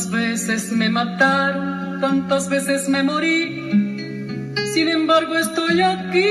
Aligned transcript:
Tantas 0.00 0.18
veces 0.18 0.72
me 0.72 0.88
mataron, 0.88 2.00
tantas 2.00 2.48
veces 2.48 2.88
me 2.88 3.02
morí. 3.02 4.54
Sin 4.72 4.88
embargo 4.88 5.36
estoy 5.36 5.82
aquí 5.82 6.24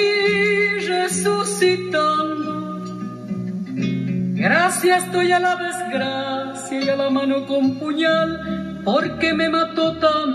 resucitando. 0.87 2.81
Gracias 4.33 5.03
estoy 5.03 5.31
a 5.33 5.39
la 5.39 5.55
desgracia 5.55 6.81
y 6.81 6.89
a 6.89 6.95
la 6.95 7.11
mano 7.11 7.45
con 7.45 7.77
puñal 7.77 8.81
porque 8.83 9.35
me 9.35 9.49
mató 9.49 9.95
tan 9.99 10.28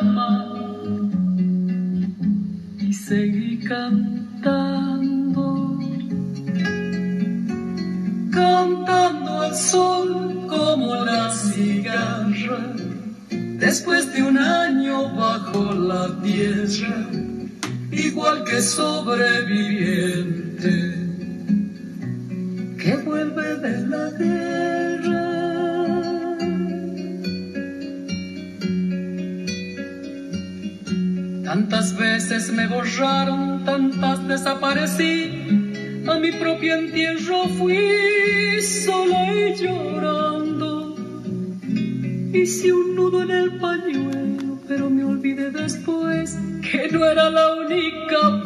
borraron, 32.97 33.65
tantas 33.65 34.27
desaparecí, 34.29 36.05
a 36.07 36.19
mi 36.19 36.33
propio 36.33 36.75
entierro 36.75 37.49
fui 37.59 38.61
sola 38.63 39.33
y 39.33 39.55
llorando. 39.55 40.97
Hice 42.33 42.73
un 42.73 42.95
nudo 42.95 43.23
en 43.23 43.31
el 43.31 43.59
pañuelo, 43.59 44.59
pero 44.69 44.91
me 44.91 45.05
olvidé 45.05 45.51
después 45.51 46.39
que 46.63 46.89
no 46.91 47.05
era 47.05 47.31
la 47.31 47.55
única 47.55 48.44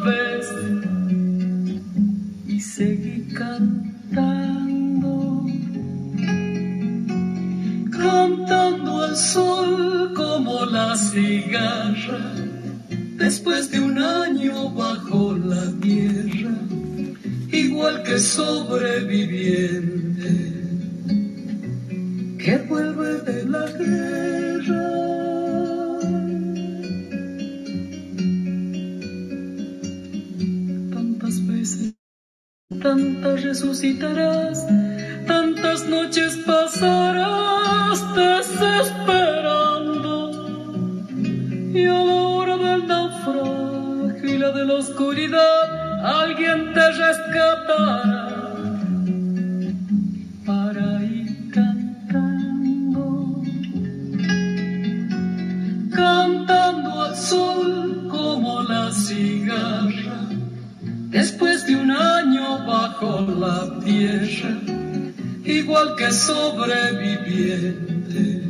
que 65.99 66.11
sobreviviente 66.13 68.41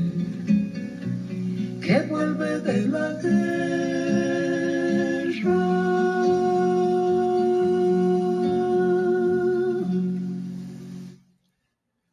que 1.82 2.02
vuelve 2.08 2.60
de 2.60 2.88
la 2.88 3.14
guerra. 3.14 3.40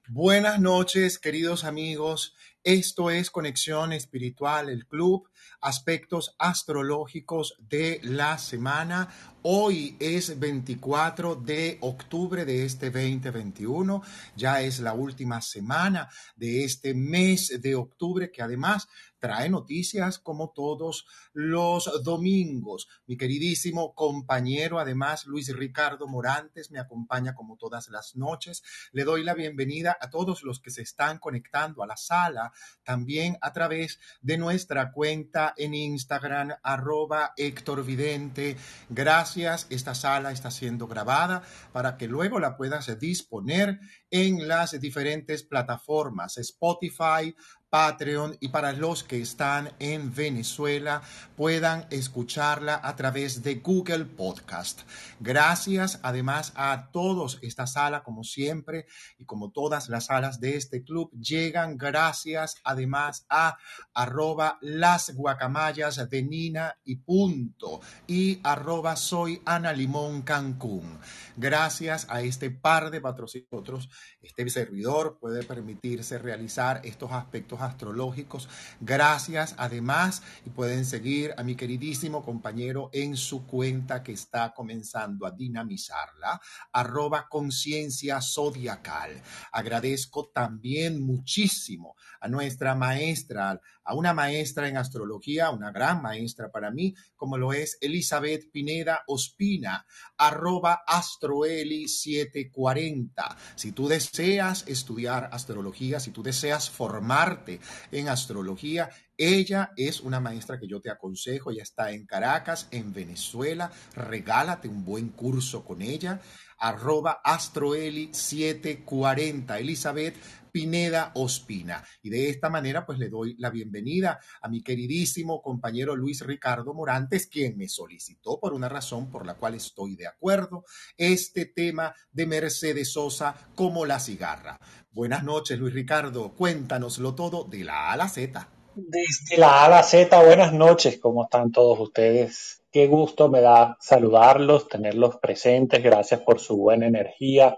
Buenas 0.09 0.59
noches, 0.59 1.19
queridos 1.19 1.65
amigos. 1.65 2.35
Esto 2.65 3.11
es 3.11 3.31
Conexión 3.31 3.93
Espiritual, 3.93 4.71
el 4.71 4.87
club 4.87 5.29
aspectos 5.61 6.35
astrológicos 6.39 7.57
de 7.59 8.01
la 8.03 8.39
semana. 8.39 9.11
Hoy 9.49 9.95
es 10.01 10.41
24 10.41 11.37
de 11.37 11.79
octubre 11.81 12.45
de 12.45 12.65
este 12.65 12.91
2021, 12.91 14.03
ya 14.35 14.61
es 14.61 14.81
la 14.81 14.93
última 14.93 15.41
semana 15.41 16.11
de 16.35 16.65
este 16.65 16.95
mes 16.95 17.61
de 17.63 17.77
octubre 17.77 18.33
que 18.33 18.43
además 18.43 18.89
trae 19.21 19.49
noticias 19.49 20.19
como 20.19 20.51
todos 20.51 21.07
los 21.33 21.91
domingos. 22.03 22.89
Mi 23.07 23.17
queridísimo 23.17 23.95
compañero, 23.95 24.79
además, 24.79 25.27
Luis 25.27 25.55
Ricardo 25.57 26.07
Morantes, 26.07 26.71
me 26.71 26.79
acompaña 26.79 27.35
como 27.35 27.57
todas 27.57 27.89
las 27.89 28.17
noches. 28.17 28.63
Le 28.93 29.05
doy 29.05 29.25
la 29.25 29.35
bienvenida 29.35 29.97
a 30.01 30.11
todos 30.11 30.43
los 30.43 30.61
que 30.61 30.71
se 30.71 30.83
están 30.83 31.19
conectando 31.19 31.83
a 31.83 31.87
la 31.87 31.97
sala, 31.97 32.53
también 32.85 33.39
a 33.41 33.53
través 33.53 33.99
de 34.21 34.39
nuestra 34.39 34.93
cuenta 34.93 35.55
en 35.57 35.75
Instagram, 35.75 36.55
arroba 36.63 37.33
Héctor 37.37 37.85
Vidente. 37.85 38.57
Gracias, 38.89 39.36
esta 39.37 39.95
sala 39.95 40.33
está 40.33 40.51
siendo 40.51 40.87
grabada 40.87 41.43
para 41.73 41.97
que 41.97 42.09
luego 42.09 42.41
la 42.41 42.57
puedas 42.57 42.99
disponer 42.99 43.79
en 44.11 44.49
las 44.49 44.79
diferentes 44.81 45.43
plataformas 45.43 46.39
Spotify, 46.39 47.35
Patreon 47.71 48.37
y 48.41 48.49
para 48.49 48.73
los 48.73 49.03
que 49.03 49.21
están 49.21 49.73
en 49.79 50.15
Venezuela 50.15 51.03
puedan 51.37 51.87
escucharla 51.91 52.81
a 52.83 52.97
través 52.97 53.43
de 53.43 53.57
Google 53.57 54.05
Podcast. 54.05 54.83
Gracias 55.21 55.99
además 56.03 56.53
a 56.55 56.91
todos. 56.93 57.39
Esta 57.43 57.67
sala, 57.67 58.03
como 58.03 58.25
siempre, 58.25 58.87
y 59.19 59.25
como 59.25 59.51
todas 59.51 59.89
las 59.89 60.07
salas 60.07 60.41
de 60.41 60.57
este 60.57 60.83
club, 60.83 61.11
llegan 61.13 61.77
gracias 61.77 62.57
además 62.65 63.27
a 63.29 63.59
arroba 63.95 64.59
las 64.61 65.15
guacamayas 65.15 66.09
de 66.09 66.23
Nina 66.23 66.77
y 66.85 66.97
punto 66.97 67.81
y 68.07 68.41
arroba 68.43 68.97
soy 68.97 69.43
Ana 69.45 69.73
Limón 69.73 70.23
Cancún. 70.23 70.99
Gracias 71.39 72.07
a 72.09 72.23
este 72.23 72.51
par 72.51 72.91
de 72.91 73.03
patrocinadores, 73.03 73.91
este 74.23 74.49
servidor 74.49 75.19
puede 75.21 75.43
permitirse 75.43 76.19
realizar 76.19 76.81
estos 76.83 77.13
aspectos 77.13 77.61
astrológicos. 77.61 78.49
Gracias 78.81 79.55
además 79.59 80.23
y 80.47 80.51
pueden 80.51 80.87
seguir 80.87 81.35
a 81.37 81.43
mi 81.43 81.55
queridísimo 81.55 82.25
compañero 82.25 82.89
en 82.95 83.17
su 83.17 83.47
cuenta 83.47 84.03
que 84.03 84.13
está 84.13 84.55
comenzando 84.55 85.27
a 85.27 85.31
dinamizarla, 85.31 86.41
arroba 86.73 87.29
conciencia 87.29 88.23
zodiacal. 88.23 89.23
Agradezco 89.53 90.31
también 90.33 91.05
muchísimo 91.05 91.97
a 92.21 92.29
nuestra 92.29 92.75
maestra, 92.75 93.61
a 93.87 93.95
una 93.95 94.13
maestra 94.13 94.69
en 94.69 94.77
astrología, 94.77 95.51
una 95.51 95.71
gran 95.71 96.03
maestra 96.03 96.51
para 96.51 96.71
mí, 96.71 96.95
como 97.15 97.39
lo 97.39 97.53
es 97.53 97.79
Elizabeth 97.81 98.51
Pineda 98.51 99.05
Ospina, 99.07 99.87
arroba 100.19 100.83
astroeli740. 100.87 103.37
Si 103.55 103.73
tú 103.73 103.89
deseas 103.89 104.65
estudiar 104.67 105.31
astrología, 105.33 106.01
si 106.01 106.11
tú 106.11 106.23
deseas 106.23 106.69
formarte 106.69 107.61
en 107.93 108.09
astrología, 108.09 108.91
ella 109.17 109.73
es 109.77 110.01
una 110.01 110.21
maestra 110.21 110.61
que 110.61 110.69
yo 110.69 110.81
te 110.81 110.91
aconsejo, 110.91 111.51
ella 111.51 111.63
está 111.63 111.93
en 111.93 112.05
Caracas, 112.05 112.69
en 112.71 112.93
Venezuela, 112.93 113.71
regálate 113.95 114.69
un 114.69 114.85
buen 114.85 115.09
curso 115.09 115.65
con 115.65 115.81
ella 115.81 116.21
arroba 116.59 117.23
astroeli740. 117.25 119.59
Elizabeth 119.59 120.17
Pineda 120.57 121.13
Ospina. 121.17 121.85
Y 122.03 122.09
de 122.09 122.31
esta 122.31 122.49
manera, 122.49 122.87
pues 122.87 122.99
le 122.99 123.11
doy 123.11 123.37
la 123.39 123.51
bienvenida 123.51 124.19
a 124.41 124.49
mi 124.49 124.63
queridísimo 124.63 125.43
compañero 125.43 125.95
Luis 125.95 126.25
Ricardo 126.25 126.73
Morantes, 126.73 127.27
quien 127.27 127.59
me 127.59 127.69
solicitó 127.69 128.41
por 128.41 128.55
una 128.55 128.67
razón 128.67 129.11
por 129.11 129.27
la 129.27 129.35
cual 129.35 129.55
estoy 129.55 129.97
de 129.97 130.07
acuerdo, 130.07 130.65
este 130.97 131.45
tema 131.45 131.95
de 132.11 132.25
Mercedes 132.25 132.91
Sosa 132.91 133.37
como 133.55 133.85
la 133.85 134.01
cigarra. 134.01 134.59
Buenas 134.91 135.25
noches, 135.25 135.59
Luis 135.59 135.75
Ricardo. 135.75 136.33
Cuéntanoslo 136.33 137.15
todo 137.15 137.45
de 137.45 137.63
la 137.63 137.93
A 137.93 137.97
la 137.99 138.09
Z. 138.09 138.49
Desde 138.75 139.37
la 139.37 139.61
A 139.61 139.67
a 139.67 139.69
la 139.69 139.83
Z, 139.83 140.23
buenas 140.23 140.55
noches. 140.55 140.99
¿Cómo 140.99 141.25
están 141.25 141.53
todos 141.53 141.79
ustedes? 141.81 142.63
Qué 142.77 142.89
gusto 142.89 143.31
me 143.31 143.41
da 143.41 143.75
saludarlos, 143.81 144.69
tenerlos 144.69 145.17
presentes. 145.17 145.83
Gracias 145.83 146.21
por 146.21 146.39
su 146.39 146.59
buena 146.59 146.87
energía. 146.87 147.57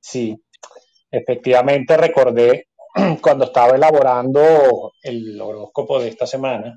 Sí, 0.00 0.36
efectivamente 1.12 1.96
recordé 1.96 2.66
cuando 3.22 3.44
estaba 3.44 3.76
elaborando 3.76 4.90
el 5.00 5.40
horóscopo 5.40 6.00
de 6.00 6.08
esta 6.08 6.26
semana, 6.26 6.76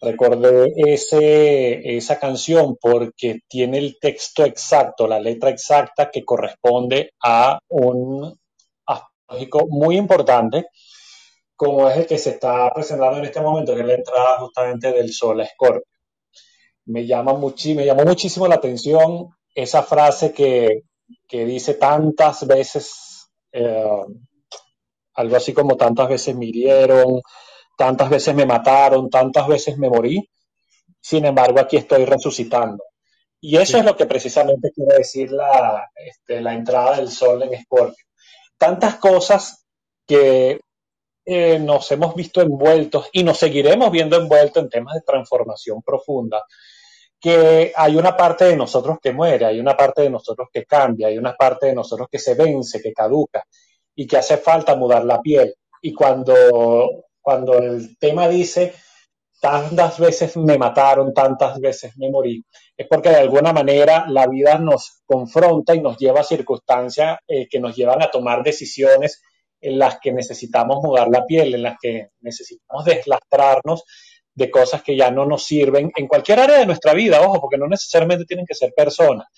recordé 0.00 0.72
ese, 0.74 1.98
esa 1.98 2.18
canción 2.18 2.78
porque 2.80 3.40
tiene 3.46 3.76
el 3.76 3.98
texto 4.00 4.46
exacto, 4.46 5.06
la 5.06 5.20
letra 5.20 5.50
exacta 5.50 6.10
que 6.10 6.24
corresponde 6.24 7.12
a 7.22 7.58
un 7.68 8.40
astrológico 8.86 9.66
muy 9.68 9.98
importante, 9.98 10.68
como 11.54 11.90
es 11.90 11.98
el 11.98 12.06
que 12.06 12.16
se 12.16 12.30
está 12.30 12.72
presentando 12.72 13.18
en 13.18 13.26
este 13.26 13.42
momento, 13.42 13.74
que 13.74 13.82
es 13.82 13.86
la 13.86 13.94
entrada 13.96 14.38
justamente 14.38 14.92
del 14.92 15.12
Sol 15.12 15.42
a 15.42 15.44
Escorpio. 15.44 15.99
Me, 16.90 17.06
llama 17.06 17.32
me 17.34 17.86
llamó 17.86 18.04
muchísimo 18.04 18.48
la 18.48 18.56
atención 18.56 19.28
esa 19.54 19.82
frase 19.82 20.32
que, 20.32 20.82
que 21.26 21.44
dice 21.44 21.74
tantas 21.74 22.46
veces, 22.46 23.30
eh, 23.52 24.04
algo 25.14 25.36
así 25.36 25.52
como 25.52 25.76
tantas 25.76 26.08
veces 26.08 26.36
me 26.36 26.46
hirieron, 26.46 27.20
tantas 27.76 28.10
veces 28.10 28.34
me 28.34 28.46
mataron, 28.46 29.08
tantas 29.08 29.46
veces 29.48 29.78
me 29.78 29.88
morí, 29.88 30.28
sin 31.00 31.24
embargo 31.24 31.60
aquí 31.60 31.76
estoy 31.76 32.04
resucitando. 32.04 32.82
Y 33.40 33.56
eso 33.56 33.78
es 33.78 33.84
lo 33.84 33.96
que 33.96 34.06
precisamente 34.06 34.70
quiere 34.70 34.98
decir 34.98 35.32
la, 35.32 35.90
este, 35.94 36.40
la 36.42 36.52
entrada 36.52 36.96
del 36.96 37.10
sol 37.10 37.42
en 37.42 37.54
Escorpio. 37.54 38.04
Tantas 38.58 38.96
cosas 38.96 39.64
que 40.06 40.60
eh, 41.24 41.58
nos 41.58 41.90
hemos 41.92 42.14
visto 42.14 42.42
envueltos 42.42 43.08
y 43.12 43.22
nos 43.22 43.38
seguiremos 43.38 43.90
viendo 43.90 44.16
envueltos 44.16 44.62
en 44.62 44.68
temas 44.68 44.94
de 44.94 45.02
transformación 45.02 45.80
profunda, 45.82 46.44
que 47.20 47.72
hay 47.76 47.96
una 47.96 48.16
parte 48.16 48.46
de 48.46 48.56
nosotros 48.56 48.98
que 49.02 49.12
muere, 49.12 49.44
hay 49.44 49.60
una 49.60 49.76
parte 49.76 50.02
de 50.02 50.10
nosotros 50.10 50.48
que 50.52 50.64
cambia, 50.64 51.08
hay 51.08 51.18
una 51.18 51.34
parte 51.34 51.66
de 51.66 51.74
nosotros 51.74 52.08
que 52.10 52.18
se 52.18 52.34
vence, 52.34 52.80
que 52.80 52.92
caduca 52.92 53.44
y 53.94 54.06
que 54.06 54.16
hace 54.16 54.38
falta 54.38 54.74
mudar 54.76 55.04
la 55.04 55.20
piel. 55.20 55.54
Y 55.82 55.92
cuando 55.92 56.34
cuando 57.20 57.58
el 57.58 57.96
tema 57.98 58.28
dice 58.28 58.74
tantas 59.40 59.98
veces 59.98 60.36
me 60.36 60.58
mataron, 60.58 61.14
tantas 61.14 61.58
veces 61.58 61.96
me 61.96 62.10
morí, 62.10 62.44
es 62.76 62.86
porque 62.86 63.08
de 63.08 63.16
alguna 63.16 63.52
manera 63.54 64.04
la 64.06 64.26
vida 64.26 64.58
nos 64.58 65.02
confronta 65.06 65.74
y 65.74 65.80
nos 65.80 65.96
lleva 65.96 66.20
a 66.20 66.24
circunstancias 66.24 67.18
eh, 67.26 67.48
que 67.48 67.58
nos 67.58 67.74
llevan 67.74 68.02
a 68.02 68.10
tomar 68.10 68.42
decisiones 68.42 69.22
en 69.60 69.78
las 69.78 69.98
que 69.98 70.12
necesitamos 70.12 70.82
mudar 70.82 71.08
la 71.08 71.24
piel, 71.24 71.54
en 71.54 71.62
las 71.62 71.76
que 71.80 72.08
necesitamos 72.20 72.84
deslastrarnos 72.84 73.84
de 74.34 74.50
cosas 74.50 74.82
que 74.82 74.96
ya 74.96 75.10
no 75.10 75.26
nos 75.26 75.44
sirven 75.44 75.90
en 75.96 76.06
cualquier 76.06 76.40
área 76.40 76.58
de 76.58 76.66
nuestra 76.66 76.94
vida, 76.94 77.20
ojo, 77.20 77.40
porque 77.40 77.58
no 77.58 77.66
necesariamente 77.66 78.24
tienen 78.24 78.46
que 78.46 78.54
ser 78.54 78.72
personas, 78.74 79.28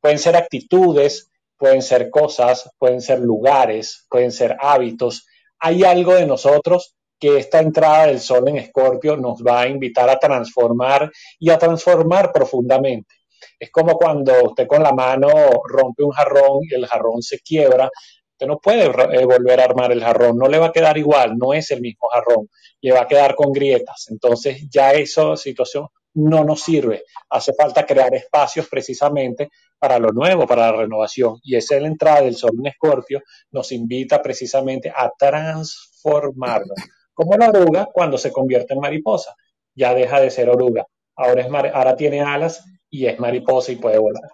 pueden 0.00 0.18
ser 0.18 0.36
actitudes, 0.36 1.30
pueden 1.56 1.82
ser 1.82 2.10
cosas, 2.10 2.70
pueden 2.78 3.00
ser 3.00 3.20
lugares, 3.20 4.06
pueden 4.08 4.32
ser 4.32 4.56
hábitos. 4.60 5.26
Hay 5.58 5.84
algo 5.84 6.14
de 6.14 6.26
nosotros 6.26 6.94
que 7.18 7.38
esta 7.38 7.60
entrada 7.60 8.06
del 8.06 8.20
sol 8.20 8.48
en 8.48 8.58
Escorpio 8.58 9.16
nos 9.16 9.42
va 9.42 9.62
a 9.62 9.68
invitar 9.68 10.08
a 10.10 10.18
transformar 10.18 11.10
y 11.38 11.50
a 11.50 11.58
transformar 11.58 12.30
profundamente. 12.32 13.14
Es 13.58 13.70
como 13.70 13.96
cuando 13.96 14.32
usted 14.44 14.66
con 14.66 14.82
la 14.82 14.92
mano 14.92 15.28
rompe 15.66 16.02
un 16.02 16.10
jarrón 16.10 16.60
y 16.62 16.74
el 16.74 16.86
jarrón 16.86 17.22
se 17.22 17.40
quiebra. 17.40 17.90
Usted 18.36 18.48
no 18.48 18.58
puede 18.58 18.84
eh, 18.84 19.24
volver 19.24 19.60
a 19.60 19.64
armar 19.64 19.92
el 19.92 20.04
jarrón, 20.04 20.36
no 20.36 20.46
le 20.46 20.58
va 20.58 20.66
a 20.66 20.72
quedar 20.72 20.98
igual, 20.98 21.38
no 21.38 21.54
es 21.54 21.70
el 21.70 21.80
mismo 21.80 22.06
jarrón, 22.12 22.50
le 22.82 22.92
va 22.92 23.00
a 23.00 23.08
quedar 23.08 23.34
con 23.34 23.50
grietas. 23.50 24.08
Entonces 24.10 24.68
ya 24.68 24.92
esa 24.92 25.36
situación 25.36 25.86
no 26.12 26.44
nos 26.44 26.60
sirve. 26.62 27.04
Hace 27.30 27.54
falta 27.54 27.86
crear 27.86 28.14
espacios 28.14 28.68
precisamente 28.68 29.48
para 29.78 29.98
lo 29.98 30.10
nuevo, 30.12 30.46
para 30.46 30.70
la 30.70 30.76
renovación. 30.76 31.38
Y 31.42 31.56
esa 31.56 31.76
es 31.76 31.80
la 31.80 31.88
entrada 31.88 32.20
del 32.20 32.36
sol 32.36 32.50
en 32.58 32.66
Escorpio, 32.66 33.22
nos 33.52 33.72
invita 33.72 34.20
precisamente 34.20 34.92
a 34.94 35.10
transformarnos 35.18 36.76
como 37.14 37.38
la 37.38 37.48
oruga 37.48 37.88
cuando 37.90 38.18
se 38.18 38.32
convierte 38.32 38.74
en 38.74 38.80
mariposa. 38.80 39.34
Ya 39.74 39.94
deja 39.94 40.20
de 40.20 40.30
ser 40.30 40.50
oruga. 40.50 40.84
Ahora, 41.16 41.40
es 41.40 41.48
ahora 41.74 41.96
tiene 41.96 42.20
alas 42.20 42.62
y 42.90 43.06
es 43.06 43.18
mariposa 43.18 43.72
y 43.72 43.76
puede 43.76 43.96
volar. 43.96 44.30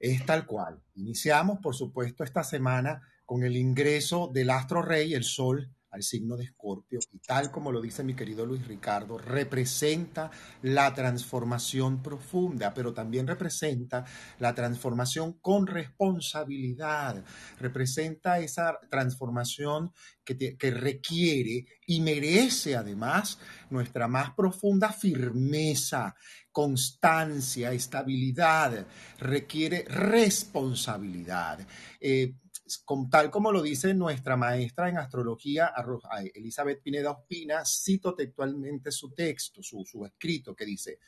Es 0.00 0.24
tal 0.24 0.46
cual. 0.46 0.82
Iniciamos, 0.94 1.60
por 1.60 1.76
supuesto, 1.76 2.24
esta 2.24 2.42
semana 2.42 3.02
con 3.26 3.44
el 3.44 3.56
ingreso 3.56 4.28
del 4.32 4.50
astro 4.50 4.82
rey, 4.82 5.14
el 5.14 5.22
sol, 5.22 5.70
al 5.90 6.02
signo 6.02 6.36
de 6.36 6.44
Escorpio 6.44 7.00
y 7.12 7.18
tal 7.18 7.50
como 7.50 7.72
lo 7.72 7.80
dice 7.80 8.04
mi 8.04 8.14
querido 8.14 8.46
Luis 8.46 8.66
Ricardo, 8.66 9.18
representa 9.18 10.30
la 10.62 10.94
transformación 10.94 12.02
profunda, 12.02 12.72
pero 12.72 12.92
también 12.92 13.26
representa 13.26 14.04
la 14.38 14.54
transformación 14.54 15.34
con 15.40 15.66
responsabilidad, 15.66 17.24
representa 17.58 18.38
esa 18.38 18.78
transformación 18.88 19.92
que, 20.24 20.70
requiere 20.70 21.66
y 21.86 22.00
merece 22.00 22.76
además 22.76 23.38
nuestra 23.68 24.06
más 24.06 24.30
profunda 24.34 24.92
firmeza, 24.92 26.14
constancia, 26.52 27.72
estabilidad, 27.72 28.86
requiere 29.18 29.84
responsabilidad. 29.88 31.66
Eh, 32.00 32.34
tal 33.10 33.30
como 33.30 33.52
lo 33.52 33.62
dice 33.62 33.94
nuestra 33.94 34.36
maestra 34.36 34.88
en 34.88 34.98
astrología, 34.98 35.72
Elizabeth 36.34 36.82
Pineda 36.82 37.10
Ospina, 37.10 37.64
cito 37.64 38.14
textualmente 38.14 38.90
su 38.90 39.10
texto, 39.10 39.62
su, 39.62 39.84
su 39.84 40.04
escrito, 40.04 40.54
que 40.54 40.64
dice, 40.64 40.98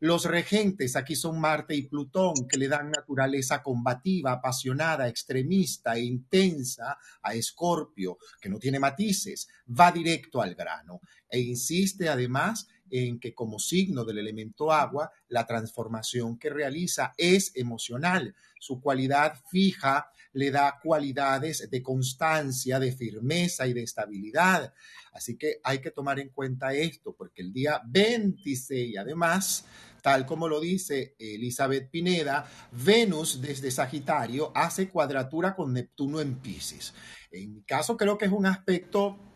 los 0.00 0.24
regentes 0.24 0.96
aquí 0.96 1.16
son 1.16 1.40
Marte 1.40 1.74
y 1.74 1.82
Plutón, 1.82 2.46
que 2.48 2.58
le 2.58 2.68
dan 2.68 2.90
naturaleza 2.90 3.62
combativa, 3.62 4.32
apasionada, 4.32 5.08
extremista 5.08 5.94
e 5.96 6.02
intensa 6.02 6.98
a 7.22 7.34
Escorpio, 7.34 8.18
que 8.40 8.48
no 8.48 8.58
tiene 8.58 8.78
matices, 8.78 9.48
va 9.68 9.92
directo 9.92 10.40
al 10.40 10.54
grano 10.54 11.00
e 11.32 11.40
insiste 11.40 12.08
además 12.08 12.68
en 12.90 13.18
que 13.18 13.34
como 13.34 13.58
signo 13.58 14.04
del 14.04 14.18
elemento 14.18 14.70
agua, 14.70 15.10
la 15.28 15.46
transformación 15.46 16.38
que 16.38 16.50
realiza 16.50 17.14
es 17.16 17.52
emocional. 17.56 18.34
Su 18.60 18.82
cualidad 18.82 19.34
fija 19.50 20.12
le 20.32 20.50
da 20.50 20.78
cualidades 20.82 21.68
de 21.70 21.82
constancia, 21.82 22.78
de 22.78 22.92
firmeza 22.92 23.66
y 23.66 23.72
de 23.72 23.82
estabilidad. 23.82 24.72
Así 25.12 25.36
que 25.36 25.60
hay 25.62 25.80
que 25.80 25.90
tomar 25.90 26.18
en 26.18 26.30
cuenta 26.30 26.72
esto, 26.72 27.14
porque 27.16 27.42
el 27.42 27.52
día 27.52 27.80
26, 27.86 28.96
además, 28.98 29.64
tal 30.02 30.26
como 30.26 30.48
lo 30.48 30.60
dice 30.60 31.14
Elizabeth 31.18 31.90
Pineda, 31.90 32.48
Venus 32.72 33.40
desde 33.40 33.70
Sagitario 33.70 34.52
hace 34.54 34.88
cuadratura 34.88 35.54
con 35.54 35.72
Neptuno 35.72 36.20
en 36.20 36.36
Pisces. 36.36 36.94
En 37.30 37.54
mi 37.54 37.62
caso 37.62 37.96
creo 37.96 38.18
que 38.18 38.26
es 38.26 38.32
un 38.32 38.46
aspecto 38.46 39.31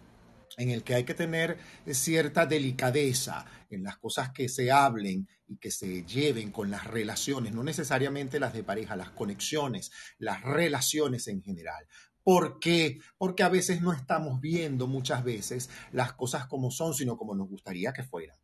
en 0.56 0.70
el 0.70 0.82
que 0.82 0.94
hay 0.94 1.04
que 1.04 1.14
tener 1.14 1.58
cierta 1.92 2.46
delicadeza 2.46 3.44
en 3.70 3.82
las 3.82 3.98
cosas 3.98 4.30
que 4.30 4.48
se 4.48 4.70
hablen 4.70 5.28
y 5.46 5.58
que 5.58 5.70
se 5.70 6.04
lleven 6.04 6.50
con 6.50 6.70
las 6.70 6.86
relaciones, 6.86 7.54
no 7.54 7.62
necesariamente 7.62 8.40
las 8.40 8.54
de 8.54 8.64
pareja, 8.64 8.96
las 8.96 9.10
conexiones, 9.10 9.92
las 10.18 10.42
relaciones 10.42 11.28
en 11.28 11.42
general. 11.42 11.86
¿Por 12.22 12.58
qué? 12.58 12.98
Porque 13.18 13.44
a 13.44 13.48
veces 13.48 13.82
no 13.82 13.92
estamos 13.92 14.40
viendo 14.40 14.88
muchas 14.88 15.22
veces 15.22 15.70
las 15.92 16.14
cosas 16.14 16.46
como 16.46 16.70
son, 16.70 16.94
sino 16.94 17.16
como 17.16 17.36
nos 17.36 17.48
gustaría 17.48 17.92
que 17.92 18.02
fueran. 18.02 18.36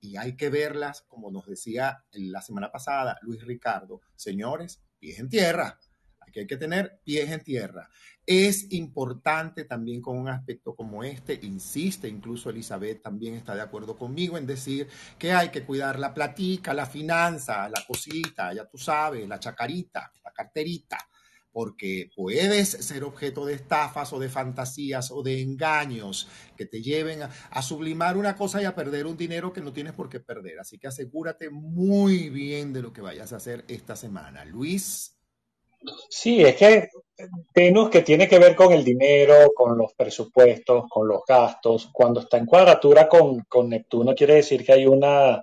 Y 0.00 0.16
hay 0.16 0.36
que 0.36 0.48
verlas, 0.48 1.02
como 1.02 1.30
nos 1.30 1.46
decía 1.46 2.04
la 2.12 2.40
semana 2.40 2.72
pasada 2.72 3.18
Luis 3.22 3.44
Ricardo, 3.44 4.00
señores, 4.16 4.80
pies 4.98 5.18
en 5.20 5.28
tierra. 5.28 5.78
Aquí 6.20 6.40
hay 6.40 6.46
que 6.46 6.56
tener 6.56 7.00
pies 7.04 7.30
en 7.30 7.42
tierra. 7.42 7.88
Es 8.30 8.70
importante 8.72 9.64
también 9.64 10.02
con 10.02 10.18
un 10.18 10.28
aspecto 10.28 10.76
como 10.76 11.02
este, 11.02 11.40
insiste, 11.44 12.08
incluso 12.08 12.50
Elizabeth 12.50 13.00
también 13.00 13.32
está 13.32 13.54
de 13.54 13.62
acuerdo 13.62 13.96
conmigo 13.96 14.36
en 14.36 14.46
decir 14.46 14.86
que 15.18 15.32
hay 15.32 15.48
que 15.48 15.64
cuidar 15.64 15.98
la 15.98 16.12
platica, 16.12 16.74
la 16.74 16.84
finanza, 16.84 17.66
la 17.70 17.82
cosita, 17.86 18.52
ya 18.52 18.68
tú 18.68 18.76
sabes, 18.76 19.26
la 19.26 19.40
chacarita, 19.40 20.12
la 20.22 20.30
carterita, 20.30 20.98
porque 21.50 22.10
puedes 22.14 22.68
ser 22.68 23.02
objeto 23.02 23.46
de 23.46 23.54
estafas 23.54 24.12
o 24.12 24.18
de 24.18 24.28
fantasías 24.28 25.10
o 25.10 25.22
de 25.22 25.40
engaños 25.40 26.28
que 26.54 26.66
te 26.66 26.82
lleven 26.82 27.22
a, 27.22 27.30
a, 27.48 27.62
sublimar 27.62 28.18
una 28.18 28.36
cosa 28.36 28.60
y 28.60 28.66
a 28.66 28.74
perder 28.74 29.06
un 29.06 29.16
dinero 29.16 29.54
que 29.54 29.62
no 29.62 29.72
tienes 29.72 29.94
por 29.94 30.10
qué 30.10 30.20
perder. 30.20 30.60
Así 30.60 30.78
que 30.78 30.88
asegúrate 30.88 31.48
muy 31.48 32.28
bien 32.28 32.74
de 32.74 32.82
lo 32.82 32.92
que 32.92 33.00
vayas 33.00 33.32
a 33.32 33.36
hacer 33.36 33.64
esta 33.68 33.96
semana. 33.96 34.44
Luis. 34.44 35.14
Sí, 36.10 36.42
es 36.42 36.56
que 36.56 36.90
Venus 37.54 37.90
que 37.90 38.02
tiene 38.02 38.28
que 38.28 38.38
ver 38.38 38.54
con 38.54 38.72
el 38.72 38.84
dinero, 38.84 39.52
con 39.54 39.76
los 39.76 39.92
presupuestos, 39.94 40.84
con 40.88 41.08
los 41.08 41.22
gastos. 41.26 41.90
Cuando 41.92 42.20
está 42.20 42.38
en 42.38 42.46
cuadratura 42.46 43.08
con, 43.08 43.40
con 43.48 43.68
Neptuno 43.68 44.14
quiere 44.14 44.36
decir 44.36 44.64
que 44.64 44.72
hay 44.72 44.86
una 44.86 45.42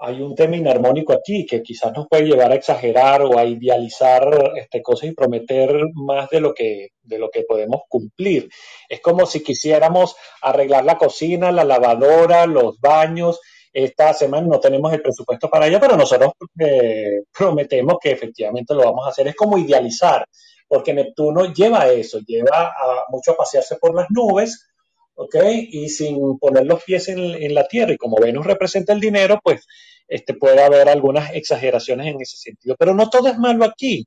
hay 0.00 0.22
un 0.22 0.36
tema 0.36 0.56
inarmónico 0.56 1.12
aquí 1.12 1.44
que 1.44 1.60
quizás 1.60 1.92
nos 1.92 2.06
puede 2.06 2.22
llevar 2.24 2.52
a 2.52 2.54
exagerar 2.54 3.20
o 3.22 3.36
a 3.36 3.44
idealizar 3.44 4.52
este, 4.56 4.80
cosas 4.80 5.10
y 5.10 5.12
prometer 5.12 5.74
más 5.94 6.30
de 6.30 6.40
lo 6.40 6.54
que 6.54 6.90
de 7.02 7.18
lo 7.18 7.30
que 7.30 7.42
podemos 7.42 7.82
cumplir. 7.88 8.48
Es 8.88 9.00
como 9.00 9.26
si 9.26 9.42
quisiéramos 9.42 10.14
arreglar 10.42 10.84
la 10.84 10.96
cocina, 10.98 11.50
la 11.50 11.64
lavadora, 11.64 12.46
los 12.46 12.78
baños 12.80 13.40
esta 13.72 14.12
semana 14.14 14.46
no 14.46 14.60
tenemos 14.60 14.92
el 14.92 15.02
presupuesto 15.02 15.48
para 15.48 15.66
ello, 15.66 15.78
pero 15.80 15.96
nosotros 15.96 16.32
eh, 16.58 17.22
prometemos 17.36 17.96
que 18.00 18.10
efectivamente 18.10 18.74
lo 18.74 18.84
vamos 18.84 19.06
a 19.06 19.10
hacer. 19.10 19.28
Es 19.28 19.36
como 19.36 19.58
idealizar, 19.58 20.26
porque 20.68 20.92
Neptuno 20.92 21.52
lleva 21.52 21.88
eso, 21.88 22.20
lleva 22.20 22.66
a, 22.66 23.04
mucho 23.08 23.32
a 23.32 23.36
pasearse 23.36 23.76
por 23.76 23.94
las 23.94 24.06
nubes, 24.10 24.68
¿ok? 25.14 25.34
Y 25.70 25.88
sin 25.88 26.38
poner 26.38 26.66
los 26.66 26.84
pies 26.84 27.08
en, 27.08 27.54
la 27.54 27.66
tierra, 27.66 27.92
y 27.92 27.96
como 27.96 28.20
Venus 28.20 28.46
representa 28.46 28.92
el 28.92 29.00
dinero, 29.00 29.40
pues 29.42 29.66
este, 30.06 30.34
puede 30.34 30.62
haber 30.62 30.88
algunas 30.88 31.34
exageraciones 31.34 32.08
en 32.08 32.20
ese 32.20 32.36
sentido. 32.36 32.76
Pero 32.78 32.94
no 32.94 33.08
todo 33.10 33.28
es 33.28 33.38
malo 33.38 33.64
aquí, 33.64 34.06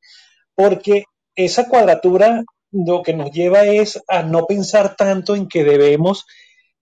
porque 0.56 1.06
esa 1.36 1.68
cuadratura 1.68 2.44
lo 2.72 3.02
que 3.02 3.14
nos 3.14 3.32
lleva 3.32 3.64
es 3.64 4.02
a 4.08 4.24
no 4.24 4.46
pensar 4.46 4.96
tanto 4.96 5.36
en 5.36 5.48
que 5.48 5.64
debemos 5.64 6.26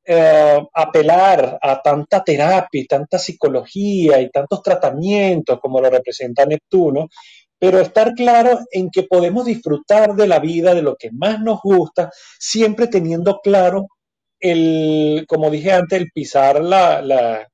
eh, 0.05 0.59
apelar 0.73 1.59
a 1.61 1.81
tanta 1.81 2.23
terapia 2.23 2.81
y 2.81 2.87
tanta 2.87 3.19
psicología 3.19 4.19
y 4.19 4.29
tantos 4.29 4.63
tratamientos 4.63 5.59
como 5.59 5.79
lo 5.79 5.89
representa 5.89 6.45
Neptuno, 6.45 7.07
pero 7.59 7.79
estar 7.79 8.13
claro 8.13 8.59
en 8.71 8.89
que 8.89 9.03
podemos 9.03 9.45
disfrutar 9.45 10.15
de 10.15 10.27
la 10.27 10.39
vida, 10.39 10.73
de 10.73 10.81
lo 10.81 10.95
que 10.95 11.11
más 11.11 11.39
nos 11.41 11.59
gusta, 11.61 12.09
siempre 12.39 12.87
teniendo 12.87 13.39
claro 13.41 13.87
el, 14.39 15.25
como 15.27 15.49
dije 15.49 15.73
antes, 15.73 15.99
el 15.99 16.11
pisar 16.11 16.63
la, 16.63 17.01
la 17.01 17.47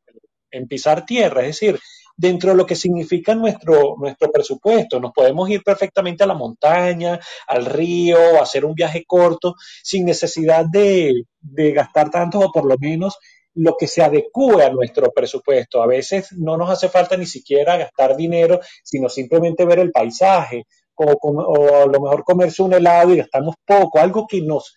en 0.52 0.68
pisar 0.68 1.06
tierra, 1.06 1.42
es 1.42 1.48
decir, 1.48 1.80
dentro 2.16 2.52
de 2.52 2.58
lo 2.58 2.66
que 2.66 2.76
significa 2.76 3.36
nuestro, 3.36 3.96
nuestro 3.98 4.32
presupuesto. 4.32 5.00
Nos 5.00 5.12
podemos 5.12 5.50
ir 5.50 5.62
perfectamente 5.64 6.24
a 6.24 6.28
la 6.28 6.34
montaña, 6.34 7.20
al 7.48 7.66
río, 7.66 8.42
hacer 8.42 8.66
un 8.66 8.74
viaje 8.74 9.04
corto, 9.06 9.56
sin 9.84 10.06
necesidad 10.06 10.66
de, 10.72 11.24
de 11.42 11.72
gastar 11.72 12.10
tanto 12.10 12.40
o 12.40 12.52
por 12.52 12.66
lo 12.66 12.78
menos 12.80 13.18
lo 13.56 13.76
que 13.78 13.88
se 13.88 14.04
adecue 14.04 14.64
a 14.64 14.70
nuestro 14.70 15.12
presupuesto. 15.12 15.82
A 15.82 15.88
veces 15.88 16.32
no 16.34 16.58
nos 16.58 16.70
hace 16.70 16.90
falta 16.90 17.18
ni 17.18 17.26
siquiera 17.26 17.78
gastar 17.78 18.16
dinero, 18.16 18.60
sino 18.84 19.10
simplemente 19.10 19.66
ver 19.66 19.80
el 19.80 19.92
paisaje 19.92 20.66
o, 20.96 21.84
a 21.84 21.86
lo 21.88 22.00
mejor 22.00 22.24
comerse 22.24 22.64
un 22.64 22.74
helado 22.74 23.14
y 23.14 23.18
gastamos 23.18 23.56
poco, 23.66 24.00
algo 24.00 24.26
que 24.28 24.42
nos 24.42 24.74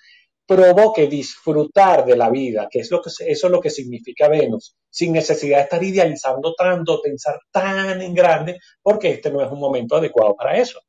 provoque 0.46 1.06
disfrutar 1.06 2.04
de 2.04 2.16
la 2.16 2.30
vida, 2.30 2.68
que 2.70 2.80
es 2.80 2.90
lo 2.90 3.02
que 3.02 3.10
eso 3.10 3.46
es 3.46 3.52
lo 3.52 3.60
que 3.60 3.70
significa 3.70 4.28
Venus, 4.28 4.76
sin 4.88 5.12
necesidad 5.12 5.58
de 5.58 5.62
estar 5.64 5.84
idealizando 5.84 6.54
tanto, 6.54 7.02
pensar 7.02 7.38
tan 7.52 8.00
en 8.00 8.14
grande, 8.14 8.58
porque 8.82 9.10
este 9.10 9.30
no 9.30 9.44
es 9.44 9.52
un 9.52 9.60
momento 9.60 9.96
adecuado 9.96 10.34
para 10.34 10.56
eso. 10.56 10.80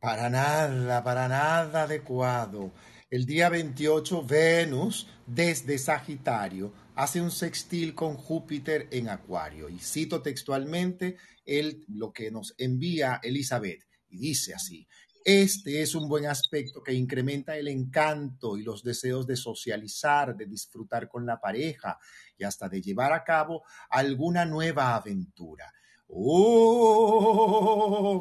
Para 0.00 0.28
nada, 0.28 1.04
para 1.04 1.28
nada 1.28 1.82
adecuado. 1.82 2.70
El 3.10 3.26
día 3.26 3.48
28, 3.48 4.24
Venus, 4.24 5.08
desde 5.26 5.78
Sagitario, 5.78 6.72
hace 6.94 7.20
un 7.20 7.32
sextil 7.32 7.92
con 7.92 8.14
Júpiter 8.14 8.86
en 8.92 9.08
Acuario. 9.08 9.68
Y 9.68 9.80
cito 9.80 10.22
textualmente 10.22 11.16
el, 11.44 11.84
lo 11.88 12.12
que 12.12 12.30
nos 12.30 12.54
envía 12.56 13.18
Elizabeth. 13.20 13.82
Y 14.10 14.18
dice 14.18 14.54
así, 14.54 14.86
este 15.24 15.82
es 15.82 15.96
un 15.96 16.08
buen 16.08 16.26
aspecto 16.26 16.84
que 16.84 16.92
incrementa 16.92 17.56
el 17.56 17.66
encanto 17.66 18.56
y 18.56 18.62
los 18.62 18.84
deseos 18.84 19.26
de 19.26 19.34
socializar, 19.34 20.36
de 20.36 20.46
disfrutar 20.46 21.08
con 21.08 21.26
la 21.26 21.40
pareja 21.40 21.98
y 22.38 22.44
hasta 22.44 22.68
de 22.68 22.80
llevar 22.80 23.12
a 23.12 23.24
cabo 23.24 23.64
alguna 23.90 24.44
nueva 24.44 24.94
aventura. 24.94 25.72
¡Oh! 26.12 27.44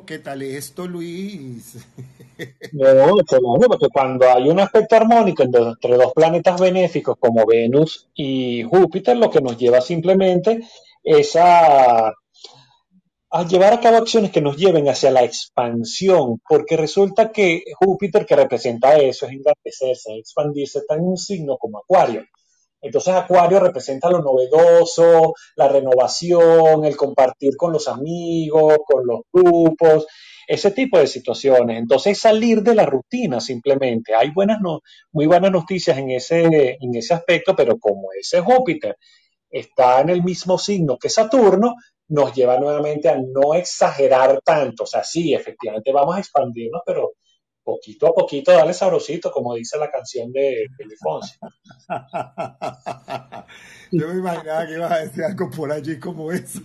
¿Qué 0.05 0.19
tal 0.19 0.41
esto, 0.41 0.88
Luis? 0.88 1.77
No, 2.72 3.17
porque 3.67 3.89
cuando 3.91 4.25
hay 4.31 4.48
un 4.48 4.62
aspecto 4.62 4.96
armónico 4.96 5.43
entre 5.43 5.98
dos 5.98 6.13
planetas 6.13 6.58
benéficos 6.62 7.17
como 7.19 7.46
Venus 7.46 8.08
y 8.15 8.63
Júpiter, 8.63 9.17
lo 9.17 9.29
que 9.29 9.41
nos 9.41 9.58
lleva 9.58 9.81
simplemente 9.81 10.62
es 11.03 11.36
a 11.36 12.13
a 13.31 13.46
llevar 13.46 13.74
a 13.74 13.79
cabo 13.79 13.98
acciones 13.98 14.31
que 14.31 14.41
nos 14.41 14.58
lleven 14.58 14.89
hacia 14.89 15.12
la 15.12 15.24
expansión, 15.24 16.41
porque 16.48 16.75
resulta 16.77 17.31
que 17.31 17.63
Júpiter, 17.79 18.25
que 18.25 18.36
representa 18.36 18.98
eso, 18.98 19.27
es 19.27 19.34
engrandecerse, 19.34 20.15
expandirse, 20.17 20.79
está 20.79 20.96
en 20.96 21.01
un 21.01 21.17
signo 21.17 21.58
como 21.58 21.79
Acuario. 21.79 22.25
Entonces 22.81 23.13
Acuario 23.13 23.59
representa 23.59 24.09
lo 24.09 24.21
novedoso, 24.21 25.33
la 25.55 25.67
renovación, 25.67 26.86
el 26.86 26.95
compartir 26.95 27.57
con 27.57 27.74
los 27.74 27.88
amigos, 27.88 28.77
con 28.86 29.05
los 29.05 29.21
grupos, 29.31 30.07
ese 30.48 30.71
tipo 30.71 30.98
de 30.98 31.07
situaciones. 31.07 31.77
Entonces 31.77 32.19
salir 32.19 32.62
de 32.62 32.75
la 32.75 32.86
rutina 32.86 33.39
simplemente. 33.41 34.15
Hay 34.15 34.31
buenas 34.31 34.59
no, 34.62 34.79
muy 35.12 35.27
buenas 35.27 35.51
noticias 35.51 35.98
en 35.98 36.12
ese, 36.12 36.77
en 36.79 36.95
ese 36.95 37.13
aspecto, 37.13 37.55
pero 37.55 37.77
como 37.77 38.09
ese 38.19 38.41
Júpiter 38.41 38.95
está 39.50 40.01
en 40.01 40.09
el 40.09 40.24
mismo 40.24 40.57
signo 40.57 40.98
que 40.98 41.09
Saturno, 41.09 41.75
nos 42.09 42.33
lleva 42.33 42.59
nuevamente 42.59 43.07
a 43.07 43.17
no 43.17 43.53
exagerar 43.53 44.41
tanto. 44.43 44.83
O 44.83 44.88
sea, 44.88 45.03
sí, 45.03 45.33
efectivamente 45.33 45.91
vamos 45.91 46.15
a 46.15 46.19
expandirnos, 46.19 46.81
pero 46.86 47.12
poquito 47.69 48.07
a 48.07 48.13
poquito, 48.13 48.51
dale 48.51 48.73
sabrosito, 48.73 49.31
como 49.31 49.55
dice 49.55 49.77
la 49.77 49.91
canción 49.91 50.31
de 50.31 50.67
Felifonso. 50.75 51.35
Yo 53.91 54.07
me 54.07 54.19
imaginaba 54.19 54.67
que 54.67 54.73
ibas 54.73 54.91
a 54.91 54.99
decir 54.99 55.23
algo 55.23 55.49
por 55.49 55.71
allí 55.71 55.99
como 55.99 56.31
eso. 56.31 56.61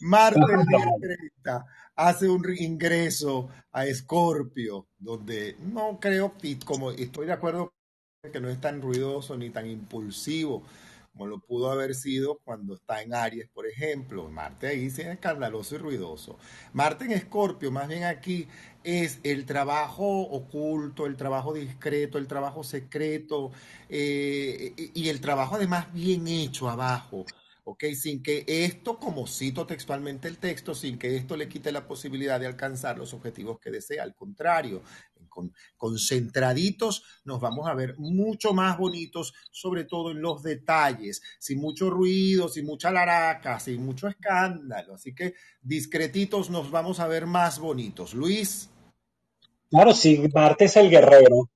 Marte 0.00 0.40
el 0.40 0.66
día 0.66 0.86
30 1.00 1.66
hace 1.96 2.28
un 2.28 2.44
ingreso 2.58 3.48
a 3.72 3.86
Escorpio, 3.86 4.86
donde 4.98 5.56
no 5.60 5.98
creo, 6.00 6.34
como 6.64 6.90
estoy 6.92 7.26
de 7.26 7.32
acuerdo 7.32 7.72
que 8.32 8.40
no 8.40 8.48
es 8.48 8.60
tan 8.60 8.80
ruidoso 8.80 9.36
ni 9.36 9.50
tan 9.50 9.66
impulsivo, 9.66 10.62
como 11.12 11.26
lo 11.26 11.40
pudo 11.40 11.70
haber 11.70 11.94
sido 11.94 12.38
cuando 12.44 12.74
está 12.74 13.02
en 13.02 13.14
Aries, 13.14 13.48
por 13.48 13.66
ejemplo. 13.66 14.28
Marte 14.28 14.68
ahí 14.68 14.90
sí 14.90 15.02
es 15.02 15.08
escandaloso 15.08 15.74
y 15.74 15.78
ruidoso. 15.78 16.38
Marte 16.72 17.04
en 17.04 17.12
Escorpio, 17.12 17.70
más 17.70 17.88
bien 17.88 18.04
aquí, 18.04 18.48
es 18.84 19.20
el 19.22 19.46
trabajo 19.46 20.22
oculto, 20.22 21.06
el 21.06 21.16
trabajo 21.16 21.52
discreto, 21.52 22.18
el 22.18 22.26
trabajo 22.26 22.64
secreto 22.64 23.52
eh, 23.88 24.74
y 24.94 25.08
el 25.08 25.20
trabajo 25.20 25.56
además 25.56 25.92
bien 25.92 26.26
hecho 26.28 26.68
abajo. 26.68 27.24
¿ok? 27.64 27.84
Sin 27.94 28.22
que 28.22 28.44
esto, 28.46 28.98
como 28.98 29.26
cito 29.26 29.66
textualmente 29.66 30.28
el 30.28 30.38
texto, 30.38 30.74
sin 30.74 30.98
que 30.98 31.16
esto 31.16 31.36
le 31.36 31.48
quite 31.48 31.72
la 31.72 31.86
posibilidad 31.86 32.40
de 32.40 32.46
alcanzar 32.46 32.98
los 32.98 33.14
objetivos 33.14 33.60
que 33.60 33.70
desea. 33.70 34.02
Al 34.02 34.14
contrario, 34.14 34.82
con, 35.30 35.54
concentraditos 35.76 37.04
nos 37.24 37.40
vamos 37.40 37.66
a 37.68 37.74
ver 37.74 37.94
mucho 37.98 38.52
más 38.52 38.76
bonitos, 38.76 39.32
sobre 39.50 39.84
todo 39.84 40.10
en 40.10 40.20
los 40.20 40.42
detalles, 40.42 41.22
sin 41.38 41.60
mucho 41.60 41.88
ruido, 41.88 42.48
sin 42.48 42.66
mucha 42.66 42.90
laraca, 42.90 43.58
sin 43.58 43.84
mucho 43.84 44.08
escándalo. 44.08 44.94
Así 44.94 45.14
que 45.14 45.34
discretitos 45.62 46.50
nos 46.50 46.70
vamos 46.70 47.00
a 47.00 47.08
ver 47.08 47.26
más 47.26 47.58
bonitos. 47.58 48.14
Luis. 48.14 48.68
Claro, 49.70 49.94
si 49.94 50.18
Marte 50.34 50.64
es 50.64 50.76
el 50.76 50.90
guerrero 50.90 51.48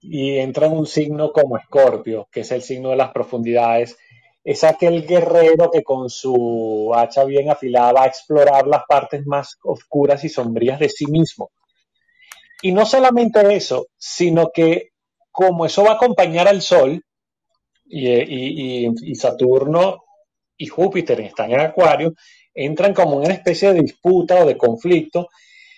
y 0.00 0.38
entra 0.38 0.66
en 0.66 0.72
un 0.72 0.86
signo 0.86 1.32
como 1.32 1.58
Escorpio, 1.58 2.28
que 2.32 2.40
es 2.40 2.50
el 2.50 2.62
signo 2.62 2.90
de 2.90 2.96
las 2.96 3.12
profundidades, 3.12 3.96
es 4.46 4.62
aquel 4.62 5.04
guerrero 5.04 5.70
que 5.72 5.82
con 5.82 6.08
su 6.08 6.92
hacha 6.94 7.24
bien 7.24 7.50
afilada 7.50 7.92
va 7.92 8.04
a 8.04 8.06
explorar 8.06 8.66
las 8.68 8.84
partes 8.88 9.26
más 9.26 9.58
oscuras 9.64 10.22
y 10.22 10.28
sombrías 10.28 10.78
de 10.78 10.88
sí 10.88 11.06
mismo. 11.06 11.50
Y 12.62 12.72
no 12.72 12.86
solamente 12.86 13.54
eso, 13.54 13.86
sino 13.96 14.50
que 14.52 14.90
como 15.30 15.66
eso 15.66 15.84
va 15.84 15.92
a 15.92 15.94
acompañar 15.94 16.48
al 16.48 16.62
Sol 16.62 17.02
y, 17.84 19.14
Saturno 19.14 20.02
y 20.56 20.66
Júpiter 20.66 21.20
están 21.20 21.52
en 21.52 21.60
Acuario, 21.60 22.14
entran 22.54 22.94
como 22.94 23.14
en 23.14 23.26
una 23.26 23.34
especie 23.34 23.72
de 23.72 23.82
disputa 23.82 24.42
o 24.42 24.46
de 24.46 24.56
conflicto, 24.56 25.28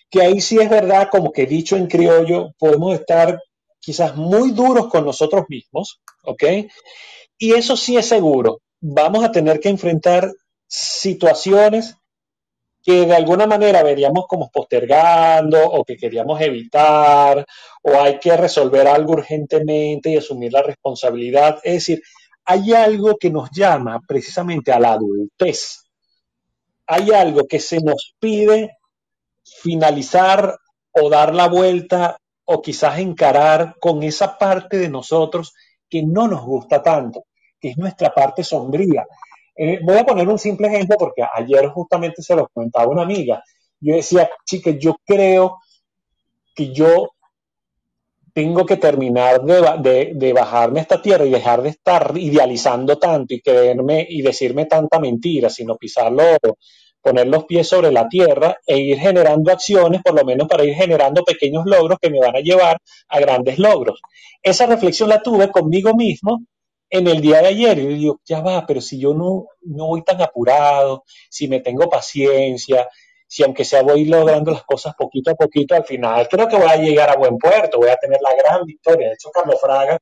que 0.08 0.22
ahí 0.22 0.40
sí 0.40 0.58
es 0.58 0.70
verdad, 0.70 1.08
como 1.10 1.32
que 1.32 1.46
dicho 1.46 1.76
en 1.76 1.88
criollo, 1.88 2.52
podemos 2.58 2.94
estar 2.94 3.40
quizás 3.80 4.16
muy 4.16 4.52
duros 4.52 4.88
con 4.88 5.04
nosotros 5.04 5.44
mismos, 5.48 6.00
¿ok? 6.22 6.44
Y 7.36 7.52
eso 7.52 7.76
sí 7.76 7.96
es 7.96 8.06
seguro, 8.06 8.60
vamos 8.80 9.24
a 9.24 9.32
tener 9.32 9.60
que 9.60 9.68
enfrentar 9.68 10.32
situaciones 10.66 11.96
que 12.88 13.04
de 13.04 13.14
alguna 13.14 13.46
manera 13.46 13.82
veríamos 13.82 14.24
como 14.26 14.50
postergando 14.50 15.62
o 15.62 15.84
que 15.84 15.98
queríamos 15.98 16.40
evitar 16.40 17.44
o 17.82 18.00
hay 18.00 18.18
que 18.18 18.34
resolver 18.34 18.88
algo 18.88 19.12
urgentemente 19.12 20.08
y 20.08 20.16
asumir 20.16 20.54
la 20.54 20.62
responsabilidad. 20.62 21.58
Es 21.64 21.74
decir, 21.74 22.02
hay 22.46 22.72
algo 22.72 23.18
que 23.18 23.28
nos 23.28 23.50
llama 23.50 24.00
precisamente 24.08 24.72
a 24.72 24.80
la 24.80 24.92
adultez. 24.92 25.82
Hay 26.86 27.10
algo 27.10 27.46
que 27.46 27.60
se 27.60 27.78
nos 27.80 28.14
pide 28.18 28.78
finalizar 29.44 30.56
o 30.90 31.10
dar 31.10 31.34
la 31.34 31.46
vuelta 31.46 32.16
o 32.46 32.62
quizás 32.62 33.00
encarar 33.00 33.76
con 33.78 34.02
esa 34.02 34.38
parte 34.38 34.78
de 34.78 34.88
nosotros 34.88 35.52
que 35.90 36.02
no 36.04 36.26
nos 36.26 36.42
gusta 36.42 36.82
tanto, 36.82 37.26
que 37.60 37.68
es 37.68 37.76
nuestra 37.76 38.14
parte 38.14 38.42
sombría, 38.42 39.06
eh, 39.58 39.80
voy 39.82 39.98
a 39.98 40.06
poner 40.06 40.28
un 40.28 40.38
simple 40.38 40.68
ejemplo 40.68 40.96
porque 40.96 41.22
ayer 41.34 41.66
justamente 41.68 42.22
se 42.22 42.36
lo 42.36 42.48
comentaba 42.48 42.86
una 42.86 43.02
amiga. 43.02 43.42
Yo 43.80 43.96
decía, 43.96 44.30
chica, 44.44 44.70
yo 44.70 44.96
creo 45.04 45.58
que 46.54 46.72
yo 46.72 47.10
tengo 48.32 48.64
que 48.64 48.76
terminar 48.76 49.42
de, 49.42 50.12
de, 50.14 50.32
bajarme 50.32 50.78
a 50.78 50.82
esta 50.82 51.02
tierra 51.02 51.24
y 51.24 51.30
dejar 51.30 51.60
de 51.62 51.70
estar 51.70 52.12
idealizando 52.16 52.96
tanto 52.96 53.34
y 53.34 53.40
creerme 53.40 54.06
y 54.08 54.22
decirme 54.22 54.66
tanta 54.66 55.00
mentira, 55.00 55.50
sino 55.50 55.76
pisar 55.76 56.12
lo, 56.12 56.22
poner 57.02 57.26
los 57.26 57.46
pies 57.46 57.68
sobre 57.68 57.90
la 57.90 58.08
tierra 58.08 58.56
e 58.64 58.78
ir 58.78 58.98
generando 58.98 59.50
acciones, 59.50 60.02
por 60.02 60.14
lo 60.14 60.24
menos 60.24 60.46
para 60.46 60.64
ir 60.64 60.74
generando 60.74 61.24
pequeños 61.24 61.64
logros 61.66 61.98
que 62.00 62.10
me 62.10 62.20
van 62.20 62.36
a 62.36 62.40
llevar 62.40 62.78
a 63.08 63.18
grandes 63.18 63.58
logros. 63.58 64.00
Esa 64.40 64.66
reflexión 64.66 65.08
la 65.08 65.20
tuve 65.20 65.50
conmigo 65.50 65.94
mismo 65.94 66.44
en 66.90 67.06
el 67.06 67.20
día 67.20 67.40
de 67.40 67.48
ayer 67.48 67.78
y 67.78 67.86
digo, 67.86 68.20
ya 68.24 68.40
va, 68.40 68.64
pero 68.66 68.80
si 68.80 68.98
yo 68.98 69.14
no, 69.14 69.46
no 69.62 69.86
voy 69.88 70.02
tan 70.02 70.20
apurado, 70.22 71.04
si 71.28 71.48
me 71.48 71.60
tengo 71.60 71.88
paciencia, 71.88 72.88
si 73.26 73.42
aunque 73.44 73.64
sea 73.64 73.82
voy 73.82 74.06
logrando 74.06 74.50
las 74.52 74.64
cosas 74.64 74.94
poquito 74.96 75.30
a 75.30 75.34
poquito, 75.34 75.74
al 75.74 75.84
final 75.84 76.26
creo 76.28 76.48
que 76.48 76.56
voy 76.56 76.70
a 76.70 76.76
llegar 76.76 77.10
a 77.10 77.16
buen 77.16 77.36
puerto, 77.36 77.78
voy 77.78 77.90
a 77.90 77.96
tener 77.96 78.18
la 78.22 78.34
gran 78.42 78.64
victoria. 78.64 79.08
De 79.08 79.14
hecho, 79.14 79.30
Carlos 79.30 79.60
Fraga 79.60 79.98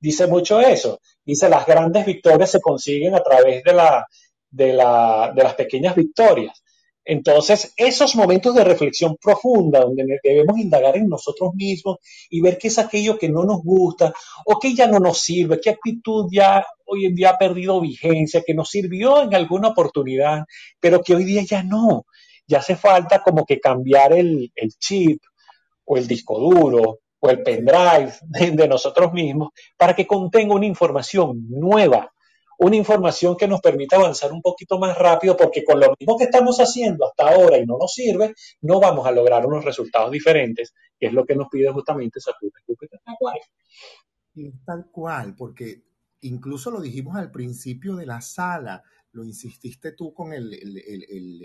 dice 0.00 0.26
mucho 0.26 0.60
eso. 0.60 1.00
Dice, 1.24 1.48
las 1.48 1.66
grandes 1.66 2.06
victorias 2.06 2.50
se 2.50 2.60
consiguen 2.60 3.14
a 3.14 3.22
través 3.22 3.62
de, 3.62 3.72
la, 3.74 4.06
de, 4.50 4.72
la, 4.72 5.32
de 5.34 5.42
las 5.42 5.54
pequeñas 5.54 5.94
victorias. 5.94 6.61
Entonces, 7.04 7.72
esos 7.76 8.14
momentos 8.14 8.54
de 8.54 8.64
reflexión 8.64 9.16
profunda, 9.20 9.80
donde 9.80 10.20
debemos 10.22 10.58
indagar 10.58 10.96
en 10.96 11.08
nosotros 11.08 11.52
mismos 11.54 11.96
y 12.30 12.40
ver 12.40 12.58
qué 12.58 12.68
es 12.68 12.78
aquello 12.78 13.18
que 13.18 13.28
no 13.28 13.44
nos 13.44 13.62
gusta 13.62 14.14
o 14.46 14.58
que 14.58 14.74
ya 14.74 14.86
no 14.86 15.00
nos 15.00 15.20
sirve, 15.20 15.60
qué 15.60 15.70
actitud 15.70 16.26
ya 16.30 16.64
hoy 16.86 17.06
en 17.06 17.14
día 17.14 17.30
ha 17.30 17.38
perdido 17.38 17.80
vigencia, 17.80 18.42
que 18.46 18.54
nos 18.54 18.68
sirvió 18.70 19.22
en 19.22 19.34
alguna 19.34 19.68
oportunidad, 19.68 20.44
pero 20.78 21.02
que 21.02 21.14
hoy 21.14 21.24
día 21.24 21.42
ya 21.42 21.62
no. 21.62 22.06
Ya 22.46 22.58
hace 22.58 22.76
falta 22.76 23.22
como 23.22 23.44
que 23.44 23.58
cambiar 23.58 24.12
el, 24.12 24.52
el 24.54 24.70
chip 24.78 25.20
o 25.84 25.96
el 25.96 26.06
disco 26.06 26.38
duro 26.38 27.00
o 27.18 27.30
el 27.30 27.42
pendrive 27.42 28.12
de 28.52 28.68
nosotros 28.68 29.12
mismos 29.12 29.50
para 29.76 29.94
que 29.94 30.06
contenga 30.06 30.54
una 30.54 30.66
información 30.66 31.46
nueva, 31.48 32.12
una 32.58 32.76
información 32.76 33.36
que 33.36 33.48
nos 33.48 33.60
permita 33.60 33.96
avanzar 33.96 34.32
un 34.32 34.42
poquito 34.42 34.78
más 34.78 34.96
rápido, 34.96 35.36
porque 35.36 35.64
con 35.64 35.80
lo 35.80 35.94
mismo 35.98 36.16
que 36.16 36.24
estamos 36.24 36.58
haciendo 36.58 37.06
hasta 37.06 37.28
ahora 37.28 37.58
y 37.58 37.66
no 37.66 37.78
nos 37.78 37.92
sirve, 37.92 38.34
no 38.60 38.80
vamos 38.80 39.06
a 39.06 39.10
lograr 39.10 39.46
unos 39.46 39.64
resultados 39.64 40.10
diferentes, 40.10 40.74
que 40.98 41.06
es 41.06 41.12
lo 41.12 41.24
que 41.24 41.34
nos 41.34 41.48
pide 41.48 41.72
justamente 41.72 42.20
Saturno 42.20 42.58
Júpiter 42.66 43.00
tal 44.64 44.86
cual, 44.90 45.34
porque 45.36 45.82
incluso 46.22 46.70
lo 46.70 46.80
dijimos 46.80 47.16
al 47.16 47.30
principio 47.30 47.96
de 47.96 48.06
la 48.06 48.20
sala, 48.20 48.82
lo 49.12 49.24
insististe 49.24 49.92
tú 49.92 50.14
con 50.14 50.32
el, 50.32 50.52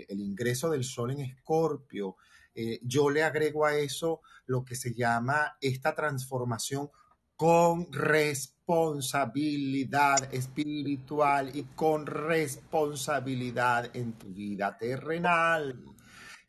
ingreso 0.08 0.70
del 0.70 0.84
Sol 0.84 1.10
en 1.10 1.20
Escorpio. 1.20 2.16
Eh, 2.54 2.80
yo 2.82 3.10
le 3.10 3.22
agrego 3.22 3.66
a 3.66 3.76
eso 3.76 4.20
lo 4.46 4.64
que 4.64 4.74
se 4.74 4.94
llama 4.94 5.56
esta 5.60 5.94
transformación 5.94 6.90
con 7.38 7.90
responsabilidad 7.92 10.34
espiritual 10.34 11.50
y 11.54 11.62
con 11.76 12.04
responsabilidad 12.04 13.94
en 13.94 14.14
tu 14.14 14.34
vida 14.34 14.76
terrenal. 14.76 15.80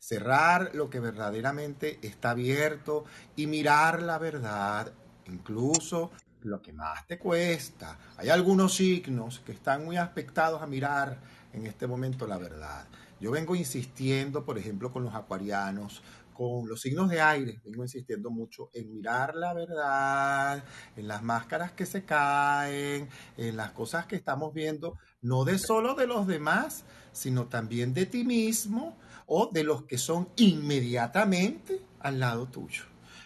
Cerrar 0.00 0.74
lo 0.74 0.90
que 0.90 0.98
verdaderamente 0.98 2.00
está 2.02 2.30
abierto 2.30 3.04
y 3.36 3.46
mirar 3.46 4.02
la 4.02 4.18
verdad, 4.18 4.92
incluso 5.26 6.10
lo 6.42 6.60
que 6.60 6.72
más 6.72 7.06
te 7.06 7.20
cuesta. 7.20 7.96
Hay 8.16 8.30
algunos 8.30 8.74
signos 8.74 9.38
que 9.46 9.52
están 9.52 9.84
muy 9.84 9.96
aspectados 9.96 10.60
a 10.60 10.66
mirar 10.66 11.20
en 11.52 11.68
este 11.68 11.86
momento 11.86 12.26
la 12.26 12.38
verdad. 12.38 12.88
Yo 13.20 13.30
vengo 13.30 13.54
insistiendo, 13.54 14.44
por 14.44 14.58
ejemplo, 14.58 14.90
con 14.90 15.04
los 15.04 15.14
acuarianos, 15.14 16.02
con 16.40 16.66
los 16.66 16.80
signos 16.80 17.10
de 17.10 17.20
aire, 17.20 17.60
vengo 17.62 17.82
insistiendo 17.82 18.30
mucho 18.30 18.70
en 18.72 18.90
mirar 18.90 19.34
la 19.34 19.52
verdad, 19.52 20.64
en 20.96 21.06
las 21.06 21.22
máscaras 21.22 21.72
que 21.72 21.84
se 21.84 22.06
caen, 22.06 23.10
en 23.36 23.58
las 23.58 23.72
cosas 23.72 24.06
que 24.06 24.16
estamos 24.16 24.54
viendo, 24.54 24.96
no 25.20 25.44
de 25.44 25.58
solo 25.58 25.94
de 25.94 26.06
los 26.06 26.26
demás, 26.26 26.86
sino 27.12 27.48
también 27.48 27.92
de 27.92 28.06
ti 28.06 28.24
mismo 28.24 28.96
o 29.26 29.50
de 29.52 29.64
los 29.64 29.84
que 29.84 29.98
son 29.98 30.30
inmediatamente 30.36 31.82
al 31.98 32.20
lado 32.20 32.46
tuyo. 32.46 32.84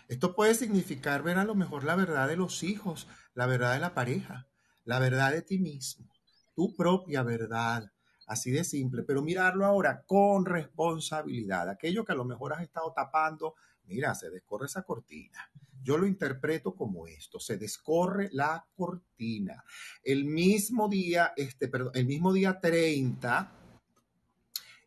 Esto 0.09 0.35
puede 0.35 0.57
significar 0.57 1.23
ver 1.23 1.39
a 1.39 1.45
lo 1.45 1.55
mejor 1.55 1.85
la 1.85 1.95
verdad 1.95 2.27
de 2.27 2.37
los 2.37 2.65
hijos, 2.65 3.07
la 3.33 3.47
verdad 3.47 3.75
de 3.75 3.79
la 3.79 3.95
pareja, 3.95 4.49
la 4.83 4.99
verdad 4.99 5.31
de 5.31 5.43
ti 5.43 5.61
mismo, 5.61 6.11
tu 6.57 6.75
propia 6.75 7.23
verdad, 7.23 7.93
Así 8.27 8.51
de 8.51 8.65
simple, 8.65 9.03
pero 9.03 9.23
mirarlo 9.23 9.65
ahora 9.67 10.03
con 10.07 10.47
responsabilidad. 10.47 11.69
Aquello 11.69 12.05
que 12.05 12.13
a 12.13 12.17
lo 12.17 12.25
mejor 12.25 12.53
has 12.53 12.63
estado 12.63 12.93
tapando, 12.95 13.55
mira, 13.85 14.15
se 14.15 14.31
descorre 14.31 14.67
esa 14.67 14.83
cortina. 14.83 15.51
Yo 15.83 15.99
lo 15.99 16.07
interpreto 16.07 16.75
como 16.75 17.07
esto, 17.07 17.39
se 17.39 17.59
descorre 17.59 18.31
la 18.33 18.67
cortina. 18.75 19.63
El 20.03 20.25
mismo 20.25 20.89
día, 20.89 21.35
este, 21.37 21.69
perdón, 21.69 21.93
el 21.95 22.07
mismo 22.07 22.33
día 22.33 22.59
30, 22.59 23.53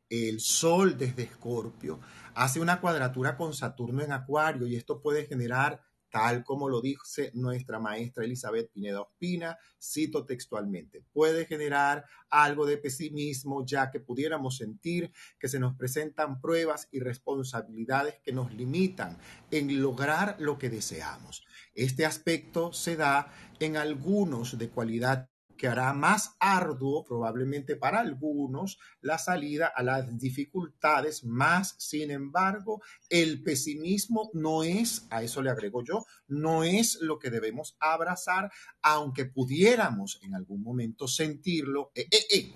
el 0.10 0.40
Sol 0.40 0.98
desde 0.98 1.24
Escorpio 1.24 2.00
hace 2.34 2.60
una 2.60 2.80
cuadratura 2.80 3.36
con 3.36 3.54
Saturno 3.54 4.04
en 4.04 4.12
Acuario 4.12 4.68
y 4.68 4.76
esto 4.76 5.02
puede 5.02 5.26
generar 5.26 5.82
tal 6.18 6.44
como 6.44 6.68
lo 6.68 6.82
dice 6.82 7.30
nuestra 7.36 7.78
maestra 7.78 8.26
Elizabeth 8.26 8.72
Pineda 8.72 9.02
Ospina, 9.02 9.56
cito 9.80 10.26
textualmente, 10.26 11.04
puede 11.14 11.46
generar 11.46 12.06
algo 12.32 12.66
de 12.66 12.80
pesimismo 12.80 13.64
ya 13.64 13.92
que 13.92 14.00
pudiéramos 14.00 14.58
sentir 14.58 15.12
que 15.38 15.48
se 15.48 15.60
nos 15.60 15.76
presentan 15.76 16.42
pruebas 16.42 16.88
y 16.92 17.02
responsabilidades 17.02 18.16
que 18.24 18.34
nos 18.34 18.52
limitan 18.52 19.16
en 19.52 19.80
lograr 19.80 20.38
lo 20.40 20.58
que 20.58 20.72
deseamos. 20.72 21.46
Este 21.76 22.04
aspecto 22.04 22.74
se 22.74 22.96
da 22.96 23.32
en 23.60 23.78
algunos 23.78 24.58
de 24.58 24.70
cualidad 24.70 25.30
que 25.58 25.68
hará 25.68 25.92
más 25.94 26.36
arduo 26.40 27.04
probablemente 27.04 27.76
para 27.76 28.00
algunos 28.00 28.80
la 29.02 29.18
salida 29.18 29.68
a 29.68 29.84
las 29.84 30.18
dificultades, 30.18 31.24
más 31.24 31.76
sin 31.78 32.12
embargo 32.12 32.82
el 33.10 33.44
pesimismo 33.44 34.30
no 34.34 34.64
es, 34.64 35.08
a 35.10 35.24
eso 35.24 35.42
le 35.42 35.50
agrego 35.50 35.84
yo, 35.84 36.06
no 36.28 36.64
es 36.64 37.00
lo 37.02 37.20
que 37.20 37.30
debemos 37.30 37.76
abrazar, 37.80 38.52
aunque 38.82 39.26
pudiéramos 39.26 40.20
en 40.24 40.36
algún 40.36 40.62
momento 40.62 41.08
sentirlo. 41.08 41.92
Eh, 41.96 42.08
eh, 42.12 42.26
eh 42.32 42.54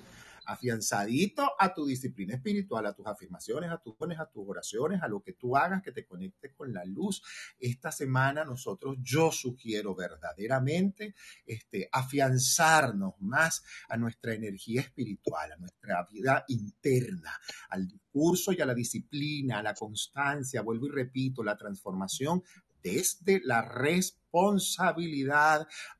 afianzadito 0.51 1.51
a 1.57 1.73
tu 1.73 1.85
disciplina 1.85 2.35
espiritual, 2.35 2.85
a 2.85 2.93
tus 2.93 3.05
afirmaciones, 3.07 3.71
a 3.71 3.77
tus 3.77 3.97
dones, 3.97 4.19
a 4.19 4.29
tus 4.29 4.47
oraciones, 4.47 5.01
a 5.01 5.07
lo 5.07 5.21
que 5.21 5.33
tú 5.33 5.55
hagas 5.55 5.81
que 5.81 5.91
te 5.91 6.05
conecte 6.05 6.53
con 6.53 6.73
la 6.73 6.85
luz. 6.85 7.21
Esta 7.59 7.91
semana 7.91 8.43
nosotros, 8.45 8.97
yo 9.01 9.31
sugiero 9.31 9.95
verdaderamente 9.95 11.15
este, 11.45 11.89
afianzarnos 11.91 13.13
más 13.19 13.63
a 13.89 13.97
nuestra 13.97 14.33
energía 14.33 14.81
espiritual, 14.81 15.51
a 15.51 15.57
nuestra 15.57 16.07
vida 16.11 16.45
interna, 16.47 17.31
al 17.69 17.87
discurso 17.87 18.51
y 18.51 18.61
a 18.61 18.65
la 18.65 18.73
disciplina, 18.73 19.59
a 19.59 19.63
la 19.63 19.73
constancia, 19.73 20.61
vuelvo 20.61 20.87
y 20.87 20.91
repito, 20.91 21.43
la 21.43 21.57
transformación 21.57 22.43
desde 22.83 23.41
la 23.43 23.61
responsabilidad 23.61 24.20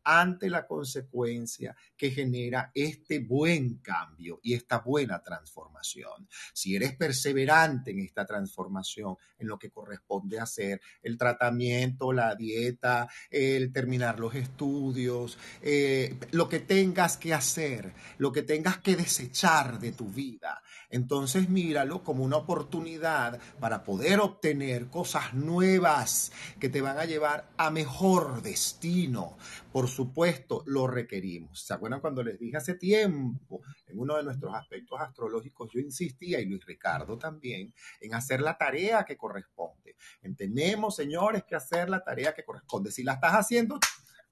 ante 0.03 0.49
la 0.49 0.65
consecuencia 0.65 1.75
que 1.97 2.11
genera 2.11 2.71
este 2.73 3.19
buen 3.19 3.79
cambio 3.79 4.39
y 4.41 4.53
esta 4.53 4.79
buena 4.79 5.21
transformación. 5.21 6.27
Si 6.53 6.75
eres 6.75 6.95
perseverante 6.95 7.91
en 7.91 7.99
esta 7.99 8.25
transformación, 8.25 9.17
en 9.37 9.47
lo 9.47 9.57
que 9.59 9.71
corresponde 9.71 10.39
hacer, 10.39 10.81
el 11.03 11.17
tratamiento, 11.17 12.13
la 12.13 12.35
dieta, 12.35 13.07
el 13.29 13.71
terminar 13.71 14.19
los 14.19 14.35
estudios, 14.35 15.37
eh, 15.61 16.17
lo 16.31 16.47
que 16.47 16.59
tengas 16.59 17.17
que 17.17 17.33
hacer, 17.33 17.93
lo 18.17 18.31
que 18.31 18.43
tengas 18.43 18.79
que 18.79 18.95
desechar 18.95 19.79
de 19.79 19.91
tu 19.91 20.09
vida, 20.09 20.61
entonces 20.89 21.49
míralo 21.49 22.03
como 22.03 22.23
una 22.23 22.37
oportunidad 22.37 23.39
para 23.59 23.83
poder 23.83 24.19
obtener 24.19 24.87
cosas 24.87 25.33
nuevas 25.33 26.31
que 26.59 26.69
te 26.69 26.81
van 26.81 26.97
a 26.97 27.05
llevar 27.05 27.49
a 27.57 27.71
mejor 27.71 28.20
destino. 28.41 29.37
Por 29.71 29.87
supuesto, 29.87 30.63
lo 30.65 30.87
requerimos. 30.87 31.61
¿Se 31.61 31.73
acuerdan 31.73 32.01
cuando 32.01 32.23
les 32.23 32.39
dije 32.39 32.57
hace 32.57 32.75
tiempo, 32.75 33.61
en 33.87 33.99
uno 33.99 34.17
de 34.17 34.23
nuestros 34.23 34.53
aspectos 34.53 34.99
astrológicos, 34.99 35.69
yo 35.73 35.79
insistía, 35.79 36.39
y 36.39 36.45
Luis 36.45 36.65
Ricardo 36.65 37.17
también, 37.17 37.73
en 37.99 38.13
hacer 38.13 38.41
la 38.41 38.57
tarea 38.57 39.03
que 39.03 39.17
corresponde? 39.17 39.95
Entendemos, 40.21 40.95
señores, 40.95 41.43
que 41.43 41.55
hacer 41.55 41.89
la 41.89 42.03
tarea 42.03 42.33
que 42.33 42.43
corresponde. 42.43 42.91
Si 42.91 43.03
la 43.03 43.13
estás 43.13 43.33
haciendo, 43.33 43.79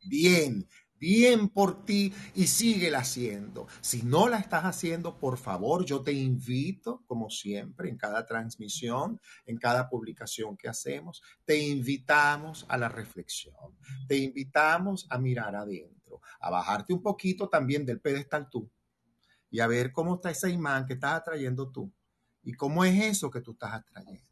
bien 0.06 0.68
bien 1.00 1.50
por 1.50 1.86
ti 1.86 2.14
y 2.36 2.48
síguela 2.48 3.00
haciendo. 3.00 3.68
Si 3.82 4.04
no 4.04 4.28
la 4.28 4.38
estás 4.38 4.66
haciendo, 4.66 5.18
por 5.18 5.38
favor, 5.38 5.86
yo 5.86 6.02
te 6.02 6.12
invito, 6.12 7.04
como 7.08 7.30
siempre, 7.30 7.90
en 7.90 7.98
cada 7.98 8.26
transmisión, 8.26 9.20
en 9.46 9.58
cada 9.58 9.90
publicación 9.90 10.58
que 10.58 10.70
hacemos, 10.70 11.22
te 11.46 11.58
invitamos 11.58 12.66
a 12.70 12.78
la 12.78 12.90
reflexión, 12.90 13.78
te 14.08 14.18
invitamos 14.18 15.08
a 15.10 15.18
mirar 15.18 15.56
adentro, 15.56 16.22
a 16.40 16.50
bajarte 16.50 16.94
un 16.94 17.02
poquito 17.02 17.50
también 17.50 17.86
del 17.86 18.02
pedestal 18.02 18.50
tú 18.50 18.70
y 19.50 19.60
a 19.60 19.68
ver 19.68 19.92
cómo 19.92 20.16
está 20.16 20.32
ese 20.32 20.50
imán 20.50 20.86
que 20.86 20.94
estás 20.94 21.14
atrayendo 21.14 21.72
tú 21.72 21.92
y 22.44 22.54
cómo 22.54 22.86
es 22.86 23.02
eso 23.04 23.32
que 23.32 23.42
tú 23.42 23.52
estás 23.52 23.74
atrayendo. 23.74 24.24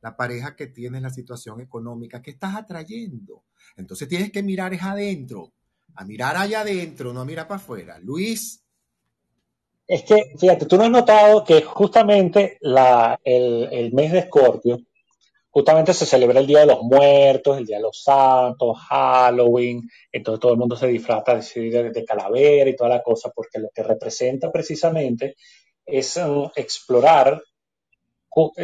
La 0.00 0.16
pareja 0.16 0.54
que 0.54 0.66
tienes, 0.66 1.02
la 1.02 1.10
situación 1.10 1.60
económica 1.60 2.22
que 2.22 2.30
estás 2.30 2.54
atrayendo. 2.54 3.44
Entonces 3.76 4.08
tienes 4.08 4.30
que 4.30 4.42
mirar 4.42 4.72
es 4.74 4.82
adentro 4.82 5.55
a 5.96 6.04
mirar 6.04 6.36
allá 6.36 6.60
adentro, 6.60 7.12
no 7.12 7.20
a 7.20 7.24
mirar 7.24 7.48
para 7.48 7.60
afuera. 7.60 7.98
Luis. 7.98 8.62
Es 9.86 10.02
que, 10.02 10.34
fíjate, 10.38 10.66
tú 10.66 10.76
no 10.76 10.84
has 10.84 10.90
notado 10.90 11.44
que 11.44 11.62
justamente 11.62 12.58
la, 12.60 13.18
el, 13.22 13.68
el 13.70 13.92
mes 13.92 14.12
de 14.12 14.18
Escorpio, 14.18 14.80
justamente 15.50 15.94
se 15.94 16.04
celebra 16.04 16.40
el 16.40 16.46
Día 16.46 16.60
de 16.60 16.66
los 16.66 16.82
Muertos, 16.82 17.56
el 17.56 17.64
Día 17.64 17.76
de 17.76 17.84
los 17.84 18.02
Santos, 18.02 18.76
Halloween, 18.88 19.88
entonces 20.12 20.40
todo 20.40 20.52
el 20.52 20.58
mundo 20.58 20.76
se 20.76 20.88
disfraza 20.88 21.36
de, 21.36 21.90
de 21.90 22.04
calavera 22.04 22.68
y 22.68 22.76
toda 22.76 22.90
la 22.90 23.02
cosa, 23.02 23.30
porque 23.34 23.58
lo 23.60 23.70
que 23.74 23.82
representa 23.82 24.52
precisamente 24.52 25.36
es 25.86 26.16
um, 26.18 26.50
explorar 26.56 27.40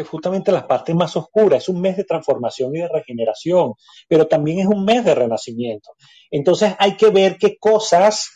justamente 0.08 0.52
las 0.52 0.64
partes 0.64 0.94
más 0.94 1.16
oscuras. 1.16 1.62
Es 1.62 1.68
un 1.68 1.80
mes 1.80 1.96
de 1.96 2.04
transformación 2.04 2.76
y 2.76 2.80
de 2.80 2.88
regeneración, 2.88 3.72
pero 4.06 4.26
también 4.26 4.60
es 4.60 4.66
un 4.66 4.84
mes 4.84 5.04
de 5.04 5.14
renacimiento. 5.14 5.92
Entonces 6.30 6.74
hay 6.78 6.96
que 6.96 7.10
ver 7.10 7.38
qué 7.38 7.56
cosas 7.58 8.30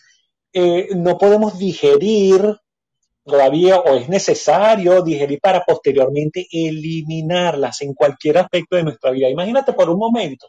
eh, 0.59 0.89
no 0.97 1.19
podemos 1.19 1.59
digerir 1.59 2.57
todavía 3.23 3.79
o 3.81 3.97
es 3.97 4.09
necesario 4.09 5.03
digerir 5.03 5.39
para 5.41 5.63
posteriormente 5.65 6.47
eliminarlas 6.51 7.83
en 7.83 7.93
cualquier 7.93 8.39
aspecto 8.39 8.77
de 8.77 8.85
nuestra 8.85 9.11
vida. 9.11 9.29
Imagínate 9.29 9.75
por 9.75 9.91
un 9.91 9.99
momento 9.99 10.49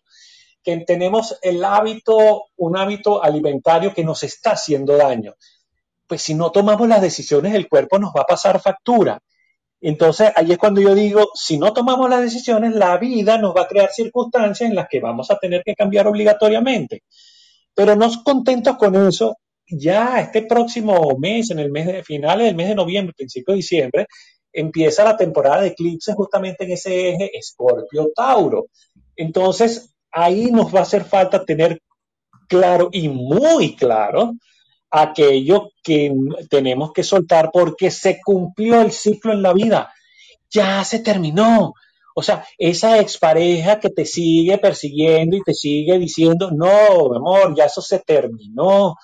que 0.64 0.78
tenemos 0.86 1.38
el 1.42 1.64
hábito, 1.64 2.44
un 2.56 2.78
hábito 2.78 3.22
alimentario 3.22 3.94
que 3.94 4.04
nos 4.04 4.24
está 4.24 4.52
haciendo 4.52 4.96
daño. 4.96 5.34
Pues 6.08 6.22
si 6.22 6.36
no 6.36 6.52
tomamos 6.52 6.88
las 6.88 7.02
decisiones, 7.02 7.54
el 7.54 7.68
cuerpo 7.68 8.00
nos 8.00 8.14
va 8.16 8.22
a 8.22 8.28
pasar 8.28 8.62
factura. 8.62 9.22
Entonces, 9.80 10.32
ahí 10.36 10.52
es 10.52 10.58
cuando 10.58 10.82
yo 10.82 10.96
digo, 10.96 11.30
si 11.36 11.58
no 11.58 11.72
tomamos 11.74 12.10
las 12.10 12.22
decisiones, 12.22 12.74
la 12.74 12.98
vida 12.98 13.38
nos 13.38 13.56
va 13.56 13.64
a 13.64 13.68
crear 13.68 13.90
circunstancias 13.92 14.70
en 14.70 14.76
las 14.76 14.88
que 14.88 15.00
vamos 15.00 15.30
a 15.30 15.38
tener 15.38 15.62
que 15.64 15.76
cambiar 15.76 16.08
obligatoriamente. 16.08 17.04
Pero 17.76 17.96
no 17.96 18.10
contentos 18.24 18.76
con 18.78 18.96
eso, 19.08 19.38
ya 19.70 20.20
este 20.20 20.44
próximo 20.44 21.16
mes, 21.20 21.52
en 21.52 21.60
el 21.60 21.72
mes 21.72 21.86
de 21.86 22.04
finales 22.04 22.48
del 22.48 22.56
mes 22.56 22.70
de 22.70 22.76
noviembre, 22.76 23.14
principio 23.16 23.54
de 23.54 23.58
diciembre, 23.58 24.08
empieza 24.52 25.04
la 25.04 25.18
temporada 25.18 25.62
de 25.62 25.68
eclipses 25.70 26.16
justamente 26.16 26.64
en 26.64 26.72
ese 26.72 27.10
eje 27.10 27.38
Escorpio-Tauro. 27.38 28.68
Entonces, 29.16 29.94
ahí 30.12 30.52
nos 30.52 30.74
va 30.74 30.80
a 30.80 30.84
hacer 30.84 31.04
falta 31.04 31.46
tener 31.46 31.82
claro 32.48 32.90
y 32.92 33.10
muy 33.10 33.76
claro 33.76 34.34
aquello 34.90 35.72
que 35.84 36.12
tenemos 36.50 36.94
que 36.94 37.04
soltar 37.04 37.50
porque 37.52 37.92
se 37.92 38.20
cumplió 38.24 38.82
el 38.82 38.92
ciclo 38.92 39.34
en 39.34 39.42
la 39.42 39.54
vida. 39.54 39.92
Ya 40.50 40.84
se 40.84 41.00
terminó. 41.00 41.74
O 42.16 42.24
sea, 42.24 42.46
esa 42.58 43.00
expareja 43.00 43.80
que 43.80 43.90
te 43.90 44.06
sigue 44.06 44.58
persiguiendo 44.58 45.38
y 45.38 45.44
te 45.44 45.54
sigue 45.54 46.00
diciendo, 46.00 46.50
no, 46.52 47.16
amor, 47.16 47.54
ya 47.56 47.66
eso 47.66 47.82
se 47.82 48.00
terminó 48.00 48.96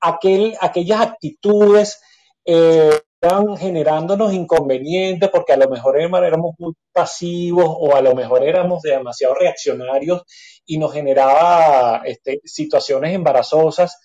aquel, 0.00 0.56
aquellas 0.60 1.00
actitudes 1.00 2.00
eh, 2.44 3.00
están 3.20 3.56
generándonos 3.56 4.32
inconvenientes 4.32 5.28
porque 5.30 5.52
a 5.52 5.56
lo 5.56 5.68
mejor 5.68 6.00
éramos 6.00 6.54
muy 6.58 6.72
pasivos 6.92 7.66
o 7.68 7.94
a 7.94 8.00
lo 8.00 8.14
mejor 8.14 8.44
éramos 8.44 8.82
demasiado 8.82 9.34
reaccionarios 9.34 10.22
y 10.64 10.78
nos 10.78 10.92
generaba 10.92 12.02
este, 12.04 12.40
situaciones 12.44 13.14
embarazosas. 13.14 13.98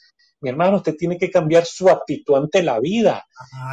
Mi 0.43 0.49
hermano, 0.49 0.77
usted 0.77 0.95
tiene 0.95 1.17
que 1.17 1.31
cambiar 1.31 1.65
su 1.65 1.89
actitud 1.89 2.35
ante 2.35 2.61
la 2.61 2.79
vida. 2.79 3.25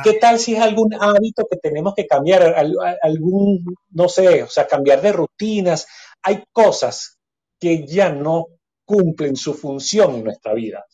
¿Qué 0.02 0.14
tal 0.14 0.38
si 0.38 0.54
es 0.54 0.62
algún 0.62 0.94
hábito 0.94 1.46
que 1.50 1.59
tenemos 1.59 1.94
que 1.94 2.06
cambiar? 2.06 2.54
Algún, 3.02 3.76
no 3.90 4.09
sé, 4.09 4.42
o 4.42 4.48
sea, 4.48 4.66
cambiar 4.66 5.02
de 5.02 5.12
rutinas. 5.12 5.87
Hay 6.22 6.44
cosas 6.52 7.18
que 7.59 7.87
ya 7.87 8.11
no 8.11 8.46
cumplen 8.85 9.37
su 9.37 9.52
función 9.52 10.14
en 10.14 10.24
nuestra 10.24 10.54
vida 10.54 10.87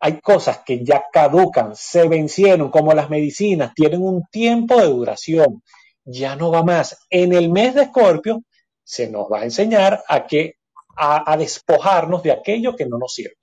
hay 0.00 0.20
cosas 0.20 0.60
que 0.64 0.82
ya 0.82 1.04
caducan, 1.12 1.76
se 1.76 2.08
vencieron, 2.08 2.70
como 2.70 2.94
las 2.94 3.10
medicinas, 3.10 3.74
tienen 3.74 4.00
un 4.00 4.24
tiempo 4.30 4.80
de 4.80 4.86
duración, 4.86 5.62
ya 6.04 6.36
no 6.36 6.50
va 6.50 6.64
más. 6.64 6.96
En 7.10 7.34
el 7.34 7.50
mes 7.50 7.74
de 7.74 7.82
Escorpio 7.82 8.42
se 8.82 9.10
nos 9.10 9.30
va 9.30 9.40
a 9.40 9.44
enseñar 9.44 10.02
a 10.08 10.26
que 10.26 10.54
a, 10.96 11.36
despojarnos 11.36 12.22
de 12.22 12.32
aquello 12.32 12.76
que 12.76 12.86
no 12.86 12.98
nos 12.98 13.14
sirve. 13.14 13.36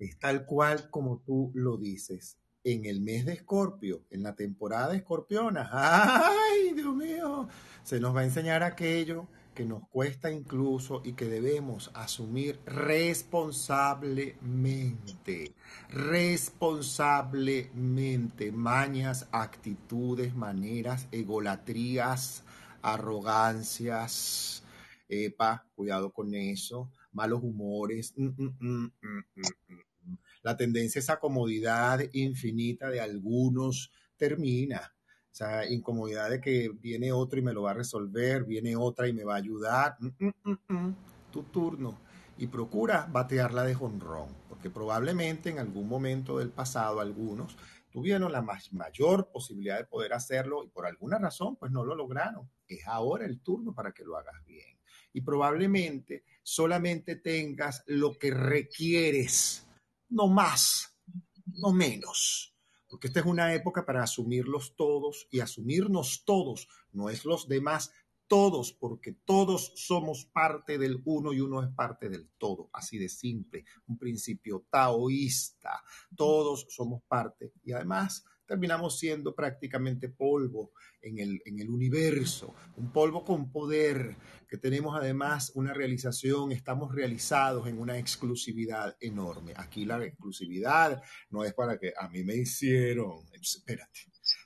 Es 0.00 0.18
tal 0.18 0.46
cual 0.46 0.88
como 0.90 1.18
tú 1.18 1.52
lo 1.54 1.76
dices. 1.76 2.38
En 2.64 2.86
el 2.86 3.00
mes 3.00 3.24
de 3.26 3.34
Escorpio, 3.34 4.04
en 4.10 4.22
la 4.22 4.34
temporada 4.34 4.90
de 4.90 4.96
Escorpiona, 4.98 5.68
¡ay, 5.72 6.72
Dios 6.74 6.94
mío! 6.94 7.48
Se 7.84 8.00
nos 8.00 8.16
va 8.16 8.20
a 8.20 8.24
enseñar 8.24 8.62
aquello 8.62 9.28
que 9.54 9.64
nos 9.66 9.86
cuesta 9.88 10.30
incluso 10.30 11.02
y 11.04 11.12
que 11.12 11.26
debemos 11.26 11.90
asumir 11.94 12.60
responsablemente, 12.64 15.54
responsablemente, 15.90 18.52
mañas, 18.52 19.28
actitudes, 19.32 20.34
maneras, 20.34 21.08
egolatrías, 21.12 22.42
arrogancias, 22.80 24.64
epa, 25.08 25.66
cuidado 25.74 26.10
con 26.12 26.34
eso, 26.34 26.90
malos 27.12 27.42
humores, 27.42 28.14
mm, 28.16 28.28
mm, 28.38 28.54
mm, 28.60 28.92
la 30.42 30.56
tendencia 30.56 30.98
a 30.98 31.02
esa 31.02 31.18
comodidad 31.18 32.00
infinita 32.12 32.90
de 32.90 33.00
algunos 33.00 33.92
termina 34.16 34.92
o 35.30 35.34
sea, 35.34 35.64
incomodidad 35.70 36.28
de 36.28 36.40
que 36.40 36.70
viene 36.80 37.12
otro 37.12 37.38
y 37.38 37.42
me 37.42 37.52
lo 37.52 37.62
va 37.62 37.70
a 37.70 37.74
resolver, 37.74 38.44
viene 38.44 38.74
otra 38.74 39.06
y 39.06 39.12
me 39.12 39.22
va 39.22 39.34
a 39.34 39.38
ayudar. 39.38 39.96
Mm, 40.00 40.26
mm, 40.42 40.58
mm, 40.68 40.96
tu 41.30 41.44
turno. 41.44 42.00
Y 42.36 42.48
procura 42.48 43.06
batearla 43.10 43.62
de 43.62 43.74
jonrón, 43.74 44.28
porque 44.48 44.70
probablemente 44.70 45.50
en 45.50 45.58
algún 45.58 45.88
momento 45.88 46.38
del 46.38 46.50
pasado 46.50 47.00
algunos 47.00 47.56
tuvieron 47.90 48.32
la 48.32 48.42
mayor 48.42 49.30
posibilidad 49.30 49.78
de 49.78 49.84
poder 49.84 50.14
hacerlo 50.14 50.64
y 50.64 50.68
por 50.68 50.86
alguna 50.86 51.18
razón 51.18 51.56
pues 51.56 51.70
no 51.70 51.84
lo 51.84 51.94
lograron. 51.94 52.50
Es 52.66 52.86
ahora 52.86 53.24
el 53.24 53.40
turno 53.40 53.72
para 53.72 53.92
que 53.92 54.04
lo 54.04 54.16
hagas 54.16 54.44
bien. 54.44 54.78
Y 55.12 55.20
probablemente 55.20 56.24
solamente 56.42 57.16
tengas 57.16 57.84
lo 57.86 58.18
que 58.18 58.32
requieres, 58.32 59.66
no 60.10 60.28
más, 60.28 60.96
no 61.46 61.72
menos. 61.72 62.54
Porque 62.88 63.06
esta 63.06 63.20
es 63.20 63.26
una 63.26 63.54
época 63.54 63.86
para 63.86 64.02
asumirlos 64.02 64.74
todos 64.76 65.28
y 65.30 65.40
asumirnos 65.40 66.24
todos, 66.24 66.68
no 66.92 67.08
es 67.08 67.24
los 67.24 67.48
demás, 67.48 67.92
todos, 68.26 68.72
porque 68.72 69.12
todos 69.12 69.72
somos 69.74 70.24
parte 70.24 70.78
del 70.78 71.00
uno 71.04 71.32
y 71.32 71.40
uno 71.40 71.62
es 71.62 71.68
parte 71.70 72.08
del 72.08 72.28
todo, 72.38 72.70
así 72.72 72.96
de 72.98 73.08
simple, 73.08 73.64
un 73.86 73.98
principio 73.98 74.66
taoísta, 74.70 75.82
todos 76.16 76.66
somos 76.68 77.02
parte 77.08 77.52
y 77.64 77.72
además 77.72 78.24
terminamos 78.50 78.98
siendo 78.98 79.32
prácticamente 79.32 80.08
polvo 80.08 80.72
en 81.00 81.20
el, 81.20 81.40
en 81.44 81.60
el 81.60 81.70
universo, 81.70 82.52
un 82.78 82.92
polvo 82.92 83.24
con 83.24 83.52
poder, 83.52 84.16
que 84.48 84.58
tenemos 84.58 84.96
además 84.98 85.52
una 85.54 85.72
realización, 85.72 86.50
estamos 86.50 86.92
realizados 86.92 87.68
en 87.68 87.78
una 87.78 87.96
exclusividad 87.96 88.96
enorme. 88.98 89.52
Aquí 89.54 89.84
la 89.84 90.04
exclusividad 90.04 91.00
no 91.30 91.44
es 91.44 91.54
para 91.54 91.78
que 91.78 91.92
a 91.96 92.08
mí 92.08 92.24
me 92.24 92.34
hicieron, 92.34 93.24
espérate, 93.40 94.00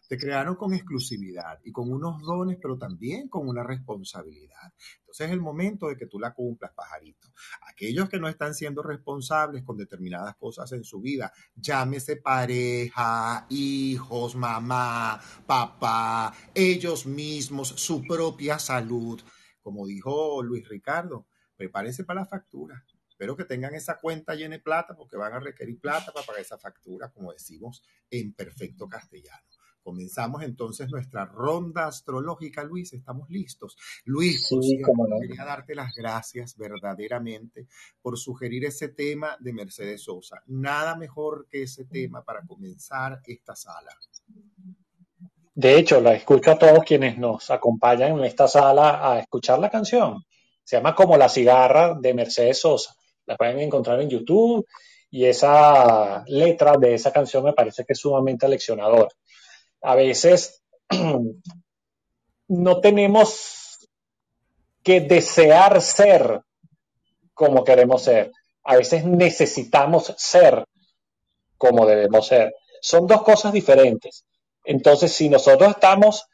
te 0.09 0.19
crearon 0.19 0.57
con 0.57 0.75
exclusividad 0.75 1.59
y 1.65 1.73
con 1.73 1.91
unos 1.91 2.23
dones, 2.23 2.59
pero 2.61 2.77
también 2.77 3.29
con 3.29 3.49
una 3.49 3.63
responsabilidad. 3.63 4.73
Entonces 5.01 5.27
es 5.27 5.33
el 5.33 5.41
momento 5.41 5.89
de 5.89 5.97
que 5.97 6.07
tú 6.07 6.19
la 6.19 6.35
cumplas, 6.35 6.73
pajarito. 6.73 7.29
Aquellos 7.69 8.09
que 8.09 8.19
no 8.19 8.29
están 8.29 8.55
siendo 8.55 8.83
responsables 8.83 9.63
con 9.65 9.77
determinadas 9.77 10.37
cosas 10.37 10.73
en 10.73 10.85
su 10.85 11.01
vida, 11.01 11.33
llámese 11.55 12.17
pareja, 12.17 13.47
hijos, 13.49 14.37
mamá, 14.37 15.21
papá, 15.47 16.35
ellos 16.55 17.07
mismos, 17.07 17.69
su 17.69 18.03
propia 18.03 18.59
salud. 18.59 19.21
Como 19.61 19.87
dijo 19.87 20.43
Luis 20.43 20.69
Ricardo, 20.69 21.27
prepárense 21.57 22.05
para 22.05 22.21
la 22.21 22.27
factura. 22.27 22.85
Espero 23.09 23.37
que 23.37 23.45
tengan 23.45 23.75
esa 23.75 24.01
cuenta 24.01 24.35
llena 24.35 24.57
de 24.57 24.61
plata 24.61 24.97
porque 24.97 25.17
van 25.17 25.33
a 25.33 25.39
requerir 25.39 25.81
plata 25.81 26.13
para 26.13 26.27
pagar 26.27 26.43
esa 26.43 26.59
factura, 26.59 27.11
como 27.13 27.33
decimos 27.33 27.83
en 28.11 28.35
perfecto 28.35 28.89
castellano. 28.89 29.54
Comenzamos 29.85 30.43
entonces 30.43 30.91
nuestra 30.91 31.27
ronda 31.27 31.87
astrológica, 31.87 32.65
Luis. 32.65 32.95
¿Estamos 32.95 33.29
listos? 33.29 33.77
Luis, 34.07 34.49
quería 35.21 35.45
darte 35.45 35.75
las 35.75 35.95
gracias 35.95 36.57
verdaderamente 36.57 37.67
por 38.01 38.19
sugerir 38.19 38.65
ese 38.65 38.89
tema 38.89 39.37
de 39.39 39.53
Mercedes 39.53 40.05
Sosa. 40.05 40.43
Nada 40.47 40.97
mejor 40.97 41.47
que 41.51 41.65
ese 41.65 41.85
tema 41.85 42.25
para 42.25 42.41
comenzar 42.47 43.21
esta 43.27 43.55
sala. 43.55 43.91
De 45.55 45.79
hecho, 45.79 46.01
la 46.01 46.15
escucho 46.15 46.53
a 46.53 46.59
todos 46.59 46.83
quienes 46.83 47.19
nos 47.19 47.51
acompañan 47.51 48.19
en 48.19 48.25
esta 48.25 48.49
sala 48.49 49.13
a 49.13 49.19
escuchar 49.19 49.59
la 49.59 49.69
canción. 49.69 50.25
Se 50.63 50.77
llama 50.77 50.95
Como 50.95 51.19
la 51.19 51.29
cigarra 51.29 51.95
de 52.01 52.15
Mercedes 52.15 52.59
Sosa. 52.59 52.95
La 53.27 53.37
pueden 53.37 53.61
encontrar 53.61 54.01
en 54.01 54.09
YouTube 54.09 54.67
y 55.11 55.27
esa 55.27 56.25
letra 56.27 56.73
de 56.79 56.95
esa 56.95 57.13
canción 57.13 57.45
me 57.45 57.53
parece 57.53 57.85
que 57.85 57.93
es 57.93 57.99
sumamente 57.99 58.49
leccionadora 58.49 59.11
a 59.85 59.95
veces 59.95 60.63
no 62.49 62.81
tenemos 62.81 63.89
que 64.83 65.01
desear 65.01 65.81
ser 65.81 66.41
como 67.35 67.65
queremos 67.65 68.03
ser. 68.03 68.33
A 68.65 68.77
veces 68.77 69.05
necesitamos 69.05 70.15
ser 70.17 70.65
como 71.59 71.87
debemos 71.87 72.27
ser. 72.27 72.55
son 72.81 73.07
dos 73.07 73.23
cosas 73.23 73.53
diferentes. 73.53 74.25
Entonces, 74.65 75.13
si 75.13 75.29
nosotros 75.29 75.71
estamos 75.71 76.25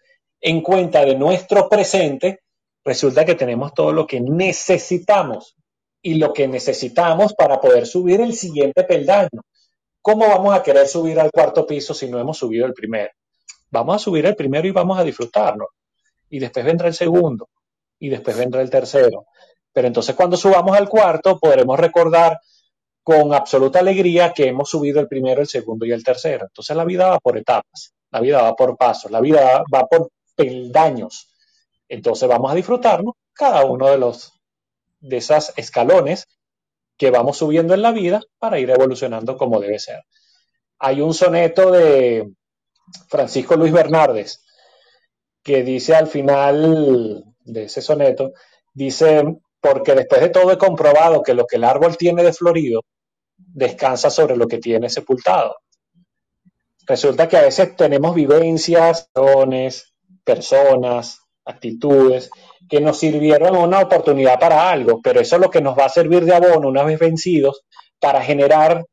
en 0.41 0.63
cuenta 0.63 1.05
de 1.05 1.17
nuestro 1.17 1.69
presente, 1.69 2.41
resulta 2.85 3.25
que 3.25 3.35
tenemos 3.35 3.75
todo 3.75 3.93
lo 3.93 4.07
que 4.07 4.21
necesitamos 4.21 5.57
y 6.03 6.15
lo 6.15 6.33
que 6.33 6.49
necesitamos 6.49 7.35
para 7.35 7.61
poder 7.61 7.87
subir 7.87 8.21
el 8.21 8.35
siguiente 8.35 8.85
peldaño. 8.85 9.43
¿Cómo 10.01 10.27
vamos 10.29 10.55
a 10.55 10.63
querer 10.63 10.89
subir 10.89 11.21
al 11.21 11.31
cuarto 11.31 11.67
piso 11.67 11.95
si 11.95 12.09
no 12.09 12.19
hemos 12.19 12.39
subido 12.39 12.67
el 12.67 12.73
primero? 12.73 13.11
Vamos 13.71 13.97
a 13.97 13.99
subir 13.99 14.27
el 14.27 14.37
primero 14.37 14.67
y 14.67 14.73
vamos 14.73 14.99
a 14.99 15.05
disfrutarlo. 15.05 15.69
Y 16.29 16.39
después 16.39 16.65
vendrá 16.65 16.89
el 16.89 16.95
segundo. 16.95 17.49
Y 17.99 18.09
después 18.09 18.37
vendrá 18.37 18.63
el 18.63 18.71
tercero. 18.71 19.27
Pero 19.73 19.87
entonces 19.87 20.15
cuando 20.15 20.37
subamos 20.37 20.77
al 20.77 20.89
cuarto 20.89 21.39
podremos 21.39 21.79
recordar 21.79 22.39
con 23.03 23.33
absoluta 23.35 23.79
alegría 23.81 24.33
que 24.33 24.49
hemos 24.49 24.71
subido 24.71 25.01
el 25.01 25.09
primero, 25.09 25.41
el 25.41 25.49
segundo 25.49 25.87
y 25.87 25.93
el 25.93 26.05
tercero. 26.05 26.47
Entonces 26.47 26.77
la 26.77 26.85
vida 26.85 27.09
va 27.09 27.19
por 27.19 27.39
etapas, 27.39 27.95
la 28.11 28.21
vida 28.21 28.43
va 28.43 28.55
por 28.55 28.77
pasos, 28.77 29.11
la 29.11 29.21
vida 29.21 29.63
va 29.73 29.87
por 29.87 30.11
peldaños. 30.35 31.29
Entonces 31.89 32.29
vamos 32.29 32.51
a 32.51 32.55
disfrutarnos 32.55 33.15
cada 33.33 33.65
uno 33.65 33.89
de 33.89 33.99
los 33.99 34.33
de 35.01 35.17
escalones 35.57 36.27
que 36.97 37.11
vamos 37.11 37.39
subiendo 37.39 37.73
en 37.75 37.83
la 37.83 37.93
vida 37.93 38.21
para 38.39 38.59
ir 38.59 38.71
evolucionando 38.71 39.37
como 39.37 39.59
debe 39.61 39.79
ser. 39.79 40.03
Hay 40.79 41.01
un 41.01 41.15
soneto 41.15 41.71
de 41.71 42.31
Francisco 43.09 43.57
Luis 43.57 43.73
Bernardes 43.73 44.45
que 45.43 45.63
dice 45.63 45.95
al 45.95 46.07
final 46.07 47.25
de 47.45 47.65
ese 47.65 47.81
soneto, 47.81 48.33
dice, 48.73 49.23
porque 49.61 49.95
después 49.95 50.21
de 50.21 50.29
todo 50.29 50.53
he 50.53 50.59
comprobado 50.59 51.23
que 51.23 51.35
lo 51.35 51.47
que 51.47 51.57
el 51.57 51.65
árbol 51.65 51.97
tiene 51.97 52.23
de 52.23 52.33
florido 52.33 52.83
descansa 53.37 54.11
sobre 54.11 54.37
lo 54.37 54.47
que 54.47 54.59
tiene 54.59 54.89
sepultado. 54.89 55.57
Resulta 56.87 57.29
que 57.29 57.37
a 57.37 57.43
veces 57.43 57.75
tenemos 57.77 58.15
vivencias, 58.15 59.11
personas, 60.25 61.21
actitudes 61.45 62.31
que 62.69 62.81
nos 62.81 62.99
sirvieron 62.99 63.57
una 63.57 63.81
oportunidad 63.81 64.39
para 64.39 64.71
algo, 64.71 65.01
pero 65.03 65.21
eso 65.21 65.37
es 65.37 65.43
lo 65.43 65.51
que 65.51 65.61
nos 65.61 65.77
va 65.77 65.87
a 65.87 65.89
servir 65.89 66.25
de 66.25 66.35
abono 66.35 66.69
una 66.69 66.85
vez 66.85 66.99
vencidos 66.99 67.65
para 67.99 68.23
generar 68.23 68.85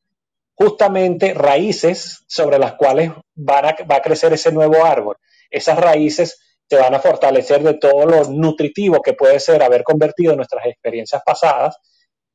justamente 0.58 1.36
raíces 1.36 2.24
sobre 2.28 2.58
las 2.58 2.74
cuales 2.74 3.12
va 3.38 3.76
a 3.96 4.02
crecer 4.02 4.34
ese 4.34 4.52
nuevo 4.52 4.84
árbol. 4.84 5.18
Esas 5.52 5.78
raíces 5.80 6.40
te 6.68 6.78
van 6.78 6.96
a 6.96 7.00
fortalecer 7.00 7.62
de 7.62 7.76
todo 7.76 8.06
lo 8.06 8.24
nutritivo 8.32 9.02
que 9.02 9.14
puede 9.14 9.40
ser 9.40 9.62
haber 9.62 9.84
convertido 9.84 10.36
nuestras 10.36 10.66
experiencias 10.66 11.22
pasadas 11.24 11.78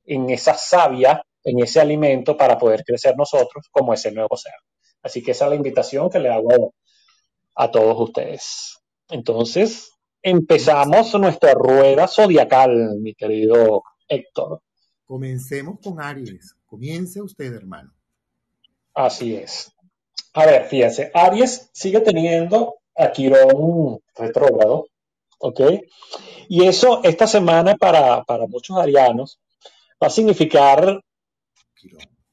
en 0.05 0.31
esa 0.31 0.55
savia, 0.55 1.21
en 1.43 1.65
ese 1.65 1.81
alimento 1.81 2.37
para 2.37 2.57
poder 2.57 2.85
crecer 2.85 3.17
nosotros 3.17 3.67
como 3.73 3.93
ese 3.93 4.13
nuevo 4.13 4.37
ser. 4.37 4.55
Así 5.03 5.21
que 5.21 5.33
esa 5.33 5.47
es 5.47 5.51
la 5.51 5.57
invitación 5.57 6.09
que 6.09 6.21
le 6.21 6.29
hago 6.29 6.75
a 7.57 7.71
todos 7.73 8.01
ustedes. 8.01 8.79
Entonces, 9.11 9.91
empezamos 10.23 11.13
nuestra 11.15 11.55
rueda 11.55 12.07
zodiacal, 12.07 13.01
mi 13.01 13.15
querido 13.15 13.83
Héctor. 14.07 14.61
Comencemos 15.05 15.81
con 15.83 16.01
Aries. 16.01 16.55
Comience 16.65 17.21
usted, 17.21 17.53
hermano. 17.53 17.93
Así 18.95 19.35
es. 19.35 19.73
A 20.35 20.47
ver, 20.47 20.67
fíjense, 20.67 21.11
Aries 21.15 21.71
sigue 21.73 22.01
teniendo 22.01 22.77
a 22.97 23.13
Quirón 23.13 23.99
retrógrado, 24.15 24.87
¿ok? 25.39 25.61
Y 26.49 26.67
eso 26.67 27.01
esta 27.03 27.27
semana 27.27 27.75
para, 27.77 28.23
para 28.25 28.47
muchos 28.47 28.77
arianos 28.79 29.39
va 30.03 30.07
a 30.07 30.11
significar 30.11 31.01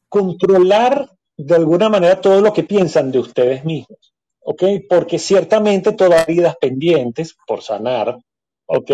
controlar 0.08 1.10
de 1.38 1.56
alguna 1.56 1.90
manera 1.90 2.20
todo 2.20 2.42
lo 2.42 2.54
que 2.54 2.64
piensan 2.64 3.12
de 3.12 3.20
ustedes 3.20 3.64
mismos. 3.64 4.10
¿ok? 4.50 4.64
Porque 4.90 5.20
ciertamente 5.20 5.92
todavía 5.94 6.26
hay 6.28 6.36
vidas 6.36 6.56
pendientes 6.60 7.36
por 7.46 7.62
sanar, 7.62 8.18
¿ok? 8.66 8.92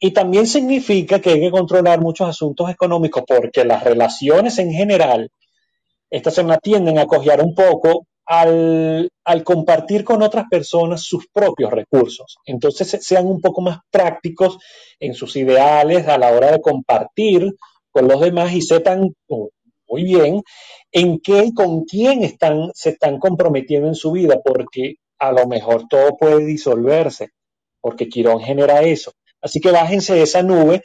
Y 0.00 0.10
también 0.10 0.46
significa 0.46 1.20
que 1.20 1.30
hay 1.30 1.40
que 1.40 1.50
controlar 1.52 2.00
muchos 2.00 2.28
asuntos 2.28 2.68
económicos 2.68 3.22
porque 3.26 3.64
las 3.64 3.84
relaciones 3.84 4.58
en 4.58 4.72
general, 4.72 5.30
estas 6.10 6.34
se 6.34 6.44
tienden 6.62 6.98
a 6.98 7.06
cojear 7.06 7.42
un 7.42 7.54
poco 7.54 8.06
al, 8.26 9.10
compartir 9.44 10.04
con 10.04 10.22
otras 10.22 10.46
personas 10.50 11.02
sus 11.02 11.26
propios 11.32 11.70
recursos. 11.70 12.38
Entonces 12.44 12.98
sean 13.04 13.26
un 13.26 13.40
poco 13.40 13.60
más 13.60 13.78
prácticos 13.90 14.58
en 14.98 15.14
sus 15.14 15.36
ideales 15.36 16.08
a 16.08 16.18
la 16.18 16.32
hora 16.32 16.52
de 16.52 16.60
compartir 16.60 17.54
con 17.90 18.08
los 18.08 18.20
demás 18.20 18.52
y 18.52 18.62
sepan 18.62 19.14
muy 19.88 20.04
bien 20.04 20.42
en 20.92 21.20
qué 21.20 21.44
y 21.44 21.54
con 21.54 21.84
quién 21.84 22.24
están, 22.24 22.70
se 22.74 22.90
están 22.90 23.18
comprometiendo 23.18 23.88
en 23.88 23.94
su 23.94 24.12
vida, 24.12 24.40
porque 24.44 24.96
a 25.18 25.32
lo 25.32 25.46
mejor 25.46 25.86
todo 25.88 26.16
puede 26.16 26.44
disolverse, 26.44 27.30
porque 27.80 28.08
Quirón 28.08 28.40
genera 28.40 28.82
eso. 28.82 29.12
Así 29.40 29.60
que 29.60 29.70
bájense 29.70 30.14
de 30.14 30.22
esa 30.22 30.42
nube 30.42 30.82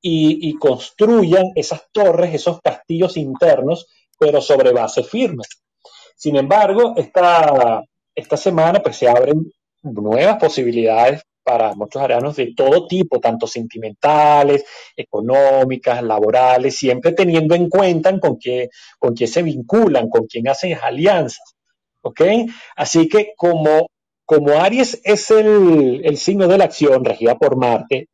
y, 0.00 0.54
construyan 0.58 1.46
esas 1.54 1.82
torres, 1.90 2.34
esos 2.34 2.60
castillos 2.60 3.16
internos, 3.16 3.86
pero 4.18 4.40
sobre 4.40 4.72
base 4.72 5.02
firme. 5.02 5.44
Sin 6.16 6.36
embargo, 6.36 6.94
esta, 6.96 7.82
esta 8.14 8.36
semana 8.36 8.80
pues 8.82 8.96
se 8.96 9.08
abren 9.08 9.52
nuevas 9.82 10.38
posibilidades 10.38 11.22
para 11.42 11.74
muchos 11.74 12.00
arianos 12.00 12.36
de 12.36 12.54
todo 12.56 12.86
tipo, 12.86 13.20
tanto 13.20 13.46
sentimentales, 13.46 14.64
económicas, 14.96 16.02
laborales, 16.02 16.76
siempre 16.76 17.12
teniendo 17.12 17.54
en 17.54 17.68
cuenta 17.68 18.18
con 18.18 18.38
qué, 18.38 18.70
con 18.98 19.14
quién 19.14 19.28
se 19.28 19.42
vinculan, 19.42 20.08
con 20.08 20.26
quién 20.26 20.48
hacen 20.48 20.78
alianzas. 20.82 21.54
Así 22.76 23.08
que 23.08 23.32
como, 23.36 23.88
como 24.24 24.58
Aries 24.58 25.00
es 25.04 25.30
el, 25.30 26.02
el 26.04 26.16
signo 26.16 26.48
de 26.48 26.58
la 26.58 26.64
acción 26.64 27.04
regida 27.04 27.36
por 27.36 27.56
Marte, 27.56 28.08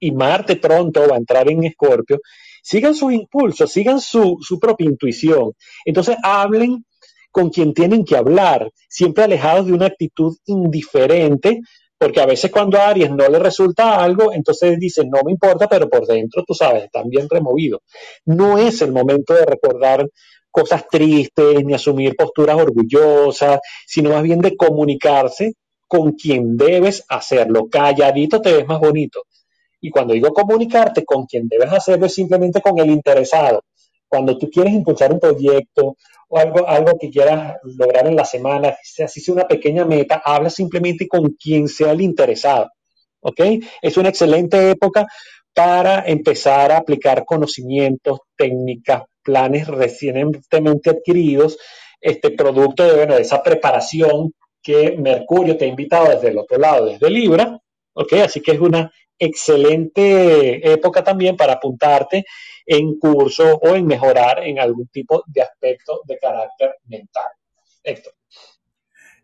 y 0.00 0.12
Marte 0.12 0.56
pronto 0.56 1.08
va 1.08 1.14
a 1.14 1.18
entrar 1.18 1.50
en 1.50 1.64
Escorpio, 1.64 2.20
sigan 2.64 2.94
sus 2.94 3.12
impulsos, 3.12 3.70
sigan 3.70 4.00
su, 4.00 4.38
su 4.40 4.58
propia 4.58 4.86
intuición. 4.86 5.52
Entonces 5.84 6.16
hablen 6.22 6.84
con 7.30 7.50
quien 7.50 7.74
tienen 7.74 8.04
que 8.04 8.16
hablar, 8.16 8.70
siempre 8.88 9.24
alejados 9.24 9.66
de 9.66 9.72
una 9.72 9.86
actitud 9.86 10.36
indiferente 10.46 11.60
porque 11.98 12.20
a 12.20 12.26
veces 12.26 12.50
cuando 12.50 12.78
a 12.78 12.88
Aries 12.88 13.10
no 13.10 13.28
le 13.28 13.38
resulta 13.38 14.02
algo, 14.02 14.32
entonces 14.32 14.78
dice, 14.78 15.04
no 15.06 15.22
me 15.24 15.32
importa, 15.32 15.68
pero 15.68 15.88
por 15.88 16.06
dentro, 16.06 16.42
tú 16.46 16.52
sabes, 16.52 16.84
están 16.84 17.08
bien 17.08 17.28
removidos. 17.30 17.80
No 18.26 18.58
es 18.58 18.82
el 18.82 18.92
momento 18.92 19.32
de 19.32 19.46
recordar 19.46 20.06
cosas 20.50 20.86
tristes 20.88 21.64
ni 21.64 21.72
asumir 21.72 22.14
posturas 22.16 22.56
orgullosas, 22.56 23.58
sino 23.86 24.10
más 24.10 24.22
bien 24.22 24.40
de 24.40 24.56
comunicarse 24.56 25.54
con 25.88 26.12
quien 26.12 26.56
debes 26.56 27.04
hacerlo. 27.08 27.68
Calladito 27.70 28.40
te 28.40 28.52
ves 28.52 28.66
más 28.66 28.80
bonito. 28.80 29.22
Y 29.84 29.90
cuando 29.90 30.14
digo 30.14 30.32
comunicarte 30.32 31.04
con 31.04 31.26
quien 31.26 31.46
debes 31.46 31.70
hacerlo 31.70 32.06
es 32.06 32.14
simplemente 32.14 32.62
con 32.62 32.78
el 32.78 32.88
interesado. 32.88 33.60
Cuando 34.08 34.38
tú 34.38 34.48
quieres 34.48 34.72
impulsar 34.72 35.12
un 35.12 35.20
proyecto 35.20 35.98
o 36.26 36.38
algo, 36.38 36.66
algo 36.66 36.98
que 36.98 37.10
quieras 37.10 37.58
lograr 37.64 38.06
en 38.06 38.16
la 38.16 38.24
semana, 38.24 38.74
así 39.04 39.20
sea 39.20 39.34
una 39.34 39.46
pequeña 39.46 39.84
meta, 39.84 40.22
habla 40.24 40.48
simplemente 40.48 41.06
con 41.06 41.32
quien 41.34 41.68
sea 41.68 41.92
el 41.92 42.00
interesado. 42.00 42.70
¿Ok? 43.20 43.40
Es 43.82 43.98
una 43.98 44.08
excelente 44.08 44.70
época 44.70 45.06
para 45.52 46.02
empezar 46.06 46.72
a 46.72 46.78
aplicar 46.78 47.26
conocimientos, 47.26 48.20
técnicas, 48.38 49.02
planes 49.22 49.66
recientemente 49.66 50.88
adquiridos, 50.88 51.58
este 52.00 52.30
producto 52.30 52.84
de, 52.84 52.96
bueno, 52.96 53.16
de 53.16 53.20
esa 53.20 53.42
preparación 53.42 54.32
que 54.62 54.96
Mercurio 54.96 55.58
te 55.58 55.66
ha 55.66 55.68
invitado 55.68 56.08
desde 56.08 56.28
el 56.28 56.38
otro 56.38 56.56
lado, 56.56 56.86
desde 56.86 57.10
Libra, 57.10 57.60
¿ok? 57.92 58.14
Así 58.24 58.40
que 58.40 58.52
es 58.52 58.60
una 58.60 58.90
excelente 59.18 60.72
época 60.72 61.02
también 61.04 61.36
para 61.36 61.54
apuntarte 61.54 62.24
en 62.66 62.98
curso 62.98 63.56
o 63.62 63.74
en 63.74 63.86
mejorar 63.86 64.42
en 64.44 64.58
algún 64.58 64.88
tipo 64.88 65.22
de 65.26 65.42
aspecto 65.42 66.00
de 66.06 66.18
carácter 66.18 66.76
mental. 66.86 67.30
Héctor. 67.82 68.14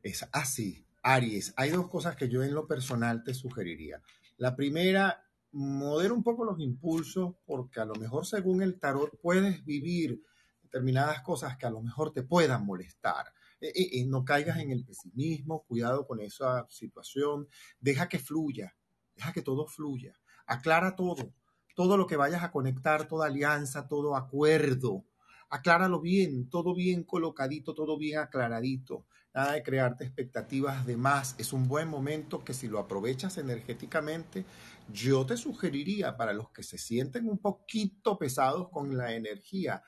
Es 0.02 0.26
así. 0.32 0.84
Aries, 1.02 1.54
hay 1.56 1.70
dos 1.70 1.88
cosas 1.88 2.14
que 2.14 2.28
yo 2.28 2.42
en 2.42 2.54
lo 2.54 2.66
personal 2.66 3.24
te 3.24 3.32
sugeriría. 3.32 4.02
La 4.36 4.54
primera, 4.54 5.24
modera 5.52 6.12
un 6.12 6.22
poco 6.22 6.44
los 6.44 6.60
impulsos 6.60 7.34
porque 7.46 7.80
a 7.80 7.84
lo 7.84 7.94
mejor 7.94 8.26
según 8.26 8.62
el 8.62 8.78
tarot 8.78 9.18
puedes 9.20 9.64
vivir 9.64 10.22
determinadas 10.62 11.22
cosas 11.22 11.56
que 11.56 11.66
a 11.66 11.70
lo 11.70 11.82
mejor 11.82 12.12
te 12.12 12.22
puedan 12.22 12.64
molestar. 12.64 13.26
Eh, 13.60 13.72
eh, 13.74 13.88
eh, 13.92 14.06
no 14.06 14.24
caigas 14.24 14.58
en 14.58 14.70
el 14.70 14.84
pesimismo, 14.84 15.64
cuidado 15.64 16.06
con 16.06 16.20
esa 16.20 16.66
situación, 16.68 17.48
deja 17.78 18.08
que 18.08 18.18
fluya, 18.18 18.74
deja 19.16 19.32
que 19.32 19.42
todo 19.42 19.66
fluya, 19.66 20.12
aclara 20.46 20.96
todo, 20.96 21.32
todo 21.74 21.96
lo 21.96 22.06
que 22.06 22.16
vayas 22.16 22.42
a 22.42 22.50
conectar, 22.50 23.08
toda 23.08 23.26
alianza, 23.26 23.88
todo 23.88 24.16
acuerdo. 24.16 25.04
Acláralo 25.48 26.00
bien, 26.00 26.48
todo 26.48 26.74
bien 26.74 27.02
colocadito, 27.02 27.74
todo 27.74 27.98
bien 27.98 28.18
aclaradito. 28.18 29.06
Nada 29.34 29.52
de 29.52 29.62
crearte 29.62 30.04
expectativas 30.04 30.86
de 30.86 30.96
más. 30.96 31.34
Es 31.38 31.52
un 31.52 31.68
buen 31.68 31.88
momento 31.88 32.44
que 32.44 32.54
si 32.54 32.68
lo 32.68 32.78
aprovechas 32.78 33.38
energéticamente, 33.38 34.44
yo 34.92 35.24
te 35.26 35.36
sugeriría 35.36 36.16
para 36.16 36.32
los 36.32 36.50
que 36.50 36.62
se 36.62 36.78
sienten 36.78 37.28
un 37.28 37.38
poquito 37.38 38.18
pesados 38.18 38.68
con 38.70 38.96
la 38.96 39.12
energía, 39.14 39.82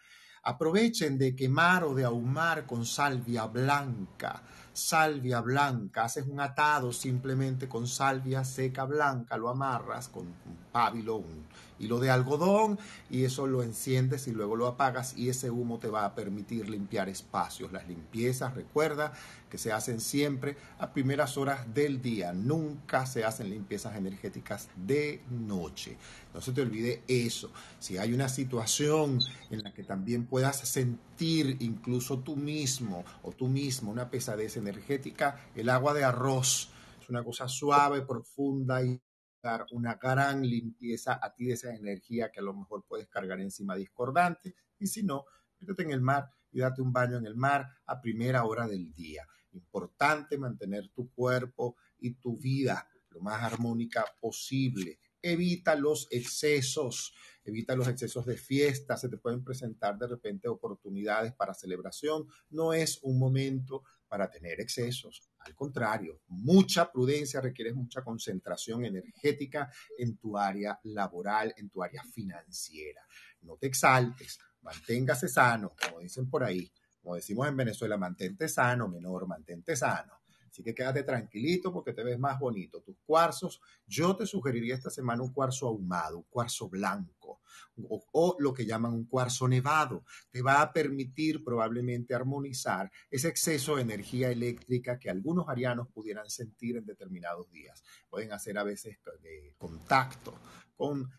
Aprovechen 0.45 1.19
de 1.19 1.37
quemar 1.37 1.85
o 1.85 1.95
de 1.95 2.05
ahumar 2.05 2.67
con 2.67 2.85
salvia 2.85 3.47
blanca 3.47 4.43
salvia 4.73 5.41
blanca, 5.41 6.05
haces 6.05 6.27
un 6.27 6.41
atado 6.41 6.93
simplemente 6.93 7.69
con 7.69 7.87
salvia 7.87 8.45
seca 8.45 8.85
blanca, 8.85 9.37
lo 9.37 9.49
amarras 9.49 10.09
con 10.09 10.27
un 10.27 10.57
pábilo, 10.73 11.17
un 11.17 11.45
hilo 11.79 11.99
de 11.99 12.11
algodón 12.11 12.79
y 13.11 13.25
eso 13.25 13.47
lo 13.47 13.63
enciendes 13.63 14.29
y 14.29 14.33
luego 14.33 14.57
lo 14.57 14.67
apagas 14.67 15.17
y 15.17 15.29
ese 15.29 15.51
humo 15.51 15.79
te 15.79 15.89
va 15.89 16.05
a 16.05 16.15
permitir 16.15 16.71
limpiar 16.71 17.09
espacios. 17.09 17.73
Las 17.73 17.89
limpiezas, 17.89 18.55
recuerda 18.55 19.13
que 19.51 19.59
se 19.59 19.73
hacen 19.73 20.01
siempre 20.01 20.57
a 20.79 20.93
primeras 20.93 21.37
horas 21.37 21.75
del 21.75 22.01
día, 22.01 22.33
nunca 22.33 23.05
se 23.05 23.25
hacen 23.25 23.51
limpiezas 23.51 23.97
energéticas 23.97 24.69
de 24.77 25.23
noche. 25.31 25.97
No 26.33 26.41
se 26.41 26.53
te 26.53 26.63
olvide 26.63 27.03
eso. 27.09 27.51
Si 27.79 27.99
hay 27.99 28.15
una 28.15 28.29
situación 28.29 29.19
en 29.51 29.63
la 29.63 29.75
que 29.75 29.83
también 29.83 30.25
puedas 30.25 30.57
sentir 30.57 31.12
incluso 31.25 32.21
tú 32.21 32.37
mismo 32.37 33.05
o 33.23 33.33
tú 33.33 33.49
mismo 33.49 33.91
una 33.91 34.11
pesadez 34.11 34.57
energética, 34.57 35.39
el 35.55 35.69
agua 35.69 35.95
de 35.95 36.05
arroz 36.05 36.71
es 37.01 37.09
una 37.09 37.25
cosa 37.25 37.49
suave, 37.49 38.03
profunda 38.03 38.83
y 38.83 39.01
dar 39.43 39.67
una 39.73 39.95
gran 39.95 40.43
limpieza 40.43 41.19
a 41.21 41.35
ti 41.35 41.47
de 41.47 41.55
esa 41.55 41.75
energía 41.75 42.31
que 42.31 42.41
a 42.41 42.45
lo 42.45 42.55
mejor 42.55 42.85
puedes 42.87 43.09
cargar 43.09 43.41
encima 43.41 43.75
discordante. 43.75 44.55
Y 44.79 44.87
si 44.87 45.03
no, 45.03 45.25
métete 45.59 45.83
en 45.83 45.93
el 45.93 46.01
mar 46.01 46.31
y 46.53 46.61
date 46.61 46.83
un 46.83 46.93
baño 46.93 47.19
en 47.19 47.27
el 47.27 47.37
mar 47.37 47.67
a 47.87 48.01
primera 48.01 48.45
hora 48.45 48.69
del 48.69 48.93
día. 48.93 49.27
Importante 49.53 50.39
mantener 50.39 50.91
tu 50.95 51.11
cuerpo 51.13 51.77
y 51.99 52.15
tu 52.15 52.37
vida 52.37 52.89
lo 53.11 53.21
más 53.21 53.43
armónica 53.43 54.05
posible. 54.21 54.99
Evita 55.23 55.75
los 55.77 56.09
excesos, 56.11 57.15
evita 57.45 57.77
los 57.77 57.89
excesos 57.89 58.27
de 58.27 58.37
fiesta, 58.37 58.97
se 58.97 59.09
te 59.09 59.17
pueden 59.17 59.45
presentar 59.45 59.97
de 59.97 60.09
repente 60.09 60.49
oportunidades 60.49 61.33
para 61.33 61.55
celebración. 61.55 62.27
No 62.51 62.73
es 62.73 62.99
un 63.03 63.19
momento 63.19 63.85
para 64.09 64.31
tener 64.31 64.61
excesos. 64.61 65.23
Al 65.39 65.55
contrario, 65.55 66.21
mucha 66.29 66.93
prudencia 66.93 67.41
requiere 67.41 67.73
mucha 67.73 68.03
concentración 68.03 68.85
energética 68.85 69.73
en 69.97 70.19
tu 70.19 70.37
área 70.37 70.79
laboral, 70.83 71.55
en 71.57 71.71
tu 71.71 71.83
área 71.83 72.03
financiera. 72.05 73.01
No 73.41 73.57
te 73.57 73.69
exaltes, 73.69 74.39
manténgase 74.61 75.29
sano, 75.29 75.75
como 75.81 76.01
dicen 76.01 76.29
por 76.29 76.45
ahí, 76.45 76.71
como 77.01 77.17
decimos 77.17 77.49
en 77.49 77.57
Venezuela, 77.57 77.97
mantente 77.97 78.49
sano, 78.49 78.87
menor, 78.87 79.27
mantente 79.27 79.75
sano. 79.75 80.22
Así 80.53 80.63
que 80.63 80.75
quédate 80.75 81.03
tranquilito 81.03 81.73
porque 81.73 81.95
te 81.95 82.05
ves 82.05 82.19
más 82.19 82.39
bonito. 82.39 82.83
Tus 82.83 82.99
cuarzos, 83.07 83.59
yo 83.87 84.15
te 84.15 84.27
sugeriría 84.27 84.75
esta 84.75 84.91
semana 84.91 85.23
un 85.23 85.33
cuarzo 85.33 85.67
ahumado, 85.67 86.19
un 86.19 86.25
cuarzo 86.25 86.69
blanco 86.69 87.41
o, 87.89 88.37
lo 88.39 88.53
que 88.53 88.67
llaman 88.67 88.93
un 88.93 89.07
cuarzo 89.07 89.49
nevado. 89.49 90.05
Te 90.31 90.43
va 90.43 90.61
a 90.61 90.71
permitir 90.71 91.43
probablemente 91.43 92.15
armonizar 92.15 92.93
ese 93.11 93.29
exceso 93.29 93.77
de 93.77 93.83
energía 93.83 94.31
eléctrica 94.31 94.99
que 94.99 95.09
algunos 95.09 95.49
arianos 95.49 95.89
pudieran 95.89 96.29
sentir 96.29 96.77
en 96.77 96.85
determinados 96.85 97.51
días. 97.51 97.83
Pueden 98.11 98.33
hacer 98.33 98.59
a 98.59 98.63
veces 98.63 98.99
de 99.23 99.55
contacto 99.57 100.35
con 100.77 101.11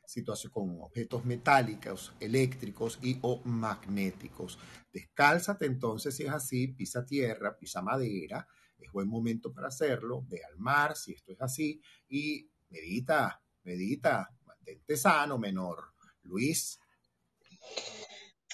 con 0.52 0.82
objetos 0.82 1.26
metálicos, 1.26 2.14
eléctricos 2.20 3.00
y 3.02 3.18
o 3.22 3.42
magnéticos. 3.46 4.60
Descálzate 4.92 5.66
entonces 5.66 6.16
si 6.16 6.24
es 6.24 6.32
así, 6.32 6.68
pisa 6.68 7.06
tierra, 7.06 7.58
pisa 7.58 7.82
madera, 7.82 8.48
es 8.86 8.92
buen 8.92 9.08
momento 9.08 9.54
para 9.54 9.68
hacerlo, 9.68 10.24
ve 10.28 10.42
al 10.44 10.58
mar 10.58 10.96
si 10.96 11.14
esto 11.14 11.32
es 11.32 11.42
así 11.42 11.82
y 12.10 12.48
medita, 12.70 13.42
medita, 13.64 14.30
mantente 14.46 14.98
sano, 14.98 15.38
menor. 15.38 15.94
Luis. 16.24 16.80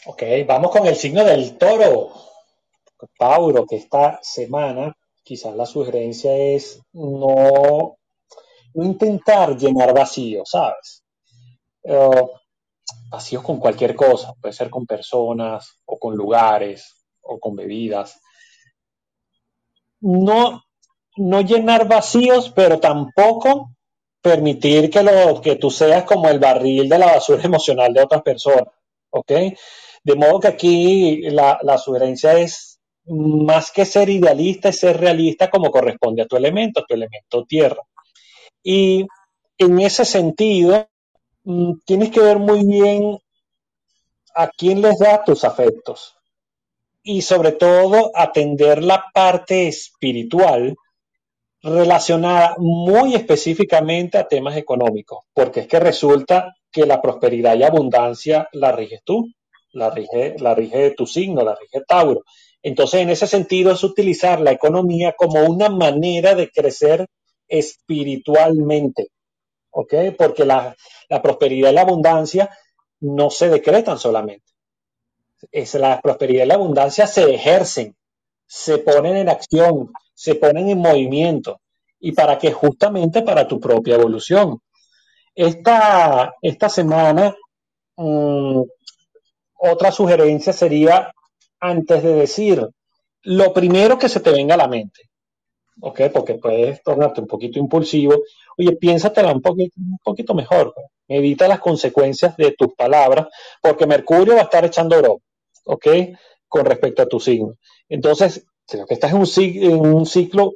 Ok, 0.06 0.24
vamos 0.48 0.72
con 0.72 0.86
el 0.88 0.96
signo 0.96 1.24
del 1.24 1.58
toro. 1.58 2.12
Tauro, 3.18 3.66
que 3.66 3.78
esta 3.78 4.20
semana 4.22 4.94
quizás 5.24 5.56
la 5.56 5.66
sugerencia 5.66 6.36
es 6.36 6.82
no, 6.92 7.98
no 8.74 8.84
intentar 8.84 9.56
llenar 9.58 9.94
vacíos, 9.94 10.50
¿sabes? 10.50 11.04
Eh, 11.84 12.28
vacíos 13.10 13.44
con 13.44 13.58
cualquier 13.58 13.96
cosa, 13.96 14.34
puede 14.42 14.54
ser 14.54 14.70
con 14.70 14.86
personas 14.86 15.78
o 15.86 15.98
con 15.98 16.16
lugares 16.16 17.06
o 17.22 17.40
con 17.40 17.56
bebidas 17.56 18.20
no, 20.02 20.64
no 21.18 21.42
llenar 21.42 21.88
vacíos, 21.88 22.52
pero 22.56 22.80
tampoco 22.80 23.72
permitir 24.22 24.90
que, 24.90 25.04
lo, 25.04 25.42
que 25.42 25.56
tú 25.56 25.70
seas 25.70 26.04
como 26.04 26.30
el 26.30 26.40
barril 26.40 26.90
de 26.90 26.98
la 26.98 27.08
basura 27.08 27.44
emocional 27.46 27.94
de 27.94 28.04
otras 28.04 28.22
personas. 28.22 28.74
¿Ok? 29.12 29.32
De 30.04 30.16
modo 30.16 30.40
que 30.40 30.48
aquí 30.48 31.22
la, 31.30 31.60
la 31.64 31.78
sugerencia 31.78 32.38
es 32.40 32.80
más 33.06 33.72
que 33.72 33.86
ser 33.86 34.10
idealista, 34.10 34.70
es 34.70 34.80
ser 34.80 35.00
realista 35.00 35.50
como 35.50 35.72
corresponde 35.72 36.22
a 36.22 36.28
tu 36.28 36.38
elemento, 36.38 36.80
a 36.80 36.86
tu 36.86 36.94
elemento 36.94 37.44
tierra. 37.46 37.82
Y 38.64 39.06
en 39.58 39.80
ese 39.80 40.06
sentido, 40.06 40.88
mm, 41.44 41.74
tienes 41.86 42.12
que 42.12 42.22
ver 42.22 42.38
muy 42.40 42.66
bien 42.66 43.18
a 44.36 44.48
quién 44.48 44.82
les 44.82 45.00
das 45.00 45.24
tus 45.26 45.44
afectos 45.44 46.19
y 47.04 47.22
sobre 47.22 47.54
todo 47.54 48.12
atender 48.14 48.84
la 48.84 49.06
parte 49.14 49.68
espiritual 49.68 50.76
relacionada 51.62 52.56
muy 52.58 53.16
específicamente 53.16 54.18
a 54.18 54.28
temas 54.28 54.56
económicos, 54.58 55.26
porque 55.34 55.62
es 55.62 55.68
que 55.68 55.80
resulta 55.80 56.56
que 56.72 56.86
la 56.86 57.02
prosperidad 57.02 57.58
y 57.58 57.64
abundancia 57.64 58.48
la 58.54 58.72
riges 58.72 59.02
tú, 59.04 59.28
la 59.72 59.90
rige, 59.90 60.36
la 60.40 60.56
rige 60.56 60.92
tu 60.92 61.06
signo, 61.06 61.44
la 61.44 61.56
rige 61.56 61.84
Tauro. 61.88 62.24
Entonces, 62.62 63.02
en 63.02 63.10
ese 63.10 63.28
sentido, 63.28 63.72
es 63.72 63.84
utilizar 63.84 64.42
la 64.42 64.52
economía 64.52 65.14
como 65.18 65.44
una 65.46 65.70
manera 65.70 66.36
de 66.36 66.50
crecer 66.50 67.08
espiritualmente. 67.48 69.08
Porque 69.72 70.46
la, 70.46 70.76
la 71.10 71.22
prosperidad 71.22 71.72
y 71.72 71.74
la 71.74 71.82
abundancia 71.82 72.50
no 73.00 73.30
se 73.30 73.50
decretan 73.50 73.98
solamente 73.98 74.50
es 75.52 75.74
la 75.76 76.02
prosperidad 76.02 76.46
y 76.46 76.48
la 76.48 76.56
abundancia 76.56 77.08
se 77.08 77.34
ejercen, 77.34 77.96
se 78.48 78.80
ponen 78.80 79.18
en 79.18 79.30
acción, 79.30 79.92
se 80.14 80.36
ponen 80.36 80.70
en 80.70 80.80
movimiento. 80.80 81.62
¿Y 82.00 82.14
para 82.14 82.38
qué? 82.38 82.52
Justamente 82.52 83.22
para 83.22 83.48
tu 83.48 83.60
propia 83.60 83.96
evolución. 83.96 84.60
Esta, 85.36 86.36
esta 86.42 86.70
semana, 86.70 87.36
mm, 87.98 88.62
otra 89.60 89.92
sugerencia 89.92 90.54
sería, 90.54 91.12
antes 91.60 92.04
de 92.04 92.14
decir, 92.16 92.68
lo 93.24 93.54
primero 93.54 93.98
que 93.98 94.10
se 94.10 94.20
te 94.22 94.32
venga 94.32 94.56
a 94.56 94.58
la 94.58 94.68
mente, 94.68 95.02
¿ok? 95.82 96.02
Porque 96.14 96.36
puedes 96.36 96.82
tornarte 96.84 97.22
un 97.22 97.28
poquito 97.28 97.60
impulsivo. 97.60 98.16
Oye, 98.58 98.76
piénsatela 98.78 99.32
un 99.34 99.42
poquito, 99.42 99.74
un 99.78 99.98
poquito 100.04 100.34
mejor. 100.34 100.74
Evita 101.08 101.48
las 101.48 101.60
consecuencias 101.60 102.38
de 102.38 102.54
tus 102.54 102.74
palabras, 102.76 103.28
porque 103.62 103.88
Mercurio 103.88 104.36
va 104.36 104.42
a 104.42 104.44
estar 104.46 104.66
echando 104.66 104.98
broma. 105.00 105.22
¿Ok? 105.70 105.88
Con 106.48 106.66
respecto 106.66 107.04
a 107.04 107.08
tu 107.08 107.20
signo. 107.20 107.54
Entonces, 107.88 108.44
creo 108.68 108.86
que 108.86 108.96
estás 108.96 109.12
en 109.12 109.20
un, 109.76 110.06
ciclo 110.06 110.54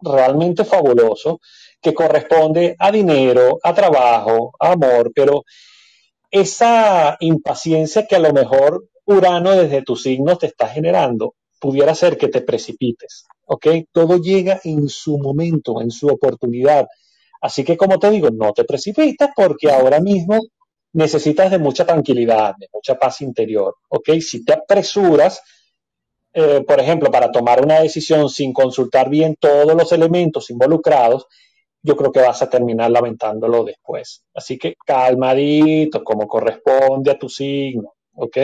realmente 0.00 0.64
fabuloso 0.64 1.40
que 1.80 1.92
corresponde 1.92 2.76
a 2.78 2.92
dinero, 2.92 3.58
a 3.62 3.74
trabajo, 3.74 4.52
a 4.58 4.72
amor, 4.72 5.10
pero 5.14 5.44
esa 6.30 7.16
impaciencia 7.20 8.06
que 8.06 8.16
a 8.16 8.20
lo 8.20 8.32
mejor 8.32 8.88
Urano 9.06 9.52
desde 9.52 9.82
tu 9.82 9.96
signo 9.96 10.36
te 10.36 10.46
está 10.46 10.68
generando 10.68 11.34
pudiera 11.60 11.94
ser 11.94 12.16
que 12.16 12.28
te 12.28 12.42
precipites, 12.42 13.24
¿ok? 13.46 13.66
Todo 13.90 14.18
llega 14.18 14.60
en 14.62 14.88
su 14.88 15.18
momento, 15.18 15.80
en 15.80 15.90
su 15.90 16.06
oportunidad. 16.06 16.86
Así 17.40 17.64
que 17.64 17.76
como 17.76 17.98
te 17.98 18.10
digo, 18.10 18.28
no 18.30 18.52
te 18.52 18.64
precipites 18.64 19.30
porque 19.34 19.70
ahora 19.70 20.00
mismo 20.00 20.38
necesitas 20.92 21.50
de 21.50 21.58
mucha 21.58 21.84
tranquilidad, 21.84 22.54
de 22.58 22.68
mucha 22.72 22.98
paz 22.98 23.20
interior. 23.20 23.76
¿Ok? 23.88 24.10
Si 24.20 24.44
te 24.44 24.54
apresuras, 24.54 25.42
eh, 26.32 26.62
por 26.66 26.80
ejemplo, 26.80 27.10
para 27.10 27.30
tomar 27.30 27.62
una 27.62 27.80
decisión 27.80 28.28
sin 28.28 28.52
consultar 28.52 29.08
bien 29.08 29.36
todos 29.38 29.74
los 29.74 29.92
elementos 29.92 30.50
involucrados, 30.50 31.26
yo 31.82 31.96
creo 31.96 32.12
que 32.12 32.20
vas 32.20 32.42
a 32.42 32.50
terminar 32.50 32.90
lamentándolo 32.90 33.64
después. 33.64 34.22
Así 34.34 34.58
que 34.58 34.74
calmadito, 34.84 36.02
como 36.04 36.26
corresponde 36.26 37.10
a 37.10 37.18
tu 37.18 37.28
signo. 37.28 37.94
¿Ok? 38.14 38.36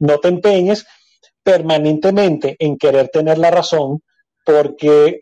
No 0.00 0.18
te 0.18 0.28
empeñes 0.28 0.84
permanentemente 1.42 2.56
en 2.58 2.76
querer 2.76 3.08
tener 3.10 3.38
la 3.38 3.50
razón, 3.50 4.02
porque 4.44 5.20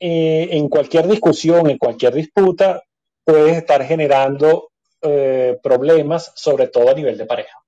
eh, 0.00 0.48
en 0.52 0.68
cualquier 0.68 1.06
discusión, 1.06 1.68
en 1.68 1.78
cualquier 1.78 2.14
disputa, 2.14 2.82
puedes 3.24 3.56
estar 3.56 3.84
generando 3.84 4.68
eh, 5.02 5.58
problemas, 5.62 6.32
sobre 6.34 6.68
todo 6.68 6.90
a 6.90 6.94
nivel 6.94 7.16
de 7.16 7.26
pareja. 7.26 7.58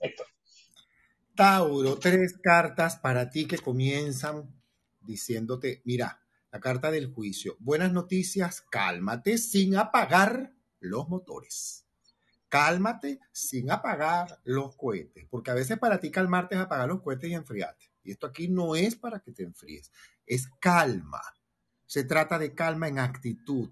Héctor. 0.00 0.26
Tauro, 1.34 1.98
tres 1.98 2.34
cartas 2.42 2.96
para 2.96 3.28
ti 3.28 3.46
que 3.46 3.58
comienzan 3.58 4.48
diciéndote, 5.00 5.82
mira, 5.84 6.20
la 6.52 6.60
carta 6.60 6.90
del 6.90 7.12
juicio, 7.12 7.56
buenas 7.58 7.92
noticias, 7.92 8.60
cálmate 8.60 9.38
sin 9.38 9.76
apagar 9.76 10.52
los 10.78 11.08
motores. 11.08 11.80
cálmate 12.48 13.18
sin 13.32 13.68
apagar 13.72 14.38
los 14.44 14.76
cohetes, 14.76 15.26
porque 15.28 15.50
a 15.50 15.54
veces 15.54 15.76
para 15.76 15.98
ti 15.98 16.12
calmarte 16.12 16.54
es 16.54 16.60
apagar 16.60 16.86
los 16.86 17.02
cohetes 17.02 17.28
y 17.28 17.34
enfriarte. 17.34 17.86
Y 18.04 18.12
esto 18.12 18.28
aquí 18.28 18.46
no 18.46 18.76
es 18.76 18.94
para 18.94 19.18
que 19.18 19.32
te 19.32 19.42
enfríes, 19.42 19.90
es 20.24 20.46
calma. 20.60 21.20
Se 21.84 22.04
trata 22.04 22.38
de 22.38 22.54
calma 22.54 22.86
en 22.86 23.00
actitud, 23.00 23.70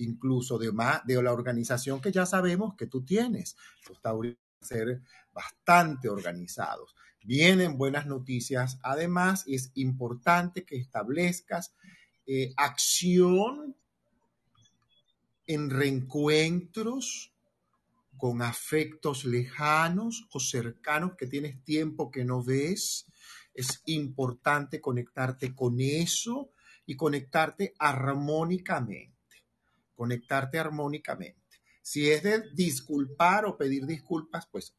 incluso 0.00 0.58
de, 0.58 0.72
de 1.04 1.22
la 1.22 1.32
organización 1.32 2.00
que 2.00 2.12
ya 2.12 2.26
sabemos 2.26 2.74
que 2.76 2.86
tú 2.86 3.04
tienes. 3.04 3.56
Los 3.88 4.00
taurinos 4.00 4.38
ser 4.60 5.02
bastante 5.32 6.08
organizados. 6.08 6.94
Vienen 7.22 7.76
buenas 7.76 8.06
noticias. 8.06 8.78
Además, 8.82 9.44
es 9.46 9.70
importante 9.74 10.64
que 10.64 10.76
establezcas 10.76 11.74
eh, 12.26 12.52
acción 12.56 13.76
en 15.46 15.70
reencuentros 15.70 17.32
con 18.16 18.42
afectos 18.42 19.24
lejanos 19.24 20.28
o 20.32 20.40
cercanos 20.40 21.16
que 21.16 21.26
tienes 21.26 21.62
tiempo 21.64 22.10
que 22.10 22.24
no 22.24 22.42
ves. 22.42 23.06
Es 23.54 23.82
importante 23.86 24.80
conectarte 24.80 25.54
con 25.54 25.80
eso 25.80 26.52
y 26.86 26.96
conectarte 26.96 27.74
armónicamente. 27.78 29.19
Conectarte 30.00 30.58
armónicamente. 30.58 31.60
Si 31.82 32.10
es 32.10 32.22
de 32.22 32.42
disculpar 32.54 33.44
o 33.44 33.58
pedir 33.58 33.84
disculpas, 33.84 34.46
pues 34.50 34.74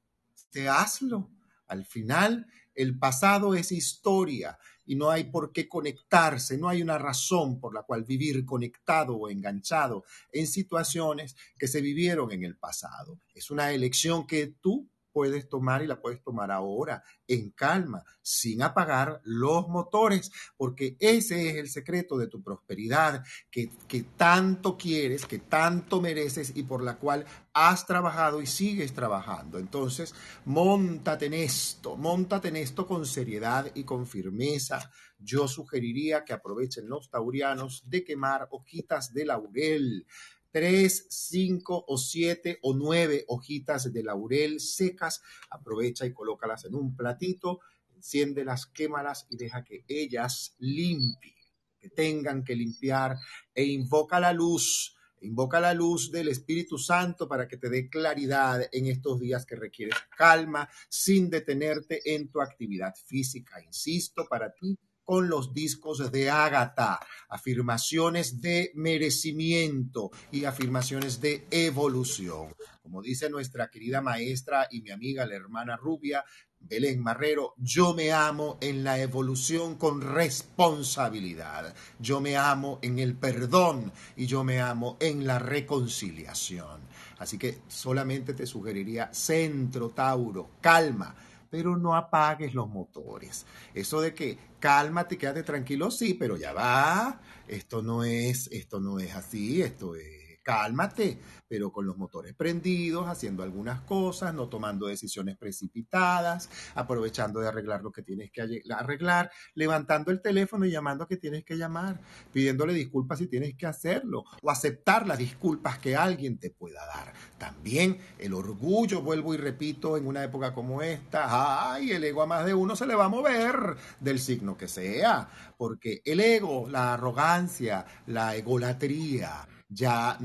te 0.50 0.68
hazlo. 0.68 1.30
Al 1.68 1.86
final, 1.86 2.48
el 2.74 2.98
pasado 2.98 3.54
es 3.54 3.72
historia 3.72 4.58
y 4.84 4.96
no 4.96 5.12
hay 5.12 5.26
por 5.26 5.52
qué 5.52 5.70
conectarse, 5.70 6.58
no 6.58 6.68
hay 6.68 6.82
una 6.82 6.98
razón 6.98 7.60
por 7.60 7.72
la 7.72 7.84
cual 7.84 8.04
vivir 8.04 8.44
conectado 8.46 9.16
o 9.16 9.30
enganchado 9.30 10.06
en 10.32 10.48
situaciones 10.48 11.36
que 11.56 11.68
se 11.68 11.82
vivieron 11.82 12.32
en 12.32 12.44
el 12.44 12.58
pasado. 12.58 13.20
Es 13.36 13.52
una 13.52 13.72
elección 13.74 14.26
que 14.26 14.48
tú 14.48 14.90
puedes 15.12 15.50
tomar 15.50 15.84
y 15.84 15.88
la 15.88 16.02
puedes 16.02 16.22
tomar 16.24 16.52
ahora, 16.52 17.04
en 17.28 17.52
calma, 17.52 18.04
sin 18.22 18.62
apagar 18.62 19.22
los 19.24 19.68
motores, 19.68 20.32
porque 20.58 20.96
ese 21.00 21.50
es 21.50 21.56
el 21.56 21.70
secreto 21.70 22.18
de 22.18 22.28
tu 22.28 22.42
prosperidad 22.42 23.24
que, 23.50 23.72
que 23.88 24.04
tanto 24.04 24.78
quieres, 24.78 25.26
que 25.26 25.40
tanto 25.40 26.02
mereces 26.02 26.54
y 26.56 26.64
por 26.64 26.84
la 26.84 26.98
cual 26.98 27.26
has 27.54 27.86
trabajado 27.86 28.42
y 28.42 28.48
sigues 28.48 28.94
trabajando. 28.94 29.60
Entonces, 29.60 30.14
montate 30.46 31.26
en 31.26 31.34
esto, 31.34 31.98
montate 31.98 32.50
en 32.50 32.58
esto 32.58 32.88
con 32.88 33.06
seriedad 33.06 33.72
y 33.74 33.84
con 33.84 34.08
firmeza. 34.08 34.92
Yo 35.20 35.48
sugeriría 35.48 36.24
que 36.24 36.34
aprovechen 36.34 36.88
los 36.88 37.10
taurianos 37.10 37.84
de 37.88 38.04
quemar 38.04 38.48
hojitas 38.52 39.14
de 39.14 39.26
laurel 39.26 40.08
tres, 40.52 41.08
cinco 41.10 41.84
o 41.88 41.98
siete 41.98 42.60
o 42.62 42.74
nueve 42.74 43.26
hojitas 43.28 43.92
de 43.92 44.04
laurel 44.04 44.60
secas. 44.60 45.22
Aprovecha 45.50 46.06
y 46.06 46.14
colócalas 46.14 46.66
en 46.66 46.76
un 46.76 46.96
platito, 46.96 47.60
enciéndelas, 47.96 48.66
quémalas 48.68 49.28
y 49.30 49.38
deja 49.38 49.64
que 49.64 49.86
ellas 49.88 50.56
limpien, 50.60 51.36
que 51.80 51.90
tengan 51.90 52.44
que 52.44 52.56
limpiar 52.56 53.18
e 53.54 53.64
invoca 53.64 54.20
la 54.20 54.34
luz. 54.34 54.96
Invoca 55.24 55.60
la 55.60 55.76
luz 55.76 56.12
del 56.12 56.30
Espíritu 56.30 56.80
Santo 56.80 57.28
para 57.28 57.48
que 57.48 57.58
te 57.58 57.70
dé 57.70 57.90
claridad 57.90 58.68
en 58.72 58.88
estos 58.88 59.20
días 59.20 59.46
que 59.46 59.56
requieres 59.56 59.94
calma 60.18 60.68
sin 60.90 61.30
detenerte 61.30 62.16
en 62.16 62.30
tu 62.30 62.42
actividad 62.42 62.96
física. 63.06 63.62
Insisto, 63.62 64.26
para 64.28 64.52
ti 64.52 64.80
con 65.04 65.30
los 65.30 65.54
discos 65.54 66.12
de 66.12 66.30
Ágata, 66.30 67.00
afirmaciones 67.30 68.42
de 68.42 68.72
merecimiento 68.76 70.12
y 70.32 70.46
afirmaciones 70.46 71.22
de 71.22 71.46
evolución. 71.52 72.54
Como 72.82 73.02
dice 73.02 73.30
nuestra 73.30 73.70
querida 73.70 74.02
maestra 74.02 74.68
y 74.70 74.82
mi 74.82 74.92
amiga, 74.92 75.26
la 75.26 75.36
hermana 75.36 75.78
Rubia, 75.78 76.24
Belén 76.60 77.02
Marrero, 77.02 77.56
yo 77.58 77.94
me 77.94 78.12
amo 78.12 78.58
en 78.62 78.84
la 78.84 79.00
evolución 79.00 79.76
con 79.76 80.02
responsabilidad, 80.02 81.74
yo 82.00 82.22
me 82.22 82.38
amo 82.38 82.80
en 82.82 83.00
el 83.00 83.16
perdón 83.16 83.92
y 84.16 84.28
yo 84.28 84.44
me 84.44 84.62
amo 84.62 84.98
en 85.00 85.26
la 85.26 85.40
reconciliación. 85.40 86.82
Así 87.18 87.38
que 87.38 87.60
solamente 87.68 88.34
te 88.34 88.46
sugeriría 88.46 89.14
centro, 89.14 89.90
Tauro, 89.90 90.52
calma 90.62 91.16
pero 91.52 91.78
no 91.78 91.96
apagues 91.96 92.56
los 92.56 92.68
motores. 92.70 93.46
Eso 93.76 94.02
de 94.02 94.16
que 94.16 94.40
cálmate, 94.60 95.18
quédate 95.18 95.44
tranquilo, 95.44 95.92
sí, 95.92 96.16
pero 96.16 96.38
ya 96.38 96.54
va. 96.54 97.22
Esto 97.48 97.84
no 97.84 98.04
es, 98.04 98.48
esto 98.52 98.80
no 98.80 99.00
es 99.00 99.14
así, 99.14 99.62
esto 99.62 99.96
es 99.96 100.21
cálmate, 100.42 101.20
pero 101.48 101.72
con 101.72 101.86
los 101.86 101.98
motores 101.98 102.34
prendidos, 102.34 103.08
haciendo 103.08 103.44
algunas 103.44 103.82
cosas, 103.82 104.34
no 104.34 104.48
tomando 104.50 104.88
decisiones 104.88 105.38
precipitadas, 105.38 106.50
aprovechando 106.76 107.40
de 107.40 107.48
arreglar 107.48 107.84
lo 107.84 107.92
que 107.92 108.02
tienes 108.02 108.32
que 108.32 108.62
arreglar, 108.72 109.32
levantando 109.54 110.12
el 110.12 110.22
teléfono 110.22 110.66
y 110.66 110.72
llamando 110.72 111.04
a 111.04 111.08
que 111.08 111.18
tienes 111.18 111.44
que 111.44 111.58
llamar, 111.58 112.00
pidiéndole 112.32 112.74
disculpas 112.74 113.20
si 113.20 113.28
tienes 113.28 113.56
que 113.56 113.68
hacerlo, 113.68 114.24
o 114.42 114.50
aceptar 114.50 115.08
las 115.08 115.18
disculpas 115.18 115.78
que 115.80 115.96
alguien 115.96 116.38
te 116.38 116.50
pueda 116.50 116.86
dar. 116.86 117.14
También 117.38 118.00
el 118.18 118.34
orgullo, 118.34 119.02
vuelvo 119.02 119.34
y 119.34 119.38
repito, 119.38 119.98
en 119.98 120.08
una 120.08 120.24
época 120.24 120.54
como 120.54 120.82
esta, 120.82 121.72
ay, 121.74 121.92
el 121.92 122.04
ego 122.04 122.22
a 122.22 122.28
más 122.28 122.46
de 122.46 122.54
uno 122.54 122.76
se 122.76 122.86
le 122.86 122.96
va 122.96 123.06
a 123.06 123.10
mover 123.10 123.76
del 124.00 124.20
signo 124.20 124.58
que 124.58 124.68
sea, 124.68 125.30
porque 125.58 126.02
el 126.06 126.20
ego, 126.20 126.68
la 126.70 126.94
arrogancia, 126.94 127.86
la 128.08 128.36
egolatría, 128.36 129.48
ya, 129.72 130.18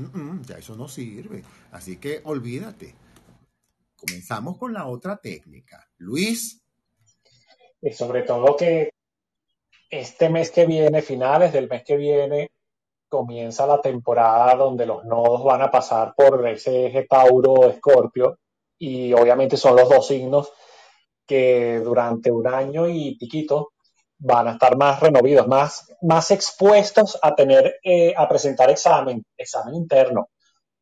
ya 0.45 0.57
eso 0.57 0.75
no 0.75 0.87
sirve. 0.87 1.43
Así 1.71 1.97
que 1.97 2.21
olvídate. 2.25 2.93
Comenzamos 3.95 4.57
con 4.57 4.73
la 4.73 4.85
otra 4.87 5.17
técnica. 5.17 5.87
Luis. 5.97 6.61
Y 7.81 7.91
sobre 7.91 8.23
todo 8.23 8.55
que 8.55 8.91
este 9.89 10.29
mes 10.29 10.51
que 10.51 10.65
viene, 10.65 11.01
finales 11.01 11.53
del 11.53 11.69
mes 11.69 11.83
que 11.83 11.95
viene, 11.95 12.51
comienza 13.07 13.65
la 13.65 13.81
temporada 13.81 14.55
donde 14.55 14.85
los 14.85 15.05
nodos 15.05 15.43
van 15.43 15.61
a 15.61 15.71
pasar 15.71 16.13
por 16.15 16.45
ese 16.47 16.87
eje 16.87 17.07
Tauro-Escorpio 17.07 18.37
y 18.77 19.13
obviamente 19.13 19.55
son 19.55 19.77
los 19.77 19.89
dos 19.89 20.07
signos 20.07 20.51
que 21.25 21.79
durante 21.79 22.31
un 22.31 22.47
año 22.47 22.87
y 22.87 23.15
piquito 23.17 23.71
van 24.19 24.47
a 24.47 24.51
estar 24.53 24.77
más 24.77 24.99
renovados, 24.99 25.47
más, 25.47 25.95
más 26.01 26.31
expuestos 26.31 27.17
a 27.21 27.35
tener, 27.35 27.79
eh, 27.83 28.13
a 28.15 28.27
presentar 28.27 28.69
examen, 28.69 29.23
examen 29.37 29.75
interno. 29.75 30.29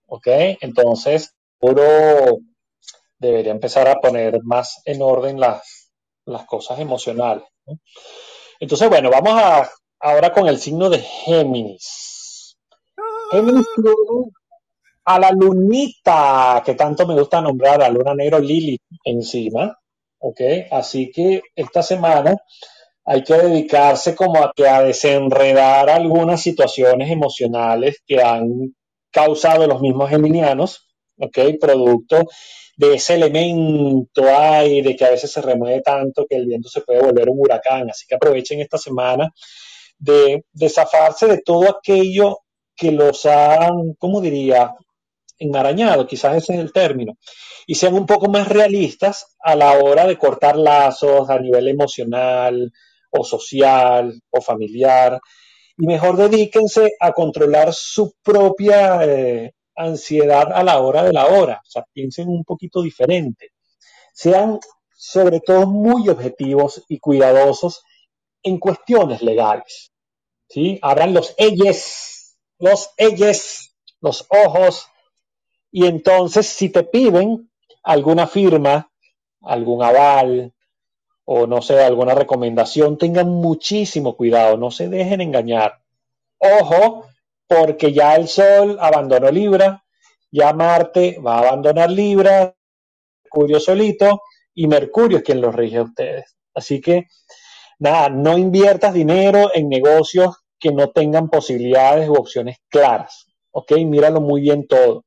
¿Ok? 0.08 0.28
Entonces, 0.62 1.34
uno 1.60 1.82
debería 3.18 3.52
empezar 3.52 3.88
a 3.88 4.00
poner 4.00 4.40
más 4.44 4.82
en 4.86 5.02
orden 5.02 5.40
las, 5.40 5.92
las 6.26 6.46
cosas 6.46 6.80
emocionales. 6.80 7.46
Entonces, 8.60 8.90
bueno, 8.90 9.10
vamos 9.10 9.34
a, 9.36 9.70
ahora 10.00 10.32
con 10.32 10.48
el 10.48 10.60
signo 10.60 10.90
de 10.90 11.00
Géminis. 11.00 12.58
Géminis 13.32 13.66
a 15.06 15.20
la 15.20 15.32
lunita, 15.32 16.64
que 16.66 16.74
tanto 16.74 17.06
me 17.06 17.14
gusta 17.14 17.42
nombrar, 17.42 17.82
a 17.82 17.90
luna 17.90 18.16
negro 18.16 18.40
Lili 18.40 18.80
encima. 19.04 19.78
¿Ok? 20.20 20.42
Así 20.72 21.12
que 21.12 21.42
esta 21.56 21.84
semana 21.84 22.36
hay 23.06 23.24
que 23.24 23.36
dedicarse 23.36 24.16
como 24.16 24.44
a, 24.44 24.52
que 24.56 24.68
a 24.68 24.82
desenredar 24.82 25.90
algunas 25.90 26.42
situaciones 26.42 27.12
emocionales 27.12 28.02
que 28.06 28.22
han 28.22 28.76
causado 29.12 29.68
los 29.68 29.82
mismos 29.82 30.10
geminianos, 30.10 30.88
¿ok? 31.20 31.38
Producto 31.62 32.26
de 32.78 32.96
ese 32.96 33.16
elemento 33.16 34.24
aire 34.28 34.96
que 34.96 35.06
a 35.06 35.12
veces 35.12 35.32
se 35.32 35.42
remueve 35.42 35.82
tanto 35.82 36.26
que 36.28 36.36
el 36.36 36.48
viento 36.48 36.68
se 36.68 36.82
puede 36.82 37.02
volver 37.02 37.30
un 37.30 37.40
huracán. 37.40 37.90
Así 37.90 38.06
que 38.08 38.16
aprovechen 38.16 38.60
esta 38.60 38.78
semana 38.78 39.32
de, 39.98 40.44
de 40.52 40.70
zafarse 40.70 41.28
de 41.28 41.42
todo 41.42 41.70
aquello 41.70 42.40
que 42.76 42.92
los 42.92 43.26
han, 43.26 43.94
¿cómo 44.00 44.20
diría? 44.20 44.76
enmarañado, 45.38 46.08
quizás 46.08 46.38
ese 46.38 46.54
es 46.54 46.60
el 46.60 46.72
término, 46.72 47.18
y 47.68 47.76
sean 47.76 47.94
un 47.94 48.06
poco 48.06 48.30
más 48.30 48.48
realistas 48.48 49.36
a 49.40 49.56
la 49.56 49.74
hora 49.74 50.08
de 50.08 50.18
cortar 50.18 50.58
lazos 50.58 51.30
a 51.30 51.40
nivel 51.40 51.68
emocional, 51.68 52.72
o 53.18 53.24
social 53.24 54.20
o 54.30 54.42
familiar, 54.42 55.20
y 55.78 55.86
mejor 55.88 56.18
dedíquense 56.18 56.94
a 57.00 57.12
controlar 57.12 57.74
su 57.74 58.14
propia 58.24 59.04
eh, 59.04 59.54
ansiedad 59.76 60.52
a 60.54 60.64
la 60.64 60.80
hora 60.80 61.04
de 61.04 61.14
la 61.14 61.28
hora, 61.28 61.62
o 61.66 61.70
sea, 61.70 61.86
piensen 61.94 62.30
un 62.30 62.44
poquito 62.44 62.82
diferente. 62.82 63.50
Sean 64.14 64.60
sobre 64.98 65.40
todo 65.40 65.68
muy 65.68 66.10
objetivos 66.10 66.84
y 66.88 67.00
cuidadosos 67.00 67.84
en 68.42 68.58
cuestiones 68.58 69.22
legales. 69.22 69.92
¿sí? 70.50 70.80
Abran 70.82 71.14
los 71.14 71.36
eyes, 71.38 72.38
los 72.58 72.90
eyes, 72.98 73.76
los 74.00 74.26
ojos, 74.30 74.88
y 75.72 75.86
entonces 75.86 76.48
si 76.48 76.70
te 76.70 76.84
piden 76.84 77.52
alguna 77.84 78.28
firma, 78.28 78.90
algún 79.42 79.84
aval, 79.84 80.55
o 81.26 81.48
no 81.48 81.62
sé, 81.62 81.84
alguna 81.84 82.14
recomendación, 82.14 82.98
tengan 82.98 83.30
muchísimo 83.30 84.16
cuidado, 84.16 84.58
no 84.58 84.70
se 84.72 84.90
dejen 84.90 85.22
engañar. 85.22 85.80
Ojo, 86.38 87.06
porque 87.48 87.92
ya 87.94 88.16
el 88.16 88.28
Sol 88.28 88.78
abandonó 88.80 89.30
Libra 89.32 89.84
Ya 90.32 90.54
Marte 90.54 91.18
va 91.26 91.38
a 91.38 91.40
abandonar 91.40 91.90
Libra, 91.90 92.56
Mercurio 93.24 93.60
solito, 93.60 94.22
y 94.54 94.68
Mercurio 94.68 95.18
es 95.20 95.24
quien 95.24 95.42
los 95.42 95.56
rige 95.56 95.78
a 95.78 95.84
ustedes. 95.84 96.36
Así 96.54 96.80
que, 96.80 97.08
nada, 97.80 98.10
no 98.10 98.38
inviertas 98.38 98.94
dinero 98.94 99.50
en 99.54 99.70
negocios 99.70 100.36
que 100.60 100.72
no 100.72 100.92
tengan 100.92 101.30
posibilidades 101.30 102.08
u 102.10 102.14
opciones 102.14 102.58
claras. 102.70 103.26
¿Ok? 103.52 103.72
Míralo 103.86 104.22
muy 104.22 104.42
bien 104.42 104.68
todo. 104.68 105.06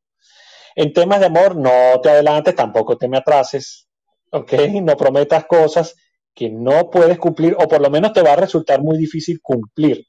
En 0.74 0.92
temas 0.92 1.20
de 1.20 1.26
amor, 1.26 1.56
no 1.56 2.00
te 2.02 2.10
adelantes, 2.10 2.54
tampoco 2.54 2.96
te 2.96 3.08
me 3.08 3.18
atrases. 3.18 3.86
¿Ok? 4.30 4.52
No 4.82 4.96
prometas 4.96 5.44
cosas 5.46 5.94
que 6.38 6.50
no 6.50 6.88
puedes 6.88 7.18
cumplir 7.18 7.56
o 7.58 7.66
por 7.66 7.80
lo 7.80 7.90
menos 7.90 8.12
te 8.12 8.22
va 8.22 8.34
a 8.34 8.36
resultar 8.36 8.80
muy 8.80 8.96
difícil 8.96 9.40
cumplir. 9.42 10.06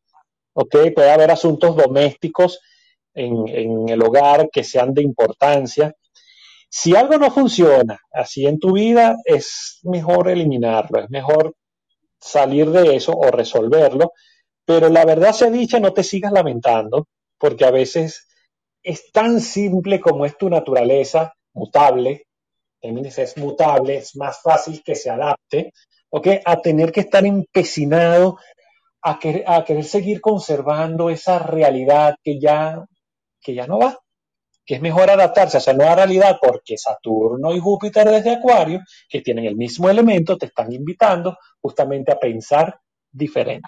¿Ok? 0.53 0.75
Puede 0.93 1.09
haber 1.09 1.31
asuntos 1.31 1.75
domésticos 1.75 2.59
en, 3.15 3.89
el 3.89 3.99
hogar 4.03 4.47
que 4.51 4.63
sean 4.63 4.93
de 4.93 5.01
importancia 5.01 5.91
si 6.69 6.95
algo 6.95 7.17
no 7.17 7.31
funciona 7.31 7.99
así 8.13 8.45
en 8.45 8.59
tu 8.59 8.73
vida, 8.73 9.17
es 9.25 9.79
mejor 9.81 10.29
eliminarlo, 10.29 10.99
es 10.99 11.09
mejor 11.09 11.55
salir 12.19 12.69
de 12.69 12.95
eso 12.95 13.13
o 13.13 13.31
resolverlo, 13.31 14.11
pero 14.65 14.87
la 14.87 15.03
verdad 15.03 15.31
sea 15.31 15.49
dicha, 15.49 15.79
no 15.79 15.93
te 15.93 16.03
sigas 16.03 16.31
lamentando, 16.31 17.07
porque 17.39 17.65
a 17.65 17.71
veces 17.71 18.27
es 18.83 19.11
tan 19.11 19.41
simple 19.41 19.99
como 19.99 20.27
es 20.27 20.37
tu 20.37 20.47
naturaleza, 20.47 21.33
mutable, 21.53 22.27
es 22.81 23.37
mutable, 23.37 23.97
es 23.97 24.15
más 24.15 24.39
fácil 24.43 24.83
que 24.83 24.93
se 24.93 25.09
adapte, 25.09 25.73
¿ok? 26.09 26.27
A 26.45 26.61
tener 26.61 26.91
que 26.91 27.01
estar 27.01 27.25
empecinado 27.25 28.37
a 29.01 29.17
querer, 29.19 29.83
seguir 29.83 30.19
conservando 30.21 31.09
esa 31.09 31.39
realidad 31.39 32.15
que 32.23 32.39
ya, 32.39 32.85
que 33.41 33.53
ya 33.53 33.65
no 33.65 33.79
va 33.79 33.97
que 34.69 34.75
es 34.75 34.81
mejor 34.83 35.09
adaptarse 35.09 35.57
a 35.57 35.61
esa 35.61 35.73
nueva 35.73 35.95
realidad 35.95 36.37
porque 36.39 36.77
Saturno 36.77 37.55
y 37.55 37.59
Júpiter 37.59 38.07
desde 38.07 38.35
Acuario, 38.35 38.81
que 39.09 39.21
tienen 39.21 39.45
el 39.45 39.55
mismo 39.55 39.89
elemento, 39.89 40.37
te 40.37 40.45
están 40.45 40.71
invitando 40.71 41.39
justamente 41.59 42.11
a 42.11 42.19
pensar 42.19 42.79
diferente. 43.11 43.67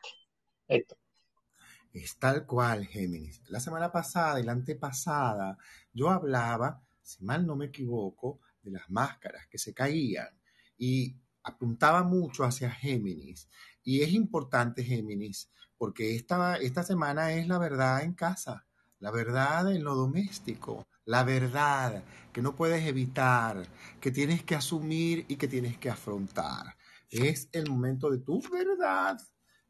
Es 1.92 2.20
tal 2.20 2.46
cual, 2.46 2.86
Géminis. 2.86 3.42
La 3.50 3.60
semana 3.60 3.92
pasada 3.92 4.40
y 4.40 4.44
la 4.44 4.52
antepasada 4.52 5.58
yo 5.92 6.12
hablaba, 6.12 6.80
si 7.02 7.26
mal 7.26 7.48
no 7.48 7.56
me 7.56 7.66
equivoco, 7.66 8.42
de 8.62 8.70
las 8.70 8.88
máscaras 8.92 9.48
que 9.48 9.58
se 9.58 9.74
caían 9.74 10.30
y 10.78 11.16
apuntaba 11.44 12.04
mucho 12.04 12.44
hacia 12.44 12.72
Géminis. 12.72 13.50
Y 13.84 14.02
es 14.02 14.12
importante, 14.14 14.84
Géminis, 14.84 15.50
porque 15.78 16.16
esta, 16.16 16.58
esta 16.58 16.84
semana 16.84 17.34
es 17.34 17.48
la 17.48 17.58
verdad 17.58 18.04
en 18.04 18.14
casa, 18.14 18.68
la 19.00 19.12
verdad 19.12 19.72
en 19.72 19.84
lo 19.84 19.96
doméstico, 19.96 20.86
la 21.06 21.24
verdad 21.24 22.04
que 22.32 22.42
no 22.42 22.56
puedes 22.56 22.86
evitar, 22.86 23.68
que 24.00 24.12
tienes 24.12 24.44
que 24.44 24.56
asumir 24.56 25.26
y 25.28 25.38
que 25.38 25.48
tienes 25.48 25.78
que 25.78 25.90
afrontar. 25.90 26.76
Es 27.10 27.50
el 27.52 27.70
momento 27.70 28.10
de 28.10 28.20
tu 28.20 28.42
verdad, 28.50 29.18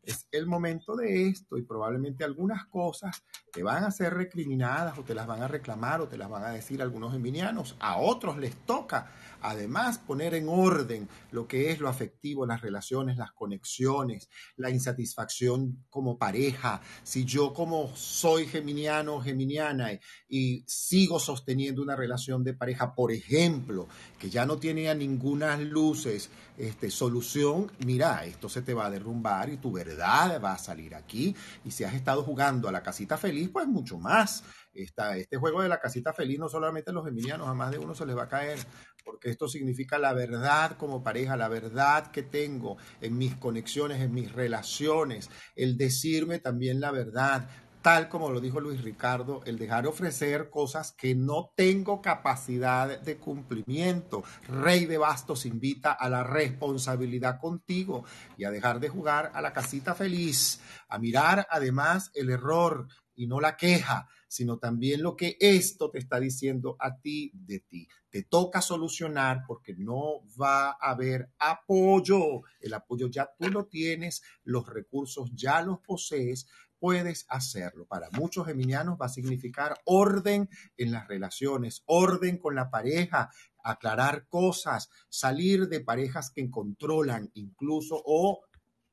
es 0.04 0.28
el 0.32 0.48
momento 0.48 0.96
de 0.96 1.28
esto 1.28 1.58
y 1.58 1.62
probablemente 1.62 2.24
algunas 2.24 2.66
cosas 2.66 3.24
te 3.52 3.64
van 3.64 3.84
a 3.84 3.92
ser 3.92 4.14
recriminadas 4.14 4.98
o 4.98 5.04
te 5.04 5.14
las 5.14 5.28
van 5.28 5.44
a 5.44 5.48
reclamar 5.48 6.02
o 6.02 6.08
te 6.08 6.18
las 6.18 6.30
van 6.30 6.44
a 6.44 6.50
decir 6.50 6.82
algunos 6.82 7.14
geminianos. 7.14 7.76
A 7.80 7.98
otros 7.98 8.38
les 8.38 8.56
toca 8.66 9.12
Además, 9.42 9.98
poner 9.98 10.36
en 10.36 10.48
orden 10.50 11.08
lo 11.32 11.48
que 11.48 11.72
es 11.72 11.80
lo 11.80 11.90
afectivo, 11.90 12.46
las 12.46 12.62
relaciones, 12.62 13.18
las 13.18 13.32
conexiones, 13.32 14.30
la 14.58 14.70
insatisfacción 14.70 15.86
como 15.90 16.18
pareja. 16.18 16.82
Si 17.04 17.26
yo 17.26 17.54
como 17.54 17.96
soy 17.96 18.48
geminiano 18.48 19.16
o 19.16 19.22
geminiana 19.22 19.92
y, 20.28 20.64
sigo 20.68 21.20
sosteniendo 21.20 21.82
una 21.82 21.96
relación 21.96 22.44
de 22.44 22.54
pareja, 22.54 22.94
por 22.94 23.12
ejemplo, 23.12 23.88
que 24.20 24.30
ya 24.30 24.46
no 24.46 24.58
tiene 24.58 24.94
ninguna 24.96 25.58
luces, 25.58 26.30
este, 26.58 26.92
solución, 26.92 27.72
mira, 27.86 28.26
esto 28.26 28.50
se 28.50 28.62
te 28.62 28.74
va 28.74 28.86
a 28.86 28.92
derrumbar 28.92 29.50
y 29.50 29.58
tu 29.58 29.72
verdad 29.72 30.42
va 30.44 30.54
a 30.54 30.58
salir 30.58 30.96
aquí. 30.96 31.36
Y 31.66 31.72
si 31.72 31.84
has 31.84 31.94
estado 31.94 32.24
jugando 32.24 32.68
a 32.68 32.72
la 32.72 32.84
casita 32.84 33.18
feliz, 33.18 33.50
pues 33.50 33.68
mucho 33.68 33.98
más. 33.98 34.44
Este 34.74 35.38
juego 35.38 35.62
de 35.62 35.70
la 35.70 35.80
casita 35.80 36.14
feliz 36.14 36.40
no 36.40 36.48
solamente 36.50 36.92
a 36.92 36.94
los 36.94 37.06
geminianos, 37.06 37.48
a 37.48 37.54
más 37.54 37.72
de 37.72 37.78
uno 37.78 37.94
se 37.94 38.06
les 38.06 38.18
va 38.18 38.24
a 38.24 38.30
caer 38.30 38.58
porque 39.04 39.30
esto 39.30 39.48
significa 39.48 39.98
la 39.98 40.14
verdad 40.14 40.78
como 40.78 41.04
pareja, 41.04 41.38
la 41.38 41.50
verdad 41.50 42.12
que 42.12 42.24
tengo 42.24 42.78
en 43.02 43.18
mis 43.18 43.36
conexiones, 43.36 44.02
en 44.02 44.14
mis 44.14 44.32
relaciones, 44.32 45.30
el 45.56 45.78
decirme 45.78 46.40
también 46.40 46.80
la 46.80 46.92
verdad, 46.92 47.50
tal 47.82 48.10
como 48.10 48.30
lo 48.30 48.40
dijo 48.40 48.60
Luis 48.60 48.84
Ricardo, 48.84 49.42
el 49.46 49.58
dejar 49.58 49.88
ofrecer 49.88 50.50
cosas 50.50 50.92
que 50.92 51.16
no 51.16 51.52
tengo 51.56 52.02
capacidad 52.02 53.00
de 53.00 53.18
cumplimiento. 53.18 54.24
Rey 54.48 54.86
de 54.86 55.00
Bastos 55.00 55.46
invita 55.46 55.92
a 55.92 56.08
la 56.10 56.24
responsabilidad 56.24 57.40
contigo 57.40 58.06
y 58.38 58.44
a 58.44 58.52
dejar 58.52 58.80
de 58.80 58.90
jugar 58.90 59.32
a 59.34 59.42
la 59.42 59.54
casita 59.54 59.96
feliz, 59.96 60.62
a 60.90 61.00
mirar 61.00 61.48
además 61.50 62.12
el 62.14 62.30
error 62.30 62.88
y 63.16 63.28
no 63.28 63.40
la 63.40 63.58
queja, 63.58 64.08
sino 64.32 64.60
también 64.60 65.04
lo 65.04 65.18
que 65.18 65.36
esto 65.42 65.92
te 65.92 66.00
está 66.00 66.18
diciendo 66.18 66.78
a 66.80 67.02
ti 67.02 67.32
de 67.34 67.60
ti. 67.60 67.90
Te 68.10 68.24
toca 68.24 68.62
solucionar 68.62 69.44
porque 69.46 69.76
no 69.76 70.22
va 70.42 70.70
a 70.70 70.92
haber 70.92 71.30
apoyo. 71.38 72.44
El 72.62 72.74
apoyo 72.74 73.10
ya 73.10 73.30
tú 73.38 73.50
lo 73.50 73.66
tienes, 73.66 74.22
los 74.46 74.66
recursos 74.70 75.32
ya 75.36 75.62
los 75.62 75.80
posees, 75.82 76.48
puedes 76.80 77.26
hacerlo. 77.28 77.86
Para 77.88 78.10
muchos 78.12 78.48
geminianos 78.48 78.98
va 79.00 79.08
a 79.08 79.10
significar 79.10 79.82
orden 79.84 80.48
en 80.78 80.94
las 80.94 81.10
relaciones, 81.10 81.84
orden 81.86 82.38
con 82.38 82.56
la 82.56 82.70
pareja, 82.70 83.32
aclarar 83.62 84.28
cosas, 84.30 84.90
salir 85.10 85.68
de 85.68 85.82
parejas 85.82 86.32
que 86.32 86.50
controlan 86.50 87.30
incluso 87.34 88.02
o 88.06 88.46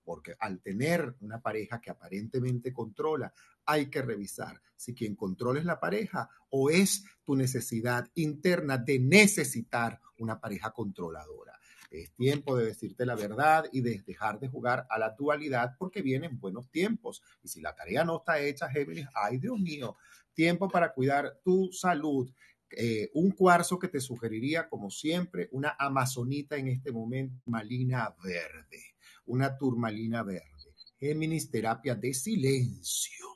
porque 0.08 0.34
al 0.40 0.62
tener 0.62 1.16
una 1.20 1.38
pareja 1.38 1.82
que 1.82 1.90
aparentemente 1.90 2.72
controla, 2.72 3.30
hay 3.66 3.90
que 3.90 4.00
revisar 4.00 4.58
si 4.74 4.94
quien 4.94 5.14
controla 5.14 5.60
es 5.60 5.66
la 5.66 5.78
pareja 5.78 6.30
o 6.48 6.70
es 6.70 7.04
tu 7.22 7.36
necesidad 7.36 8.08
interna 8.14 8.78
de 8.78 9.00
necesitar 9.00 10.00
una 10.16 10.40
pareja 10.40 10.70
controladora. 10.70 11.60
Es 11.90 12.10
tiempo 12.12 12.56
de 12.56 12.64
decirte 12.64 13.04
la 13.04 13.16
verdad 13.16 13.66
y 13.70 13.82
de 13.82 14.02
dejar 14.06 14.40
de 14.40 14.48
jugar 14.48 14.86
a 14.88 14.98
la 14.98 15.10
dualidad 15.10 15.74
porque 15.78 16.00
vienen 16.00 16.40
buenos 16.40 16.70
tiempos. 16.70 17.22
Y 17.42 17.48
si 17.48 17.60
la 17.60 17.74
tarea 17.74 18.02
no 18.02 18.16
está 18.16 18.40
hecha, 18.40 18.70
Géminis, 18.70 19.08
ay 19.14 19.36
Dios 19.36 19.60
mío, 19.60 19.98
tiempo 20.32 20.70
para 20.70 20.94
cuidar 20.94 21.38
tu 21.44 21.70
salud. 21.70 22.32
Eh, 22.70 23.10
un 23.12 23.32
cuarzo 23.32 23.78
que 23.78 23.88
te 23.88 24.00
sugeriría, 24.00 24.70
como 24.70 24.90
siempre, 24.90 25.50
una 25.52 25.76
amazonita 25.78 26.56
en 26.56 26.68
este 26.68 26.92
momento, 26.92 27.42
malina 27.44 28.14
verde, 28.24 28.87
una 29.28 29.56
turmalina 29.56 30.22
verde. 30.22 30.46
Géminis, 30.98 31.50
terapia 31.50 31.94
de 31.94 32.12
silencio. 32.12 33.26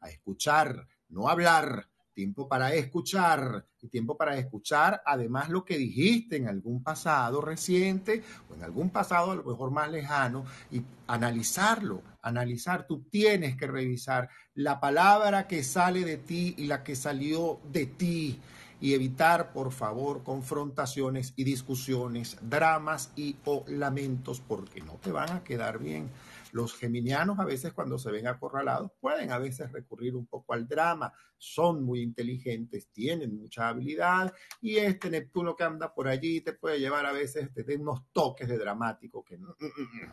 A 0.00 0.10
escuchar, 0.10 0.86
no 1.08 1.28
hablar, 1.28 1.88
tiempo 2.12 2.48
para 2.48 2.72
escuchar. 2.74 3.66
Y 3.80 3.88
tiempo 3.88 4.16
para 4.16 4.38
escuchar 4.38 5.02
además 5.04 5.50
lo 5.50 5.64
que 5.64 5.76
dijiste 5.76 6.36
en 6.36 6.48
algún 6.48 6.82
pasado 6.82 7.42
reciente 7.42 8.22
o 8.48 8.54
en 8.54 8.62
algún 8.62 8.90
pasado 8.90 9.32
a 9.32 9.36
lo 9.36 9.44
mejor 9.44 9.70
más 9.70 9.90
lejano 9.90 10.46
y 10.70 10.82
analizarlo, 11.06 12.02
analizar, 12.22 12.86
tú 12.86 13.02
tienes 13.10 13.56
que 13.56 13.66
revisar 13.66 14.30
la 14.54 14.80
palabra 14.80 15.46
que 15.46 15.62
sale 15.62 16.04
de 16.04 16.16
ti 16.16 16.54
y 16.56 16.64
la 16.64 16.82
que 16.82 16.96
salió 16.96 17.60
de 17.70 17.86
ti 17.86 18.40
y 18.84 18.92
evitar, 18.92 19.54
por 19.54 19.72
favor, 19.72 20.22
confrontaciones 20.22 21.32
y 21.36 21.44
discusiones, 21.44 22.36
dramas 22.42 23.14
y 23.16 23.34
lamentos 23.66 24.42
porque 24.46 24.82
no 24.82 24.98
te 24.98 25.10
van 25.10 25.30
a 25.30 25.42
quedar 25.42 25.78
bien. 25.78 26.10
Los 26.52 26.74
geminianos 26.74 27.38
a 27.38 27.46
veces 27.46 27.72
cuando 27.72 27.98
se 27.98 28.10
ven 28.10 28.26
acorralados 28.26 28.90
pueden 29.00 29.32
a 29.32 29.38
veces 29.38 29.72
recurrir 29.72 30.14
un 30.14 30.26
poco 30.26 30.52
al 30.52 30.68
drama, 30.68 31.14
son 31.38 31.82
muy 31.82 32.02
inteligentes, 32.02 32.88
tienen 32.92 33.34
mucha 33.34 33.68
habilidad 33.68 34.34
y 34.60 34.76
este 34.76 35.08
Neptuno 35.08 35.56
que 35.56 35.64
anda 35.64 35.94
por 35.94 36.06
allí 36.06 36.42
te 36.42 36.52
puede 36.52 36.78
llevar 36.78 37.06
a 37.06 37.12
veces 37.12 37.48
te 37.54 37.76
unos 37.76 38.02
toques 38.12 38.48
de 38.48 38.58
dramático 38.58 39.24
que 39.24 39.38
no, 39.38 39.56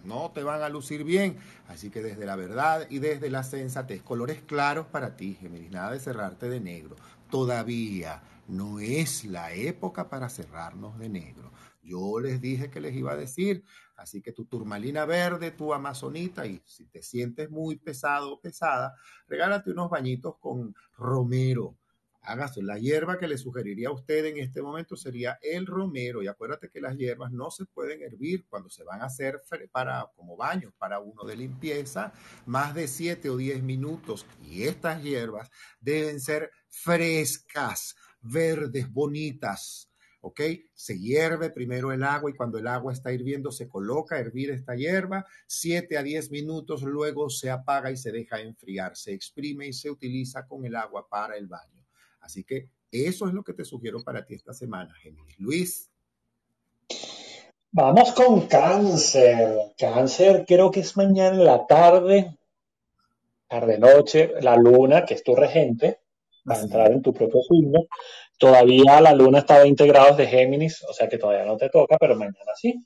no, 0.05 0.31
te 0.33 0.43
van 0.43 0.61
a 0.61 0.69
lucir 0.69 1.03
bien. 1.03 1.35
Así 1.67 1.89
que 1.89 2.01
desde 2.01 2.25
la 2.25 2.37
verdad 2.37 2.87
y 2.89 2.99
desde 2.99 3.29
la 3.29 3.43
sensatez, 3.43 4.01
colores 4.01 4.41
claros 4.43 4.85
para 4.85 5.17
ti, 5.17 5.37
Géminis, 5.41 5.71
nada 5.71 5.91
de 5.91 5.99
cerrarte 5.99 6.47
de 6.47 6.61
negro. 6.61 6.95
Todavía 7.29 8.21
no 8.47 8.79
es 8.79 9.25
la 9.25 9.53
época 9.53 10.09
para 10.09 10.29
cerrarnos 10.29 10.97
de 10.99 11.09
negro. 11.09 11.51
Yo 11.83 12.19
les 12.19 12.39
dije 12.41 12.69
que 12.69 12.79
les 12.79 12.95
iba 12.95 13.13
a 13.13 13.17
decir, 13.17 13.63
así 13.95 14.21
que 14.21 14.31
tu 14.31 14.45
turmalina 14.45 15.05
verde, 15.05 15.51
tu 15.51 15.73
amazonita, 15.73 16.45
y 16.45 16.61
si 16.65 16.85
te 16.85 17.01
sientes 17.01 17.49
muy 17.49 17.77
pesado 17.77 18.33
o 18.33 18.41
pesada, 18.41 18.95
regálate 19.27 19.71
unos 19.71 19.89
bañitos 19.89 20.37
con 20.39 20.75
romero. 20.97 21.77
Hágase. 22.23 22.61
La 22.61 22.77
hierba 22.77 23.17
que 23.17 23.27
le 23.27 23.37
sugeriría 23.37 23.89
a 23.89 23.93
usted 23.93 24.25
en 24.25 24.37
este 24.37 24.61
momento 24.61 24.95
sería 24.95 25.39
el 25.41 25.65
romero. 25.65 26.21
Y 26.21 26.27
acuérdate 26.27 26.69
que 26.69 26.79
las 26.79 26.95
hierbas 26.95 27.31
no 27.31 27.49
se 27.49 27.65
pueden 27.65 28.03
hervir 28.03 28.45
cuando 28.47 28.69
se 28.69 28.83
van 28.83 29.01
a 29.01 29.05
hacer 29.05 29.41
para, 29.71 30.07
como 30.15 30.37
baños 30.37 30.71
para 30.77 30.99
uno 30.99 31.23
de 31.23 31.35
limpieza, 31.35 32.13
más 32.45 32.75
de 32.75 32.87
7 32.87 33.27
o 33.31 33.37
10 33.37 33.63
minutos. 33.63 34.27
Y 34.43 34.63
estas 34.63 35.01
hierbas 35.01 35.49
deben 35.79 36.19
ser 36.19 36.51
frescas 36.69 37.95
verdes, 38.21 38.91
bonitas. 38.91 39.91
¿ok? 40.21 40.41
Se 40.73 40.97
hierve 40.97 41.49
primero 41.49 41.91
el 41.91 42.03
agua 42.03 42.29
y 42.29 42.35
cuando 42.35 42.57
el 42.57 42.67
agua 42.67 42.93
está 42.93 43.11
hirviendo 43.11 43.51
se 43.51 43.67
coloca 43.67 44.15
a 44.15 44.19
hervir 44.19 44.51
esta 44.51 44.75
hierba, 44.75 45.25
7 45.47 45.97
a 45.97 46.03
10 46.03 46.31
minutos, 46.31 46.83
luego 46.83 47.29
se 47.29 47.49
apaga 47.49 47.91
y 47.91 47.97
se 47.97 48.11
deja 48.11 48.39
enfriar, 48.39 48.95
se 48.95 49.13
exprime 49.13 49.67
y 49.67 49.73
se 49.73 49.89
utiliza 49.89 50.47
con 50.47 50.65
el 50.65 50.75
agua 50.75 51.07
para 51.09 51.35
el 51.35 51.47
baño. 51.47 51.85
Así 52.21 52.43
que 52.43 52.69
eso 52.91 53.27
es 53.27 53.33
lo 53.33 53.43
que 53.43 53.53
te 53.53 53.65
sugiero 53.65 54.01
para 54.03 54.25
ti 54.25 54.35
esta 54.35 54.53
semana. 54.53 54.93
Luis. 55.37 55.89
Vamos 57.71 58.11
con 58.11 58.47
cáncer. 58.47 59.73
Cáncer 59.77 60.45
creo 60.45 60.69
que 60.69 60.81
es 60.81 60.95
mañana 60.97 61.37
en 61.37 61.45
la 61.45 61.65
tarde, 61.65 62.37
tarde 63.47 63.79
noche, 63.79 64.33
la 64.41 64.57
luna, 64.57 65.05
que 65.05 65.13
es 65.13 65.23
tu 65.23 65.35
regente, 65.35 66.00
va 66.49 66.55
a 66.55 66.61
entrar 66.61 66.91
en 66.91 67.01
tu 67.01 67.13
propio 67.13 67.41
signo. 67.49 67.81
Todavía 68.37 69.01
la 69.01 69.13
luna 69.13 69.39
está 69.39 69.55
a 69.55 69.63
20 69.63 69.87
grados 69.87 70.17
de 70.17 70.27
Géminis, 70.27 70.83
o 70.89 70.93
sea 70.93 71.07
que 71.07 71.17
todavía 71.17 71.45
no 71.45 71.57
te 71.57 71.69
toca, 71.69 71.97
pero 71.99 72.15
mañana 72.15 72.53
sí. 72.55 72.83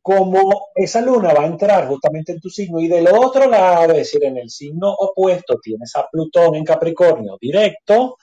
Como 0.00 0.68
esa 0.74 1.00
luna 1.00 1.34
va 1.34 1.42
a 1.42 1.46
entrar 1.46 1.88
justamente 1.88 2.32
en 2.32 2.40
tu 2.40 2.48
signo 2.48 2.80
y 2.80 2.86
del 2.86 3.08
otro 3.08 3.50
lado, 3.50 3.92
es 3.92 3.98
decir, 3.98 4.24
en 4.24 4.38
el 4.38 4.50
signo 4.50 4.92
opuesto, 4.92 5.58
tienes 5.60 5.96
a 5.96 6.06
Plutón 6.08 6.54
en 6.54 6.64
Capricornio 6.64 7.36
directo, 7.40 8.16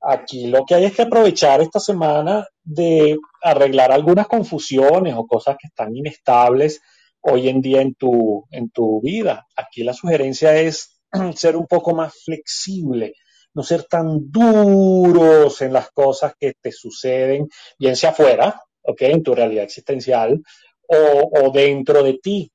aquí 0.00 0.46
lo 0.46 0.64
que 0.66 0.74
hay 0.74 0.84
es 0.84 0.94
que 0.94 1.02
aprovechar 1.02 1.62
esta 1.62 1.80
semana 1.80 2.46
de 2.62 3.16
arreglar 3.42 3.92
algunas 3.92 4.26
confusiones 4.26 5.14
o 5.16 5.26
cosas 5.26 5.56
que 5.58 5.68
están 5.68 5.94
inestables 5.96 6.80
hoy 7.20 7.48
en 7.48 7.60
día 7.60 7.80
en 7.80 7.94
tu, 7.94 8.46
en 8.50 8.70
tu 8.70 9.00
vida. 9.02 9.46
Aquí 9.56 9.82
la 9.82 9.92
sugerencia 9.92 10.56
es 10.56 11.00
ser 11.34 11.56
un 11.56 11.66
poco 11.66 11.94
más 11.94 12.14
flexible, 12.24 13.14
no 13.56 13.62
ser 13.62 13.84
tan 13.84 14.30
duros 14.30 15.62
en 15.62 15.72
las 15.72 15.90
cosas 15.90 16.34
que 16.38 16.52
te 16.60 16.70
suceden, 16.70 17.48
bien 17.78 17.96
sea 17.96 18.10
afuera, 18.10 18.62
¿ok? 18.82 19.00
En 19.00 19.22
tu 19.22 19.34
realidad 19.34 19.64
existencial 19.64 20.42
o, 20.86 21.50
dentro 21.54 22.02
de 22.02 22.18
ti. 22.18 22.52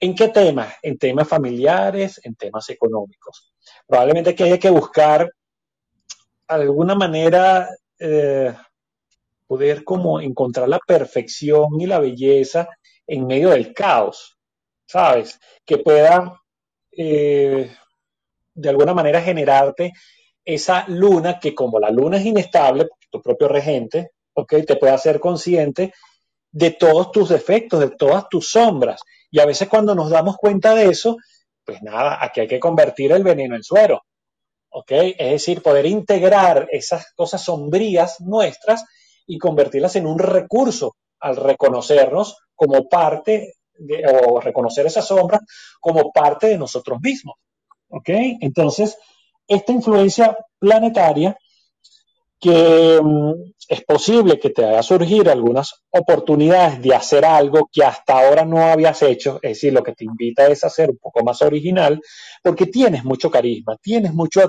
¿En 0.00 0.14
qué 0.14 0.28
temas? 0.28 0.76
En 0.80 0.96
temas 0.96 1.28
familiares, 1.28 2.22
en 2.24 2.34
temas 2.36 2.70
económicos. 2.70 3.52
Probablemente 3.86 4.34
que 4.34 4.44
haya 4.44 4.58
que 4.58 4.70
buscar 4.70 5.30
alguna 6.48 6.94
manera 6.94 7.68
eh, 7.98 8.54
poder 9.46 9.84
como 9.84 10.22
encontrar 10.22 10.70
la 10.70 10.78
perfección 10.78 11.78
y 11.78 11.86
la 11.86 11.98
belleza 11.98 12.66
en 13.06 13.26
medio 13.26 13.50
del 13.50 13.74
caos, 13.74 14.38
¿sabes? 14.86 15.38
Que 15.66 15.76
pueda 15.76 16.40
eh, 16.92 17.70
de 18.54 18.68
alguna 18.70 18.94
manera 18.94 19.20
generarte 19.20 19.92
esa 20.44 20.84
luna 20.88 21.38
que 21.38 21.54
como 21.54 21.78
la 21.78 21.90
luna 21.90 22.18
es 22.18 22.26
inestable, 22.26 22.88
tu 23.10 23.20
propio 23.20 23.48
regente, 23.48 24.12
¿ok? 24.34 24.54
Te 24.66 24.76
puede 24.76 24.92
hacer 24.92 25.20
consciente 25.20 25.92
de 26.52 26.70
todos 26.72 27.12
tus 27.12 27.28
defectos, 27.28 27.80
de 27.80 27.90
todas 27.90 28.28
tus 28.28 28.50
sombras. 28.50 29.02
Y 29.30 29.40
a 29.40 29.46
veces 29.46 29.68
cuando 29.68 29.94
nos 29.94 30.10
damos 30.10 30.36
cuenta 30.36 30.74
de 30.74 30.86
eso, 30.86 31.16
pues 31.64 31.82
nada, 31.82 32.18
aquí 32.20 32.40
hay 32.40 32.48
que 32.48 32.60
convertir 32.60 33.12
el 33.12 33.22
veneno 33.22 33.54
en 33.54 33.62
suero. 33.62 34.02
¿ok? 34.70 34.90
Es 34.90 35.30
decir, 35.30 35.62
poder 35.62 35.86
integrar 35.86 36.68
esas 36.70 37.12
cosas 37.14 37.42
sombrías 37.42 38.20
nuestras 38.20 38.84
y 39.26 39.38
convertirlas 39.38 39.96
en 39.96 40.06
un 40.06 40.18
recurso 40.18 40.96
al 41.20 41.36
reconocernos 41.36 42.38
como 42.54 42.88
parte 42.88 43.54
de, 43.74 44.04
o 44.26 44.40
reconocer 44.40 44.86
esas 44.86 45.06
sombras 45.06 45.42
como 45.80 46.12
parte 46.12 46.48
de 46.48 46.58
nosotros 46.58 46.98
mismos. 47.00 47.36
Entonces, 48.06 48.96
esta 49.50 49.72
influencia 49.72 50.36
planetaria 50.58 51.36
que 52.40 53.00
mm, 53.02 53.52
es 53.68 53.84
posible 53.84 54.38
que 54.40 54.50
te 54.50 54.64
haga 54.64 54.82
surgir 54.82 55.28
algunas 55.28 55.74
oportunidades 55.90 56.80
de 56.80 56.94
hacer 56.94 57.24
algo 57.24 57.68
que 57.70 57.84
hasta 57.84 58.18
ahora 58.18 58.44
no 58.44 58.62
habías 58.62 59.02
hecho, 59.02 59.38
es 59.42 59.50
decir, 59.52 59.72
lo 59.72 59.82
que 59.82 59.92
te 59.92 60.04
invita 60.04 60.46
es 60.46 60.64
a 60.64 60.70
ser 60.70 60.90
un 60.90 60.98
poco 60.98 61.22
más 61.22 61.42
original, 61.42 62.00
porque 62.42 62.66
tienes 62.66 63.04
mucho 63.04 63.30
carisma, 63.30 63.76
tienes 63.82 64.14
mucho 64.14 64.40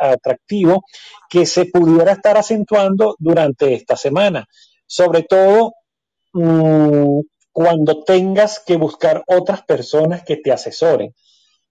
atractivo 0.00 0.84
que 1.28 1.44
se 1.44 1.66
pudiera 1.66 2.12
estar 2.12 2.36
acentuando 2.36 3.16
durante 3.18 3.74
esta 3.74 3.96
semana, 3.96 4.46
sobre 4.86 5.24
todo 5.24 5.72
mmm, 6.34 7.20
cuando 7.52 8.04
tengas 8.04 8.60
que 8.64 8.76
buscar 8.76 9.24
otras 9.26 9.62
personas 9.64 10.22
que 10.24 10.36
te 10.36 10.52
asesoren. 10.52 11.14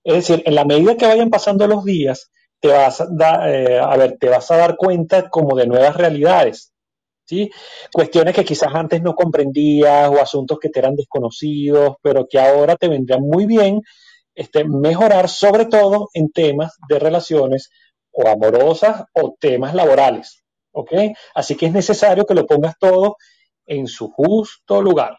Es 0.04 0.16
decir, 0.16 0.44
en 0.46 0.56
la 0.56 0.66
medida 0.66 0.98
que 0.98 1.08
vayan 1.08 1.30
pasando 1.30 1.68
los 1.68 1.86
días, 1.86 2.30
te 2.64 2.70
vas 2.70 3.02
a, 3.02 3.52
eh, 3.52 3.78
a 3.78 3.98
ver, 3.98 4.18
te 4.18 4.30
vas 4.30 4.50
a 4.50 4.56
dar 4.56 4.78
cuenta 4.78 5.30
como 5.30 5.54
de 5.54 5.68
nuevas 5.68 5.98
realidades, 5.98 6.72
¿sí? 7.26 7.52
Cuestiones 7.92 8.34
que 8.34 8.46
quizás 8.46 8.74
antes 8.74 9.02
no 9.02 9.16
comprendías 9.16 10.10
o 10.10 10.22
asuntos 10.22 10.60
que 10.60 10.70
te 10.70 10.80
eran 10.80 10.96
desconocidos, 10.96 11.98
pero 12.02 12.26
que 12.26 12.40
ahora 12.40 12.78
te 12.78 12.88
vendrían 12.88 13.22
muy 13.22 13.46
bien 13.46 13.82
este, 14.34 14.64
mejorar, 14.64 15.28
sobre 15.28 15.66
todo 15.66 16.08
en 16.14 16.32
temas 16.32 16.78
de 16.88 17.00
relaciones 17.00 17.70
o 18.14 18.30
amorosas 18.30 19.04
o 19.14 19.36
temas 19.38 19.74
laborales. 19.76 20.42
Así 21.36 21.56
que 21.56 21.66
es 21.66 21.74
necesario 21.74 22.26
que 22.26 22.34
lo 22.34 22.48
pongas 22.48 22.76
todo 22.80 23.18
en 23.66 23.88
su 23.88 24.10
justo 24.10 24.82
lugar. 24.82 25.18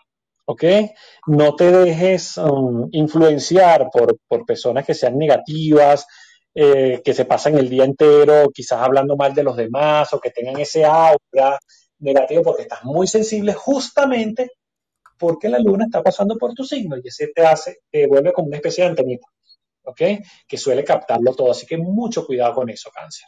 No 1.26 1.54
te 1.56 1.70
dejes 1.70 2.38
um, 2.38 2.88
influenciar 2.92 3.90
por, 3.92 4.16
por, 4.26 4.46
personas 4.46 4.86
que 4.86 4.94
sean 4.94 5.18
negativas, 5.18 6.06
eh, 6.54 7.02
que 7.04 7.14
se 7.14 7.24
pasan 7.24 7.58
el 7.58 7.68
día 7.68 7.84
entero 7.84 8.48
quizás 8.54 8.80
hablando 8.80 9.16
mal 9.16 9.34
de 9.34 9.42
los 9.42 9.56
demás 9.56 10.12
o 10.12 10.20
que 10.20 10.30
tengan 10.30 10.60
ese 10.60 10.84
aura 10.84 11.58
negativo 11.98 12.42
porque 12.42 12.62
estás 12.62 12.84
muy 12.84 13.06
sensible 13.06 13.54
justamente 13.54 14.52
porque 15.18 15.48
la 15.48 15.58
luna 15.58 15.86
está 15.86 16.02
pasando 16.02 16.36
por 16.36 16.54
tu 16.54 16.64
signo 16.64 16.96
y 16.96 17.08
ese 17.08 17.28
te 17.28 17.46
hace, 17.46 17.78
te 17.90 18.06
vuelve 18.06 18.32
como 18.32 18.48
una 18.48 18.56
especie 18.56 18.84
de 18.84 18.90
antenita, 18.90 19.26
¿ok? 19.84 20.00
Que 20.46 20.56
suele 20.56 20.84
captarlo 20.84 21.34
todo, 21.34 21.50
así 21.50 21.66
que 21.66 21.76
mucho 21.76 22.26
cuidado 22.26 22.54
con 22.54 22.70
eso, 22.70 22.90
cáncer. 22.92 23.26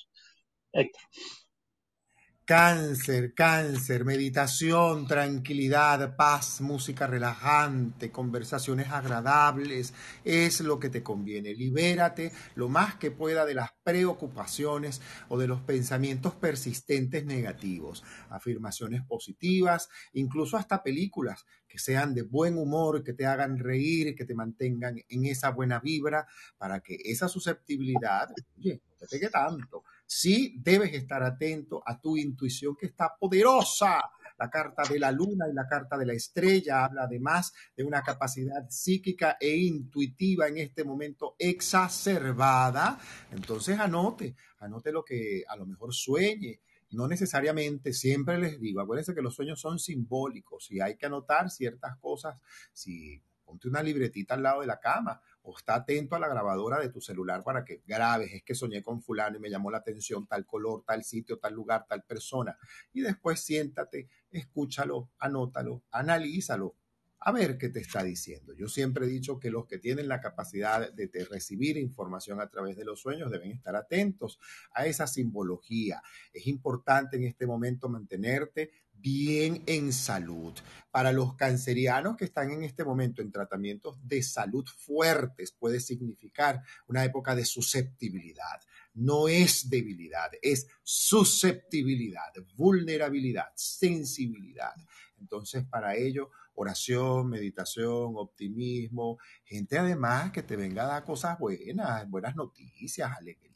Cáncer, 2.47 3.35
cáncer, 3.35 4.05
meditación, 4.05 5.09
tranquilidad, 5.09 6.15
paz, 6.15 6.61
música 6.61 7.09
relajante, 7.09 8.13
conversaciones 8.13 8.89
agradables, 8.91 9.93
es 10.23 10.61
lo 10.61 10.79
que 10.79 10.89
te 10.89 11.03
conviene. 11.03 11.55
Libérate 11.55 12.31
lo 12.55 12.69
más 12.69 12.95
que 12.95 13.11
pueda 13.11 13.45
de 13.47 13.55
las 13.55 13.71
preocupaciones 13.83 15.03
o 15.29 15.39
de 15.39 15.49
los 15.49 15.61
pensamientos 15.63 16.37
persistentes 16.37 17.27
negativos. 17.27 18.05
Afirmaciones 18.31 19.03
positivas, 19.03 19.89
incluso 20.13 20.57
hasta 20.57 20.85
películas 20.85 21.47
que 21.67 21.81
sean 21.81 22.15
de 22.15 22.23
buen 22.23 22.59
humor, 22.59 23.03
que 23.03 23.13
te 23.13 23.27
hagan 23.27 23.59
reír, 23.59 24.15
que 24.15 24.25
te 24.25 24.37
mantengan 24.37 25.01
en 25.09 25.25
esa 25.25 25.51
buena 25.51 25.81
vibra 25.81 26.29
para 26.59 26.79
que 26.79 26.97
esa 27.07 27.29
susceptibilidad, 27.29 28.29
oye, 28.57 28.83
no 28.89 28.95
te 28.97 29.09
pegue 29.09 29.31
tanto 29.31 29.83
sí 30.07 30.57
debes 30.59 30.95
estar 30.95 31.23
atento 31.23 31.83
a 31.85 32.01
tu 32.01 32.17
intuición 32.17 32.77
que 32.77 32.87
está 32.87 33.17
poderosa. 33.19 34.03
La 34.39 34.51
carta 34.51 34.83
de 34.83 34.99
la 34.99 35.11
luna 35.11 35.47
y 35.51 35.55
la 35.55 35.67
carta 35.67 35.97
de 35.97 36.05
la 36.05 36.13
estrella 36.13 36.85
habla 36.85 37.05
además 37.05 37.55
de 37.75 37.85
una 37.85 38.03
capacidad 38.03 38.69
psíquica 38.69 39.39
e 39.41 39.57
intuitiva 39.57 40.47
en 40.47 40.59
este 40.59 40.85
momento 40.85 41.37
exacerbada. 41.39 42.99
Entonces 43.33 43.79
anote, 43.79 44.37
anote 44.59 44.93
lo 44.93 45.03
que 45.03 45.43
a 45.49 45.57
lo 45.57 45.65
mejor 45.65 45.95
sueñe, 45.95 46.61
no 46.91 47.09
necesariamente, 47.09 47.93
siempre 47.93 48.39
les 48.39 48.61
digo, 48.61 48.81
acuérdense 48.81 49.15
que 49.15 49.23
los 49.23 49.35
sueños 49.35 49.61
son 49.61 49.79
simbólicos 49.79 50.71
y 50.71 50.81
hay 50.81 50.97
que 50.97 51.07
anotar 51.07 51.51
ciertas 51.51 51.97
cosas. 51.99 52.39
Si 52.73 53.21
ponte 53.45 53.69
una 53.69 53.83
libretita 53.83 54.35
al 54.35 54.43
lado 54.43 54.61
de 54.61 54.67
la 54.67 54.81
cama 54.81 55.21
o 55.47 55.57
está 55.57 55.77
atento 55.77 56.17
a 56.17 56.19
la 56.19 56.29
grabadora 56.29 56.81
de 56.81 56.89
tu 56.89 57.01
celular 57.01 57.45
para 57.45 57.65
que 57.65 57.83
grabes, 57.87 58.33
es 58.33 58.43
que 58.43 58.55
soñé 58.55 58.83
con 58.83 59.01
fulano 59.01 59.37
y 59.37 59.41
me 59.41 59.49
llamó 59.49 59.71
la 59.71 59.79
atención 59.79 60.27
tal 60.27 60.45
color, 60.45 60.83
tal 60.85 61.05
sitio, 61.05 61.39
tal 61.39 61.55
lugar, 61.55 61.87
tal 61.89 62.03
persona. 62.03 62.59
Y 62.93 63.01
después 63.01 63.41
siéntate, 63.41 64.09
escúchalo, 64.31 65.11
anótalo, 65.21 65.85
analízalo, 65.93 66.75
a 67.21 67.31
ver 67.31 67.59
qué 67.59 67.69
te 67.69 67.79
está 67.79 68.03
diciendo. 68.03 68.55
Yo 68.55 68.69
siempre 68.69 69.07
he 69.07 69.09
dicho 69.09 69.39
que 69.39 69.51
los 69.51 69.67
que 69.67 69.79
tienen 69.79 70.09
la 70.09 70.21
capacidad 70.21 70.93
de, 70.93 71.07
de, 71.07 71.25
recibir 71.25 71.77
información 71.77 72.41
a 72.41 72.49
través 72.49 72.77
de 72.77 72.85
los 72.85 73.01
sueños 73.01 73.31
deben 73.31 73.53
estar 73.53 73.77
atentos 73.77 74.41
a 74.73 74.87
esa 74.87 75.07
simbología. 75.07 76.03
Es 76.33 76.49
importante 76.49 77.17
en 77.17 77.25
este 77.25 77.47
momento 77.47 77.89
mantenerte 77.89 78.73
bien 79.01 79.63
en 79.67 79.93
salud. 79.93 80.53
Para 80.91 81.13
los 81.13 81.35
cancerianos 81.35 82.17
que 82.17 82.25
están 82.25 82.51
en 82.51 82.63
este 82.63 82.85
momento 82.85 83.23
en 83.23 83.31
tratamientos 83.31 83.99
de 84.07 84.23
salud 84.23 84.65
fuertes, 84.67 85.53
puede 85.53 85.81
significar 85.81 86.63
una 86.87 87.05
época 87.05 87.35
de 87.35 87.45
susceptibilidad. 87.45 88.61
No 88.95 89.29
es 89.29 89.69
debilidad, 89.69 90.31
es 90.41 90.67
susceptibilidad, 90.83 92.33
vulnerabilidad, 92.57 93.53
sensibilidad. 93.55 94.75
Entonces, 95.21 95.65
para 95.65 95.95
ello, 95.97 96.31
oración, 96.55 97.29
meditación, 97.29 98.15
optimismo, 98.17 99.19
gente 99.45 99.79
además 99.79 100.33
que 100.33 100.43
te 100.43 100.57
venga 100.57 100.85
a 100.85 100.87
dar 100.87 101.05
cosas 101.05 101.39
buenas, 101.39 102.09
buenas 102.09 102.35
noticias, 102.35 103.11
alegría, 103.17 103.56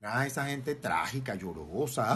nada 0.00 0.22
de 0.22 0.26
esa 0.26 0.46
gente 0.46 0.74
trágica, 0.74 1.34
llorosa, 1.34 2.14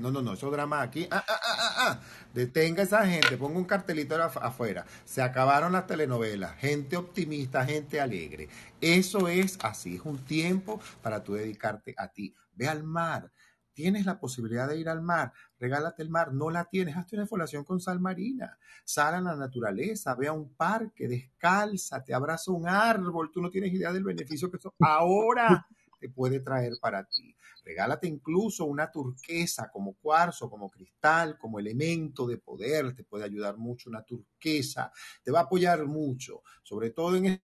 no, 0.00 0.10
no, 0.10 0.22
no, 0.22 0.32
esos 0.34 0.52
dramas 0.52 0.86
aquí, 0.86 1.06
ah, 1.10 1.24
ah, 1.28 1.40
ah, 1.42 1.74
ah, 1.78 2.00
detenga 2.34 2.82
esa 2.82 3.06
gente, 3.06 3.36
ponga 3.36 3.58
un 3.58 3.64
cartelito 3.64 4.20
afuera, 4.22 4.86
se 5.04 5.22
acabaron 5.22 5.72
las 5.72 5.86
telenovelas, 5.86 6.56
gente 6.56 6.96
optimista, 6.96 7.64
gente 7.64 8.00
alegre, 8.00 8.48
eso 8.80 9.28
es 9.28 9.58
así, 9.62 9.96
es 9.96 10.02
un 10.02 10.18
tiempo 10.18 10.80
para 11.02 11.22
tú 11.22 11.34
dedicarte 11.34 11.94
a 11.96 12.08
ti, 12.08 12.34
ve 12.54 12.68
al 12.68 12.84
mar, 12.84 13.30
Tienes 13.76 14.06
la 14.06 14.18
posibilidad 14.18 14.66
de 14.66 14.78
ir 14.78 14.88
al 14.88 15.02
mar, 15.02 15.34
regálate 15.58 16.02
el 16.02 16.08
mar, 16.08 16.32
no 16.32 16.48
la 16.48 16.64
tienes, 16.64 16.96
hazte 16.96 17.14
una 17.14 17.26
folación 17.26 17.62
con 17.62 17.78
sal 17.78 18.00
marina, 18.00 18.58
sal 18.86 19.16
a 19.16 19.20
la 19.20 19.36
naturaleza, 19.36 20.14
ve 20.14 20.28
a 20.28 20.32
un 20.32 20.54
parque, 20.54 21.06
descalza, 21.06 22.02
te 22.02 22.14
abraza 22.14 22.52
un 22.52 22.66
árbol, 22.66 23.30
tú 23.30 23.42
no 23.42 23.50
tienes 23.50 23.74
idea 23.74 23.92
del 23.92 24.02
beneficio 24.04 24.50
que 24.50 24.56
eso 24.56 24.74
ahora 24.80 25.66
puede 26.08 26.40
traer 26.40 26.74
para 26.80 27.04
ti. 27.04 27.36
Regálate 27.64 28.06
incluso 28.06 28.64
una 28.64 28.90
turquesa 28.90 29.70
como 29.72 29.94
cuarzo, 29.94 30.48
como 30.48 30.70
cristal, 30.70 31.36
como 31.38 31.58
elemento 31.58 32.26
de 32.26 32.38
poder, 32.38 32.94
te 32.94 33.04
puede 33.04 33.24
ayudar 33.24 33.56
mucho 33.56 33.90
una 33.90 34.02
turquesa, 34.02 34.92
te 35.22 35.32
va 35.32 35.40
a 35.40 35.42
apoyar 35.42 35.84
mucho, 35.86 36.42
sobre 36.62 36.90
todo 36.90 37.16
en 37.16 37.40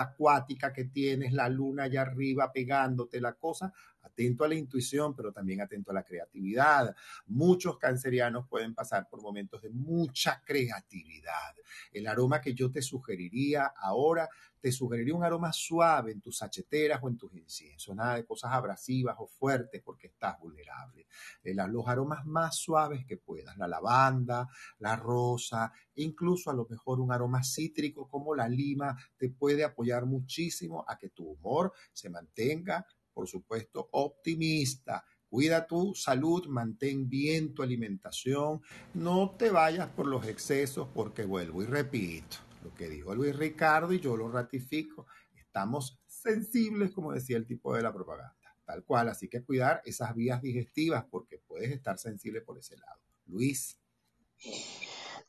acuática 0.00 0.72
que 0.72 0.86
tienes, 0.86 1.32
la 1.32 1.48
luna 1.48 1.84
allá 1.84 2.02
arriba 2.02 2.50
pegándote 2.50 3.20
la 3.20 3.34
cosa, 3.34 3.72
atento 4.02 4.44
a 4.44 4.48
la 4.48 4.54
intuición, 4.54 5.14
pero 5.14 5.32
también 5.32 5.60
atento 5.60 5.90
a 5.90 5.94
la 5.94 6.02
creatividad. 6.02 6.94
Muchos 7.26 7.78
cancerianos 7.78 8.46
pueden 8.48 8.74
pasar 8.74 9.08
por 9.08 9.22
momentos 9.22 9.62
de 9.62 9.70
mucha 9.70 10.42
creatividad. 10.44 11.54
El 11.92 12.06
aroma 12.06 12.40
que 12.40 12.54
yo 12.54 12.70
te 12.70 12.82
sugeriría 12.82 13.66
ahora, 13.66 14.28
te 14.60 14.72
sugeriría 14.72 15.14
un 15.14 15.24
aroma 15.24 15.52
suave 15.52 16.12
en 16.12 16.20
tus 16.20 16.36
sacheteras 16.36 17.00
o 17.02 17.08
en 17.08 17.16
tus 17.16 17.32
inciensos, 17.34 17.96
nada 17.96 18.16
de 18.16 18.26
cosas 18.26 18.52
abrasivas 18.52 19.16
o 19.18 19.26
fuertes 19.26 19.80
porque 19.82 20.08
estás 20.08 20.38
vulnerable. 20.38 21.06
Eh, 21.42 21.54
los 21.54 21.88
aromas 21.88 22.26
más 22.26 22.56
suaves 22.56 23.06
que 23.06 23.16
puedas, 23.16 23.56
la 23.56 23.68
lavanda, 23.68 24.48
la 24.78 24.96
rosa, 24.96 25.72
incluso 25.94 26.50
a 26.50 26.54
lo 26.54 26.66
mejor 26.68 27.00
un 27.00 27.12
aroma 27.12 27.42
cítrico 27.42 28.06
como 28.08 28.34
la 28.34 28.48
lima, 28.48 28.96
te 29.16 29.30
puede 29.30 29.64
apoyar 29.64 30.04
muchísimo 30.04 30.84
a 30.86 30.98
que 30.98 31.08
tu 31.08 31.26
humor 31.26 31.72
se 31.92 32.10
mantenga 32.10 32.86
por 33.20 33.28
supuesto, 33.28 33.86
optimista. 33.92 35.04
Cuida 35.28 35.66
tu 35.66 35.94
salud, 35.94 36.46
mantén 36.46 37.06
bien 37.06 37.52
tu 37.52 37.62
alimentación, 37.62 38.62
no 38.94 39.36
te 39.36 39.50
vayas 39.50 39.88
por 39.88 40.06
los 40.06 40.26
excesos 40.26 40.88
porque 40.94 41.26
vuelvo 41.26 41.62
y 41.62 41.66
repito 41.66 42.38
lo 42.64 42.74
que 42.74 42.88
dijo 42.88 43.14
Luis 43.14 43.36
Ricardo 43.36 43.92
y 43.92 44.00
yo 44.00 44.16
lo 44.16 44.30
ratifico. 44.30 45.06
Estamos 45.36 46.00
sensibles, 46.06 46.92
como 46.92 47.12
decía 47.12 47.36
el 47.36 47.46
tipo 47.46 47.76
de 47.76 47.82
la 47.82 47.92
propaganda, 47.92 48.56
tal 48.64 48.84
cual. 48.84 49.10
Así 49.10 49.28
que 49.28 49.44
cuidar 49.44 49.82
esas 49.84 50.14
vías 50.14 50.40
digestivas 50.40 51.04
porque 51.10 51.42
puedes 51.46 51.70
estar 51.72 51.98
sensible 51.98 52.40
por 52.40 52.58
ese 52.58 52.78
lado. 52.78 53.00
Luis. 53.26 53.78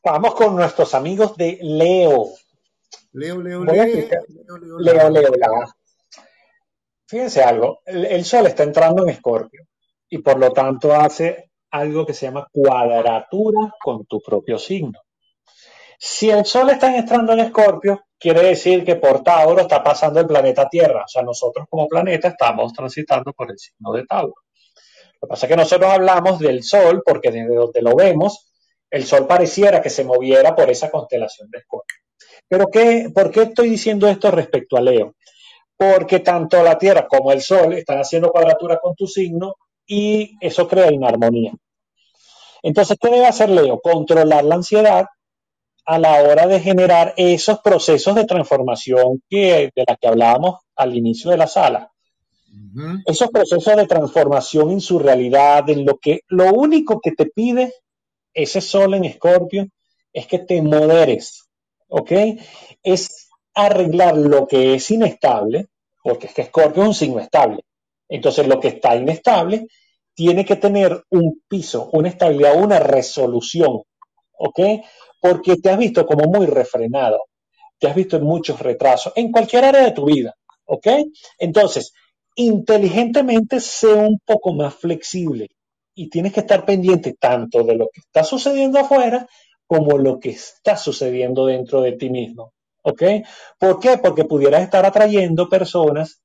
Vamos 0.02 0.34
con 0.34 0.56
nuestros 0.56 0.94
amigos 0.94 1.36
de 1.36 1.58
Leo. 1.60 2.30
Leo, 3.12 3.42
Leo, 3.42 3.64
Leo. 3.64 3.84
Leo, 3.84 4.78
Leo, 4.80 5.10
Leo, 5.10 5.10
Leo, 5.10 5.81
Fíjense 7.12 7.42
algo, 7.42 7.82
el, 7.84 8.24
Sol 8.24 8.46
está 8.46 8.62
entrando 8.62 9.02
en 9.02 9.10
Escorpio 9.10 9.66
y 10.08 10.16
por 10.16 10.38
lo 10.38 10.50
tanto 10.50 10.94
hace 10.94 11.50
algo 11.70 12.06
que 12.06 12.14
se 12.14 12.24
llama 12.24 12.48
cuadratura 12.50 13.74
con 13.78 14.06
tu 14.06 14.18
propio 14.22 14.58
signo. 14.58 14.98
Si 15.98 16.30
el 16.30 16.46
Sol 16.46 16.70
está 16.70 16.96
entrando 16.96 17.34
en 17.34 17.40
Escorpio, 17.40 18.04
quiere 18.18 18.42
decir 18.42 18.82
que 18.82 18.96
por 18.96 19.22
Tauro 19.22 19.60
está 19.60 19.84
pasando 19.84 20.20
el 20.20 20.26
planeta 20.26 20.70
Tierra. 20.70 21.04
O 21.04 21.06
sea, 21.08 21.22
nosotros 21.22 21.66
como 21.68 21.86
planeta 21.86 22.28
estamos 22.28 22.72
transitando 22.72 23.34
por 23.34 23.50
el 23.50 23.58
signo 23.58 23.92
de 23.92 24.06
Tauro. 24.06 24.32
Lo 25.20 25.26
que 25.26 25.28
pasa 25.28 25.44
es 25.44 25.50
que 25.50 25.56
nosotros 25.56 25.90
hablamos 25.90 26.38
del 26.38 26.62
Sol 26.62 27.02
porque 27.04 27.30
desde 27.30 27.54
donde 27.54 27.82
lo 27.82 27.94
vemos, 27.94 28.54
el 28.90 29.04
Sol 29.04 29.26
pareciera 29.26 29.82
que 29.82 29.90
se 29.90 30.04
moviera 30.04 30.56
por 30.56 30.70
esa 30.70 30.90
constelación 30.90 31.50
de 31.50 31.58
Escorpio. 31.58 31.98
Pero 32.48 32.68
¿qué, 32.68 33.10
¿por 33.14 33.30
qué 33.30 33.42
estoy 33.42 33.68
diciendo 33.68 34.08
esto 34.08 34.30
respecto 34.30 34.78
a 34.78 34.80
Leo? 34.80 35.14
Porque 35.76 36.20
tanto 36.20 36.62
la 36.62 36.78
Tierra 36.78 37.06
como 37.08 37.32
el 37.32 37.40
Sol 37.40 37.72
están 37.72 37.98
haciendo 37.98 38.30
cuadratura 38.30 38.78
con 38.80 38.94
tu 38.94 39.06
signo 39.06 39.56
y 39.86 40.36
eso 40.40 40.68
crea 40.68 40.92
inarmonía. 40.92 41.52
Entonces, 42.62 42.96
¿qué 43.00 43.10
debe 43.10 43.26
hacer 43.26 43.50
Leo? 43.50 43.80
Controlar 43.80 44.44
la 44.44 44.54
ansiedad 44.54 45.06
a 45.84 45.98
la 45.98 46.22
hora 46.22 46.46
de 46.46 46.60
generar 46.60 47.12
esos 47.16 47.58
procesos 47.60 48.14
de 48.14 48.24
transformación 48.24 49.22
que, 49.28 49.70
de 49.74 49.84
la 49.86 49.96
que 49.96 50.06
hablábamos 50.06 50.60
al 50.76 50.96
inicio 50.96 51.30
de 51.30 51.36
la 51.36 51.48
sala. 51.48 51.90
Esos 53.06 53.30
procesos 53.30 53.76
de 53.76 53.86
transformación 53.86 54.70
en 54.70 54.80
su 54.80 54.98
realidad, 54.98 55.68
en 55.70 55.84
lo 55.84 55.98
que 55.98 56.20
lo 56.28 56.52
único 56.52 57.00
que 57.00 57.12
te 57.12 57.26
pide 57.26 57.72
ese 58.34 58.60
sol 58.60 58.94
en 58.94 59.04
Escorpio 59.04 59.66
es 60.12 60.26
que 60.26 60.38
te 60.38 60.60
moderes, 60.62 61.48
¿ok? 61.88 62.12
Es 62.82 63.21
arreglar 63.54 64.16
lo 64.16 64.46
que 64.46 64.74
es 64.74 64.90
inestable, 64.90 65.68
porque 66.02 66.26
es 66.26 66.34
que 66.34 66.42
Escorpio 66.42 66.82
es 66.82 66.88
un 66.88 66.94
signo 66.94 67.20
estable. 67.20 67.60
Entonces, 68.08 68.46
lo 68.46 68.60
que 68.60 68.68
está 68.68 68.96
inestable 68.96 69.66
tiene 70.14 70.44
que 70.44 70.56
tener 70.56 71.02
un 71.10 71.42
piso, 71.48 71.88
una 71.92 72.08
estabilidad, 72.08 72.60
una 72.60 72.78
resolución, 72.78 73.82
¿ok? 74.38 74.60
Porque 75.20 75.56
te 75.56 75.70
has 75.70 75.78
visto 75.78 76.06
como 76.06 76.24
muy 76.24 76.46
refrenado, 76.46 77.18
te 77.78 77.86
has 77.88 77.94
visto 77.94 78.16
en 78.16 78.24
muchos 78.24 78.60
retrasos, 78.60 79.12
en 79.16 79.32
cualquier 79.32 79.64
área 79.64 79.82
de 79.82 79.92
tu 79.92 80.04
vida, 80.04 80.34
¿ok? 80.66 80.86
Entonces, 81.38 81.92
inteligentemente 82.36 83.60
sé 83.60 83.92
un 83.92 84.18
poco 84.24 84.52
más 84.52 84.74
flexible 84.74 85.48
y 85.94 86.08
tienes 86.08 86.32
que 86.32 86.40
estar 86.40 86.64
pendiente 86.64 87.14
tanto 87.18 87.62
de 87.62 87.76
lo 87.76 87.88
que 87.92 88.00
está 88.00 88.24
sucediendo 88.24 88.78
afuera 88.78 89.26
como 89.66 89.98
lo 89.98 90.18
que 90.18 90.30
está 90.30 90.76
sucediendo 90.76 91.46
dentro 91.46 91.80
de 91.80 91.92
ti 91.92 92.10
mismo. 92.10 92.52
¿Ok? 92.82 93.02
¿Por 93.58 93.80
qué? 93.80 93.98
Porque 93.98 94.24
pudieras 94.24 94.62
estar 94.62 94.84
atrayendo 94.84 95.48
personas 95.48 96.20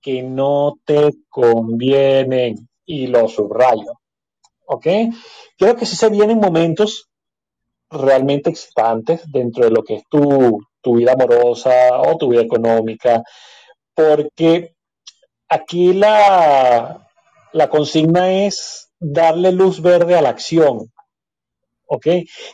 que 0.00 0.22
no 0.22 0.78
te 0.84 1.10
convienen 1.28 2.68
y 2.84 3.06
lo 3.08 3.28
subrayo. 3.28 3.92
¿Ok? 4.66 4.86
Creo 5.58 5.76
que 5.76 5.86
sí 5.86 5.96
se 5.96 6.10
vienen 6.10 6.38
momentos 6.38 7.08
realmente 7.90 8.50
excitantes 8.50 9.22
dentro 9.30 9.64
de 9.64 9.70
lo 9.70 9.82
que 9.82 9.96
es 9.96 10.02
tu, 10.08 10.60
tu 10.80 10.96
vida 10.96 11.12
amorosa 11.12 12.00
o 12.00 12.16
tu 12.16 12.28
vida 12.30 12.42
económica, 12.42 13.22
porque 13.94 14.74
aquí 15.48 15.92
la, 15.92 17.08
la 17.52 17.70
consigna 17.70 18.44
es 18.46 18.90
darle 18.98 19.52
luz 19.52 19.80
verde 19.80 20.16
a 20.16 20.22
la 20.22 20.30
acción. 20.30 20.92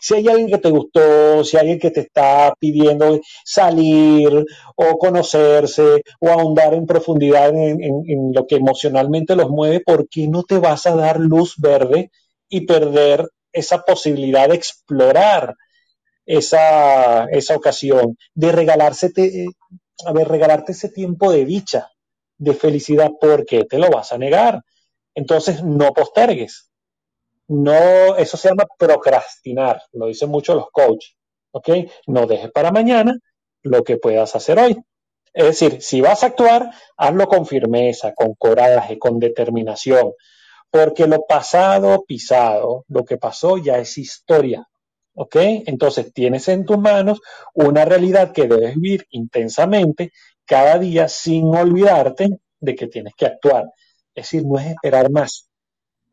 Si 0.01 0.15
hay 0.15 0.29
alguien 0.29 0.51
que 0.51 0.59
te 0.59 0.71
gustó, 0.71 1.45
si 1.45 1.57
hay 1.57 1.61
alguien 1.63 1.79
que 1.79 1.91
te 1.91 2.01
está 2.01 2.55
pidiendo 2.59 3.21
salir 3.45 4.45
o 4.77 4.99
conocerse 4.99 6.03
o 6.21 6.29
ahondar 6.29 6.75
en 6.75 6.87
profundidad 6.87 7.51
en, 7.55 8.33
lo 8.35 8.47
que 8.47 8.57
emocionalmente 8.57 9.37
los 9.37 9.51
mueve, 9.51 9.81
¿por 9.81 10.09
qué 10.09 10.29
no 10.29 10.43
te 10.43 10.59
vas 10.59 10.87
a 10.87 10.97
dar 10.97 11.19
luz 11.19 11.55
verde 11.59 12.11
y 12.49 12.67
perder 12.67 13.29
esa 13.53 13.83
posibilidad 13.83 14.49
de 14.49 14.57
explorar 14.57 15.55
esa, 16.27 17.25
esa 17.27 17.57
ocasión, 17.57 18.17
de 18.35 18.53
regalarse, 18.53 19.13
a 20.07 20.13
ver, 20.13 20.29
regalarte 20.29 20.73
ese 20.73 20.89
tiempo 20.89 21.33
de 21.33 21.45
dicha, 21.45 21.91
de 22.39 22.55
felicidad, 22.55 23.11
porque 23.21 23.65
te 23.65 23.79
lo 23.79 23.91
vas 23.91 24.13
a 24.13 24.19
negar. 24.19 24.63
Entonces 25.15 25.63
no 25.63 25.93
postergues, 25.93 26.72
no, 27.53 28.17
eso 28.17 28.37
se 28.37 28.49
llama 28.49 28.65
procrastinar, 28.79 29.83
lo 29.93 30.07
dicen 30.07 30.31
mucho 30.31 30.55
los 30.55 30.71
coaches. 30.71 31.17
No 32.07 32.27
dejes 32.27 32.51
para 32.51 32.73
mañana 32.73 33.15
lo 33.63 33.85
que 33.85 33.99
puedas 33.99 34.35
hacer 34.35 34.59
hoy. 34.59 34.83
Es 35.35 35.45
decir, 35.45 35.83
si 35.83 36.01
vas 36.01 36.23
a 36.23 36.27
actuar, 36.29 36.71
hazlo 36.97 37.27
con 37.27 37.47
firmeza, 37.47 38.15
con 38.15 38.35
coraje, 38.35 38.99
con 38.99 39.19
determinación, 39.19 40.13
porque 40.71 41.07
lo 41.07 41.27
pasado, 41.27 42.05
pisado, 42.07 42.85
lo 42.89 43.05
que 43.05 43.19
pasó 43.19 43.59
ya 43.59 43.79
es 43.79 43.99
historia, 43.99 44.67
¿ok? 45.15 45.37
Entonces 45.67 46.13
tienes 46.13 46.49
en 46.49 46.65
tus 46.65 46.79
manos 46.79 47.21
una 47.55 47.85
realidad 47.85 48.33
que 48.33 48.49
debes 48.49 48.77
vivir 48.77 49.07
intensamente 49.11 50.13
cada 50.47 50.79
día 50.79 51.09
sin 51.09 51.55
olvidarte 51.55 52.39
de 52.61 52.75
que 52.75 52.87
tienes 52.87 53.15
que 53.15 53.27
actuar. 53.27 53.67
Es 54.15 54.25
decir, 54.25 54.47
no 54.47 54.59
es 54.59 54.67
esperar 54.69 55.11
más, 55.11 55.51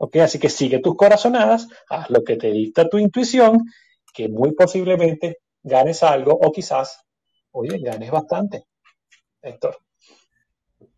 ¿Ok? 0.01 0.15
Así 0.17 0.39
que 0.39 0.49
sigue 0.49 0.79
tus 0.79 0.95
corazonadas, 0.95 1.67
haz 1.89 2.09
lo 2.09 2.23
que 2.23 2.37
te 2.37 2.51
dicta 2.51 2.89
tu 2.89 2.97
intuición, 2.97 3.65
que 4.13 4.29
muy 4.29 4.53
posiblemente 4.53 5.39
ganes 5.61 6.03
algo 6.03 6.31
o 6.31 6.51
quizás, 6.51 7.05
oye, 7.51 7.77
ganes 7.79 8.09
bastante. 8.09 8.65
Héctor. 9.41 9.77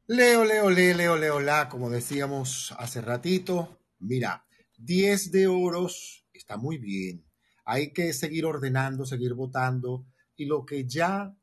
Leo, 0.07 0.45
Leo, 0.45 0.69
Leo, 0.69 0.95
Leo, 0.95 1.15
Leo, 1.15 1.39
la, 1.39 1.67
como 1.67 1.89
decíamos 1.89 2.73
hace 2.77 3.01
ratito, 3.01 3.79
mira, 3.99 4.45
10 4.77 5.31
de 5.31 5.47
oros 5.47 6.27
está 6.31 6.57
muy 6.57 6.77
bien. 6.77 7.25
Hay 7.65 7.93
que 7.93 8.13
seguir 8.13 8.45
ordenando, 8.45 9.05
seguir 9.05 9.33
votando 9.33 10.05
y 10.35 10.45
lo 10.45 10.63
que 10.63 10.85
ya, 10.85 11.33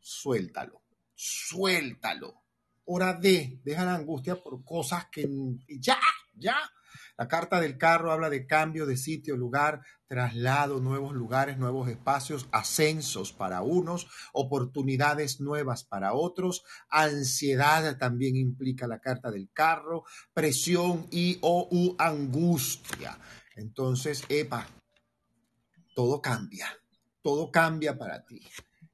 suéltalo, 0.00 0.82
suéltalo. 1.14 2.42
Hora 2.86 3.14
de, 3.14 3.60
deja 3.62 3.84
la 3.84 3.94
angustia 3.94 4.36
por 4.36 4.64
cosas 4.64 5.06
que 5.12 5.28
ya, 5.68 5.98
ya. 6.34 6.56
La 7.16 7.28
carta 7.28 7.60
del 7.60 7.78
carro 7.78 8.10
habla 8.10 8.28
de 8.28 8.44
cambio 8.44 8.86
de 8.86 8.96
sitio, 8.96 9.36
lugar, 9.36 9.82
traslado, 10.08 10.80
nuevos 10.80 11.14
lugares, 11.14 11.58
nuevos 11.58 11.88
espacios, 11.88 12.48
ascensos 12.50 13.32
para 13.32 13.62
unos, 13.62 14.08
oportunidades 14.32 15.40
nuevas 15.40 15.84
para 15.84 16.14
otros, 16.14 16.64
ansiedad 16.88 17.98
también 17.98 18.34
implica 18.34 18.88
la 18.88 18.98
carta 18.98 19.30
del 19.30 19.48
carro, 19.52 20.02
presión 20.32 21.06
y 21.12 21.38
o 21.40 21.68
u 21.70 21.94
angustia. 21.98 23.16
Entonces, 23.54 24.24
epa, 24.28 24.66
todo 25.94 26.20
cambia, 26.20 26.66
todo 27.22 27.52
cambia 27.52 27.96
para 27.96 28.24
ti. 28.24 28.40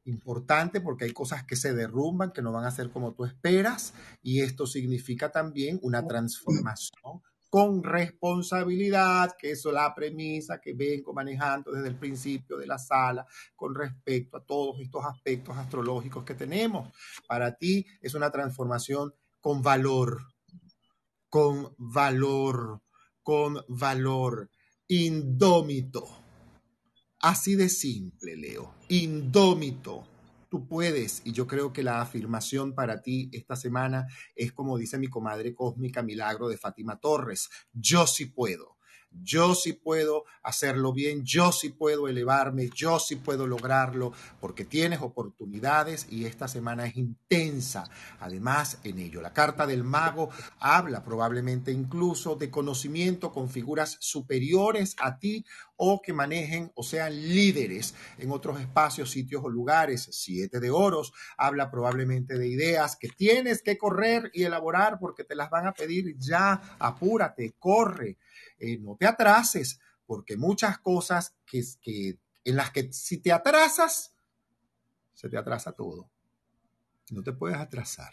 Importante 0.04 0.82
porque 0.82 1.06
hay 1.06 1.12
cosas 1.12 1.44
que 1.44 1.56
se 1.56 1.72
derrumban, 1.72 2.32
que 2.32 2.42
no 2.42 2.52
van 2.52 2.66
a 2.66 2.70
ser 2.70 2.90
como 2.90 3.14
tú 3.14 3.24
esperas, 3.24 3.94
y 4.22 4.42
esto 4.42 4.66
significa 4.66 5.32
también 5.32 5.78
una 5.82 6.06
transformación 6.06 7.22
con 7.50 7.82
responsabilidad, 7.82 9.36
que 9.36 9.50
eso 9.50 9.70
es 9.70 9.74
la 9.74 9.92
premisa 9.92 10.60
que 10.60 10.72
vengo 10.72 11.12
manejando 11.12 11.72
desde 11.72 11.88
el 11.88 11.96
principio 11.96 12.56
de 12.56 12.66
la 12.68 12.78
sala 12.78 13.26
con 13.56 13.74
respecto 13.74 14.36
a 14.36 14.44
todos 14.44 14.80
estos 14.80 15.04
aspectos 15.04 15.56
astrológicos 15.56 16.24
que 16.24 16.34
tenemos. 16.34 16.88
Para 17.26 17.56
ti 17.56 17.84
es 18.00 18.14
una 18.14 18.30
transformación 18.30 19.12
con 19.40 19.62
valor, 19.62 20.22
con 21.28 21.74
valor, 21.76 22.82
con 23.22 23.58
valor, 23.68 24.48
indómito. 24.86 26.06
Así 27.18 27.56
de 27.56 27.68
simple, 27.68 28.36
Leo, 28.36 28.76
indómito 28.88 30.09
tú 30.50 30.66
puedes. 30.66 31.22
Y 31.24 31.32
yo 31.32 31.46
creo 31.46 31.72
que 31.72 31.82
la 31.82 32.02
afirmación 32.02 32.74
para 32.74 33.00
ti 33.00 33.30
esta 33.32 33.56
semana 33.56 34.06
es 34.34 34.52
como 34.52 34.76
dice 34.76 34.98
mi 34.98 35.08
comadre 35.08 35.54
cósmica 35.54 36.02
Milagro 36.02 36.48
de 36.48 36.58
Fátima 36.58 37.00
Torres, 37.00 37.48
yo 37.72 38.06
sí 38.06 38.26
puedo. 38.26 38.76
Yo 39.12 39.54
sí 39.56 39.72
puedo 39.72 40.24
hacerlo 40.42 40.92
bien, 40.92 41.24
yo 41.24 41.50
sí 41.50 41.70
puedo 41.70 42.06
elevarme, 42.06 42.70
yo 42.74 43.00
sí 43.00 43.16
puedo 43.16 43.46
lograrlo, 43.46 44.12
porque 44.40 44.64
tienes 44.64 45.00
oportunidades 45.00 46.06
y 46.10 46.26
esta 46.26 46.46
semana 46.46 46.86
es 46.86 46.96
intensa. 46.96 47.90
Además, 48.20 48.78
en 48.84 49.00
ello, 49.00 49.20
la 49.20 49.32
carta 49.32 49.66
del 49.66 49.82
mago 49.82 50.30
habla 50.60 51.02
probablemente 51.02 51.72
incluso 51.72 52.36
de 52.36 52.50
conocimiento 52.50 53.32
con 53.32 53.50
figuras 53.50 53.96
superiores 54.00 54.94
a 55.00 55.18
ti 55.18 55.44
o 55.76 56.00
que 56.00 56.12
manejen 56.12 56.70
o 56.74 56.82
sean 56.82 57.14
líderes 57.14 57.94
en 58.18 58.30
otros 58.30 58.60
espacios, 58.60 59.10
sitios 59.10 59.42
o 59.44 59.48
lugares. 59.48 60.08
Siete 60.12 60.60
de 60.60 60.70
oros 60.70 61.12
habla 61.36 61.70
probablemente 61.70 62.38
de 62.38 62.46
ideas 62.46 62.96
que 62.96 63.08
tienes 63.08 63.62
que 63.62 63.76
correr 63.76 64.30
y 64.34 64.44
elaborar 64.44 64.98
porque 65.00 65.24
te 65.24 65.34
las 65.34 65.50
van 65.50 65.66
a 65.66 65.72
pedir 65.72 66.16
ya. 66.18 66.76
Apúrate, 66.78 67.54
corre 67.58 68.18
eh, 68.60 68.78
no 68.78 68.96
te 68.96 69.06
atrases, 69.06 69.80
porque 70.06 70.36
muchas 70.36 70.78
cosas 70.78 71.36
que, 71.46 71.62
que, 71.80 72.18
en 72.44 72.56
las 72.56 72.70
que 72.70 72.92
si 72.92 73.18
te 73.18 73.32
atrasas, 73.32 74.14
se 75.14 75.28
te 75.28 75.36
atrasa 75.36 75.72
todo. 75.72 76.10
No 77.10 77.22
te 77.22 77.32
puedes 77.32 77.58
atrasar. 77.58 78.12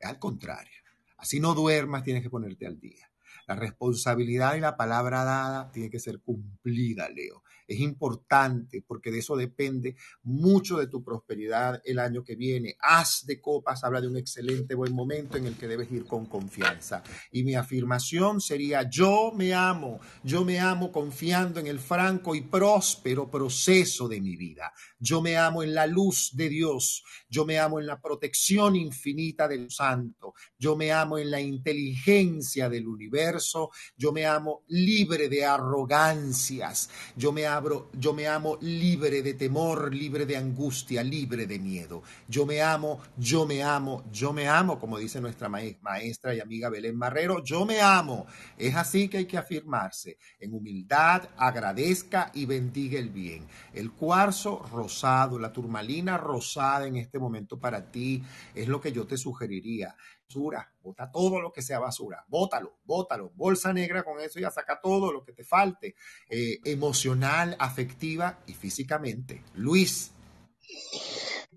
Al 0.00 0.18
contrario, 0.18 0.80
así 1.18 1.38
no 1.38 1.54
duermas, 1.54 2.02
tienes 2.02 2.22
que 2.22 2.30
ponerte 2.30 2.66
al 2.66 2.80
día. 2.80 3.10
La 3.46 3.54
responsabilidad 3.54 4.54
y 4.56 4.60
la 4.60 4.76
palabra 4.76 5.24
dada 5.24 5.70
tiene 5.70 5.90
que 5.90 6.00
ser 6.00 6.20
cumplida, 6.20 7.08
Leo. 7.08 7.41
Es 7.72 7.80
importante 7.80 8.84
porque 8.86 9.10
de 9.10 9.18
eso 9.18 9.36
depende 9.36 9.96
mucho 10.22 10.78
de 10.78 10.86
tu 10.86 11.02
prosperidad 11.02 11.80
el 11.84 11.98
año 11.98 12.24
que 12.24 12.36
viene. 12.36 12.76
Haz 12.80 13.24
de 13.26 13.40
copas 13.40 13.84
habla 13.84 14.00
de 14.00 14.08
un 14.08 14.16
excelente 14.16 14.74
buen 14.74 14.92
momento 14.92 15.36
en 15.36 15.46
el 15.46 15.56
que 15.56 15.68
debes 15.68 15.90
ir 15.90 16.04
con 16.04 16.26
confianza. 16.26 17.02
Y 17.30 17.44
mi 17.44 17.54
afirmación 17.54 18.40
sería, 18.40 18.88
yo 18.88 19.32
me 19.34 19.54
amo, 19.54 20.00
yo 20.22 20.44
me 20.44 20.60
amo 20.60 20.92
confiando 20.92 21.60
en 21.60 21.66
el 21.66 21.78
franco 21.78 22.34
y 22.34 22.42
próspero 22.42 23.30
proceso 23.30 24.08
de 24.08 24.20
mi 24.20 24.36
vida. 24.36 24.72
Yo 24.98 25.20
me 25.20 25.36
amo 25.36 25.62
en 25.62 25.74
la 25.74 25.86
luz 25.86 26.30
de 26.34 26.48
Dios, 26.48 27.02
yo 27.28 27.44
me 27.44 27.58
amo 27.58 27.80
en 27.80 27.86
la 27.86 28.00
protección 28.00 28.76
infinita 28.76 29.48
del 29.48 29.70
Santo, 29.70 30.34
yo 30.58 30.76
me 30.76 30.92
amo 30.92 31.18
en 31.18 31.30
la 31.30 31.40
inteligencia 31.40 32.68
del 32.68 32.86
universo, 32.86 33.70
yo 33.96 34.12
me 34.12 34.26
amo 34.26 34.62
libre 34.68 35.28
de 35.28 35.44
arrogancias, 35.44 36.90
yo 37.16 37.32
me 37.32 37.46
yo 37.92 38.12
me 38.12 38.26
amo 38.26 38.58
libre 38.60 39.22
de 39.22 39.34
temor, 39.34 39.94
libre 39.94 40.26
de 40.26 40.36
angustia, 40.36 41.02
libre 41.02 41.46
de 41.46 41.58
miedo. 41.58 42.02
Yo 42.28 42.46
me 42.46 42.62
amo, 42.62 43.00
yo 43.16 43.46
me 43.46 43.62
amo, 43.62 44.04
yo 44.12 44.32
me 44.32 44.48
amo, 44.48 44.78
como 44.78 44.98
dice 44.98 45.20
nuestra 45.20 45.48
maestra 45.48 46.34
y 46.34 46.40
amiga 46.40 46.68
Belén 46.68 46.96
Marrero, 46.96 47.42
yo 47.42 47.64
me 47.64 47.80
amo. 47.80 48.26
Es 48.56 48.74
así 48.74 49.08
que 49.08 49.18
hay 49.18 49.26
que 49.26 49.38
afirmarse. 49.38 50.18
En 50.38 50.54
humildad, 50.54 51.28
agradezca 51.36 52.30
y 52.34 52.46
bendiga 52.46 52.98
el 52.98 53.10
bien. 53.10 53.46
El 53.72 53.92
cuarzo 53.92 54.62
rosado, 54.72 55.38
la 55.38 55.52
turmalina 55.52 56.16
rosada 56.18 56.86
en 56.86 56.96
este 56.96 57.18
momento 57.18 57.58
para 57.58 57.90
ti 57.90 58.22
es 58.54 58.68
lo 58.68 58.80
que 58.80 58.92
yo 58.92 59.06
te 59.06 59.16
sugeriría 59.16 59.94
bota 60.40 61.10
todo 61.10 61.40
lo 61.40 61.52
que 61.52 61.62
sea 61.62 61.78
basura, 61.78 62.24
bótalo, 62.28 62.78
bótalo, 62.84 63.30
bolsa 63.34 63.72
negra 63.72 64.02
con 64.02 64.20
eso 64.20 64.40
ya 64.40 64.50
saca 64.50 64.80
todo 64.80 65.12
lo 65.12 65.24
que 65.24 65.32
te 65.32 65.44
falte, 65.44 65.94
eh, 66.28 66.58
emocional, 66.64 67.56
afectiva 67.58 68.38
y 68.46 68.54
físicamente. 68.54 69.42
Luis. 69.54 70.12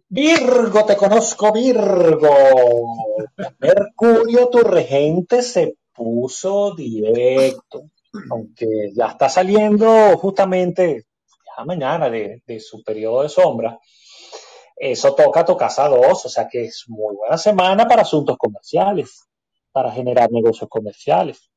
Virgo, 0.08 0.86
te 0.86 0.96
conozco, 0.96 1.52
Virgo. 1.52 2.30
Mercurio, 3.60 4.50
tu 4.50 4.60
regente, 4.60 5.42
se 5.42 5.78
puso 5.94 6.76
directo, 6.76 7.90
aunque 8.30 8.92
ya 8.94 9.08
está 9.08 9.30
saliendo 9.30 10.18
justamente 10.18 11.06
ya 11.58 11.66
mañana 11.66 12.10
de 12.10 12.60
su 12.60 12.84
periodo 12.84 13.24
de 13.24 13.30
sombra 13.30 13.80
eso 14.76 15.16
toca 15.16 15.46
tu 15.46 15.56
casa 15.56 15.88
2, 15.88 16.26
o 16.26 16.30
sea 16.30 16.48
que 16.48 16.66
es 16.66 16.86
muy 16.88 17.16
buena 17.16 17.38
semana 17.38 17.88
para 17.88 18.02
asuntos 18.02 18.38
comerciales, 18.38 19.28
para 19.72 19.92
generar 19.92 20.32
negocios 20.32 20.70
comerciales. 20.70 21.50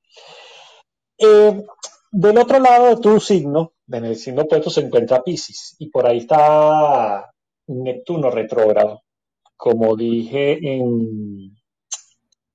Eh, 1.18 1.64
del 2.10 2.38
otro 2.38 2.58
lado 2.58 2.94
de 2.94 3.02
tu 3.02 3.20
signo, 3.20 3.72
en 3.88 4.04
el 4.04 4.16
signo 4.16 4.42
opuesto 4.42 4.70
se 4.70 4.80
encuentra 4.80 5.22
Pisces 5.22 5.76
y 5.78 5.90
por 5.90 6.06
ahí 6.06 6.18
está 6.18 7.30
Neptuno 7.66 8.30
retrógrado. 8.30 9.02
Como 9.56 9.96
dije, 9.96 10.52
en, 10.52 11.56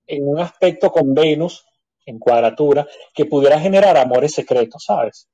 en 0.08 0.28
un 0.28 0.40
aspecto 0.40 0.92
con 0.92 1.14
Venus, 1.14 1.66
en 2.06 2.20
cuadratura, 2.20 2.88
que 3.14 3.26
pudiera 3.26 3.60
generar 3.60 3.98
amores 3.98 4.34
secretos, 4.34 4.86
¿sabes? 4.86 5.28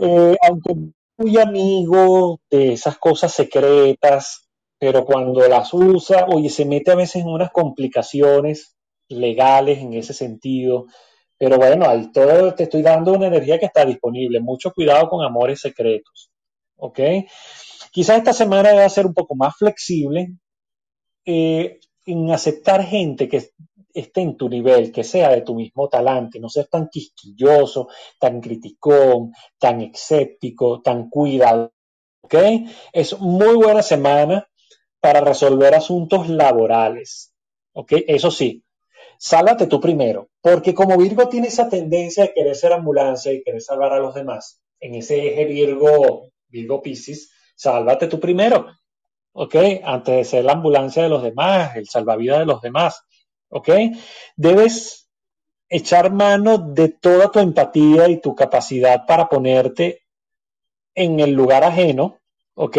Eh, 0.00 0.36
aunque 0.42 0.74
muy 1.18 1.36
amigo 1.38 2.40
de 2.50 2.74
esas 2.74 2.96
cosas 2.98 3.32
secretas, 3.32 4.48
pero 4.78 5.04
cuando 5.04 5.46
las 5.48 5.74
usa, 5.74 6.26
oye, 6.28 6.48
se 6.48 6.64
mete 6.64 6.92
a 6.92 6.94
veces 6.96 7.22
en 7.22 7.28
unas 7.28 7.50
complicaciones 7.50 8.76
legales 9.08 9.78
en 9.78 9.94
ese 9.94 10.14
sentido. 10.14 10.86
Pero 11.36 11.56
bueno, 11.56 11.88
ahí 11.88 12.10
todo 12.12 12.54
te 12.54 12.64
estoy 12.64 12.82
dando 12.82 13.12
una 13.12 13.26
energía 13.26 13.58
que 13.58 13.66
está 13.66 13.84
disponible. 13.84 14.40
Mucho 14.40 14.72
cuidado 14.72 15.08
con 15.08 15.24
amores 15.24 15.60
secretos. 15.60 16.30
¿Ok? 16.76 17.00
Quizás 17.90 18.18
esta 18.18 18.32
semana 18.32 18.72
va 18.74 18.84
a 18.84 18.88
ser 18.88 19.06
un 19.06 19.14
poco 19.14 19.34
más 19.34 19.56
flexible 19.56 20.28
eh, 21.24 21.80
en 22.06 22.30
aceptar 22.30 22.84
gente 22.84 23.28
que 23.28 23.50
esté 24.00 24.20
en 24.22 24.36
tu 24.36 24.48
nivel, 24.48 24.92
que 24.92 25.04
sea 25.04 25.30
de 25.30 25.42
tu 25.42 25.54
mismo 25.54 25.88
talante, 25.88 26.40
no 26.40 26.48
ser 26.48 26.66
tan 26.66 26.88
quisquilloso, 26.88 27.88
tan 28.18 28.40
criticón, 28.40 29.32
tan 29.58 29.80
escéptico, 29.82 30.80
tan 30.82 31.08
cuidado. 31.08 31.72
¿Ok? 32.22 32.34
Es 32.92 33.18
muy 33.18 33.56
buena 33.56 33.82
semana 33.82 34.48
para 35.00 35.20
resolver 35.20 35.74
asuntos 35.74 36.28
laborales. 36.28 37.32
¿Ok? 37.72 37.92
Eso 38.06 38.30
sí, 38.30 38.64
sálvate 39.18 39.66
tú 39.66 39.80
primero, 39.80 40.28
porque 40.40 40.74
como 40.74 40.96
Virgo 40.96 41.28
tiene 41.28 41.48
esa 41.48 41.68
tendencia 41.68 42.24
de 42.24 42.32
querer 42.32 42.54
ser 42.54 42.72
ambulancia 42.72 43.32
y 43.32 43.42
querer 43.42 43.60
salvar 43.60 43.92
a 43.92 43.98
los 43.98 44.14
demás, 44.14 44.60
en 44.80 44.94
ese 44.94 45.28
eje 45.28 45.44
Virgo, 45.44 46.30
Virgo 46.48 46.82
Piscis, 46.82 47.30
sálvate 47.54 48.06
tú 48.06 48.20
primero. 48.20 48.66
¿Ok? 49.32 49.54
Antes 49.84 50.16
de 50.16 50.24
ser 50.24 50.44
la 50.44 50.52
ambulancia 50.52 51.02
de 51.02 51.08
los 51.08 51.22
demás, 51.22 51.76
el 51.76 51.88
salvavidas 51.88 52.40
de 52.40 52.46
los 52.46 52.60
demás. 52.60 53.04
¿Ok? 53.50 53.68
Debes 54.36 55.08
echar 55.68 56.12
mano 56.12 56.58
de 56.58 56.88
toda 56.88 57.30
tu 57.30 57.38
empatía 57.38 58.08
y 58.08 58.20
tu 58.20 58.34
capacidad 58.34 59.06
para 59.06 59.28
ponerte 59.28 60.02
en 60.94 61.20
el 61.20 61.32
lugar 61.32 61.64
ajeno, 61.64 62.18
¿ok? 62.54 62.76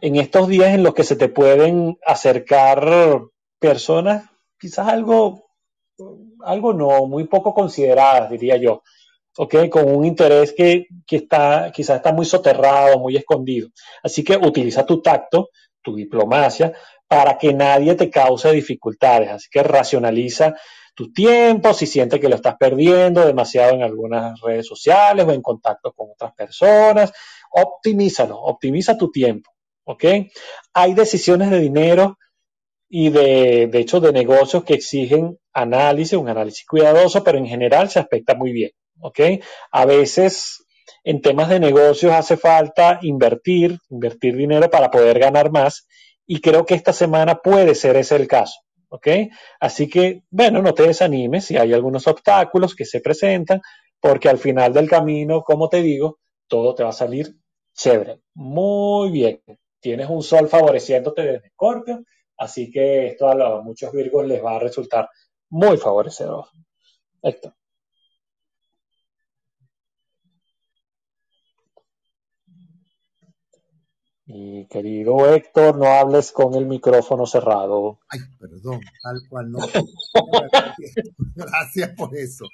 En 0.00 0.16
estos 0.16 0.48
días 0.48 0.74
en 0.74 0.82
los 0.82 0.94
que 0.94 1.04
se 1.04 1.16
te 1.16 1.28
pueden 1.28 1.98
acercar 2.06 3.22
personas, 3.58 4.24
quizás 4.58 4.88
algo, 4.88 5.50
algo 6.40 6.72
no, 6.72 7.06
muy 7.06 7.24
poco 7.24 7.54
consideradas, 7.54 8.30
diría 8.30 8.56
yo, 8.56 8.82
¿ok? 9.36 9.68
Con 9.68 9.94
un 9.94 10.04
interés 10.04 10.52
que, 10.52 10.86
que 11.06 11.16
está, 11.16 11.70
quizás 11.72 11.96
está 11.96 12.12
muy 12.12 12.24
soterrado, 12.24 12.98
muy 12.98 13.16
escondido. 13.16 13.68
Así 14.02 14.24
que 14.24 14.36
utiliza 14.36 14.86
tu 14.86 15.02
tacto, 15.02 15.50
tu 15.82 15.94
diplomacia, 15.94 16.72
para 17.12 17.36
que 17.36 17.52
nadie 17.52 17.94
te 17.94 18.08
cause 18.08 18.50
dificultades. 18.52 19.28
Así 19.28 19.48
que 19.50 19.62
racionaliza 19.62 20.54
tu 20.94 21.12
tiempo, 21.12 21.74
si 21.74 21.84
sientes 21.84 22.18
que 22.18 22.30
lo 22.30 22.36
estás 22.36 22.56
perdiendo 22.58 23.26
demasiado 23.26 23.74
en 23.74 23.82
algunas 23.82 24.40
redes 24.40 24.66
sociales 24.66 25.26
o 25.26 25.32
en 25.32 25.42
contacto 25.42 25.92
con 25.92 26.08
otras 26.10 26.32
personas, 26.32 27.12
optimízalo, 27.50 28.40
optimiza 28.40 28.96
tu 28.96 29.10
tiempo, 29.10 29.50
¿ok? 29.84 30.04
Hay 30.72 30.94
decisiones 30.94 31.50
de 31.50 31.60
dinero 31.60 32.16
y 32.88 33.10
de, 33.10 33.68
de 33.70 33.78
hecho 33.78 34.00
de 34.00 34.12
negocios 34.12 34.64
que 34.64 34.72
exigen 34.72 35.38
análisis, 35.52 36.16
un 36.16 36.30
análisis 36.30 36.64
cuidadoso, 36.66 37.22
pero 37.22 37.36
en 37.36 37.46
general 37.46 37.90
se 37.90 37.98
aspecta 37.98 38.34
muy 38.34 38.52
bien, 38.52 38.70
¿ok? 39.00 39.20
A 39.70 39.84
veces 39.84 40.64
en 41.04 41.20
temas 41.20 41.50
de 41.50 41.60
negocios 41.60 42.14
hace 42.14 42.38
falta 42.38 43.00
invertir, 43.02 43.78
invertir 43.90 44.34
dinero 44.34 44.70
para 44.70 44.90
poder 44.90 45.18
ganar 45.18 45.50
más 45.50 45.86
y 46.26 46.40
creo 46.40 46.64
que 46.66 46.74
esta 46.74 46.92
semana 46.92 47.36
puede 47.36 47.74
ser 47.74 47.96
ese 47.96 48.16
el 48.16 48.28
caso. 48.28 48.60
¿ok? 48.92 49.08
Así 49.58 49.88
que, 49.88 50.22
bueno, 50.30 50.60
no 50.60 50.74
te 50.74 50.86
desanimes 50.86 51.46
si 51.46 51.56
hay 51.56 51.72
algunos 51.72 52.06
obstáculos 52.06 52.74
que 52.74 52.84
se 52.84 53.00
presentan, 53.00 53.62
porque 53.98 54.28
al 54.28 54.38
final 54.38 54.72
del 54.74 54.88
camino, 54.88 55.42
como 55.42 55.68
te 55.70 55.80
digo, 55.80 56.18
todo 56.46 56.74
te 56.74 56.82
va 56.82 56.90
a 56.90 56.92
salir 56.92 57.34
chévere. 57.74 58.20
Muy 58.34 59.10
bien. 59.10 59.42
Tienes 59.80 60.10
un 60.10 60.22
sol 60.22 60.48
favoreciéndote 60.48 61.22
desde 61.22 61.50
Scorpio, 61.50 62.04
así 62.36 62.70
que 62.70 63.06
esto 63.06 63.28
a, 63.28 63.62
muchos 63.62 63.92
Virgos 63.92 64.26
les 64.26 64.44
va 64.44 64.56
a 64.56 64.60
resultar 64.60 65.08
muy 65.48 65.78
favorecedor. 65.78 66.44
Héctor. 67.22 67.54
Y 74.24 74.66
querido 74.66 75.34
Héctor, 75.34 75.76
no 75.78 75.86
hables 75.86 76.30
con 76.30 76.54
el 76.54 76.66
micrófono 76.66 77.26
cerrado. 77.26 77.98
Ay, 78.08 78.20
perdón, 78.38 78.80
tal 79.02 79.20
cual 79.28 79.50
no. 79.50 79.58
Gracias 81.34 81.90
por 81.96 82.16
eso. 82.16 82.46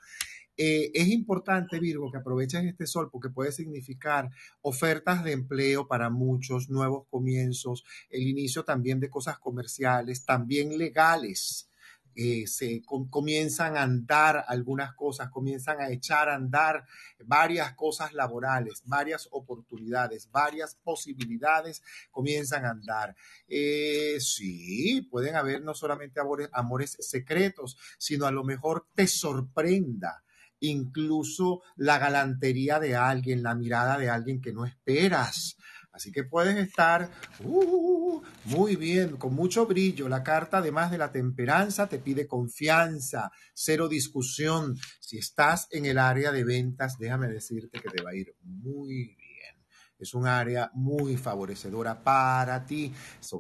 Eh, 0.61 0.91
es 0.93 1.07
importante, 1.09 1.79
Virgo, 1.79 2.11
que 2.11 2.19
aproveches 2.19 2.65
este 2.65 2.87
sol 2.87 3.11
porque 3.13 3.31
puede 3.31 3.53
significar 3.53 4.29
ofertas 4.61 5.23
de 5.23 5.31
empleo 5.31 5.87
para 5.87 6.11
muchos, 6.11 6.69
nuevos 6.69 7.07
comienzos, 7.09 7.85
el 8.11 8.27
inicio 8.27 8.65
también 8.65 8.99
de 8.99 9.09
cosas 9.09 9.39
comerciales, 9.39 10.25
también 10.25 10.77
legales. 10.77 11.68
Eh, 12.21 12.49
se 12.49 12.83
comienzan 13.11 13.77
a 13.77 13.83
andar 13.83 14.45
algunas 14.49 14.93
cosas, 14.97 15.31
comienzan 15.31 15.81
a 15.81 15.89
echar 15.89 16.29
a 16.29 16.35
andar 16.35 16.85
varias 17.25 17.75
cosas 17.75 18.13
laborales, 18.13 18.83
varias 18.87 19.29
oportunidades, 19.31 20.29
varias 20.33 20.75
posibilidades 20.83 21.81
comienzan 22.11 22.65
a 22.65 22.71
andar. 22.71 23.15
Eh, 23.47 24.17
sí, 24.19 25.07
pueden 25.09 25.37
haber 25.37 25.63
no 25.63 25.75
solamente 25.75 26.19
amores, 26.19 26.49
amores 26.53 26.97
secretos, 26.99 27.77
sino 27.99 28.27
a 28.27 28.33
lo 28.33 28.43
mejor 28.43 28.89
te 28.97 29.07
sorprenda 29.07 30.25
incluso 30.59 31.63
la 31.77 31.99
galantería 31.99 32.81
de 32.81 32.97
alguien, 32.97 33.45
la 33.45 33.55
mirada 33.55 33.97
de 33.97 34.11
alguien 34.11 34.41
que 34.41 34.53
no 34.53 34.65
esperas. 34.65 35.57
Así 35.99 36.13
que 36.13 36.23
puedes 36.23 36.57
estar 36.57 37.11
uh, 37.43 38.23
muy 38.45 38.77
bien, 38.77 39.17
con 39.17 39.35
mucho 39.35 39.67
brillo. 39.67 40.09
La 40.09 40.23
carta, 40.23 40.59
además 40.59 40.93
de 40.93 40.99
la 40.99 41.11
temperanza, 41.11 41.89
te 41.89 41.99
pide 41.99 42.29
confianza, 42.29 43.33
cero 43.53 43.89
discusión. 43.89 44.77
Si 45.01 45.19
estás 45.19 45.67
en 45.73 45.87
el 45.87 45.99
área 45.99 46.31
de 46.31 46.45
ventas, 46.45 46.99
déjame 47.01 47.27
decirte 47.27 47.81
que 47.81 47.91
te 47.91 48.01
va 48.01 48.11
a 48.11 48.15
ir 48.15 48.33
muy 48.45 49.18
es 49.99 50.15
un 50.15 50.27
área 50.27 50.71
muy 50.75 51.17
favorecedora 51.17 52.03
para 52.03 52.65
ti. 52.65 52.93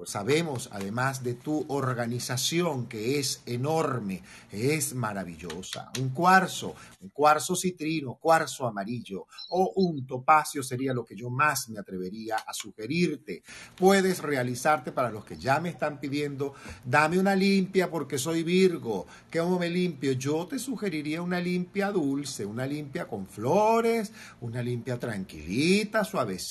Sabemos, 0.04 0.68
además 0.72 1.22
de 1.22 1.34
tu 1.34 1.64
organización, 1.68 2.86
que 2.86 3.18
es 3.18 3.42
enorme, 3.46 4.22
es 4.50 4.94
maravillosa. 4.94 5.90
Un 6.00 6.08
cuarzo, 6.10 6.74
un 7.00 7.10
cuarzo 7.10 7.54
citrino, 7.54 8.14
cuarzo 8.14 8.66
amarillo 8.66 9.26
o 9.50 9.72
un 9.76 10.04
topacio 10.06 10.62
sería 10.62 10.92
lo 10.92 11.04
que 11.04 11.14
yo 11.14 11.30
más 11.30 11.68
me 11.68 11.78
atrevería 11.78 12.36
a 12.36 12.52
sugerirte. 12.52 13.42
Puedes 13.76 14.20
realizarte 14.20 14.90
para 14.90 15.10
los 15.10 15.24
que 15.24 15.38
ya 15.38 15.60
me 15.60 15.68
están 15.68 16.00
pidiendo, 16.00 16.54
dame 16.84 17.18
una 17.18 17.36
limpia 17.36 17.88
porque 17.88 18.18
soy 18.18 18.42
Virgo. 18.42 19.06
¿Cómo 19.32 19.58
me 19.60 19.70
limpio? 19.70 20.12
Yo 20.12 20.46
te 20.46 20.58
sugeriría 20.58 21.22
una 21.22 21.40
limpia 21.40 21.92
dulce, 21.92 22.44
una 22.44 22.66
limpia 22.66 23.06
con 23.06 23.26
flores, 23.26 24.12
una 24.40 24.60
limpia 24.60 24.98
tranquilita, 24.98 26.02
suavecita 26.02 26.47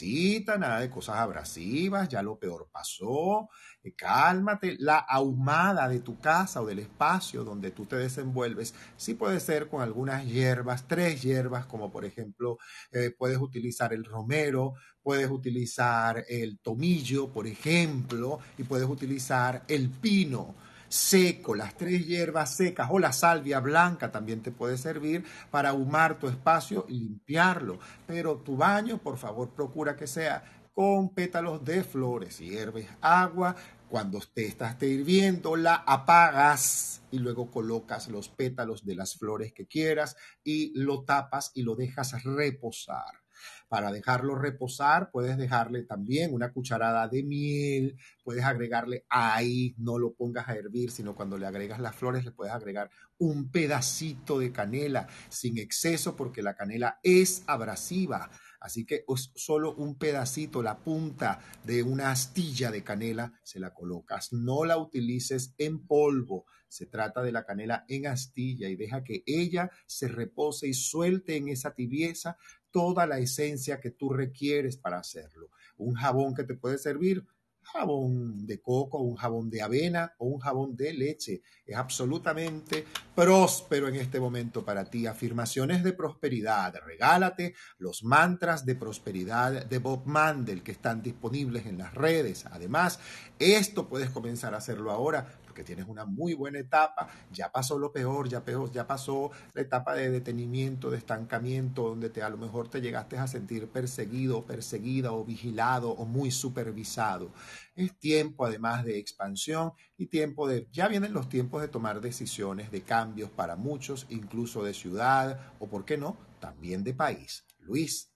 nada 0.58 0.80
de 0.80 0.90
cosas 0.90 1.16
abrasivas, 1.18 2.10
ya 2.10 2.22
lo 2.22 2.38
peor 2.38 2.70
pasó, 2.72 3.50
eh, 3.84 3.94
cálmate. 3.96 4.76
La 4.80 4.98
ahumada 4.98 5.88
de 5.88 6.00
tu 6.00 6.20
casa 6.20 6.62
o 6.62 6.66
del 6.66 6.80
espacio 6.80 7.44
donde 7.44 7.72
tú 7.72 7.86
te 7.86 7.96
desenvuelves, 7.96 8.74
sí 8.96 9.14
puede 9.14 9.40
ser 9.40 9.70
con 9.70 9.82
algunas 9.82 10.26
hierbas, 10.26 10.88
tres 10.88 11.22
hierbas, 11.22 11.66
como 11.66 11.92
por 11.92 12.06
ejemplo, 12.06 12.58
eh, 12.92 13.12
puedes 13.18 13.38
utilizar 13.38 13.94
el 13.94 14.06
romero, 14.06 14.74
puedes 15.02 15.30
utilizar 15.30 16.24
el 16.28 16.60
tomillo, 16.60 17.32
por 17.32 17.48
ejemplo, 17.48 18.40
y 18.58 18.64
puedes 18.64 18.88
utilizar 18.88 19.64
el 19.68 19.90
pino 19.90 20.56
seco, 20.90 21.56
las 21.56 21.76
tres 21.76 22.06
hierbas 22.06 22.56
secas 22.56 22.88
o 22.92 23.00
la 23.00 23.12
salvia 23.14 23.60
blanca 23.60 24.12
también 24.12 24.42
te 24.42 24.52
puede 24.52 24.78
servir 24.78 25.24
para 25.52 25.70
ahumar 25.70 26.20
tu 26.20 26.28
espacio 26.28 26.86
y 26.88 27.00
limpiarlo. 27.00 27.80
Pero 28.06 28.38
tu 28.38 28.58
baño, 28.58 28.98
por 28.98 29.18
favor, 29.18 29.50
procura 29.50 29.96
que 29.96 30.08
sea 30.08 30.44
con 30.74 31.10
pétalos 31.14 31.66
de 31.66 31.84
flores. 31.84 32.40
Hierves 32.40 32.88
agua, 33.02 33.56
cuando 33.90 34.20
te 34.34 34.46
estás 34.46 34.82
hirviendo, 34.84 35.56
la 35.56 35.76
apagas 35.76 37.02
y 37.10 37.20
luego 37.20 37.50
colocas 37.50 38.10
los 38.10 38.30
pétalos 38.30 38.86
de 38.86 38.96
las 38.96 39.16
flores 39.16 39.54
que 39.54 39.66
quieras 39.66 40.16
y 40.44 40.78
lo 40.80 41.04
tapas 41.04 41.52
y 41.56 41.64
lo 41.64 41.76
dejas 41.76 42.24
reposar. 42.24 43.27
Para 43.68 43.92
dejarlo 43.92 44.36
reposar, 44.36 45.12
puedes 45.12 45.38
dejarle 45.38 45.84
también 45.84 46.34
una 46.34 46.54
cucharada 46.54 47.08
de 47.08 47.24
miel, 47.24 47.98
puedes 48.24 48.46
agregarle 48.46 49.06
ahí, 49.10 49.76
no 49.78 49.98
lo 49.98 50.14
pongas 50.14 50.48
a 50.48 50.56
hervir, 50.56 50.92
sino 50.92 51.16
cuando 51.16 51.38
le 51.38 51.48
agregas 51.48 51.80
las 51.80 51.96
flores 51.96 52.24
le 52.24 52.32
puedes 52.32 52.54
agregar 52.54 52.90
un 53.18 53.52
pedacito 53.52 54.40
de 54.40 54.52
canela 54.52 55.08
sin 55.30 55.58
exceso 55.58 56.16
porque 56.16 56.42
la 56.42 56.56
canela 56.56 57.00
es 57.04 57.44
abrasiva. 57.48 58.30
Así 58.60 58.86
que 58.86 59.06
es 59.08 59.32
solo 59.36 59.76
un 59.76 59.98
pedacito, 59.98 60.64
la 60.64 60.80
punta 60.80 61.40
de 61.64 61.84
una 61.84 62.12
astilla 62.12 62.72
de 62.72 62.84
canela, 62.84 63.34
se 63.44 63.60
la 63.60 63.74
colocas. 63.74 64.34
No 64.34 64.66
la 64.66 64.78
utilices 64.78 65.54
en 65.58 65.86
polvo. 65.86 66.46
Se 66.68 66.86
trata 66.86 67.22
de 67.22 67.32
la 67.32 67.46
canela 67.46 67.86
en 67.88 68.08
astilla 68.08 68.68
y 68.68 68.76
deja 68.76 69.04
que 69.04 69.24
ella 69.26 69.72
se 69.86 70.08
repose 70.08 70.68
y 70.68 70.74
suelte 70.74 71.38
en 71.38 71.48
esa 71.48 71.74
tibieza 71.76 72.38
toda 72.72 73.06
la 73.06 73.20
esencia 73.20 73.80
que 73.80 73.92
tú 73.92 74.10
requieres 74.10 74.78
para 74.78 75.00
hacerlo. 75.00 75.50
Un 75.78 75.96
jabón 75.96 76.34
que 76.34 76.44
te 76.44 76.56
puede 76.56 76.78
servir, 76.78 77.26
jabón 77.74 78.46
de 78.46 78.62
coco, 78.62 79.00
un 79.00 79.16
jabón 79.16 79.50
de 79.50 79.62
avena 79.62 80.14
o 80.18 80.28
un 80.28 80.40
jabón 80.40 80.76
de 80.76 80.94
leche. 80.94 81.42
Es 81.66 81.76
absolutamente 81.76 82.86
próspero 83.16 83.88
en 83.88 83.96
este 83.96 84.20
momento 84.20 84.64
para 84.64 84.86
ti. 84.86 85.06
Afirmaciones 85.06 85.84
de 85.84 85.94
prosperidad. 85.94 86.76
Regálate 86.86 87.56
los 87.78 88.04
mantras 88.04 88.66
de 88.66 88.76
prosperidad 88.76 89.66
de 89.66 89.78
Bob 89.80 90.06
Mandel 90.06 90.64
que 90.64 90.72
están 90.72 91.02
disponibles 91.02 91.66
en 91.66 91.78
las 91.78 91.94
redes. 91.94 92.46
Además, 92.46 93.00
esto 93.40 93.88
puedes 93.88 94.10
comenzar 94.10 94.54
a 94.54 94.58
hacerlo 94.58 94.92
ahora 94.92 95.40
que 95.58 95.64
tienes 95.64 95.88
una 95.88 96.06
muy 96.06 96.36
buena 96.36 96.60
etapa, 96.60 97.10
ya 97.32 97.52
pasó 97.52 97.80
lo 97.80 97.92
peor, 97.92 98.30
ya, 98.30 98.46
peor, 98.46 98.72
ya 98.72 98.86
pasó 98.86 99.32
la 99.54 99.64
etapa 99.64 99.96
de 99.96 100.12
detenimiento, 100.12 100.92
de 100.92 100.98
estancamiento, 100.98 101.90
donde 101.90 102.12
te, 102.12 102.22
a 102.22 102.30
lo 102.30 102.38
mejor 102.38 102.70
te 102.70 102.80
llegaste 102.80 103.18
a 103.18 103.26
sentir 103.26 103.68
perseguido, 103.68 104.46
perseguida 104.46 105.12
o 105.14 105.26
vigilado 105.26 105.90
o 105.90 106.06
muy 106.06 106.30
supervisado. 106.30 107.32
Es 107.76 107.98
tiempo 107.98 108.46
además 108.46 108.86
de 108.86 109.00
expansión 109.00 109.74
y 109.98 110.06
tiempo 110.06 110.48
de, 110.48 110.68
ya 110.72 110.88
vienen 110.88 111.14
los 111.14 111.28
tiempos 111.28 111.62
de 111.62 111.70
tomar 111.70 112.02
decisiones, 112.02 112.70
de 112.70 112.82
cambios 112.84 113.32
para 113.32 113.56
muchos, 113.56 114.06
incluso 114.10 114.64
de 114.64 114.76
ciudad 114.76 115.40
o, 115.60 115.68
¿por 115.68 115.86
qué 115.86 115.98
no?, 115.98 116.18
también 116.40 116.84
de 116.84 116.94
país. 116.94 117.46
Luis. 117.58 118.12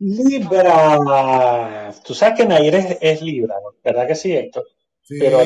Libra. 0.00 1.92
Tú 2.04 2.12
sabes 2.12 2.40
que 2.40 2.44
Nair 2.44 2.74
es, 2.74 2.98
es 3.00 3.22
Libra, 3.22 3.54
¿verdad 3.84 4.08
que 4.08 4.16
sí, 4.16 4.32
Héctor? 4.32 4.64
Pero 5.08 5.40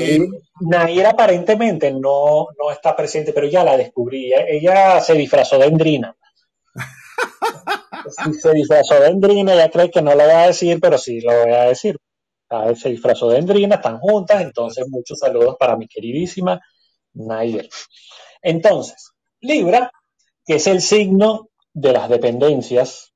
Nair 0.60 1.06
aparentemente 1.06 1.92
no, 1.92 2.48
no 2.58 2.70
está 2.70 2.96
presente, 2.96 3.32
pero 3.32 3.46
ya 3.46 3.62
la 3.62 3.76
descubrí. 3.76 4.32
Ella 4.32 5.00
se 5.00 5.14
disfrazó 5.14 5.58
de 5.58 5.66
Endrina. 5.66 6.16
se 8.42 8.52
disfrazó 8.52 9.00
de 9.00 9.08
Endrina, 9.08 9.54
ella 9.54 9.70
cree 9.70 9.90
que 9.90 10.02
no 10.02 10.14
lo 10.14 10.24
voy 10.24 10.32
a 10.32 10.46
decir, 10.48 10.80
pero 10.80 10.98
sí 10.98 11.20
lo 11.20 11.44
voy 11.44 11.52
a 11.52 11.64
decir. 11.64 11.96
Se 12.76 12.90
disfrazó 12.90 13.28
de 13.30 13.38
Endrina, 13.38 13.76
están 13.76 13.98
juntas, 13.98 14.42
entonces 14.42 14.86
muchos 14.88 15.18
saludos 15.18 15.56
para 15.58 15.76
mi 15.76 15.86
queridísima 15.86 16.60
Nair. 17.14 17.68
Entonces, 18.42 19.12
Libra, 19.40 19.90
que 20.44 20.56
es 20.56 20.66
el 20.66 20.82
signo 20.82 21.48
de 21.72 21.92
las 21.92 22.08
dependencias, 22.08 23.12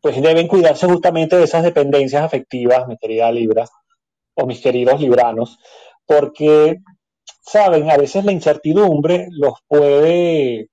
pues 0.00 0.20
deben 0.20 0.48
cuidarse 0.48 0.86
justamente 0.86 1.36
de 1.36 1.44
esas 1.44 1.62
dependencias 1.62 2.22
afectivas, 2.22 2.86
mi 2.86 2.98
querida 2.98 3.30
Libra, 3.32 3.66
o 4.40 4.46
mis 4.46 4.60
queridos 4.60 5.00
libranos, 5.00 5.58
porque, 6.06 6.78
saben, 7.42 7.90
a 7.90 7.96
veces 7.96 8.24
la 8.24 8.32
incertidumbre 8.32 9.26
los 9.30 9.54
puede 9.66 10.68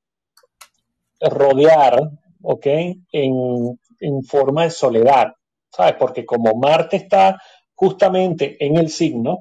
rodear, 1.20 2.00
¿ok? 2.44 2.66
En, 3.12 3.80
en 4.00 4.24
forma 4.24 4.64
de 4.64 4.70
soledad, 4.70 5.34
¿sabes? 5.72 5.96
Porque 5.98 6.26
como 6.26 6.54
Marte 6.56 6.98
está 6.98 7.42
justamente 7.74 8.56
en 8.64 8.78
el 8.78 8.90
signo, 8.90 9.40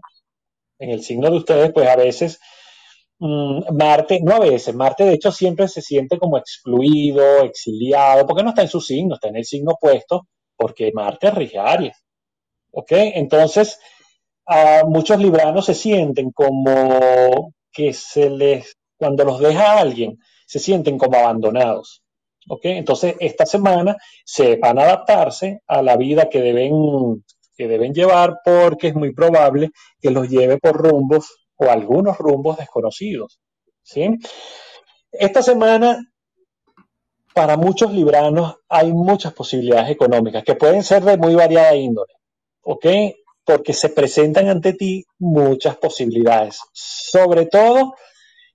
en 0.78 0.90
el 0.90 1.02
signo 1.02 1.30
de 1.30 1.36
ustedes, 1.36 1.72
pues 1.72 1.88
a 1.88 1.96
veces 1.96 2.40
mm, 3.18 3.76
Marte, 3.76 4.20
no 4.22 4.36
a 4.36 4.40
veces, 4.40 4.74
Marte 4.74 5.04
de 5.04 5.14
hecho 5.14 5.32
siempre 5.32 5.68
se 5.68 5.82
siente 5.82 6.18
como 6.18 6.38
excluido, 6.38 7.42
exiliado, 7.44 8.26
porque 8.26 8.42
no 8.42 8.50
está 8.50 8.62
en 8.62 8.68
su 8.68 8.80
signo, 8.80 9.16
está 9.16 9.28
en 9.28 9.36
el 9.36 9.44
signo 9.44 9.72
opuesto, 9.72 10.28
porque 10.56 10.92
Marte 10.94 11.30
rige 11.30 11.58
Aries. 11.58 11.96
¿Ok? 12.72 12.90
Entonces, 12.90 13.78
a 14.46 14.82
muchos 14.86 15.18
libranos 15.18 15.66
se 15.66 15.74
sienten 15.74 16.30
como 16.32 17.54
que 17.72 17.92
se 17.92 18.30
les, 18.30 18.76
cuando 18.96 19.24
los 19.24 19.40
deja 19.40 19.78
alguien, 19.78 20.18
se 20.46 20.58
sienten 20.58 20.98
como 20.98 21.18
abandonados. 21.18 22.02
¿Ok? 22.48 22.60
Entonces, 22.64 23.16
esta 23.20 23.46
semana 23.46 23.96
se 24.24 24.56
van 24.56 24.78
a 24.78 24.82
adaptarse 24.82 25.60
a 25.66 25.80
la 25.82 25.96
vida 25.96 26.28
que 26.28 26.42
deben 26.42 27.24
que 27.56 27.68
deben 27.68 27.94
llevar 27.94 28.40
porque 28.44 28.88
es 28.88 28.94
muy 28.94 29.12
probable 29.14 29.70
que 30.00 30.10
los 30.10 30.28
lleve 30.28 30.58
por 30.58 30.76
rumbos 30.76 31.48
o 31.56 31.70
algunos 31.70 32.18
rumbos 32.18 32.56
desconocidos. 32.58 33.38
¿sí? 33.82 34.08
Esta 35.12 35.42
semana, 35.42 35.98
para 37.32 37.56
muchos 37.56 37.92
libranos, 37.92 38.56
hay 38.68 38.92
muchas 38.92 39.32
posibilidades 39.32 39.90
económicas 39.90 40.42
que 40.42 40.56
pueden 40.56 40.82
ser 40.82 41.04
de 41.04 41.16
muy 41.16 41.34
variada 41.34 41.74
índole, 41.74 42.12
¿ok? 42.62 42.86
Porque 43.44 43.72
se 43.72 43.90
presentan 43.90 44.48
ante 44.48 44.72
ti 44.72 45.04
muchas 45.18 45.76
posibilidades, 45.76 46.60
sobre 46.72 47.46
todo 47.46 47.94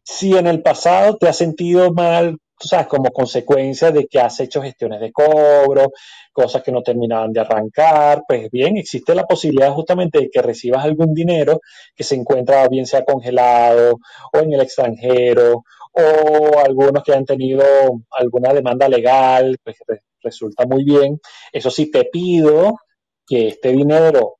si 0.03 0.35
en 0.35 0.47
el 0.47 0.61
pasado 0.63 1.17
te 1.17 1.27
has 1.27 1.37
sentido 1.37 1.91
mal 1.93 2.37
tú 2.59 2.67
sabes, 2.67 2.87
como 2.87 3.09
consecuencia 3.11 3.91
de 3.91 4.05
que 4.05 4.19
has 4.19 4.39
hecho 4.41 4.61
gestiones 4.61 4.99
de 4.99 5.13
cobro, 5.13 5.91
cosas 6.33 6.61
que 6.61 6.71
no 6.73 6.83
terminaban 6.83 7.31
de 7.31 7.39
arrancar, 7.39 8.23
pues 8.27 8.51
bien, 8.51 8.77
existe 8.77 9.15
la 9.15 9.25
posibilidad 9.25 9.71
justamente 9.71 10.19
de 10.19 10.29
que 10.29 10.41
recibas 10.41 10.83
algún 10.83 11.13
dinero 11.13 11.61
que 11.95 12.03
se 12.03 12.15
encuentra 12.15 12.67
bien 12.67 12.85
sea 12.85 13.05
congelado 13.05 13.97
o 14.33 14.39
en 14.39 14.53
el 14.53 14.61
extranjero 14.61 15.63
o 15.93 16.59
algunos 16.59 17.01
que 17.03 17.13
han 17.13 17.25
tenido 17.25 17.63
alguna 18.11 18.53
demanda 18.53 18.89
legal, 18.89 19.57
pues 19.63 19.77
resulta 20.21 20.65
muy 20.65 20.83
bien. 20.83 21.19
Eso 21.53 21.71
sí, 21.71 21.89
te 21.89 22.05
pido 22.05 22.75
que 23.25 23.47
este 23.47 23.71
dinero 23.71 24.38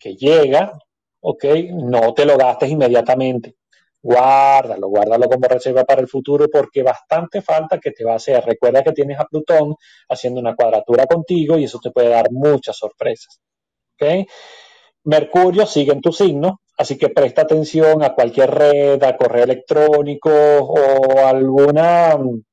que 0.00 0.16
llega, 0.16 0.72
ok, 1.20 1.44
no 1.72 2.14
te 2.14 2.24
lo 2.24 2.36
gastes 2.36 2.70
inmediatamente 2.70 3.56
guárdalo, 4.02 4.88
guárdalo 4.88 5.28
como 5.28 5.46
reserva 5.48 5.84
para 5.84 6.00
el 6.00 6.08
futuro 6.08 6.48
porque 6.50 6.82
bastante 6.82 7.42
falta 7.42 7.78
que 7.78 7.90
te 7.92 8.04
va 8.04 8.12
a 8.12 8.16
hacer. 8.16 8.44
Recuerda 8.44 8.82
que 8.82 8.92
tienes 8.92 9.18
a 9.18 9.26
Plutón 9.26 9.74
haciendo 10.08 10.40
una 10.40 10.54
cuadratura 10.54 11.06
contigo 11.06 11.58
y 11.58 11.64
eso 11.64 11.78
te 11.82 11.90
puede 11.90 12.08
dar 12.08 12.30
muchas 12.30 12.76
sorpresas. 12.76 13.40
¿okay? 13.94 14.26
Mercurio 15.04 15.66
sigue 15.66 15.92
en 15.92 16.00
tu 16.00 16.12
signo, 16.12 16.60
así 16.76 16.98
que 16.98 17.08
presta 17.10 17.42
atención 17.42 18.02
a 18.02 18.14
cualquier 18.14 18.50
red, 18.50 19.02
a 19.02 19.16
correo 19.16 19.44
electrónico 19.44 20.30
o 20.30 21.26
algún 21.26 22.44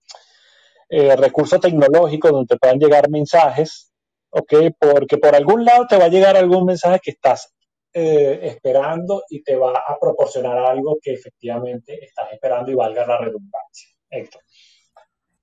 eh, 0.90 1.16
recurso 1.16 1.60
tecnológico 1.60 2.30
donde 2.30 2.56
te 2.56 2.58
puedan 2.58 2.80
llegar 2.80 3.10
mensajes, 3.10 3.87
¿ok? 4.30 4.54
Porque 4.80 5.18
por 5.18 5.36
algún 5.36 5.66
lado 5.66 5.88
te 5.88 5.98
va 5.98 6.06
a 6.06 6.10
llegar 6.10 6.38
algún 6.38 6.66
mensaje 6.66 7.00
que 7.04 7.12
estás 7.12 7.54
eh, 7.94 8.40
esperando 8.44 9.24
y 9.30 9.42
te 9.42 9.56
va 9.56 9.72
a 9.72 9.98
proporcionar 10.00 10.58
algo 10.58 10.98
que 11.02 11.14
efectivamente 11.14 12.04
estás 12.06 12.32
esperando 12.32 12.72
y 12.72 12.76
valga 12.76 13.06
la 13.08 13.18
redundancia. 13.18 13.90
Héctor. 14.10 14.42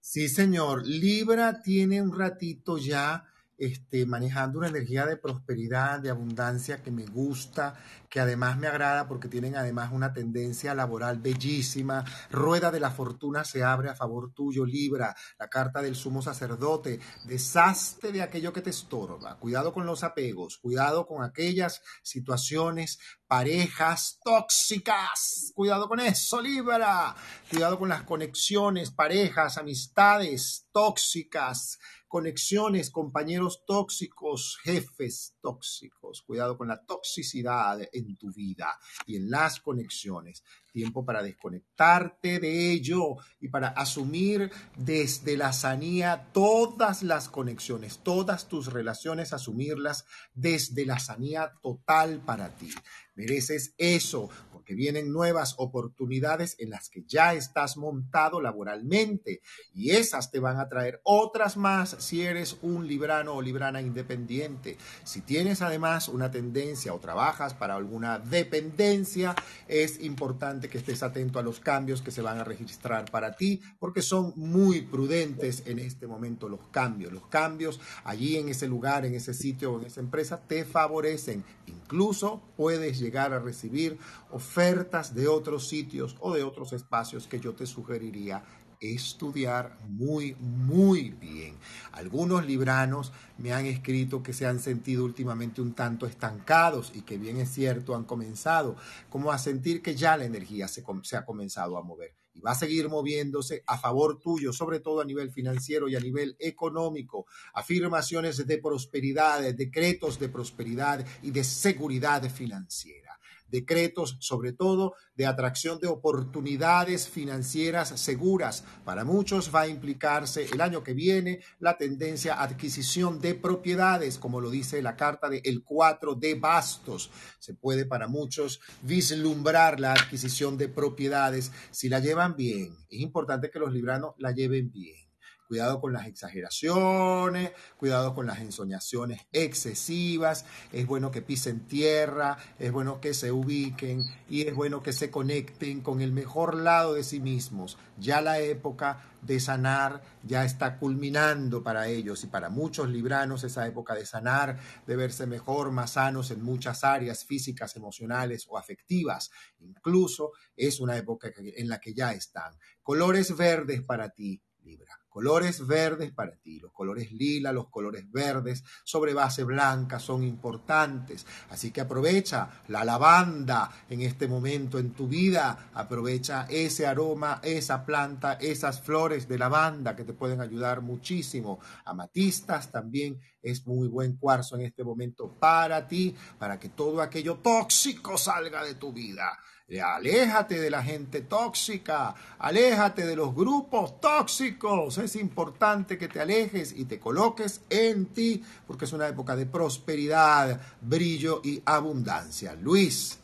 Sí, 0.01 0.29
señor. 0.29 0.87
Libra 0.87 1.63
tiene 1.63 2.01
un 2.01 2.17
ratito 2.17 2.79
ya 2.79 3.25
este, 3.57 4.05
manejando 4.07 4.59
una 4.59 4.69
energía 4.69 5.07
de 5.07 5.17
prosperidad, 5.17 6.01
de 6.01 6.11
abundancia 6.11 6.83
que 6.83 6.91
me 6.91 7.07
gusta, 7.07 7.75
que 8.09 8.21
además 8.21 8.59
me 8.59 8.67
agrada 8.67 9.09
porque 9.09 9.29
tienen 9.29 9.57
además 9.57 9.91
una 9.93 10.13
tendencia 10.13 10.75
laboral 10.75 11.19
bellísima. 11.19 12.05
Rueda 12.31 12.71
de 12.71 12.81
la 12.81 12.91
fortuna 12.91 13.45
se 13.45 13.65
abre 13.65 13.91
a 13.91 13.95
favor 13.95 14.33
tuyo, 14.33 14.65
Libra. 14.65 15.15
La 15.39 15.49
carta 15.49 15.83
del 15.83 15.97
sumo 15.97 16.23
sacerdote. 16.23 17.01
Deshazte 17.25 18.13
de 18.13 18.23
aquello 18.23 18.53
que 18.53 18.63
te 18.63 18.71
estorba. 18.71 19.37
Cuidado 19.39 19.73
con 19.73 19.87
los 19.87 20.05
apegos. 20.05 20.59
Cuidado 20.59 21.07
con 21.07 21.25
aquellas 21.25 21.83
situaciones, 22.03 22.99
parejas 23.27 24.21
tóxicas. 24.25 25.53
Cuidado 25.55 25.89
con 25.89 26.01
eso, 26.01 26.41
Libra. 26.41 27.15
Cuidado 27.51 27.79
con 27.79 27.89
las 27.89 28.03
conexiones, 28.03 28.91
parejas, 28.91 29.59
amistades 29.59 30.69
tóxicas 30.73 31.79
conexiones, 32.15 32.93
compañeros 32.93 33.65
tóxicos, 33.67 34.57
jefes 34.63 35.37
tóxicos. 35.43 36.23
Cuidado 36.23 36.57
con 36.57 36.69
la 36.69 36.81
toxicidad 36.87 37.81
en 37.93 38.17
tu 38.17 38.33
vida 38.33 38.79
y 39.05 39.17
en 39.17 39.29
las 39.29 39.59
conexiones. 39.59 40.45
Tiempo 40.73 41.05
para 41.05 41.25
desconectarte 41.25 42.39
de 42.39 42.71
ello 42.71 43.17
y 43.41 43.49
para 43.49 43.71
asumir 43.71 44.53
desde 44.77 45.37
la 45.37 45.53
sanía 45.53 46.31
todas 46.33 47.03
las 47.03 47.29
conexiones, 47.29 47.99
todas 48.05 48.49
tus 48.49 48.73
relaciones, 48.73 49.33
asumirlas 49.33 50.05
desde 50.35 50.87
la 50.87 51.01
sanía 51.01 51.55
total 51.65 52.21
para 52.25 52.57
ti. 52.57 52.71
Mereces 53.15 53.75
eso, 53.79 54.29
porque 54.53 54.75
vienen 54.75 55.13
nuevas 55.13 55.55
oportunidades 55.59 56.57
en 56.59 56.71
las 56.71 56.89
que 56.89 57.05
ya 57.07 57.35
estás 57.35 57.77
montado 57.77 58.41
laboralmente 58.41 59.43
y 59.75 59.91
esas 59.91 60.31
te 60.31 60.39
van 60.39 60.59
a 60.59 60.69
traer 60.69 61.01
otras 61.05 61.57
más 61.57 61.97
si 61.99 62.23
eres 62.23 62.57
un 62.63 62.89
librano 62.89 63.35
o 63.35 63.43
librana 63.43 63.83
independiente. 63.83 64.79
Si 65.05 65.21
tienes 65.21 65.61
además 65.61 66.09
una 66.09 66.31
tendencia 66.31 66.95
o 66.95 66.99
trabajas 66.99 67.53
para 67.53 67.77
alguna 67.77 68.19
dependencia, 68.19 69.35
es 69.69 70.03
importante 70.03 70.69
que 70.69 70.79
estés 70.79 71.03
atento 71.03 71.39
a 71.39 71.43
los 71.43 71.61
cambios 71.61 72.01
que 72.01 72.11
se 72.11 72.23
van 72.23 72.39
a 72.39 72.45
registrar 72.45 73.11
para 73.11 73.37
ti, 73.37 73.61
porque 73.79 74.03
son 74.03 74.33
muy 74.37 74.83
prudentes 74.83 75.63
en 75.67 75.79
este 75.79 76.07
momento 76.07 76.49
los 76.49 76.69
cambios. 76.69 77.13
Los 77.13 77.27
cambios 77.27 77.81
allí 78.03 78.37
en 78.37 78.49
ese 78.49 78.67
lugar, 78.67 79.05
en 79.05 79.15
ese 79.15 79.35
sitio 79.35 79.73
o 79.73 79.81
en 79.81 79.87
esa 79.87 80.01
empresa 80.01 80.41
te 80.41 80.65
favorecen. 80.65 81.45
Incluso 81.67 82.43
puedes 82.57 83.01
llegar 83.05 83.33
a 83.35 83.39
recibir 83.39 83.99
ofertas 84.31 85.15
de 85.15 85.29
otros 85.29 85.69
sitios 85.69 86.17
o 86.21 86.33
de 86.33 86.43
otros 86.43 86.73
espacios 86.73 87.27
que 87.27 87.39
yo 87.39 87.55
te 87.55 87.67
sugeriría 87.67 88.43
estudiar 88.81 89.79
muy, 89.89 90.35
muy 90.41 91.11
bien. 91.11 91.57
Algunos 91.93 92.47
libranos 92.47 93.13
me 93.39 93.53
han 93.53 93.67
escrito 93.67 94.23
que 94.23 94.33
se 94.33 94.47
han 94.47 94.59
sentido 94.59 95.05
últimamente 95.05 95.61
un 95.61 95.75
tanto 95.75 96.07
estancados 96.07 96.93
y 96.95 97.03
que 97.03 97.19
bien 97.19 97.37
es 97.37 97.51
cierto, 97.51 97.95
han 97.95 98.05
comenzado 98.05 98.77
como 99.11 99.33
a 99.33 99.39
sentir 99.39 99.83
que 99.83 99.95
ya 99.95 100.17
la 100.17 100.25
energía 100.25 100.69
se, 100.69 100.83
se 101.03 101.17
ha 101.17 101.25
comenzado 101.25 101.79
a 101.79 101.83
mover 101.83 102.24
y 102.35 102.41
va 102.41 102.53
a 102.53 102.55
seguir 102.55 102.89
moviéndose 102.89 103.63
a 103.67 103.79
favor 103.79 104.19
tuyo, 104.19 104.53
sobre 104.53 104.81
todo 104.81 105.01
a 105.01 105.05
nivel 105.05 105.31
financiero 105.31 105.89
y 105.89 105.97
a 105.97 106.01
nivel 106.01 106.37
económico. 106.39 107.27
Afirmaciones 107.55 108.47
de 108.47 108.59
prosperidad, 108.59 109.55
decretos 109.55 110.19
de 110.19 110.29
prosperidad 110.29 111.07
y 111.23 111.31
de 111.31 111.45
seguridad 111.45 112.29
financiera 112.31 113.04
decretos 113.51 114.17
sobre 114.21 114.53
todo 114.53 114.95
de 115.17 115.27
atracción 115.27 115.79
de 115.81 115.89
oportunidades 115.89 117.09
financieras 117.09 118.01
seguras. 118.01 118.65
Para 118.85 119.05
muchos 119.05 119.55
va 119.55 119.63
a 119.63 119.69
implicarse 119.69 120.47
el 120.53 120.61
año 120.61 120.83
que 120.83 120.95
viene 120.95 121.41
la 121.61 121.77
tendencia 121.77 122.35
a 122.35 122.45
adquisición 122.45 123.21
de 123.21 123.35
propiedades, 123.35 124.19
como 124.19 124.41
lo 124.41 124.51
dice 124.51 124.83
la 124.83 124.97
carta 124.97 125.29
de 125.29 125.41
el 125.45 125.63
4 125.63 126.15
de 126.15 126.35
bastos. 126.35 127.11
Se 127.39 127.55
puede 127.55 127.87
para 127.87 128.09
muchos 128.09 128.61
vislumbrar 128.83 129.81
la 129.81 129.93
adquisición 129.93 130.57
de 130.59 130.69
propiedades 130.69 131.53
si 131.71 131.89
la 131.89 132.01
llevan 132.01 132.37
bien. 132.37 132.77
Es 132.89 133.01
importante 133.01 133.51
que 133.51 133.59
los 133.59 133.73
libranos 133.73 134.15
la 134.19 134.33
lleven 134.33 134.71
bien. 134.71 135.04
Cuidado 135.47 135.79
con 135.79 135.93
las 135.93 136.07
exageraciones, 136.07 137.53
cuidado 137.77 138.15
con 138.15 138.27
las 138.27 138.41
ensoñaciones 138.41 139.27
excesivas. 139.31 140.47
Es 140.73 140.87
bueno 140.87 141.11
que 141.11 141.21
pisen 141.21 141.67
tierra, 141.67 142.39
es 142.59 142.73
bueno 142.73 142.99
que 142.99 143.13
se 143.13 143.31
ubiquen 143.31 144.03
y 144.29 144.43
es 144.43 144.55
bueno 144.55 144.83
que 144.83 144.95
se 144.95 145.11
conecten 145.11 145.83
con 145.83 146.01
el 146.01 146.13
mejor 146.13 146.55
lado 146.55 146.95
de 146.95 147.05
sí 147.05 147.21
mismos. 147.21 147.77
Ya 147.99 148.23
la 148.23 148.39
época 148.39 149.05
de 149.21 149.39
sanar 149.39 150.03
ya 150.23 150.45
está 150.47 150.79
culminando 150.79 151.63
para 151.63 151.89
ellos 151.89 152.25
y 152.25 152.29
para 152.29 152.49
muchos 152.49 152.89
libranos 152.89 153.45
esa 153.45 153.67
época 153.67 153.95
de 153.95 154.07
sanar, 154.07 154.59
de 154.87 154.97
verse 154.97 155.27
mejor, 155.27 155.71
más 155.73 155.93
sanos 155.93 156.31
en 156.31 156.43
muchas 156.43 156.85
áreas 156.85 157.25
físicas, 157.25 157.77
emocionales 157.77 158.47
o 158.49 158.57
afectivas. 158.57 159.31
Incluso 159.61 160.33
es 160.57 160.81
una 160.81 160.97
época 160.97 161.31
en 161.37 161.69
la 161.69 161.79
que 161.81 161.93
ya 161.93 162.13
están. 162.13 162.55
Colores 162.83 163.37
verdes 163.37 163.83
para 163.83 164.09
ti, 164.09 164.43
Libra 164.63 165.04
colores 165.15 165.65
verdes 165.65 166.11
para 166.11 166.35
ti, 166.35 166.59
los 166.59 166.73
colores 166.73 167.13
lila, 167.13 167.53
los 167.53 167.69
colores 167.69 168.11
verdes 168.11 168.65
sobre 168.83 169.15
base 169.15 169.45
blanca 169.45 170.01
son 170.01 170.25
importantes. 170.25 171.25
Así 171.51 171.71
que 171.71 171.83
aprovecha 171.83 172.65
la 172.67 172.85
lavanda 172.85 173.71
en 173.89 174.01
este 174.01 174.27
momento 174.27 174.77
en 174.77 174.91
tu 174.91 175.07
vida, 175.07 175.71
aprovecha 175.73 176.49
ese 176.51 176.89
aroma, 176.89 177.39
esa 177.45 177.87
planta, 177.87 178.33
esas 178.41 178.81
flores 178.81 179.29
de 179.29 179.39
lavanda 179.39 179.95
que 179.95 180.03
te 180.03 180.15
pueden 180.15 180.41
ayudar 180.41 180.81
muchísimo. 180.81 181.61
Amatistas 181.85 182.73
también 182.73 183.21
es 183.41 183.65
muy 183.69 183.87
buen 183.87 184.17
cuarzo 184.17 184.57
en 184.57 184.63
este 184.63 184.83
momento 184.83 185.39
para 185.39 185.87
ti, 185.87 186.13
para 186.41 186.59
que 186.59 186.71
todo 186.71 187.01
aquello 187.01 187.37
tóxico 187.37 188.19
salga 188.19 188.65
de 188.65 188.75
tu 188.75 188.93
vida. 188.93 189.39
Aléjate 189.67 190.61
de 190.61 190.71
la 190.71 190.83
gente 190.83 191.23
tóxica, 191.23 192.15
aléjate 192.39 193.07
de 193.07 193.17
los 193.17 193.35
grupos 193.35 193.99
tóxicos. 193.99 194.99
Es 194.99 195.17
importante 195.17 195.97
que 195.97 196.09
te 196.09 196.21
alejes 196.21 196.73
y 196.77 196.85
te 196.85 197.01
coloques 197.01 197.63
en 197.71 198.07
ti 198.07 198.45
porque 198.67 198.85
es 198.85 198.93
una 198.93 199.09
época 199.09 199.35
de 199.35 199.47
prosperidad, 199.47 200.61
brillo 200.83 201.41
y 201.43 201.63
abundancia. 201.65 202.55
Luis. 202.55 203.19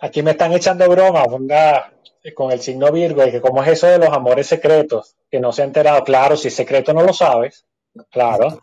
Aquí 0.00 0.22
me 0.22 0.32
están 0.32 0.52
echando 0.52 0.88
broma, 0.88 1.24
con 2.34 2.50
el 2.50 2.60
signo 2.60 2.92
Virgo, 2.92 3.26
y 3.26 3.30
que 3.30 3.40
cómo 3.40 3.62
es 3.62 3.70
eso 3.70 3.86
de 3.86 3.98
los 3.98 4.10
amores 4.10 4.46
secretos, 4.46 5.16
que 5.30 5.40
no 5.40 5.52
se 5.52 5.62
ha 5.62 5.64
enterado. 5.64 6.04
Claro, 6.04 6.36
si 6.36 6.48
es 6.48 6.54
secreto 6.54 6.92
no 6.92 7.02
lo 7.02 7.12
sabes, 7.12 7.66
claro. 8.10 8.60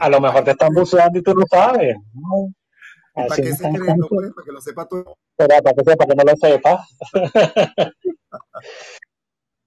A, 0.00 0.08
lo 0.08 0.20
mejor 0.20 0.44
te 0.44 0.52
están 0.52 0.72
buceando 0.72 1.18
y 1.18 1.22
tú 1.22 1.34
no 1.34 1.44
sabes. 1.50 1.96
¿Para 3.14 3.34
secreto? 3.34 4.08
Pues, 4.08 4.32
para 4.32 4.44
que 4.44 4.52
lo 4.52 4.60
sepa 4.60 4.88
tú. 4.88 5.04
para 5.36 5.74
que 5.74 5.84
sepa 5.84 6.06
que 6.06 6.14
no 6.14 6.24
lo 6.24 6.36
sepa. 6.36 6.86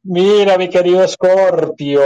Mira, 0.06 0.58
mi 0.58 0.70
querido 0.70 1.02
Escorpio, 1.04 2.02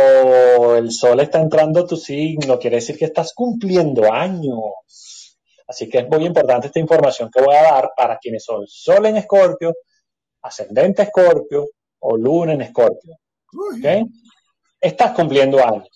el 0.75 0.91
sol 0.91 1.19
está 1.19 1.41
entrando 1.41 1.79
a 1.79 1.87
tu 1.87 1.97
signo, 1.97 2.59
quiere 2.59 2.75
decir 2.75 2.95
que 2.95 3.05
estás 3.05 3.33
cumpliendo 3.33 4.11
años. 4.13 5.35
Así 5.67 5.89
que 5.89 5.99
es 5.99 6.07
muy 6.07 6.25
importante 6.25 6.67
esta 6.67 6.79
información 6.79 7.31
que 7.31 7.41
voy 7.41 7.55
a 7.55 7.63
dar 7.63 7.91
para 7.95 8.19
quienes 8.19 8.43
son 8.43 8.67
sol 8.67 9.05
en 9.07 9.17
Escorpio, 9.17 9.73
ascendente 10.43 11.01
Escorpio 11.01 11.65
o 11.99 12.15
luna 12.15 12.53
en 12.53 12.61
Escorpio. 12.61 13.15
¿Okay? 13.77 14.05
Estás 14.79 15.13
cumpliendo 15.13 15.57
años. 15.65 15.89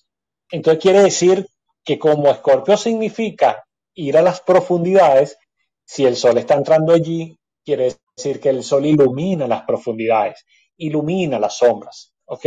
Entonces 0.50 0.82
quiere 0.82 1.04
decir 1.04 1.48
que 1.84 2.00
como 2.00 2.32
Escorpio 2.32 2.78
significa 2.78 3.64
ir 4.02 4.18
a 4.18 4.22
las 4.22 4.42
profundidades, 4.42 5.38
si 5.86 6.06
el 6.06 6.16
sol 6.16 6.38
está 6.38 6.56
entrando 6.56 6.94
allí, 6.94 7.38
quiere 7.64 7.96
decir 8.16 8.40
que 8.40 8.50
el 8.50 8.64
sol 8.64 8.86
ilumina 8.86 9.48
las 9.48 9.64
profundidades, 9.64 10.46
ilumina 10.78 11.40
las 11.40 11.58
sombras. 11.58 12.14
¿Ok? 12.26 12.46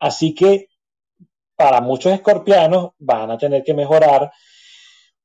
Así 0.00 0.34
que 0.34 0.68
para 1.56 1.80
muchos 1.80 2.12
escorpianos 2.12 2.90
van 2.98 3.30
a 3.30 3.38
tener 3.38 3.62
que 3.64 3.74
mejorar 3.74 4.30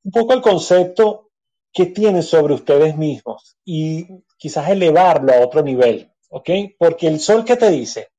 un 0.03 0.11
poco 0.11 0.33
el 0.33 0.41
concepto 0.41 1.29
que 1.71 1.85
tienen 1.85 2.23
sobre 2.23 2.53
ustedes 2.55 2.97
mismos 2.97 3.57
y 3.63 4.07
quizás 4.37 4.69
elevarlo 4.69 5.33
a 5.33 5.41
otro 5.41 5.61
nivel. 5.61 6.11
¿Ok? 6.29 6.49
Porque 6.77 7.07
el 7.07 7.19
sol 7.19 7.45
que 7.45 7.55
te 7.55 7.69
dice, 7.69 8.09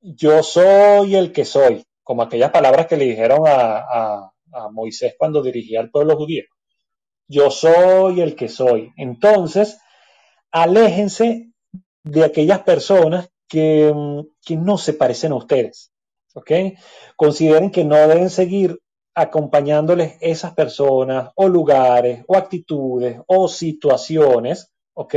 yo 0.00 0.42
soy 0.42 1.16
el 1.16 1.32
que 1.32 1.44
soy, 1.44 1.84
como 2.02 2.22
aquellas 2.22 2.50
palabras 2.50 2.86
que 2.86 2.96
le 2.96 3.06
dijeron 3.06 3.40
a, 3.46 4.30
a 4.52 4.68
Moisés 4.70 5.14
cuando 5.18 5.42
dirigía 5.42 5.80
al 5.80 5.90
pueblo 5.90 6.16
judío 6.16 6.44
yo 7.32 7.50
soy 7.50 8.20
el 8.20 8.36
que 8.36 8.48
soy. 8.48 8.92
Entonces, 8.96 9.78
aléjense 10.50 11.50
de 12.04 12.24
aquellas 12.24 12.60
personas 12.62 13.30
que, 13.48 13.92
mm, 13.94 14.64
no 14.64 14.78
se 14.78 14.92
parecen 14.92 15.32
a 15.32 15.36
ustedes. 15.36 15.90
¿Ok? 16.34 16.50
Consideren 17.16 17.70
que 17.70 17.84
no 17.84 17.96
deben 17.96 18.30
seguir 18.30 18.78
acompañándoles 19.14 20.16
esas 20.20 20.54
personas 20.54 21.30
o 21.34 21.48
lugares 21.48 22.24
o 22.26 22.36
actitudes 22.36 23.18
o 23.26 23.48
situaciones, 23.48 24.70
¿ok? 24.94 25.14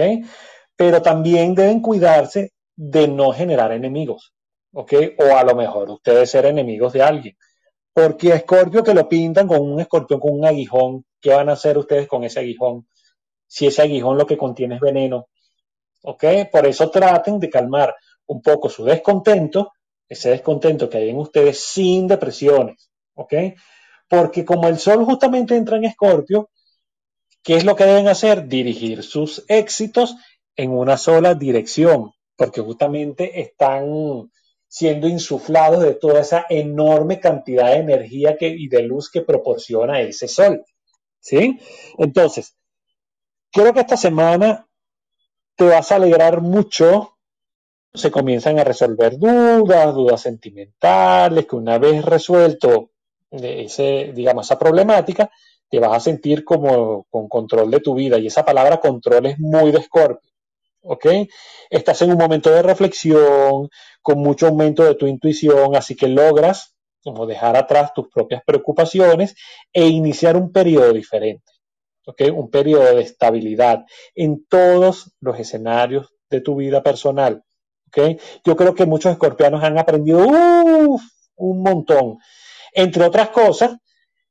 Pero 0.75 1.01
también 1.01 1.55
deben 1.55 1.81
cuidarse 1.81 2.51
de 2.75 3.07
no 3.07 3.31
generar 3.31 3.71
enemigos, 3.71 4.33
¿ok? 4.73 4.93
O 5.19 5.37
a 5.37 5.43
lo 5.45 5.55
mejor 5.55 5.89
ustedes 5.89 6.29
ser 6.29 6.45
enemigos 6.45 6.91
de 6.91 7.03
alguien. 7.03 7.37
Porque 7.95 8.33
a 8.33 8.35
Escorpio 8.35 8.83
que 8.83 8.93
lo 8.93 9.07
pintan 9.07 9.47
con 9.47 9.61
un 9.61 9.79
escorpión 9.79 10.19
con 10.19 10.33
un 10.33 10.45
aguijón, 10.45 11.05
¿qué 11.21 11.29
van 11.33 11.47
a 11.47 11.53
hacer 11.53 11.77
ustedes 11.77 12.09
con 12.09 12.25
ese 12.25 12.41
aguijón? 12.41 12.89
Si 13.47 13.67
ese 13.67 13.83
aguijón 13.83 14.17
lo 14.17 14.25
que 14.25 14.37
contiene 14.37 14.75
es 14.75 14.81
veneno. 14.81 15.29
¿Ok? 16.01 16.25
Por 16.51 16.67
eso 16.67 16.89
traten 16.89 17.39
de 17.39 17.49
calmar 17.49 17.95
un 18.25 18.41
poco 18.41 18.67
su 18.67 18.83
descontento, 18.83 19.71
ese 20.09 20.29
descontento 20.31 20.89
que 20.89 20.97
hay 20.97 21.09
en 21.09 21.19
ustedes 21.19 21.61
sin 21.61 22.05
depresiones. 22.05 22.89
¿Ok? 23.13 23.33
Porque 24.09 24.43
como 24.43 24.67
el 24.67 24.77
sol 24.77 25.05
justamente 25.05 25.55
entra 25.55 25.77
en 25.77 25.85
Escorpio, 25.85 26.49
¿qué 27.43 27.55
es 27.55 27.63
lo 27.63 27.77
que 27.77 27.85
deben 27.85 28.09
hacer? 28.09 28.45
Dirigir 28.49 29.03
sus 29.03 29.45
éxitos 29.47 30.17
en 30.57 30.71
una 30.71 30.97
sola 30.97 31.33
dirección, 31.33 32.11
porque 32.35 32.59
justamente 32.59 33.39
están 33.39 34.29
siendo 34.75 35.07
insuflados 35.07 35.81
de 35.83 35.93
toda 35.93 36.19
esa 36.19 36.45
enorme 36.49 37.21
cantidad 37.21 37.67
de 37.67 37.77
energía 37.77 38.35
que, 38.35 38.49
y 38.49 38.67
de 38.67 38.83
luz 38.83 39.09
que 39.09 39.21
proporciona 39.21 40.01
ese 40.01 40.27
sol. 40.27 40.65
¿Sí? 41.17 41.57
Entonces, 41.97 42.57
creo 43.53 43.73
que 43.73 43.79
esta 43.79 43.95
semana 43.95 44.67
te 45.55 45.63
vas 45.63 45.93
a 45.93 45.95
alegrar 45.95 46.41
mucho. 46.41 47.15
Se 47.93 48.11
comienzan 48.11 48.59
a 48.59 48.65
resolver 48.65 49.17
dudas, 49.17 49.95
dudas 49.95 50.19
sentimentales, 50.19 51.45
que 51.45 51.55
una 51.55 51.77
vez 51.77 52.03
resuelto 52.03 52.91
ese, 53.31 54.11
digamos, 54.13 54.45
esa 54.45 54.59
problemática, 54.59 55.31
te 55.69 55.79
vas 55.79 55.93
a 55.93 56.01
sentir 56.01 56.43
como 56.43 57.05
con 57.09 57.29
control 57.29 57.71
de 57.71 57.79
tu 57.79 57.95
vida. 57.95 58.17
Y 58.17 58.27
esa 58.27 58.43
palabra 58.43 58.81
control 58.81 59.27
es 59.27 59.39
muy 59.39 59.71
de 59.71 59.81
Scorpio. 59.81 60.35
¿ok? 60.85 61.05
Estás 61.69 62.01
en 62.01 62.11
un 62.11 62.17
momento 62.17 62.49
de 62.51 62.61
reflexión, 62.61 63.69
con 64.05 64.19
mucho 64.19 64.45
aumento 64.45 64.83
de 64.83 64.93
tu 64.93 65.07
intuición, 65.07 65.75
así 65.75 65.95
que 65.95 66.07
logras 66.07 66.75
como 67.03 67.25
dejar 67.25 67.57
atrás 67.57 67.91
tus 67.91 68.07
propias 68.07 68.43
preocupaciones 68.45 69.33
e 69.73 69.87
iniciar 69.87 70.37
un 70.37 70.51
periodo 70.51 70.93
diferente. 70.93 71.51
Un 72.35 72.51
periodo 72.51 72.95
de 72.95 73.01
estabilidad 73.01 73.83
en 74.13 74.45
todos 74.45 75.11
los 75.19 75.39
escenarios 75.39 76.13
de 76.29 76.39
tu 76.39 76.55
vida 76.55 76.83
personal. 76.83 77.43
Yo 78.43 78.55
creo 78.55 78.75
que 78.75 78.85
muchos 78.85 79.11
escorpianos 79.11 79.63
han 79.63 79.79
aprendido 79.79 80.19
un 80.27 81.63
montón, 81.63 82.19
entre 82.73 83.05
otras 83.05 83.29
cosas, 83.29 83.77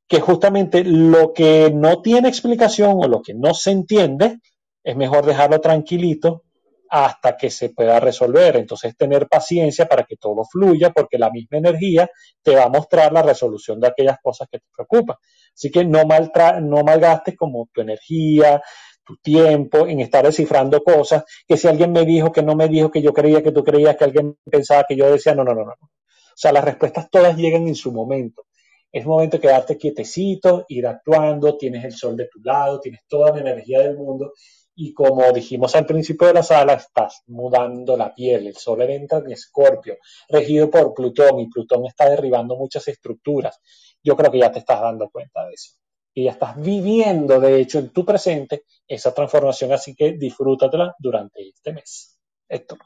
que 0.07 0.21
justamente 0.21 0.85
lo 0.85 1.33
que 1.33 1.69
no 1.73 2.01
tiene 2.01 2.29
explicación 2.29 2.93
o 2.95 3.09
lo 3.09 3.21
que 3.21 3.33
no 3.33 3.53
se 3.53 3.71
entiende, 3.71 4.39
es 4.85 4.95
mejor 4.95 5.25
dejarlo 5.25 5.59
tranquilito 5.59 6.43
hasta 6.89 7.37
que 7.37 7.49
se 7.49 7.69
pueda 7.69 7.99
resolver. 7.99 8.57
Entonces, 8.57 8.95
tener 8.97 9.27
paciencia 9.27 9.87
para 9.87 10.03
que 10.03 10.17
todo 10.17 10.43
fluya, 10.45 10.91
porque 10.91 11.17
la 11.17 11.29
misma 11.29 11.57
energía 11.57 12.09
te 12.41 12.55
va 12.55 12.63
a 12.63 12.69
mostrar 12.69 13.11
la 13.11 13.21
resolución 13.21 13.79
de 13.79 13.87
aquellas 13.87 14.17
cosas 14.21 14.47
que 14.51 14.59
te 14.59 14.65
preocupan. 14.75 15.17
Así 15.53 15.71
que 15.71 15.85
no, 15.85 16.03
no 16.03 16.83
malgastes 16.83 17.35
como 17.35 17.67
tu 17.73 17.81
energía, 17.81 18.61
tu 19.05 19.17
tiempo 19.17 19.87
en 19.87 19.99
estar 19.99 20.25
descifrando 20.25 20.83
cosas, 20.83 21.23
que 21.47 21.57
si 21.57 21.67
alguien 21.67 21.91
me 21.91 22.05
dijo 22.05 22.31
que 22.31 22.41
no 22.41 22.55
me 22.55 22.67
dijo 22.67 22.89
que 22.89 23.01
yo 23.01 23.13
creía 23.13 23.43
que 23.43 23.51
tú 23.51 23.63
creías 23.63 23.95
que 23.95 24.03
alguien 24.03 24.37
pensaba 24.49 24.83
que 24.87 24.95
yo 24.95 25.11
decía, 25.11 25.35
no, 25.35 25.43
no, 25.43 25.53
no, 25.53 25.63
no. 25.63 25.71
O 25.71 26.37
sea, 26.37 26.51
las 26.51 26.65
respuestas 26.65 27.09
todas 27.09 27.37
llegan 27.37 27.67
en 27.67 27.75
su 27.75 27.93
momento. 27.93 28.45
Es 28.91 29.05
momento 29.05 29.37
de 29.37 29.41
quedarte 29.41 29.77
quietecito, 29.77 30.65
ir 30.69 30.87
actuando, 30.87 31.57
tienes 31.57 31.83
el 31.85 31.93
sol 31.93 32.15
de 32.17 32.27
tu 32.27 32.39
lado, 32.41 32.79
tienes 32.79 33.01
toda 33.07 33.31
la 33.31 33.41
energía 33.41 33.81
del 33.81 33.97
mundo 33.97 34.33
y 34.75 34.93
como 34.93 35.31
dijimos 35.31 35.73
al 35.75 35.85
principio 35.85 36.27
de 36.27 36.33
la 36.33 36.43
sala, 36.43 36.73
estás 36.73 37.23
mudando 37.27 37.95
la 37.95 38.13
piel. 38.13 38.47
El 38.47 38.57
Sol 38.57 38.81
entra 38.81 39.19
en 39.19 39.31
Escorpio, 39.31 39.97
regido 40.27 40.69
por 40.69 40.93
Plutón, 40.93 41.39
y 41.39 41.47
Plutón 41.47 41.85
está 41.85 42.09
derribando 42.09 42.57
muchas 42.57 42.87
estructuras. 42.89 43.59
Yo 44.03 44.15
creo 44.17 44.31
que 44.31 44.39
ya 44.39 44.51
te 44.51 44.59
estás 44.59 44.81
dando 44.81 45.09
cuenta 45.09 45.45
de 45.45 45.53
eso. 45.53 45.71
Y 46.13 46.25
ya 46.25 46.31
estás 46.31 46.59
viviendo, 46.61 47.39
de 47.39 47.59
hecho, 47.59 47.79
en 47.79 47.89
tu 47.89 48.05
presente 48.05 48.65
esa 48.87 49.13
transformación, 49.13 49.71
así 49.71 49.95
que 49.95 50.13
disfrútatela 50.13 50.95
durante 50.99 51.47
este 51.47 51.73
mes. 51.73 52.19
Héctor. 52.47 52.79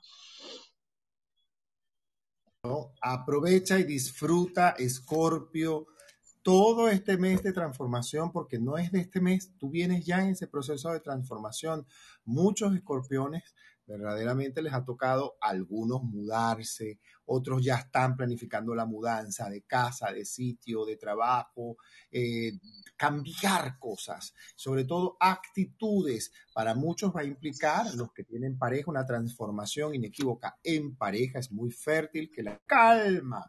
Aprovecha 3.02 3.80
y 3.80 3.84
disfruta 3.84 4.76
Escorpio 4.78 5.88
todo 6.50 6.90
este 6.90 7.16
mes 7.16 7.44
de 7.44 7.54
transformación, 7.54 8.32
porque 8.32 8.58
no 8.58 8.80
es 8.80 8.92
de 8.92 9.02
este 9.02 9.22
mes, 9.22 9.52
tú 9.60 9.70
vienes 9.70 10.04
ya 10.04 10.24
en 10.24 10.30
ese 10.30 10.48
proceso 10.48 10.92
de 10.92 11.00
transformación. 11.00 11.86
Muchos 12.26 12.74
escorpiones 12.74 13.54
verdaderamente 13.86 14.64
les 14.64 14.74
ha 14.74 14.84
tocado 14.84 15.38
algunos 15.42 16.02
mudarse, 16.02 17.02
otros 17.26 17.64
ya 17.64 17.76
están 17.76 18.18
planificando 18.18 18.74
la 18.74 18.88
mudanza 18.88 19.48
de 19.48 19.62
casa, 19.62 20.12
de 20.12 20.26
sitio, 20.26 20.86
de 20.86 20.98
trabajo, 20.98 21.78
eh, 22.12 22.54
cambiar 22.98 23.78
cosas, 23.78 24.34
sobre 24.56 24.86
todo 24.86 25.18
actitudes. 25.20 26.32
Para 26.52 26.74
muchos 26.74 27.16
va 27.16 27.22
a 27.22 27.26
implicar, 27.26 27.94
los 27.94 28.12
que 28.12 28.24
tienen 28.24 28.58
pareja, 28.58 28.90
una 28.90 29.06
transformación 29.06 29.94
inequívoca 29.94 30.58
en 30.64 30.96
pareja, 30.96 31.38
es 31.38 31.52
muy 31.52 31.70
fértil, 31.70 32.32
que 32.32 32.42
la 32.42 32.60
calma 32.66 33.48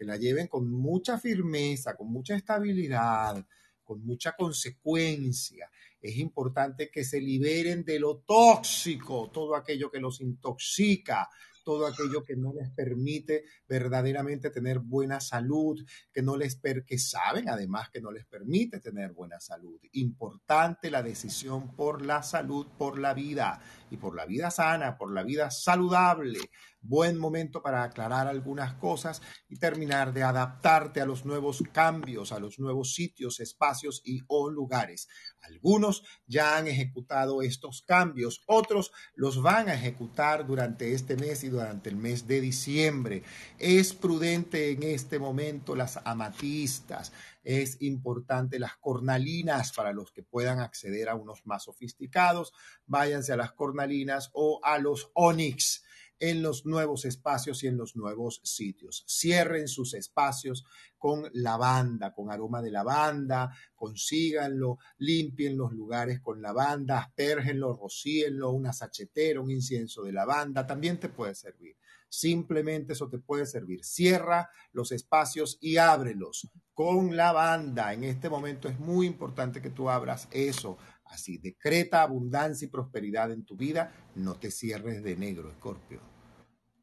que 0.00 0.06
la 0.06 0.16
lleven 0.16 0.46
con 0.46 0.66
mucha 0.70 1.18
firmeza, 1.18 1.94
con 1.94 2.10
mucha 2.10 2.34
estabilidad, 2.34 3.46
con 3.84 4.02
mucha 4.02 4.32
consecuencia. 4.32 5.70
Es 6.00 6.16
importante 6.16 6.90
que 6.90 7.04
se 7.04 7.20
liberen 7.20 7.84
de 7.84 8.00
lo 8.00 8.20
tóxico, 8.20 9.30
todo 9.30 9.54
aquello 9.54 9.90
que 9.90 10.00
los 10.00 10.22
intoxica, 10.22 11.28
todo 11.62 11.86
aquello 11.86 12.24
que 12.24 12.34
no 12.34 12.54
les 12.54 12.70
permite 12.70 13.44
verdaderamente 13.68 14.48
tener 14.48 14.78
buena 14.78 15.20
salud, 15.20 15.78
que 16.10 16.22
no 16.22 16.34
les 16.34 16.56
per 16.56 16.86
que 16.86 16.96
saben 16.96 17.50
además 17.50 17.90
que 17.90 18.00
no 18.00 18.10
les 18.10 18.24
permite 18.24 18.80
tener 18.80 19.12
buena 19.12 19.38
salud. 19.38 19.78
Importante 19.92 20.90
la 20.90 21.02
decisión 21.02 21.76
por 21.76 22.00
la 22.06 22.22
salud, 22.22 22.68
por 22.78 22.98
la 22.98 23.12
vida 23.12 23.60
y 23.90 23.96
por 23.96 24.14
la 24.14 24.26
vida 24.26 24.50
sana, 24.50 24.96
por 24.96 25.12
la 25.12 25.22
vida 25.22 25.50
saludable. 25.50 26.38
Buen 26.82 27.18
momento 27.18 27.62
para 27.62 27.82
aclarar 27.82 28.26
algunas 28.26 28.72
cosas 28.74 29.20
y 29.50 29.58
terminar 29.58 30.14
de 30.14 30.22
adaptarte 30.22 31.02
a 31.02 31.04
los 31.04 31.26
nuevos 31.26 31.62
cambios, 31.72 32.32
a 32.32 32.38
los 32.38 32.58
nuevos 32.58 32.94
sitios, 32.94 33.38
espacios 33.40 34.00
y 34.02 34.22
o 34.28 34.48
lugares. 34.48 35.06
Algunos 35.42 36.04
ya 36.26 36.56
han 36.56 36.68
ejecutado 36.68 37.42
estos 37.42 37.82
cambios, 37.82 38.42
otros 38.46 38.92
los 39.14 39.42
van 39.42 39.68
a 39.68 39.74
ejecutar 39.74 40.46
durante 40.46 40.94
este 40.94 41.16
mes 41.16 41.44
y 41.44 41.48
durante 41.48 41.90
el 41.90 41.96
mes 41.96 42.26
de 42.26 42.40
diciembre. 42.40 43.24
Es 43.58 43.92
prudente 43.92 44.70
en 44.70 44.82
este 44.82 45.18
momento 45.18 45.76
las 45.76 45.98
amatistas, 46.04 47.12
es 47.42 47.80
importante 47.80 48.58
las 48.58 48.76
cornalinas 48.76 49.72
para 49.72 49.92
los 49.92 50.12
que 50.12 50.22
puedan 50.22 50.60
acceder 50.60 51.08
a 51.08 51.14
unos 51.14 51.46
más 51.46 51.64
sofisticados. 51.64 52.52
Váyanse 52.86 53.32
a 53.32 53.36
las 53.36 53.52
cornalinas 53.52 54.30
o 54.32 54.60
a 54.62 54.78
los 54.78 55.10
onix 55.14 55.82
en 56.20 56.42
los 56.42 56.66
nuevos 56.66 57.06
espacios 57.06 57.64
y 57.64 57.66
en 57.66 57.78
los 57.78 57.96
nuevos 57.96 58.40
sitios. 58.44 59.04
Cierren 59.08 59.66
sus 59.66 59.94
espacios 59.94 60.64
con 60.98 61.30
lavanda, 61.32 62.12
con 62.12 62.30
aroma 62.30 62.60
de 62.60 62.70
lavanda, 62.70 63.50
consíganlo, 63.74 64.78
limpien 64.98 65.56
los 65.56 65.72
lugares 65.72 66.20
con 66.20 66.42
lavanda, 66.42 66.98
aspergenlo, 66.98 67.74
rocíenlo, 67.74 68.50
una 68.50 68.74
sachetera, 68.74 69.40
un 69.40 69.50
incienso 69.50 70.02
de 70.02 70.12
lavanda, 70.12 70.66
también 70.66 71.00
te 71.00 71.08
puede 71.08 71.34
servir. 71.34 71.76
Simplemente 72.10 72.92
eso 72.92 73.08
te 73.08 73.18
puede 73.18 73.46
servir. 73.46 73.84
Cierra 73.84 74.50
los 74.72 74.90
espacios 74.92 75.56
y 75.60 75.76
ábrelos 75.76 76.50
con 76.74 77.16
lavanda. 77.16 77.94
En 77.94 78.04
este 78.04 78.28
momento 78.28 78.68
es 78.68 78.78
muy 78.78 79.06
importante 79.06 79.62
que 79.62 79.70
tú 79.70 79.88
abras 79.88 80.28
eso. 80.32 80.76
Así, 81.04 81.38
decreta 81.38 82.02
abundancia 82.02 82.66
y 82.66 82.70
prosperidad 82.70 83.30
en 83.32 83.44
tu 83.44 83.56
vida. 83.56 83.92
No 84.16 84.34
te 84.34 84.50
cierres 84.50 85.02
de 85.02 85.16
negro, 85.16 85.50
Escorpio. 85.50 86.00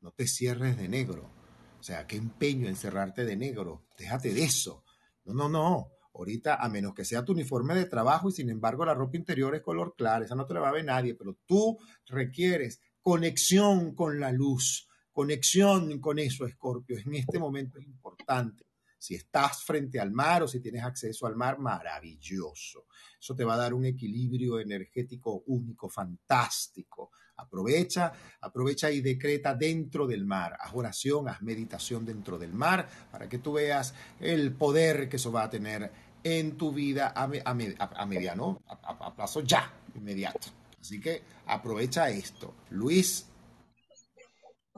No 0.01 0.11
te 0.11 0.27
cierres 0.27 0.77
de 0.77 0.87
negro. 0.87 1.29
O 1.77 1.83
sea, 1.83 2.07
qué 2.07 2.15
empeño 2.15 2.67
en 2.67 2.77
cerrarte 2.77 3.25
de 3.25 3.35
negro. 3.35 3.85
Déjate 3.97 4.33
de 4.33 4.45
eso. 4.45 4.85
No, 5.25 5.33
no, 5.33 5.49
no. 5.49 5.91
Ahorita, 6.13 6.55
a 6.55 6.69
menos 6.69 6.93
que 6.95 7.05
sea 7.05 7.23
tu 7.23 7.33
uniforme 7.33 7.75
de 7.75 7.85
trabajo 7.85 8.29
y 8.29 8.31
sin 8.31 8.49
embargo 8.49 8.83
la 8.83 8.95
ropa 8.95 9.17
interior 9.17 9.53
es 9.53 9.61
color 9.61 9.93
claro, 9.95 10.25
esa 10.25 10.33
no 10.33 10.47
te 10.47 10.55
la 10.55 10.61
va 10.61 10.69
a 10.69 10.73
ver 10.73 10.83
nadie, 10.83 11.13
pero 11.13 11.37
tú 11.45 11.77
requieres 12.07 12.81
conexión 13.03 13.93
con 13.93 14.19
la 14.19 14.31
luz, 14.31 14.89
conexión 15.17 15.99
con 15.99 16.19
eso, 16.19 16.45
Escorpio. 16.45 16.99
En 17.03 17.15
este 17.15 17.39
momento 17.39 17.79
es 17.79 17.87
importante. 17.87 18.67
Si 18.99 19.15
estás 19.15 19.63
frente 19.63 19.99
al 19.99 20.11
mar 20.11 20.43
o 20.43 20.47
si 20.47 20.59
tienes 20.59 20.83
acceso 20.83 21.25
al 21.25 21.35
mar, 21.35 21.57
maravilloso. 21.57 22.85
Eso 23.19 23.35
te 23.35 23.43
va 23.43 23.55
a 23.55 23.57
dar 23.57 23.73
un 23.73 23.85
equilibrio 23.85 24.59
energético 24.59 25.41
único, 25.47 25.89
fantástico. 25.89 27.09
Aprovecha, 27.37 28.13
aprovecha 28.41 28.91
y 28.91 29.01
decreta 29.01 29.55
dentro 29.55 30.05
del 30.05 30.23
mar. 30.23 30.55
Haz 30.59 30.71
oración, 30.75 31.27
haz 31.29 31.41
meditación 31.41 32.05
dentro 32.05 32.37
del 32.37 32.53
mar 32.53 32.87
para 33.11 33.27
que 33.27 33.39
tú 33.39 33.53
veas 33.53 33.95
el 34.19 34.53
poder 34.53 35.09
que 35.09 35.15
eso 35.15 35.31
va 35.31 35.45
a 35.45 35.49
tener 35.49 35.91
en 36.23 36.57
tu 36.57 36.71
vida 36.71 37.07
a, 37.15 37.23
a, 37.23 38.05
mediano, 38.05 38.61
a 38.67 39.15
plazo 39.15 39.41
ya, 39.41 39.73
inmediato. 39.95 40.49
Así 40.79 41.01
que 41.01 41.23
aprovecha 41.47 42.07
esto. 42.11 42.53
Luis, 42.69 43.25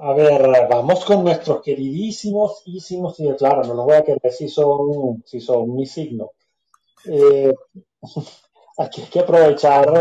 a 0.01 0.13
ver, 0.13 0.47
vamos 0.69 1.03
con 1.03 1.23
nuestros 1.23 1.61
queridísimos, 1.61 2.61
ísimos, 2.65 3.19
y 3.19 3.31
claro, 3.35 3.63
no 3.63 3.73
los 3.73 3.85
voy 3.85 3.95
a 3.95 4.03
querer 4.03 4.31
si 4.31 4.47
son, 4.47 5.21
si 5.25 5.41
son 5.41 5.75
mi 5.75 5.85
signo. 5.85 6.31
Eh, 7.05 7.53
aquí 8.77 9.01
hay 9.01 9.07
que 9.07 9.19
aprovechar 9.19 9.91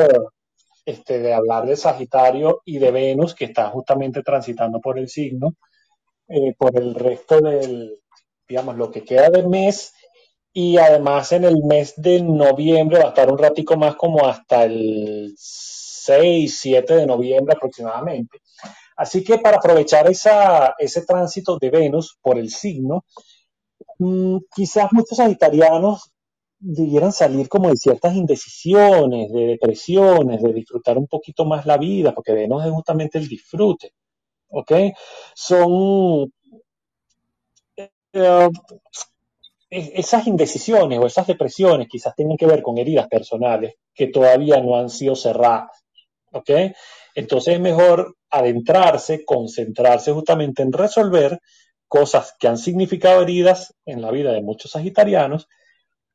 este, 0.85 1.19
de 1.19 1.35
hablar 1.35 1.67
de 1.67 1.77
Sagitario 1.77 2.63
y 2.65 2.79
de 2.79 2.91
Venus, 2.93 3.35
que 3.35 3.47
está 3.47 3.71
justamente 3.71 4.23
transitando 4.23 4.81
por 4.81 4.99
el 4.99 5.09
signo, 5.09 5.57
eh, 6.29 6.55
por 6.57 6.79
el 6.79 6.95
resto 6.95 7.41
del, 7.41 8.01
digamos, 8.49 8.77
lo 8.77 8.91
que 8.91 9.05
queda 9.05 9.31
del 9.31 9.49
mes, 9.49 9.95
y 10.53 10.79
además 10.79 11.33
en 11.33 11.45
el 11.45 11.63
mes 11.65 11.95
de 11.97 12.23
noviembre 12.23 12.99
va 12.99 13.07
a 13.07 13.09
estar 13.09 13.31
un 13.31 13.39
ratico 13.39 13.77
más 13.77 13.97
como 13.97 14.27
hasta 14.27 14.65
el 14.65 15.35
6, 15.37 16.59
7 16.61 16.95
de 16.95 17.07
noviembre 17.07 17.55
aproximadamente. 17.57 18.41
Así 18.99 19.23
que 19.23 19.39
para 19.39 19.59
aprovechar 19.59 20.11
ese 20.11 21.03
tránsito 21.07 21.57
de 21.57 21.71
Venus 21.71 22.19
por 22.21 22.37
el 22.37 22.51
signo, 22.51 23.05
mm, 23.99 24.39
quizás 24.53 24.93
muchos 24.93 25.19
sagitarianos 25.19 26.11
debieran 26.59 27.13
salir 27.13 27.49
como 27.49 27.69
de 27.71 27.77
ciertas 27.77 28.17
indecisiones, 28.17 29.33
de 29.33 29.47
depresiones, 29.47 30.43
de 30.43 30.53
disfrutar 30.53 30.99
un 30.99 31.07
poquito 31.07 31.45
más 31.45 31.65
la 31.65 31.77
vida, 31.79 32.13
porque 32.13 32.33
Venus 32.33 32.65
es 32.65 32.73
justamente 32.73 33.19
el 33.19 33.29
disfrute. 33.29 33.93
¿Ok? 34.49 34.73
Son 35.33 36.33
eh, 37.77 38.49
esas 39.71 40.27
indecisiones 40.27 40.99
o 40.99 41.07
esas 41.07 41.27
depresiones 41.29 41.87
quizás 41.89 42.17
tienen 42.17 42.37
que 42.37 42.47
ver 42.47 42.63
con 42.63 42.79
heridas 42.79 43.07
personales 43.07 43.75
que 43.95 44.09
todavía 44.09 44.61
no 44.61 44.75
han 44.77 44.91
sido 44.91 45.15
cerradas. 45.15 45.85
¿Ok? 46.33 46.51
Entonces 47.15 47.55
es 47.55 47.61
mejor 47.61 48.18
adentrarse, 48.31 49.25
concentrarse 49.25 50.13
justamente 50.13 50.63
en 50.63 50.73
resolver 50.73 51.41
cosas 51.87 52.35
que 52.39 52.49
han 52.49 52.59
significado 52.59 53.23
heridas 53.23 53.75
en 53.87 54.03
la 54.03 54.11
vida 54.11 54.33
de 54.33 54.43
muchos 54.43 54.73
sagitarianos, 54.73 55.49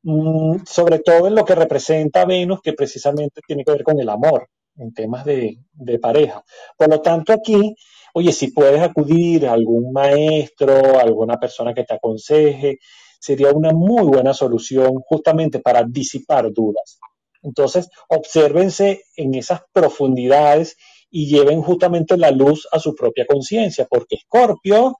mm, 0.02 0.58
sobre 0.66 1.00
todo 1.00 1.26
en 1.26 1.34
lo 1.34 1.44
que 1.44 1.54
representa 1.54 2.24
Venus, 2.24 2.60
que 2.62 2.72
precisamente 2.72 3.40
tiene 3.46 3.64
que 3.64 3.72
ver 3.72 3.82
con 3.82 3.98
el 4.00 4.08
amor, 4.08 4.48
en 4.76 4.92
temas 4.92 5.24
de, 5.24 5.58
de 5.72 5.98
pareja. 5.98 6.44
Por 6.76 6.88
lo 6.88 7.00
tanto, 7.00 7.32
aquí, 7.32 7.76
oye, 8.14 8.32
si 8.32 8.50
puedes 8.52 8.80
acudir 8.80 9.46
a 9.46 9.52
algún 9.52 9.92
maestro, 9.92 10.98
alguna 10.98 11.38
persona 11.38 11.74
que 11.74 11.84
te 11.84 11.94
aconseje, 11.94 12.78
sería 13.20 13.50
una 13.52 13.72
muy 13.72 14.04
buena 14.04 14.34
solución 14.34 15.00
justamente 15.06 15.60
para 15.60 15.84
disipar 15.84 16.52
dudas. 16.52 16.98
Entonces, 17.42 17.88
obsérvense 18.08 19.04
en 19.16 19.34
esas 19.34 19.62
profundidades 19.72 20.76
y 21.16 21.28
lleven 21.28 21.62
justamente 21.62 22.16
la 22.16 22.32
luz 22.32 22.66
a 22.72 22.80
su 22.80 22.92
propia 22.92 23.24
conciencia, 23.24 23.86
porque 23.88 24.16
Escorpio 24.16 24.98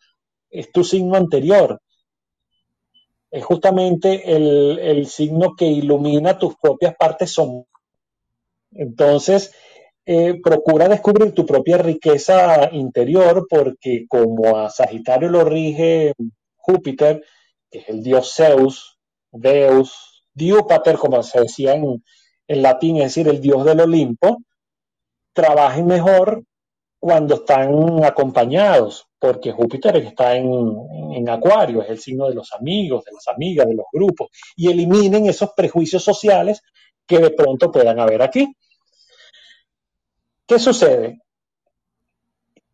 es 0.49 0.71
tu 0.71 0.85
signo 0.85 1.17
anterior. 1.17 1.81
Es 3.33 3.45
justamente 3.45 4.23
el, 4.33 5.07
signo 5.09 5.57
que 5.57 5.65
ilumina 5.67 6.39
tus 6.39 6.55
propias 6.55 6.95
partes 6.95 7.33
sombras. 7.33 7.67
Entonces, 8.71 9.51
eh, 10.07 10.41
procura 10.41 10.89
descubrir 10.89 11.33
tu 11.33 11.45
propia 11.45 11.79
riqueza 11.79 12.69
interior, 12.71 13.49
porque 13.51 14.07
como 14.09 14.57
a 14.57 14.71
Sagitario 14.71 15.29
lo 15.29 15.45
rige 15.45 16.13
Júpiter, 16.55 17.25
que 17.69 17.81
es 17.81 17.89
el 17.89 18.05
dios 18.05 18.33
Zeus, 18.37 19.01
Deus, 19.33 20.23
Diúpater, 20.33 20.97
como 20.97 21.21
se 21.25 21.41
decía 21.41 21.75
en, 21.75 22.05
en 22.47 22.63
latín, 22.63 22.99
es 22.99 23.03
decir, 23.03 23.27
el 23.27 23.41
dios 23.41 23.65
del 23.65 23.81
Olimpo, 23.81 24.39
trabajen 25.35 25.87
mejor 25.87 26.45
cuando 26.99 27.35
están 27.35 28.03
acompañados, 28.03 29.07
porque 29.19 29.53
Júpiter 29.53 29.97
está 29.99 30.37
en, 30.37 31.29
Acuario, 31.29 31.83
es 31.83 31.91
el 31.91 31.99
signo 31.99 32.29
de 32.29 32.35
los 32.35 32.51
amigos, 32.55 33.05
de 33.05 33.13
las 33.13 33.29
amigas, 33.29 33.67
de 33.67 33.75
los 33.75 33.85
grupos, 33.93 34.29
y 34.57 34.71
eliminen 34.71 35.27
esos 35.27 35.51
prejuicios 35.55 36.03
sociales 36.03 36.63
que 37.07 37.19
de 37.19 37.31
pronto 37.31 37.71
puedan 37.71 37.99
haber 38.01 38.23
aquí. 38.23 38.57
¿Qué 40.47 40.59
sucede? 40.59 41.21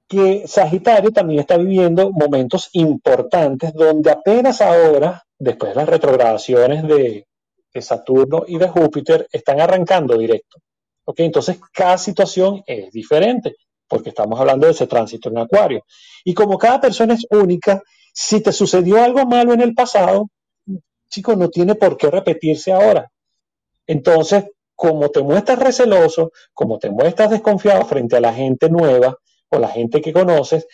Que 0.07 0.47
Sagitario 0.47 1.11
también 1.11 1.41
está 1.41 1.57
viviendo 1.57 2.13
momentos 2.13 2.71
importantes 2.75 3.75
donde 3.75 4.13
apenas 4.13 4.61
ahora, 4.61 5.25
después 5.39 5.73
de 5.73 5.77
las 5.77 5.89
retrogradaciones 5.89 6.87
de, 6.87 7.27
de 7.75 7.83
Saturno 7.83 8.45
y 8.47 8.59
de 8.59 8.69
Júpiter, 8.69 9.29
están 9.33 9.61
arrancando 9.61 10.17
directo. 10.17 10.59
Entonces, 11.17 11.59
cada 11.73 11.99
situación 11.99 12.63
es 12.67 12.91
diferente, 12.93 13.57
porque 13.89 14.11
estamos 14.11 14.39
hablando 14.39 14.67
de 14.67 14.73
ese 14.73 14.87
tránsito 14.87 15.29
en 15.29 15.39
Acuario. 15.39 15.85
Y 16.25 16.35
como 16.35 16.59
cada 16.59 16.81
persona 16.81 17.15
es 17.15 17.27
única, 17.31 17.83
si 18.13 18.43
te 18.43 18.53
sucedió 18.53 19.03
algo 19.03 19.25
malo 19.27 19.53
en 19.53 19.61
el 19.61 19.75
pasado, 19.75 20.29
chicos, 21.09 21.37
no 21.37 21.49
tiene 21.49 21.75
por 21.75 21.97
qué 21.97 22.11
repetirse 22.11 22.73
ahora. 22.73 23.11
Entonces, 23.87 24.45
como 24.75 25.11
te 25.11 25.23
muestras 25.23 25.59
receloso, 25.59 26.33
como 26.55 26.79
te 26.79 26.91
muestras 26.91 27.31
desconfiado 27.31 27.85
frente 27.85 28.17
a 28.17 28.21
la 28.21 28.33
gente 28.33 28.71
nueva 28.71 29.17
o 29.51 29.59
la 29.59 29.69
gente 29.69 30.01
que 30.01 30.13
conoces, 30.13 30.67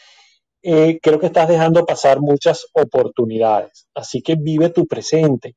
eh, 0.63 0.99
creo 1.01 1.19
que 1.19 1.27
estás 1.27 1.49
dejando 1.49 1.87
pasar 1.87 2.21
muchas 2.21 2.67
oportunidades. 2.73 3.89
Así 3.95 4.23
que 4.23 4.37
vive 4.37 4.71
tu 4.71 4.87
presente. 4.87 5.57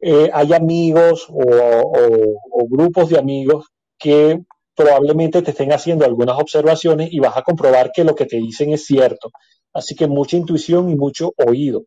Eh, 0.00 0.30
hay 0.32 0.52
amigos 0.52 1.26
o, 1.30 2.66
grupos 2.68 3.08
de 3.10 3.18
amigos 3.18 3.66
que 3.98 4.40
probablemente 4.74 5.42
te 5.42 5.52
estén 5.52 5.72
haciendo 5.72 6.04
algunas 6.04 6.38
observaciones 6.38 7.12
y 7.12 7.20
vas 7.20 7.36
a 7.36 7.42
comprobar 7.42 7.92
que 7.92 8.04
lo 8.04 8.14
que 8.14 8.26
te 8.26 8.36
dicen 8.36 8.72
es 8.72 8.84
cierto. 8.84 9.30
Así 9.72 9.94
que 9.94 10.06
mucha 10.06 10.36
intuición 10.36 10.88
y 10.90 10.96
mucho 10.96 11.32
oído. 11.36 11.84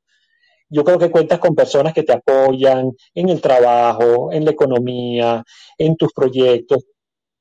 Yo 0.70 0.84
creo 0.84 1.00
que 1.00 1.12
cuentas 1.12 1.40
con 1.40 1.56
personas 1.56 1.94
que 1.94 2.04
te 2.04 2.14
apoyan 2.14 2.92
en 3.14 3.30
el 3.30 3.40
trabajo, 3.40 4.32
en 4.34 4.44
la 4.44 4.52
economía, 4.52 5.44
en 5.78 5.96
tus 5.96 6.12
proyectos, 6.14 6.86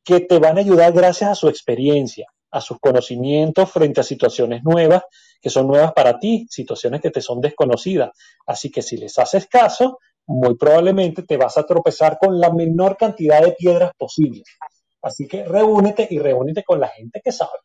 que 0.04 0.20
te 0.20 0.38
van 0.38 0.58
a 0.58 0.60
ayudar 0.60 0.92
gracias 0.92 1.30
a 1.30 1.34
su 1.34 1.48
experiencia, 1.48 2.28
a 2.52 2.60
sus 2.60 2.78
conocimientos 2.78 3.70
frente 3.70 4.00
a 4.00 4.04
situaciones 4.04 4.62
nuevas, 4.62 5.02
que 5.40 5.50
son 5.50 5.66
nuevas 5.66 5.92
para 5.92 6.18
ti, 6.20 6.46
situaciones 6.48 7.00
que 7.00 7.10
te 7.10 7.20
son 7.20 7.40
desconocidas. 7.40 8.10
Así 8.46 8.70
que 8.70 8.82
si 8.82 8.96
les 8.96 9.18
haces 9.18 9.48
caso, 9.48 9.98
muy 10.26 10.56
probablemente 10.56 11.22
te 11.22 11.36
vas 11.36 11.56
a 11.56 11.64
tropezar 11.64 12.18
con 12.18 12.40
la 12.40 12.52
menor 12.52 12.96
cantidad 12.96 13.42
de 13.42 13.52
piedras 13.52 13.92
posibles. 13.96 14.44
Así 15.02 15.26
que 15.28 15.44
reúnete 15.44 16.06
y 16.10 16.18
reúnete 16.18 16.64
con 16.64 16.80
la 16.80 16.88
gente 16.88 17.20
que 17.24 17.32
sabe. 17.32 17.58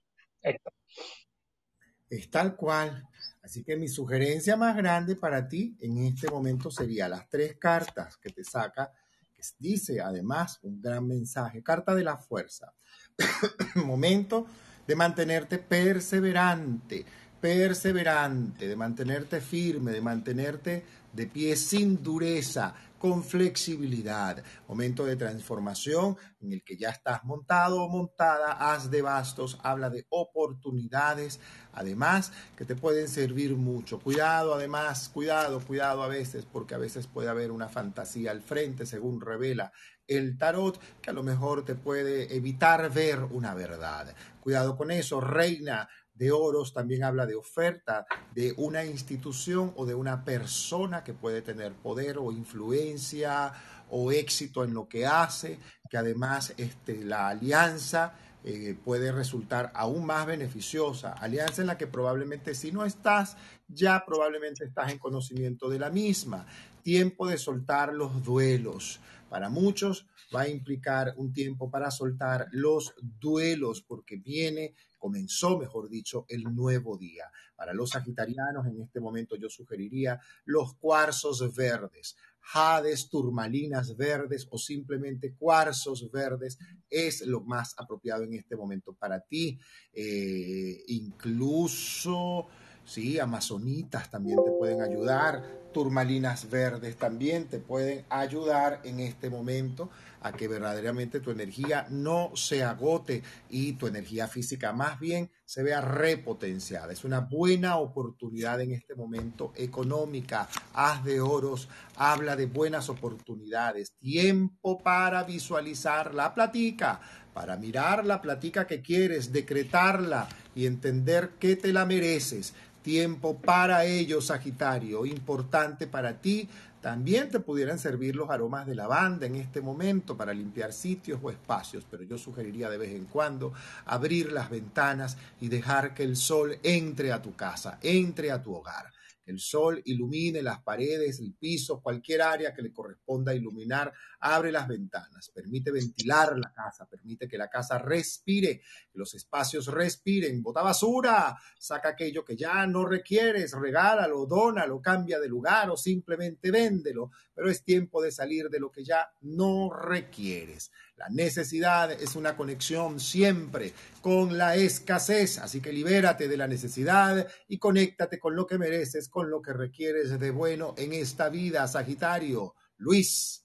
Es 2.10 2.30
tal 2.30 2.56
cual. 2.56 3.08
Así 3.42 3.64
que 3.64 3.76
mi 3.76 3.88
sugerencia 3.88 4.56
más 4.56 4.76
grande 4.78 5.16
para 5.16 5.48
ti 5.48 5.76
en 5.80 5.98
este 6.00 6.30
momento 6.30 6.70
sería 6.70 7.10
las 7.10 7.28
tres 7.30 7.58
cartas 7.58 8.18
que 8.18 8.30
te 8.30 8.44
saca, 8.44 8.92
que 9.34 9.42
dice 9.58 10.00
además 10.00 10.60
un 10.62 10.80
gran 10.82 11.08
mensaje, 11.08 11.64
carta 11.64 11.96
de 11.96 12.04
la 12.04 12.18
fuerza. 12.18 12.74
Momento 13.76 14.46
de 14.86 14.96
mantenerte 14.96 15.58
perseverante, 15.58 17.06
perseverante, 17.40 18.68
de 18.68 18.76
mantenerte 18.76 19.42
firme, 19.42 19.92
de 19.92 20.02
mantenerte 20.02 20.84
de 21.14 21.28
pie 21.28 21.56
sin 21.56 22.02
dureza, 22.02 22.74
con 23.02 23.24
flexibilidad. 23.24 24.44
Momento 24.68 25.04
de 25.06 25.16
transformación 25.16 26.16
en 26.40 26.54
el 26.54 26.64
que 26.64 26.78
ya 26.78 26.90
estás 26.90 27.24
montado 27.24 27.82
o 27.82 27.90
montada, 27.90 28.52
haz 28.52 28.92
de 28.92 29.02
bastos, 29.02 29.58
habla 29.64 29.90
de 29.90 30.06
oportunidades, 30.10 31.40
además 31.74 32.32
que 32.56 32.64
te 32.64 32.76
pueden 32.76 33.08
servir 33.08 33.56
mucho. 33.56 34.00
Cuidado, 34.00 34.54
además, 34.54 35.10
cuidado, 35.10 35.60
cuidado 35.62 36.04
a 36.04 36.08
veces, 36.08 36.46
porque 36.46 36.76
a 36.76 36.78
veces 36.78 37.08
puede 37.08 37.30
haber 37.30 37.50
una 37.50 37.70
fantasía 37.70 38.30
al 38.30 38.42
frente, 38.42 38.86
según 38.86 39.20
revela 39.20 39.72
el 40.06 40.38
tarot, 40.38 40.80
que 41.02 41.10
a 41.10 41.14
lo 41.14 41.24
mejor 41.24 41.66
te 41.66 41.74
puede 41.74 42.36
evitar 42.36 42.94
ver 42.94 43.24
una 43.24 43.56
verdad. 43.56 44.14
Cuidado 44.42 44.78
con 44.78 44.92
eso, 44.92 45.22
reina 45.22 45.90
de 46.22 46.31
oros 46.31 46.72
también 46.72 47.03
habla 47.03 47.26
de 47.26 47.34
oferta 47.34 48.06
de 48.35 48.53
una 48.57 48.85
institución 48.85 49.73
o 49.76 49.88
de 49.88 49.95
una 49.95 50.23
persona 50.23 51.03
que 51.03 51.15
puede 51.15 51.41
tener 51.41 51.73
poder 51.73 52.19
o 52.19 52.31
influencia 52.31 53.52
o 53.89 54.11
éxito 54.11 54.64
en 54.64 54.76
lo 54.76 54.88
que 54.88 55.07
hace, 55.07 55.57
que 55.89 55.98
además 55.98 56.53
este, 56.57 57.03
la 57.03 57.30
alianza 57.30 58.14
eh, 58.43 58.77
puede 58.85 59.11
resultar 59.11 59.72
aún 59.73 60.06
más 60.06 60.27
beneficiosa. 60.27 61.14
Alianza 61.14 61.61
en 61.61 61.68
la 61.68 61.80
que 61.80 61.88
probablemente 61.88 62.53
si 62.53 62.72
no 62.72 62.85
estás, 62.85 63.35
ya 63.68 64.06
probablemente 64.06 64.64
estás 64.64 64.91
en 64.91 64.99
conocimiento 64.99 65.69
de 65.69 65.80
la 65.80 65.89
misma. 65.89 66.45
Tiempo 66.84 67.27
de 67.27 67.39
soltar 67.39 67.93
los 67.93 68.23
duelos. 68.23 68.99
Para 69.27 69.49
muchos 69.49 70.06
va 70.35 70.41
a 70.41 70.49
implicar 70.49 71.15
un 71.18 71.34
tiempo 71.34 71.72
para 71.72 71.89
soltar 71.89 72.48
los 72.52 72.93
duelos 72.99 73.81
porque 73.81 74.18
viene 74.18 74.76
comenzó, 75.02 75.57
mejor 75.57 75.90
dicho, 75.90 76.26
el 76.30 76.44
nuevo 76.44 76.95
día. 76.95 77.26
Para 77.56 77.73
los 77.73 77.90
sagitarianos, 77.90 78.68
en 78.68 78.80
este 78.82 78.99
momento 78.99 79.36
yo 79.36 79.49
sugeriría 79.49 80.22
los 80.45 80.76
cuarzos 80.76 81.53
verdes, 81.56 82.15
jades, 82.40 83.10
turmalinas 83.10 83.98
verdes 83.98 84.48
o 84.52 84.60
simplemente 84.60 85.34
cuarzos 85.34 86.10
verdes 86.11 86.60
es 86.90 87.26
lo 87.26 87.41
más 87.41 87.73
apropiado 87.78 88.23
en 88.23 88.36
este 88.36 88.56
momento 88.56 88.94
para 88.94 89.19
ti. 89.19 89.60
Eh, 89.91 90.84
incluso, 90.88 92.48
sí, 92.86 93.18
amazonitas 93.19 94.11
también 94.11 94.38
te 94.45 94.52
pueden 94.52 94.82
ayudar, 94.82 95.72
turmalinas 95.73 96.48
verdes 96.48 96.95
también 96.98 97.48
te 97.48 97.60
pueden 97.60 98.06
ayudar 98.10 98.82
en 98.84 98.99
este 98.99 99.32
momento 99.32 99.90
a 100.22 100.31
que 100.31 100.48
verdaderamente 100.48 101.19
tu 101.19 101.31
energía 101.31 101.88
no 101.89 102.31
se 102.35 102.64
agote 102.64 103.23
y 103.49 103.73
tu 103.73 103.88
energía 103.88 104.27
física 104.27 104.72
más 104.72 104.99
bien 104.99 105.30
se 105.45 105.64
vea 105.64 105.81
repotenciada. 105.81 106.93
Es 106.93 107.03
una 107.03 107.19
buena 107.19 107.77
oportunidad 107.77 108.61
en 108.61 108.72
este 108.72 108.95
momento 108.95 109.52
económica. 109.56 110.48
Haz 110.73 111.03
de 111.03 111.19
oros 111.19 111.68
habla 111.95 112.35
de 112.35 112.45
buenas 112.45 112.89
oportunidades. 112.89 113.93
Tiempo 113.99 114.80
para 114.80 115.23
visualizar 115.23 116.14
la 116.14 116.34
platica, 116.34 117.02
para 117.34 117.57
mirar 117.57 118.06
la 118.06 118.22
platica 118.22 118.68
que 118.68 118.81
quieres, 118.81 119.31
decretarla 119.31 120.27
y 120.56 120.65
entender 120.65 121.31
que 121.39 121.56
te 121.56 121.73
la 121.73 121.85
mereces. 121.85 122.53
Tiempo 122.81 123.39
para 123.39 123.85
ello, 123.85 124.22
Sagitario, 124.22 125.06
importante 125.06 125.85
para 125.85 126.19
ti 126.19 126.49
también 126.82 127.30
te 127.30 127.40
pudieran 127.40 127.78
servir 127.78 128.16
los 128.16 128.30
aromas 128.30 128.66
de 128.66 128.74
lavanda 128.74 129.28
en 129.28 129.36
este 129.36 129.62
momento 129.62 130.18
para 130.18 130.34
limpiar 130.34 130.74
sitios 130.74 131.20
o 131.22 131.30
espacios, 131.30 131.86
pero 131.90 132.03
yo 132.03 132.18
sugeriría 132.18 132.70
de 132.70 132.80
vez 132.80 132.91
en 132.91 133.06
cuando 133.06 133.53
abrir 133.86 134.32
las 134.32 134.49
ventanas 134.49 135.16
y 135.40 135.48
dejar 135.48 135.94
que 135.94 136.03
el 136.03 136.16
sol 136.16 136.58
entre 136.64 137.12
a 137.12 137.22
tu 137.22 137.36
casa, 137.36 137.78
entre 137.84 138.32
a 138.32 138.41
tu 138.41 138.56
hogar. 138.56 138.91
El 139.26 139.40
sol 139.40 139.82
ilumine 139.86 140.41
las 140.41 140.62
paredes, 140.62 141.20
el 141.20 141.34
piso, 141.36 141.82
cualquier 141.82 142.24
área 142.24 142.53
que 142.53 142.64
le 142.64 142.74
corresponda 142.74 143.36
iluminar, 143.36 143.94
abre 144.22 144.52
las 144.52 144.68
ventanas, 144.68 145.30
permite 145.30 145.72
ventilar 145.72 146.38
la 146.38 146.53
casa, 146.53 146.85
permite 146.85 147.27
que 147.27 147.38
la 147.38 147.49
casa 147.49 147.77
respire, 147.80 148.61
que 148.91 148.99
los 148.99 149.14
espacios 149.15 149.68
respiren, 149.68 150.41
bota 150.43 150.61
basura, 150.61 151.38
saca 151.57 151.89
aquello 151.89 152.23
que 152.23 152.38
ya 152.38 152.65
no 152.68 152.85
requieres, 152.85 153.53
regálalo, 153.53 154.26
dónalo, 154.26 154.81
cambia 154.81 155.19
de 155.19 155.27
lugar 155.27 155.69
o 155.72 155.77
simplemente 155.77 156.52
véndelo, 156.52 157.11
pero 157.34 157.49
es 157.49 157.64
tiempo 157.64 158.02
de 158.02 158.11
salir 158.11 158.49
de 158.49 158.60
lo 158.60 158.72
que 158.72 158.84
ya 158.84 159.11
no 159.22 159.72
requieres. 159.73 160.72
La 160.98 161.10
necesidad 161.10 161.91
es 161.91 162.15
una 162.15 162.38
conexión 162.38 162.99
siempre 162.99 163.73
con 164.02 164.38
la 164.38 164.56
escasez, 164.56 165.39
así 165.39 165.60
que 165.60 165.73
libérate 165.73 166.27
de 166.27 166.38
la 166.38 166.48
necesidad 166.48 167.27
y 167.48 167.57
conéctate 167.57 168.19
con 168.19 168.35
lo 168.35 168.45
que 168.45 168.60
mereces, 168.60 169.10
con 169.10 169.31
lo 169.31 169.41
que 169.41 169.53
requieres 169.53 170.19
de 170.19 170.30
bueno 170.30 170.76
en 170.77 170.93
esta 170.93 171.30
vida, 171.30 171.68
Sagitario. 171.68 172.53
Luis. 172.77 173.41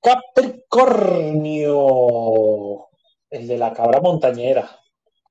Capricornio, 0.00 2.88
el 3.30 3.46
de 3.46 3.58
la 3.58 3.72
cabra 3.72 4.00
montañera, 4.00 4.68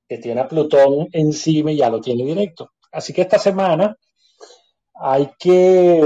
que 0.08 0.18
tiene 0.18 0.40
a 0.40 0.48
Plutón 0.48 1.08
encima 1.12 1.72
y 1.72 1.76
ya 1.76 1.90
lo 1.90 2.00
tiene 2.00 2.24
directo. 2.24 2.72
Así 2.90 3.12
que 3.12 3.22
esta 3.22 3.38
semana 3.38 3.96
hay 4.94 5.30
que, 5.38 6.04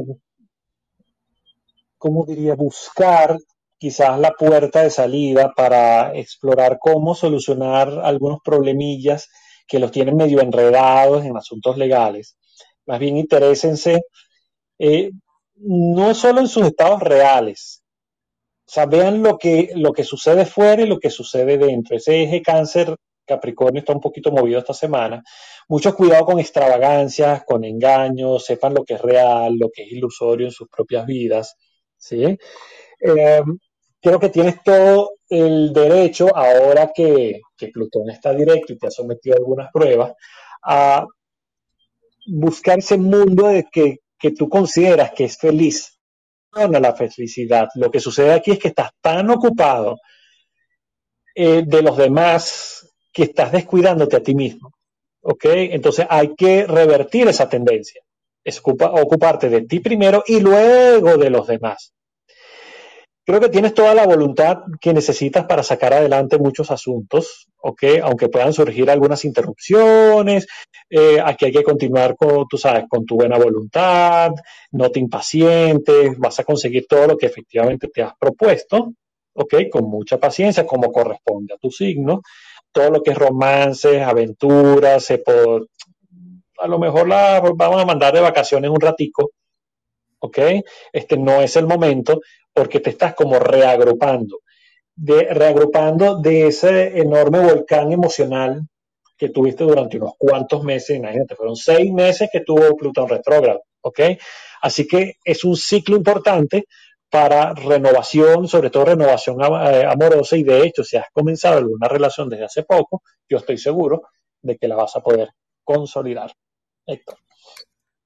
¿cómo 1.99 2.25
diría?, 2.25 2.55
buscar 2.55 3.37
quizás 3.79 4.19
la 4.19 4.33
puerta 4.33 4.83
de 4.83 4.91
salida 4.91 5.53
para 5.55 6.17
explorar 6.17 6.79
cómo 6.81 7.15
solucionar 7.15 8.01
algunos 8.03 8.39
problemillas 8.43 9.29
que 9.67 9.79
los 9.79 9.91
tienen 9.91 10.17
medio 10.17 10.41
enredados 10.41 11.25
en 11.25 11.37
asuntos 11.37 11.77
legales. 11.77 12.37
Más 12.87 12.99
bien 12.99 13.17
interésense 13.17 14.03
eh, 14.79 15.11
no 15.57 16.15
solo 16.15 16.41
en 16.41 16.49
sus 16.49 16.67
estados 16.67 17.01
reales, 17.01 17.83
o 18.69 18.71
sea, 18.73 18.87
vean 18.87 19.23
lo 19.23 19.39
que, 19.39 19.71
lo 19.75 19.93
que 19.93 20.05
sucede 20.05 20.45
fuera 20.45 20.83
y 20.83 20.87
lo 20.87 20.99
que 20.99 21.11
sucede 21.11 21.57
dentro. 21.59 21.97
Ese 21.97 22.25
eje 22.25 22.43
cáncer 22.43 22.97
Capricornio 23.27 23.81
está 23.81 23.93
un 23.93 24.01
poquito 24.01 24.31
movido 24.31 24.59
esta 24.59 24.73
semana. 24.73 25.23
Mucho 25.69 25.95
cuidado 25.95 26.25
con 26.25 26.39
extravagancias, 26.39 27.45
con 27.45 27.65
engaños, 27.65 28.45
sepan 28.45 28.75
lo 28.75 28.85
que 28.85 28.95
es 28.95 29.03
real, 29.03 29.57
lo 29.57 29.69
que 29.71 29.83
es 29.83 29.93
ilusorio 29.93 30.47
en 30.47 30.53
sus 30.53 30.69
propias 30.69 31.05
vidas. 31.07 31.57
¿sí? 31.99 32.39
Eh, 33.01 33.43
creo 34.01 34.21
que 34.21 34.29
tienes 34.29 34.63
todo 34.63 35.11
el 35.29 35.73
derecho, 35.73 36.35
ahora 36.35 36.93
que, 36.95 37.41
Plutón 37.73 38.11
está 38.11 38.33
directo 38.33 38.73
y 38.73 38.79
te 38.79 38.87
ha 38.87 38.91
sometido 38.91 39.35
a 39.35 39.39
algunas 39.39 39.73
pruebas, 39.73 40.13
a 40.63 41.05
buscar 42.27 42.79
ese 42.79 42.97
mundo 42.97 43.49
de 43.49 43.65
que, 43.65 43.99
tú 44.37 44.49
consideras 44.49 45.13
que 45.13 45.25
es 45.25 45.37
feliz. 45.37 45.96
No, 46.57 46.81
la 46.81 46.95
felicidad. 46.95 47.69
Lo 47.75 47.91
que 47.91 48.01
sucede 48.01 48.33
aquí 48.33 48.53
es 48.53 48.59
que 48.59 48.69
estás 48.69 48.91
tan 49.01 49.29
ocupado 49.31 49.99
eh, 51.35 51.63
de 51.67 51.83
los 51.83 51.97
demás 51.97 52.95
que 53.13 53.25
estás 53.25 53.53
descuidándote 53.53 54.17
a 54.17 54.23
ti 54.23 54.35
mismo. 54.35 54.73
¿Ok? 55.23 55.45
Entonces 55.45 56.07
hay 56.09 56.35
que 56.35 56.67
revertir 56.67 57.29
esa 57.29 57.49
tendencia. 57.49 58.03
Es 58.45 58.61
ocuparte 58.65 59.49
de 59.49 59.63
ti 59.63 59.81
primero 59.81 60.23
y 60.27 60.41
luego 60.41 61.17
de 61.17 61.31
los 61.31 61.47
demás 61.47 61.93
creo 63.27 63.41
que 63.41 63.49
tienes 63.49 63.75
toda 63.75 63.93
la 63.93 64.07
voluntad 64.07 64.59
que 64.81 64.95
necesitas 64.95 65.47
para 65.47 65.65
sacar 65.65 65.93
adelante 65.93 66.39
muchos 66.39 66.71
asuntos, 66.71 67.49
Aunque 68.03 68.29
puedan 68.29 68.53
surgir 68.53 68.91
algunas 68.91 69.25
interrupciones, 69.25 70.47
eh, 70.89 71.19
aquí 71.25 71.47
hay 71.47 71.53
que 71.53 71.63
continuar 71.63 72.17
con, 72.17 72.47
tú 72.49 72.57
sabes, 72.57 72.85
con 72.89 73.05
tu 73.05 73.17
buena 73.17 73.39
voluntad, 73.39 74.31
no 74.73 74.91
te 74.91 75.01
impacientes, 75.01 76.17
vas 76.19 76.39
a 76.39 76.45
conseguir 76.45 76.87
todo 76.87 77.07
lo 77.09 77.17
que 77.17 77.27
efectivamente 77.27 77.89
te 77.89 78.03
has 78.03 78.13
propuesto, 78.19 78.93
¿ok? 79.35 79.55
Con 79.71 79.85
mucha 79.85 80.19
paciencia, 80.19 80.67
como 80.67 80.93
corresponde 80.93 81.55
a 81.55 81.59
tu 81.59 81.71
signo. 81.71 82.23
Todo 82.73 82.91
lo 82.91 83.03
que 83.03 83.13
es 83.13 83.19
romances, 83.19 84.03
aventuras, 84.03 85.05
se 85.05 85.23
a 86.59 86.67
lo 86.69 86.79
mejor 86.79 87.09
la 87.09 87.41
vamos 87.41 87.83
a 87.83 87.85
mandar 87.87 88.15
de 88.15 88.21
vacaciones 88.21 88.71
un 88.71 88.81
ratico, 88.81 89.31
¿ok? 90.21 90.39
Este 90.93 91.17
no 91.17 91.43
es 91.43 91.57
el 91.57 91.67
momento 91.67 92.21
porque 92.53 92.81
te 92.81 92.91
estás 92.91 93.15
como 93.15 93.39
reagrupando 93.39 94.39
de, 94.97 95.33
reagrupando 95.33 96.17
de 96.21 96.49
ese 96.49 96.99
enorme 96.99 97.41
volcán 97.41 97.93
emocional 97.93 98.67
que 99.17 99.29
tuviste 99.29 99.65
durante 99.65 99.99
unos 99.99 100.15
cuantos 100.19 100.65
meses, 100.65 100.97
imagínate, 100.97 101.37
fueron 101.37 101.57
seis 101.57 101.93
meses 101.93 102.29
que 102.33 102.41
tuvo 102.41 102.77
Plutón 102.77 103.09
retrógrado, 103.09 103.63
¿ok? 103.81 104.01
Así 104.63 104.87
que 104.87 105.15
es 105.25 105.45
un 105.45 105.57
ciclo 105.57 105.97
importante 105.97 106.67
para 107.09 107.55
renovación, 107.55 108.49
sobre 108.49 108.71
todo 108.71 108.87
renovación 108.87 109.41
eh, 109.41 109.87
amorosa, 109.87 110.37
y 110.37 110.43
de 110.43 110.65
hecho, 110.65 110.83
si 110.83 110.97
has 110.97 111.07
comenzado 111.13 111.59
alguna 111.59 111.89
relación 111.89 112.29
desde 112.29 112.45
hace 112.45 112.63
poco, 112.65 113.03
yo 113.29 113.39
estoy 113.39 113.59
seguro 113.59 114.03
de 114.43 114.57
que 114.57 114.69
la 114.69 114.77
vas 114.77 114.97
a 114.97 115.01
poder 115.01 115.31
consolidar. 115.65 116.33
Héctor. 116.85 117.19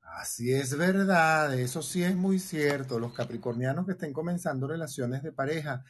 Así 0.03 0.53
es 0.53 0.77
verdad, 0.77 1.59
eso 1.59 1.83
sí 1.83 2.03
es 2.03 2.15
muy 2.15 2.39
cierto. 2.39 2.99
Los 2.99 3.15
capricornianos 3.15 3.87
que 3.87 3.93
estén 3.93 4.13
comenzando 4.13 4.67
relaciones 4.67 5.23
de 5.23 5.33
pareja, 5.33 5.83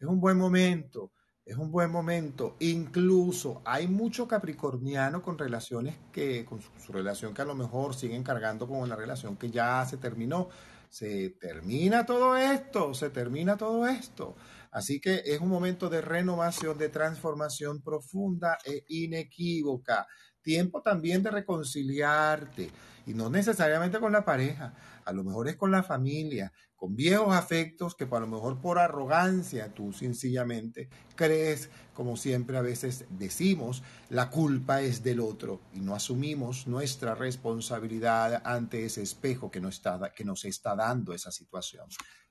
es 0.00 0.08
un 0.08 0.18
buen 0.18 0.38
momento, 0.38 1.12
es 1.44 1.56
un 1.56 1.70
buen 1.70 1.90
momento. 1.90 2.56
Incluso 2.60 3.60
hay 3.66 3.86
mucho 3.86 4.26
capricorniano 4.26 5.22
con 5.22 5.36
relaciones 5.36 5.96
que, 6.10 6.46
con 6.46 6.60
su, 6.62 6.90
relación 6.90 7.34
que 7.34 7.42
a 7.42 7.44
lo 7.44 7.54
mejor 7.54 7.94
siguen 7.94 8.22
cargando 8.22 8.66
con 8.66 8.78
una 8.78 8.96
relación 8.96 9.36
que 9.36 9.50
ya 9.50 9.84
se 9.84 9.98
terminó. 9.98 10.48
Se 10.88 11.30
termina 11.38 12.06
todo 12.06 12.36
esto, 12.36 12.94
se 12.94 13.10
termina 13.10 13.58
todo 13.58 13.86
esto. 13.86 14.34
Así 14.72 15.00
que 15.00 15.22
es 15.24 15.40
un 15.40 15.48
momento 15.48 15.90
de 15.90 16.00
renovación, 16.00 16.78
de 16.78 16.88
transformación 16.88 17.82
profunda 17.82 18.56
e 18.64 18.84
inequívoca. 18.88 20.06
Tiempo 20.42 20.80
también 20.80 21.22
de 21.22 21.30
reconciliarte 21.30 22.70
y 23.06 23.12
no 23.12 23.28
necesariamente 23.28 24.00
con 24.00 24.12
la 24.12 24.24
pareja, 24.24 24.74
a 25.04 25.12
lo 25.12 25.24
mejor 25.24 25.48
es 25.48 25.56
con 25.56 25.70
la 25.70 25.82
familia, 25.82 26.52
con 26.80 26.96
viejos 26.96 27.34
afectos 27.34 27.94
que 27.94 28.08
a 28.10 28.20
lo 28.20 28.26
mejor 28.26 28.58
por 28.62 28.78
arrogancia 28.78 29.74
tú 29.74 29.92
sencillamente 29.92 30.88
crees, 31.14 31.68
como 31.92 32.16
siempre 32.16 32.56
a 32.56 32.62
veces 32.62 33.04
decimos, 33.10 33.82
la 34.08 34.30
culpa 34.30 34.80
es 34.80 35.02
del 35.02 35.20
otro 35.20 35.60
y 35.74 35.80
no 35.80 35.94
asumimos 35.94 36.66
nuestra 36.66 37.14
responsabilidad 37.14 38.40
ante 38.46 38.86
ese 38.86 39.02
espejo 39.02 39.50
que 39.50 39.60
nos 39.60 39.74
está, 39.74 40.10
que 40.16 40.24
nos 40.24 40.46
está 40.46 40.74
dando 40.74 41.12
esa 41.12 41.30
situación. 41.30 41.86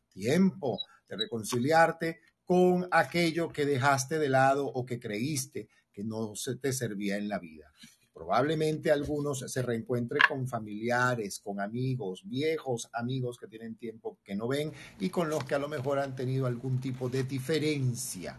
Tiempo 0.07 0.79
de 1.07 1.15
reconciliarte 1.15 2.19
con 2.43 2.87
aquello 2.89 3.49
que 3.49 3.67
dejaste 3.67 4.17
de 4.17 4.29
lado 4.29 4.65
o 4.65 4.83
que 4.83 4.99
creíste 4.99 5.69
que 5.93 6.03
no 6.03 6.33
se 6.33 6.55
te 6.55 6.73
servía 6.73 7.17
en 7.17 7.29
la 7.29 7.37
vida. 7.37 7.71
Probablemente 8.19 8.91
algunos 8.91 9.39
se 9.39 9.61
reencuentren 9.61 10.21
con 10.27 10.45
familiares, 10.45 11.39
con 11.39 11.61
amigos, 11.61 12.23
viejos 12.25 12.89
amigos 12.91 13.37
que 13.37 13.47
tienen 13.47 13.77
tiempo 13.77 14.19
que 14.21 14.35
no 14.35 14.45
ven 14.49 14.73
y 14.99 15.09
con 15.09 15.29
los 15.29 15.45
que 15.45 15.55
a 15.55 15.57
lo 15.57 15.69
mejor 15.69 15.99
han 15.99 16.17
tenido 16.17 16.45
algún 16.45 16.81
tipo 16.81 17.07
de 17.07 17.23
diferencia. 17.23 18.37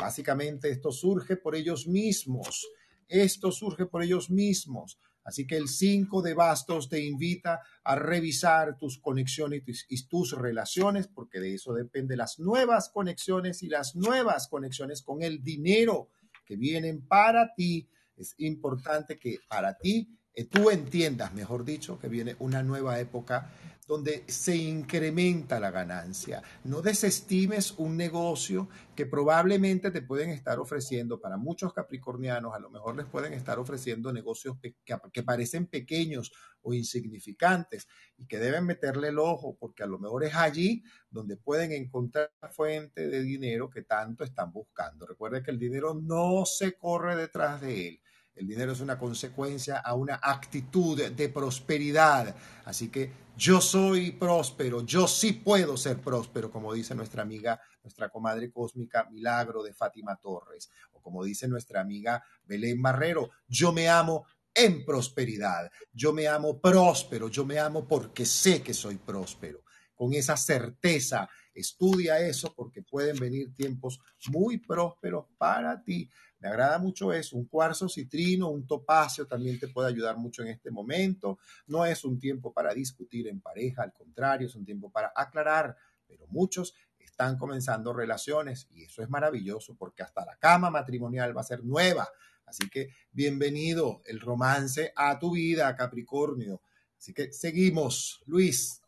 Básicamente 0.00 0.70
esto 0.70 0.90
surge 0.90 1.36
por 1.36 1.54
ellos 1.54 1.86
mismos. 1.86 2.66
Esto 3.06 3.52
surge 3.52 3.84
por 3.84 4.02
ellos 4.02 4.30
mismos. 4.30 4.98
Así 5.24 5.46
que 5.46 5.58
el 5.58 5.68
5 5.68 6.22
de 6.22 6.32
bastos 6.32 6.88
te 6.88 7.04
invita 7.04 7.60
a 7.84 7.96
revisar 7.96 8.78
tus 8.78 8.98
conexiones 8.98 9.62
y 9.90 10.06
tus, 10.06 10.32
relaciones, 10.38 11.06
porque 11.06 11.38
de 11.38 11.52
eso 11.52 11.74
depende 11.74 12.16
las 12.16 12.38
nuevas 12.38 12.88
conexiones 12.88 13.62
y 13.62 13.68
las 13.68 13.94
nuevas 13.94 14.48
conexiones 14.48 15.02
con 15.02 15.22
el 15.22 15.42
dinero 15.42 16.08
que 16.46 16.56
vienen 16.56 17.06
para 17.06 17.52
ti 17.54 17.86
es 18.18 18.34
importante 18.38 19.18
que 19.18 19.38
para 19.48 19.78
ti, 19.78 20.18
eh, 20.34 20.44
tú 20.44 20.70
entiendas, 20.70 21.34
mejor 21.34 21.64
dicho, 21.64 21.98
que 21.98 22.08
viene 22.08 22.36
una 22.38 22.62
nueva 22.62 23.00
época 23.00 23.50
donde 23.88 24.22
se 24.28 24.54
incrementa 24.54 25.58
la 25.58 25.70
ganancia. 25.70 26.42
No 26.62 26.82
desestimes 26.82 27.72
un 27.78 27.96
negocio 27.96 28.68
que 28.94 29.06
probablemente 29.06 29.90
te 29.90 30.02
pueden 30.02 30.28
estar 30.28 30.58
ofreciendo, 30.58 31.18
para 31.22 31.38
muchos 31.38 31.72
capricornianos, 31.72 32.54
a 32.54 32.58
lo 32.58 32.68
mejor 32.68 32.96
les 32.96 33.06
pueden 33.06 33.32
estar 33.32 33.58
ofreciendo 33.58 34.12
negocios 34.12 34.58
que, 34.60 35.22
parecen 35.22 35.66
pequeños 35.66 36.32
o 36.60 36.74
insignificantes 36.74 37.88
y 38.18 38.26
que 38.26 38.38
deben 38.38 38.66
meterle 38.66 39.08
el 39.08 39.18
ojo 39.18 39.56
porque 39.58 39.84
a 39.84 39.86
lo 39.86 39.98
mejor 39.98 40.24
es 40.24 40.34
allí 40.34 40.84
donde 41.08 41.38
pueden 41.38 41.72
encontrar 41.72 42.30
la 42.42 42.50
fuente 42.50 43.08
de 43.08 43.22
dinero 43.22 43.70
que 43.70 43.82
tanto 43.82 44.22
están 44.22 44.52
buscando. 44.52 45.06
Recuerda 45.06 45.42
que 45.42 45.50
el 45.50 45.58
dinero 45.58 45.94
no 45.94 46.44
se 46.44 46.76
corre 46.76 47.16
detrás 47.16 47.62
de 47.62 47.88
él 47.88 48.00
el 48.38 48.46
dinero 48.46 48.72
es 48.72 48.80
una 48.80 48.98
consecuencia 48.98 49.78
a 49.78 49.94
una 49.94 50.20
actitud 50.22 51.10
de 51.10 51.28
prosperidad. 51.28 52.34
Así 52.64 52.88
que 52.88 53.12
yo 53.36 53.60
soy 53.60 54.12
próspero, 54.12 54.84
yo 54.84 55.06
sí 55.06 55.32
puedo 55.32 55.76
ser 55.76 56.00
próspero, 56.00 56.50
como 56.50 56.72
dice 56.72 56.94
nuestra 56.94 57.22
amiga, 57.22 57.60
nuestra 57.82 58.08
comadre 58.08 58.50
cósmica 58.50 59.08
Milagro 59.10 59.62
de 59.62 59.72
Fátima 59.72 60.16
Torres, 60.16 60.70
o 60.92 61.00
como 61.00 61.22
dice 61.24 61.46
nuestra 61.46 61.80
amiga 61.80 62.22
Belén 62.44 62.82
Barrero, 62.82 63.30
yo 63.46 63.72
me 63.72 63.88
amo 63.88 64.26
en 64.54 64.84
prosperidad, 64.84 65.70
yo 65.92 66.12
me 66.12 66.26
amo 66.26 66.60
próspero, 66.60 67.28
yo 67.28 67.44
me 67.44 67.58
amo 67.58 67.86
porque 67.86 68.26
sé 68.26 68.60
que 68.62 68.74
soy 68.74 68.96
próspero. 68.96 69.62
Con 69.94 70.14
esa 70.14 70.36
certeza, 70.36 71.28
estudia 71.54 72.20
eso 72.20 72.52
porque 72.54 72.82
pueden 72.82 73.18
venir 73.18 73.54
tiempos 73.54 74.00
muy 74.30 74.58
prósperos 74.58 75.26
para 75.36 75.82
ti. 75.82 76.08
Me 76.40 76.48
agrada 76.48 76.78
mucho 76.78 77.12
eso. 77.12 77.36
Un 77.36 77.46
cuarzo 77.46 77.88
citrino, 77.88 78.48
un 78.48 78.66
topacio 78.66 79.26
también 79.26 79.58
te 79.58 79.68
puede 79.68 79.88
ayudar 79.88 80.16
mucho 80.16 80.42
en 80.42 80.48
este 80.48 80.70
momento. 80.70 81.38
No 81.66 81.84
es 81.84 82.04
un 82.04 82.18
tiempo 82.18 82.52
para 82.52 82.72
discutir 82.72 83.28
en 83.28 83.40
pareja, 83.40 83.82
al 83.82 83.92
contrario, 83.92 84.46
es 84.46 84.54
un 84.54 84.64
tiempo 84.64 84.90
para 84.90 85.12
aclarar, 85.14 85.76
pero 86.06 86.26
muchos 86.28 86.74
están 86.98 87.36
comenzando 87.36 87.92
relaciones 87.92 88.68
y 88.70 88.84
eso 88.84 89.02
es 89.02 89.10
maravilloso 89.10 89.74
porque 89.76 90.04
hasta 90.04 90.24
la 90.24 90.36
cama 90.36 90.70
matrimonial 90.70 91.36
va 91.36 91.40
a 91.40 91.44
ser 91.44 91.64
nueva. 91.64 92.08
Así 92.46 92.70
que 92.70 92.90
bienvenido 93.10 94.02
el 94.06 94.20
romance 94.20 94.92
a 94.94 95.18
tu 95.18 95.32
vida, 95.32 95.74
Capricornio. 95.74 96.62
Así 96.96 97.12
que 97.12 97.32
seguimos, 97.32 98.22
Luis. 98.26 98.80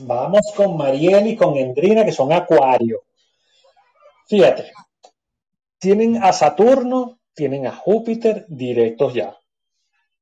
Vamos 0.00 0.52
con 0.56 0.76
Mariel 0.76 1.28
y 1.28 1.36
con 1.36 1.56
Endrina, 1.56 2.04
que 2.04 2.12
son 2.12 2.32
Acuario. 2.32 3.04
Fíjate, 4.26 4.72
tienen 5.78 6.22
a 6.22 6.32
Saturno, 6.32 7.20
tienen 7.34 7.66
a 7.66 7.72
Júpiter 7.72 8.44
directos 8.48 9.14
ya. 9.14 9.36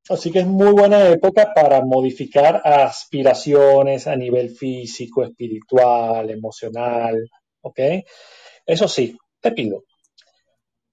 Así 0.08 0.30
que 0.30 0.40
es 0.40 0.46
muy 0.46 0.70
buena 0.70 1.08
época 1.08 1.52
para 1.52 1.84
modificar 1.84 2.62
aspiraciones 2.64 4.06
a 4.06 4.14
nivel 4.14 4.50
físico, 4.50 5.24
espiritual, 5.24 6.30
emocional. 6.30 7.28
¿Ok? 7.62 7.80
Eso 8.64 8.86
sí, 8.86 9.16
te 9.40 9.50
pido, 9.52 9.84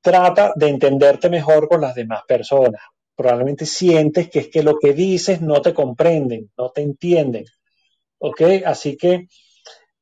trata 0.01 0.53
de 0.55 0.67
entenderte 0.67 1.29
mejor 1.29 1.67
con 1.67 1.81
las 1.81 1.93
demás 1.93 2.23
personas. 2.27 2.81
Probablemente 3.15 3.65
sientes 3.65 4.29
que 4.29 4.39
es 4.39 4.47
que 4.47 4.63
lo 4.63 4.79
que 4.79 4.93
dices 4.93 5.41
no 5.41 5.61
te 5.61 5.73
comprenden, 5.73 6.51
no 6.57 6.71
te 6.71 6.81
entienden. 6.81 7.45
¿Ok? 8.17 8.41
Así 8.65 8.97
que, 8.97 9.27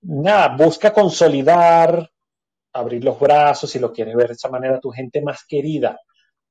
nada, 0.01 0.55
busca 0.55 0.93
consolidar 0.93 2.09
abrir 2.73 3.03
los 3.03 3.19
brazos, 3.19 3.69
si 3.69 3.79
lo 3.79 3.91
quieres 3.91 4.15
ver 4.15 4.27
de 4.27 4.33
esa 4.33 4.49
manera, 4.49 4.77
a 4.77 4.79
tu 4.79 4.91
gente 4.91 5.21
más 5.21 5.45
querida, 5.45 5.99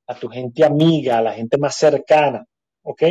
a 0.07 0.15
tu 0.15 0.29
gente 0.29 0.63
amiga, 0.63 1.17
a 1.17 1.21
la 1.21 1.33
gente 1.33 1.57
más 1.57 1.75
cercana, 1.75 2.45
¿ok? 2.83 3.03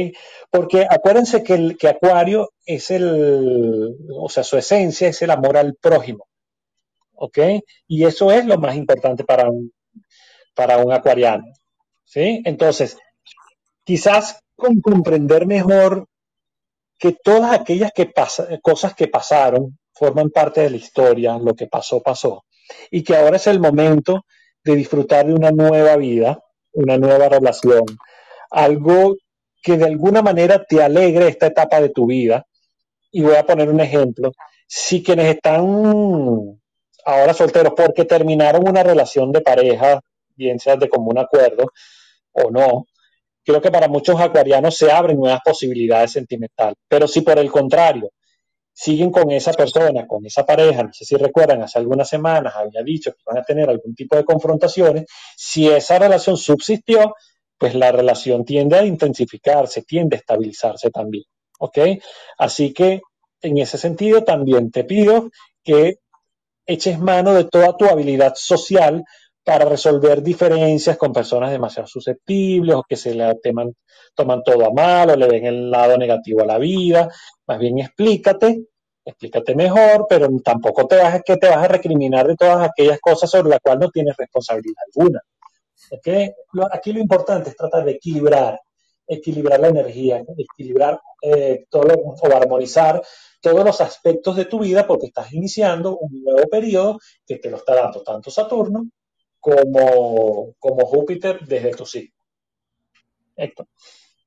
Porque 0.50 0.86
acuérdense 0.88 1.42
que, 1.42 1.54
el, 1.54 1.76
que 1.76 1.88
Acuario 1.88 2.50
es 2.64 2.90
el, 2.90 3.96
o 4.16 4.28
sea, 4.28 4.44
su 4.44 4.56
esencia 4.56 5.08
es 5.08 5.22
el 5.22 5.30
amor 5.30 5.56
al 5.56 5.74
prójimo, 5.74 6.28
¿ok? 7.14 7.38
Y 7.88 8.04
eso 8.04 8.30
es 8.30 8.44
lo 8.46 8.58
más 8.58 8.76
importante 8.76 9.24
para 9.24 9.48
un, 9.48 9.72
para 10.54 10.78
un 10.78 10.92
acuariano, 10.92 11.44
¿sí? 12.04 12.42
Entonces, 12.44 12.96
quizás 13.84 14.40
con 14.56 14.80
comprender 14.80 15.46
mejor 15.46 16.06
que 16.98 17.12
todas 17.12 17.52
aquellas 17.52 17.92
que 17.92 18.12
cosas 18.62 18.94
que 18.94 19.08
pasaron 19.08 19.78
forman 19.94 20.30
parte 20.30 20.60
de 20.60 20.70
la 20.70 20.76
historia, 20.76 21.38
lo 21.38 21.54
que 21.54 21.66
pasó, 21.66 22.02
pasó 22.02 22.44
y 22.90 23.02
que 23.02 23.16
ahora 23.16 23.36
es 23.36 23.46
el 23.46 23.60
momento 23.60 24.24
de 24.64 24.76
disfrutar 24.76 25.26
de 25.26 25.34
una 25.34 25.50
nueva 25.50 25.96
vida, 25.96 26.42
una 26.72 26.98
nueva 26.98 27.28
relación, 27.28 27.84
algo 28.50 29.16
que 29.62 29.76
de 29.76 29.86
alguna 29.86 30.22
manera 30.22 30.64
te 30.64 30.82
alegre 30.82 31.28
esta 31.28 31.46
etapa 31.46 31.80
de 31.80 31.90
tu 31.90 32.06
vida. 32.06 32.46
Y 33.10 33.22
voy 33.22 33.34
a 33.34 33.44
poner 33.44 33.68
un 33.68 33.80
ejemplo. 33.80 34.32
Si 34.66 35.02
quienes 35.02 35.34
están 35.34 36.60
ahora 37.04 37.34
solteros 37.34 37.72
porque 37.76 38.04
terminaron 38.04 38.68
una 38.68 38.82
relación 38.82 39.32
de 39.32 39.40
pareja 39.40 40.00
bien 40.36 40.58
sea 40.58 40.76
de 40.76 40.88
común 40.88 41.18
acuerdo 41.18 41.72
o 42.32 42.50
no, 42.50 42.86
creo 43.44 43.60
que 43.60 43.70
para 43.70 43.88
muchos 43.88 44.18
acuarianos 44.20 44.76
se 44.76 44.90
abren 44.90 45.18
nuevas 45.18 45.40
posibilidades 45.44 46.12
sentimentales. 46.12 46.76
Pero 46.88 47.08
si 47.08 47.22
por 47.22 47.38
el 47.38 47.50
contrario 47.50 48.10
siguen 48.80 49.10
con 49.10 49.30
esa 49.30 49.52
persona, 49.52 50.06
con 50.06 50.24
esa 50.24 50.46
pareja, 50.46 50.82
no 50.82 50.90
sé 50.90 51.04
si 51.04 51.14
recuerdan, 51.14 51.62
hace 51.62 51.78
algunas 51.78 52.08
semanas 52.08 52.54
había 52.56 52.82
dicho 52.82 53.12
que 53.12 53.18
van 53.26 53.36
a 53.36 53.42
tener 53.42 53.68
algún 53.68 53.94
tipo 53.94 54.16
de 54.16 54.24
confrontaciones, 54.24 55.04
si 55.36 55.68
esa 55.68 55.98
relación 55.98 56.38
subsistió, 56.38 57.14
pues 57.58 57.74
la 57.74 57.92
relación 57.92 58.42
tiende 58.42 58.78
a 58.78 58.84
intensificarse, 58.86 59.82
tiende 59.82 60.16
a 60.16 60.20
estabilizarse 60.20 60.90
también. 60.90 61.24
¿Ok? 61.58 61.78
Así 62.38 62.72
que 62.72 63.02
en 63.42 63.58
ese 63.58 63.76
sentido 63.76 64.24
también 64.24 64.70
te 64.70 64.84
pido 64.84 65.28
que 65.62 65.96
eches 66.64 66.98
mano 66.98 67.34
de 67.34 67.44
toda 67.44 67.76
tu 67.76 67.84
habilidad 67.84 68.32
social 68.34 69.04
para 69.44 69.66
resolver 69.66 70.22
diferencias 70.22 70.96
con 70.96 71.12
personas 71.12 71.50
demasiado 71.50 71.86
susceptibles 71.86 72.76
o 72.76 72.84
que 72.88 72.96
se 72.96 73.14
le 73.14 73.24
toman 74.14 74.42
todo 74.42 74.66
a 74.66 74.72
mal 74.72 75.10
o 75.10 75.16
le 75.16 75.28
ven 75.28 75.44
el 75.44 75.70
lado 75.70 75.98
negativo 75.98 76.40
a 76.40 76.46
la 76.46 76.56
vida. 76.56 77.10
Más 77.46 77.58
bien 77.58 77.78
explícate, 77.78 78.69
explícate 79.10 79.54
mejor, 79.54 80.06
pero 80.08 80.28
tampoco 80.42 80.86
te 80.86 80.96
vas, 80.96 81.22
que 81.24 81.36
te 81.36 81.48
vas 81.48 81.64
a 81.64 81.68
recriminar 81.68 82.26
de 82.26 82.36
todas 82.36 82.68
aquellas 82.68 82.98
cosas 83.00 83.30
sobre 83.30 83.50
las 83.50 83.60
cuales 83.60 83.80
no 83.80 83.90
tienes 83.90 84.16
responsabilidad 84.16 84.82
alguna. 84.94 85.20
Aquí 86.72 86.92
lo 86.92 87.00
importante 87.00 87.50
es 87.50 87.56
tratar 87.56 87.84
de 87.84 87.92
equilibrar, 87.92 88.60
equilibrar 89.06 89.60
la 89.60 89.68
energía, 89.68 90.22
equilibrar 90.36 91.00
eh, 91.22 91.66
todo 91.68 91.92
o 91.94 92.36
armonizar 92.36 93.02
todos 93.40 93.64
los 93.64 93.80
aspectos 93.80 94.36
de 94.36 94.44
tu 94.44 94.60
vida 94.60 94.86
porque 94.86 95.06
estás 95.06 95.32
iniciando 95.32 95.96
un 95.98 96.22
nuevo 96.22 96.48
periodo 96.48 96.98
que 97.26 97.36
te 97.36 97.50
lo 97.50 97.56
está 97.56 97.74
dando 97.74 98.02
tanto 98.02 98.30
Saturno 98.30 98.88
como, 99.40 100.54
como 100.58 100.86
Júpiter 100.86 101.40
desde 101.46 101.70
tu 101.72 101.86
signo. 101.86 102.14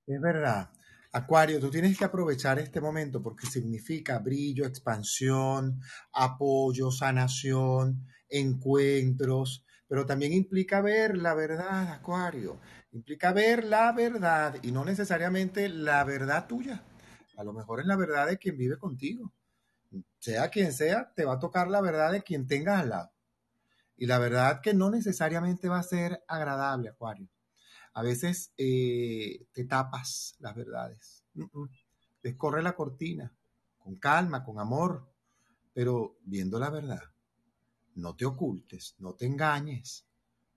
Es 0.07 0.19
verdad. 0.19 0.72
Acuario, 1.15 1.59
tú 1.59 1.69
tienes 1.69 1.95
que 1.95 2.05
aprovechar 2.05 2.57
este 2.57 2.81
momento 2.81 3.21
porque 3.21 3.45
significa 3.45 4.17
brillo, 4.17 4.65
expansión, 4.65 5.79
apoyo, 6.11 6.89
sanación, 6.89 8.07
encuentros, 8.27 9.63
pero 9.87 10.07
también 10.07 10.33
implica 10.33 10.81
ver 10.81 11.15
la 11.15 11.35
verdad, 11.35 11.91
Acuario. 11.91 12.59
Implica 12.93 13.31
ver 13.31 13.63
la 13.63 13.91
verdad 13.91 14.55
y 14.63 14.71
no 14.71 14.83
necesariamente 14.83 15.69
la 15.69 16.03
verdad 16.03 16.47
tuya. 16.47 16.81
A 17.37 17.43
lo 17.43 17.53
mejor 17.53 17.79
es 17.79 17.85
la 17.85 17.95
verdad 17.95 18.25
de 18.25 18.39
quien 18.39 18.57
vive 18.57 18.79
contigo. 18.79 19.31
Sea 20.17 20.49
quien 20.49 20.73
sea, 20.73 21.13
te 21.15 21.25
va 21.25 21.33
a 21.33 21.39
tocar 21.39 21.67
la 21.67 21.81
verdad 21.81 22.11
de 22.11 22.23
quien 22.23 22.47
tengas 22.47 22.81
al 22.81 22.89
lado. 22.89 23.11
Y 23.97 24.07
la 24.07 24.17
verdad 24.17 24.61
que 24.61 24.73
no 24.73 24.89
necesariamente 24.89 25.69
va 25.69 25.77
a 25.77 25.83
ser 25.83 26.23
agradable, 26.27 26.89
Acuario. 26.89 27.29
A 27.93 28.01
veces 28.01 28.53
eh, 28.57 29.45
te 29.51 29.65
tapas 29.65 30.35
las 30.39 30.55
verdades. 30.55 31.23
Descorre 32.21 32.63
la 32.63 32.75
cortina, 32.75 33.31
con 33.77 33.95
calma, 33.97 34.43
con 34.43 34.59
amor, 34.59 35.11
pero 35.73 36.17
viendo 36.23 36.59
la 36.59 36.69
verdad. 36.69 37.03
No 37.95 38.15
te 38.15 38.25
ocultes, 38.25 38.95
no 38.99 39.13
te 39.13 39.25
engañes, 39.25 40.07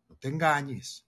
no 0.09 0.17
te 0.17 0.29
engañes 0.29 1.07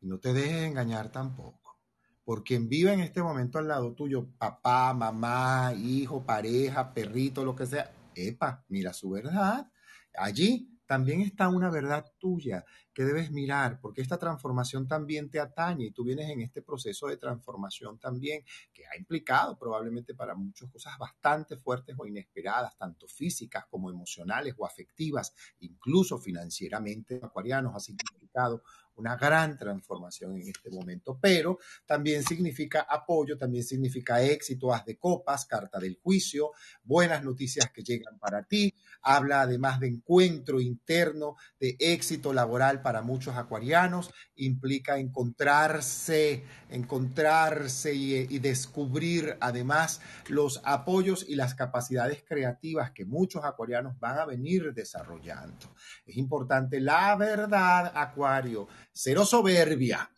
y 0.00 0.06
no 0.06 0.18
te 0.18 0.32
dejes 0.32 0.62
engañar 0.62 1.12
tampoco. 1.12 1.78
Por 2.24 2.42
quien 2.42 2.68
vive 2.68 2.92
en 2.92 3.00
este 3.00 3.22
momento 3.22 3.58
al 3.58 3.68
lado 3.68 3.92
tuyo, 3.94 4.28
papá, 4.38 4.92
mamá, 4.94 5.72
hijo, 5.74 6.24
pareja, 6.24 6.92
perrito, 6.92 7.44
lo 7.44 7.54
que 7.54 7.66
sea, 7.66 7.92
epa, 8.14 8.64
mira 8.68 8.92
su 8.92 9.10
verdad. 9.10 9.70
Allí 10.14 10.79
también 10.90 11.20
está 11.20 11.48
una 11.48 11.70
verdad 11.70 12.04
tuya 12.18 12.64
que 12.92 13.04
debes 13.04 13.30
mirar, 13.30 13.78
porque 13.80 14.02
esta 14.02 14.18
transformación 14.18 14.88
también 14.88 15.30
te 15.30 15.38
atañe 15.38 15.84
y 15.84 15.92
tú 15.92 16.02
vienes 16.02 16.28
en 16.28 16.40
este 16.40 16.62
proceso 16.62 17.06
de 17.06 17.16
transformación 17.16 18.00
también 18.00 18.42
que 18.72 18.84
ha 18.88 18.96
implicado 18.98 19.56
probablemente 19.56 20.16
para 20.16 20.34
muchas 20.34 20.68
cosas 20.68 20.98
bastante 20.98 21.56
fuertes 21.56 21.94
o 21.96 22.06
inesperadas, 22.06 22.76
tanto 22.76 23.06
físicas 23.06 23.66
como 23.70 23.88
emocionales 23.88 24.56
o 24.58 24.66
afectivas, 24.66 25.32
incluso 25.60 26.18
financieramente. 26.18 27.20
Acuarianos 27.22 27.72
ha 27.76 27.78
significado 27.78 28.64
una 28.96 29.16
gran 29.16 29.56
transformación 29.56 30.36
en 30.36 30.48
este 30.48 30.70
momento, 30.70 31.18
pero 31.20 31.58
también 31.86 32.22
significa 32.22 32.80
apoyo, 32.82 33.38
también 33.38 33.64
significa 33.64 34.22
éxito, 34.22 34.72
haz 34.72 34.84
de 34.84 34.98
copas, 34.98 35.46
carta 35.46 35.78
del 35.78 35.98
juicio, 36.02 36.50
buenas 36.82 37.24
noticias 37.24 37.70
que 37.70 37.82
llegan 37.82 38.18
para 38.18 38.42
ti, 38.42 38.74
habla 39.02 39.42
además 39.42 39.80
de 39.80 39.88
encuentro 39.88 40.60
interno, 40.60 41.36
de 41.58 41.76
éxito 41.78 42.32
laboral 42.32 42.82
para 42.82 43.02
muchos 43.02 43.36
acuarianos, 43.36 44.10
implica 44.36 44.98
encontrarse, 44.98 46.44
encontrarse 46.68 47.94
y, 47.94 48.14
y 48.28 48.38
descubrir 48.38 49.36
además 49.40 50.00
los 50.28 50.60
apoyos 50.64 51.24
y 51.28 51.34
las 51.34 51.54
capacidades 51.54 52.24
creativas 52.26 52.90
que 52.92 53.04
muchos 53.04 53.44
acuarianos 53.44 53.98
van 53.98 54.18
a 54.18 54.26
venir 54.26 54.72
desarrollando. 54.74 55.74
Es 56.06 56.16
importante 56.16 56.80
la 56.80 57.16
verdad, 57.16 57.92
acuario 57.94 58.68
Cero 58.92 59.24
soberbia. 59.24 60.10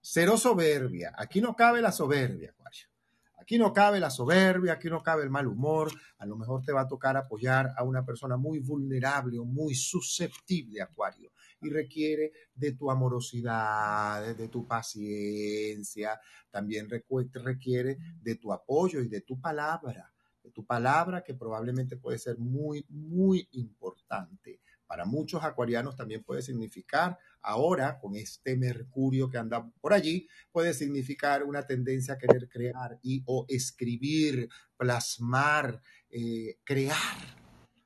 Cero 0.00 0.36
soberbia. 0.36 1.12
Aquí 1.16 1.40
no 1.40 1.54
cabe 1.54 1.82
la 1.82 1.92
soberbia. 1.92 2.54
Aquí 3.50 3.58
no 3.58 3.72
cabe 3.72 3.98
la 3.98 4.10
soberbia, 4.10 4.74
aquí 4.74 4.88
no 4.88 5.02
cabe 5.02 5.24
el 5.24 5.30
mal 5.30 5.48
humor. 5.48 5.90
A 6.18 6.24
lo 6.24 6.36
mejor 6.36 6.62
te 6.62 6.70
va 6.70 6.82
a 6.82 6.86
tocar 6.86 7.16
apoyar 7.16 7.74
a 7.76 7.82
una 7.82 8.04
persona 8.04 8.36
muy 8.36 8.60
vulnerable 8.60 9.40
o 9.40 9.44
muy 9.44 9.74
susceptible, 9.74 10.80
Acuario. 10.80 11.32
Y 11.60 11.68
requiere 11.68 12.30
de 12.54 12.76
tu 12.76 12.92
amorosidad, 12.92 14.36
de 14.36 14.46
tu 14.46 14.68
paciencia. 14.68 16.20
También 16.48 16.88
requiere 16.88 17.98
de 18.22 18.36
tu 18.36 18.52
apoyo 18.52 19.00
y 19.00 19.08
de 19.08 19.22
tu 19.22 19.40
palabra. 19.40 20.12
De 20.44 20.52
tu 20.52 20.64
palabra 20.64 21.24
que 21.24 21.34
probablemente 21.34 21.96
puede 21.96 22.18
ser 22.18 22.38
muy, 22.38 22.86
muy 22.88 23.48
importante 23.50 24.60
para 24.90 25.04
muchos 25.04 25.44
acuarianos 25.44 25.94
también 25.94 26.24
puede 26.24 26.42
significar, 26.42 27.16
ahora 27.42 28.00
con 28.00 28.16
este 28.16 28.56
Mercurio 28.56 29.30
que 29.30 29.38
anda 29.38 29.70
por 29.80 29.92
allí, 29.92 30.26
puede 30.50 30.74
significar 30.74 31.44
una 31.44 31.64
tendencia 31.64 32.14
a 32.14 32.18
querer 32.18 32.48
crear 32.48 32.98
y 33.00 33.22
o 33.26 33.46
escribir, 33.48 34.48
plasmar, 34.76 35.80
eh, 36.10 36.58
crear, 36.64 36.96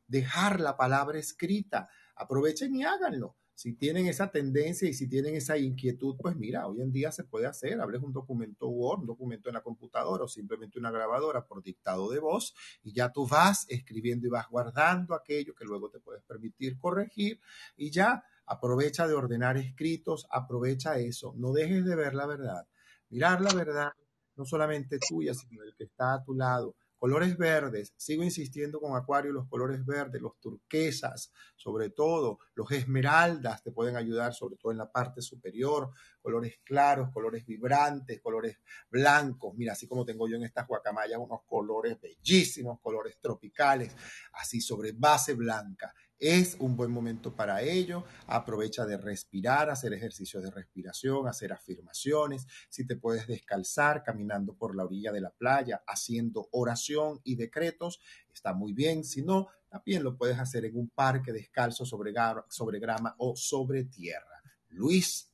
dejar 0.06 0.60
la 0.60 0.78
palabra 0.78 1.18
escrita. 1.18 1.90
Aprovechen 2.16 2.74
y 2.74 2.84
háganlo 2.84 3.36
si 3.54 3.74
tienen 3.74 4.06
esa 4.06 4.30
tendencia 4.30 4.88
y 4.88 4.94
si 4.94 5.08
tienen 5.08 5.36
esa 5.36 5.56
inquietud, 5.56 6.16
pues 6.20 6.36
mira, 6.36 6.66
hoy 6.66 6.80
en 6.80 6.90
día 6.90 7.12
se 7.12 7.22
puede 7.22 7.46
hacer. 7.46 7.80
Hables 7.80 8.02
un 8.02 8.12
documento 8.12 8.68
Word, 8.68 9.00
un 9.00 9.06
documento 9.06 9.48
en 9.48 9.54
la 9.54 9.62
computadora 9.62 10.24
o 10.24 10.28
simplemente 10.28 10.78
una 10.78 10.90
grabadora 10.90 11.46
por 11.46 11.62
dictado 11.62 12.10
de 12.10 12.18
voz 12.18 12.54
y 12.82 12.92
ya 12.92 13.12
tú 13.12 13.28
vas 13.28 13.66
escribiendo 13.68 14.26
y 14.26 14.30
vas 14.30 14.48
guardando 14.48 15.14
aquello 15.14 15.54
que 15.54 15.64
luego 15.64 15.88
te 15.88 16.00
puedes 16.00 16.22
permitir 16.24 16.78
corregir 16.78 17.40
y 17.76 17.90
ya 17.90 18.24
aprovecha 18.46 19.06
de 19.06 19.14
ordenar 19.14 19.56
escritos, 19.56 20.26
aprovecha 20.30 20.98
eso. 20.98 21.32
No 21.36 21.52
dejes 21.52 21.84
de 21.84 21.94
ver 21.94 22.14
la 22.14 22.26
verdad. 22.26 22.66
Mirar 23.08 23.40
la 23.40 23.54
verdad 23.54 23.92
no 24.36 24.44
solamente 24.44 24.98
tuya, 24.98 25.32
sino 25.32 25.62
el 25.62 25.74
que 25.76 25.84
está 25.84 26.14
a 26.14 26.24
tu 26.24 26.34
lado 26.34 26.74
Colores 27.04 27.36
verdes, 27.36 27.92
sigo 27.98 28.22
insistiendo 28.22 28.80
con 28.80 28.96
Acuario, 28.96 29.30
los 29.30 29.46
colores 29.46 29.84
verdes, 29.84 30.22
los 30.22 30.40
turquesas, 30.40 31.30
sobre 31.54 31.90
todo, 31.90 32.38
los 32.54 32.70
esmeraldas 32.72 33.62
te 33.62 33.72
pueden 33.72 33.94
ayudar, 33.96 34.32
sobre 34.32 34.56
todo 34.56 34.72
en 34.72 34.78
la 34.78 34.90
parte 34.90 35.20
superior, 35.20 35.90
colores 36.22 36.60
claros, 36.64 37.10
colores 37.12 37.44
vibrantes, 37.44 38.22
colores 38.22 38.58
blancos. 38.88 39.54
Mira, 39.54 39.74
así 39.74 39.86
como 39.86 40.06
tengo 40.06 40.26
yo 40.26 40.36
en 40.36 40.44
estas 40.44 40.66
guacamayas 40.66 41.18
unos 41.20 41.40
colores 41.44 42.00
bellísimos, 42.00 42.80
colores 42.80 43.18
tropicales, 43.20 43.94
así 44.32 44.62
sobre 44.62 44.92
base 44.92 45.34
blanca. 45.34 45.94
Es 46.18 46.56
un 46.60 46.76
buen 46.76 46.90
momento 46.90 47.34
para 47.34 47.62
ello. 47.62 48.04
Aprovecha 48.26 48.86
de 48.86 48.96
respirar, 48.96 49.68
hacer 49.68 49.92
ejercicios 49.92 50.42
de 50.42 50.50
respiración, 50.50 51.26
hacer 51.26 51.52
afirmaciones. 51.52 52.46
Si 52.68 52.86
te 52.86 52.96
puedes 52.96 53.26
descalzar 53.26 54.02
caminando 54.02 54.54
por 54.54 54.76
la 54.76 54.84
orilla 54.84 55.12
de 55.12 55.20
la 55.20 55.30
playa, 55.30 55.82
haciendo 55.86 56.48
oración 56.52 57.20
y 57.24 57.36
decretos, 57.36 58.00
está 58.32 58.54
muy 58.54 58.72
bien. 58.72 59.04
Si 59.04 59.22
no, 59.22 59.48
también 59.68 60.04
lo 60.04 60.16
puedes 60.16 60.38
hacer 60.38 60.64
en 60.64 60.76
un 60.76 60.88
parque 60.88 61.32
descalzo 61.32 61.84
sobre, 61.84 62.12
sobre 62.48 62.78
grama 62.78 63.14
o 63.18 63.34
sobre 63.36 63.84
tierra. 63.84 64.40
Luis. 64.68 65.30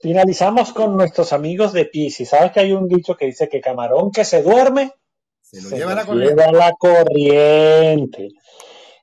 Finalizamos 0.00 0.72
con 0.72 0.96
nuestros 0.96 1.32
amigos 1.32 1.72
de 1.72 1.84
Pisces. 1.84 2.30
¿Sabes 2.30 2.52
que 2.52 2.60
hay 2.60 2.72
un 2.72 2.88
dicho 2.88 3.16
que 3.16 3.26
dice 3.26 3.48
que 3.48 3.60
camarón 3.60 4.10
que 4.10 4.24
se 4.24 4.42
duerme 4.42 4.92
se 5.40 5.62
lo 5.62 5.70
lleva, 5.70 5.94
la, 5.94 6.04
lleva 6.04 6.52
la 6.52 6.72
corriente? 6.72 8.30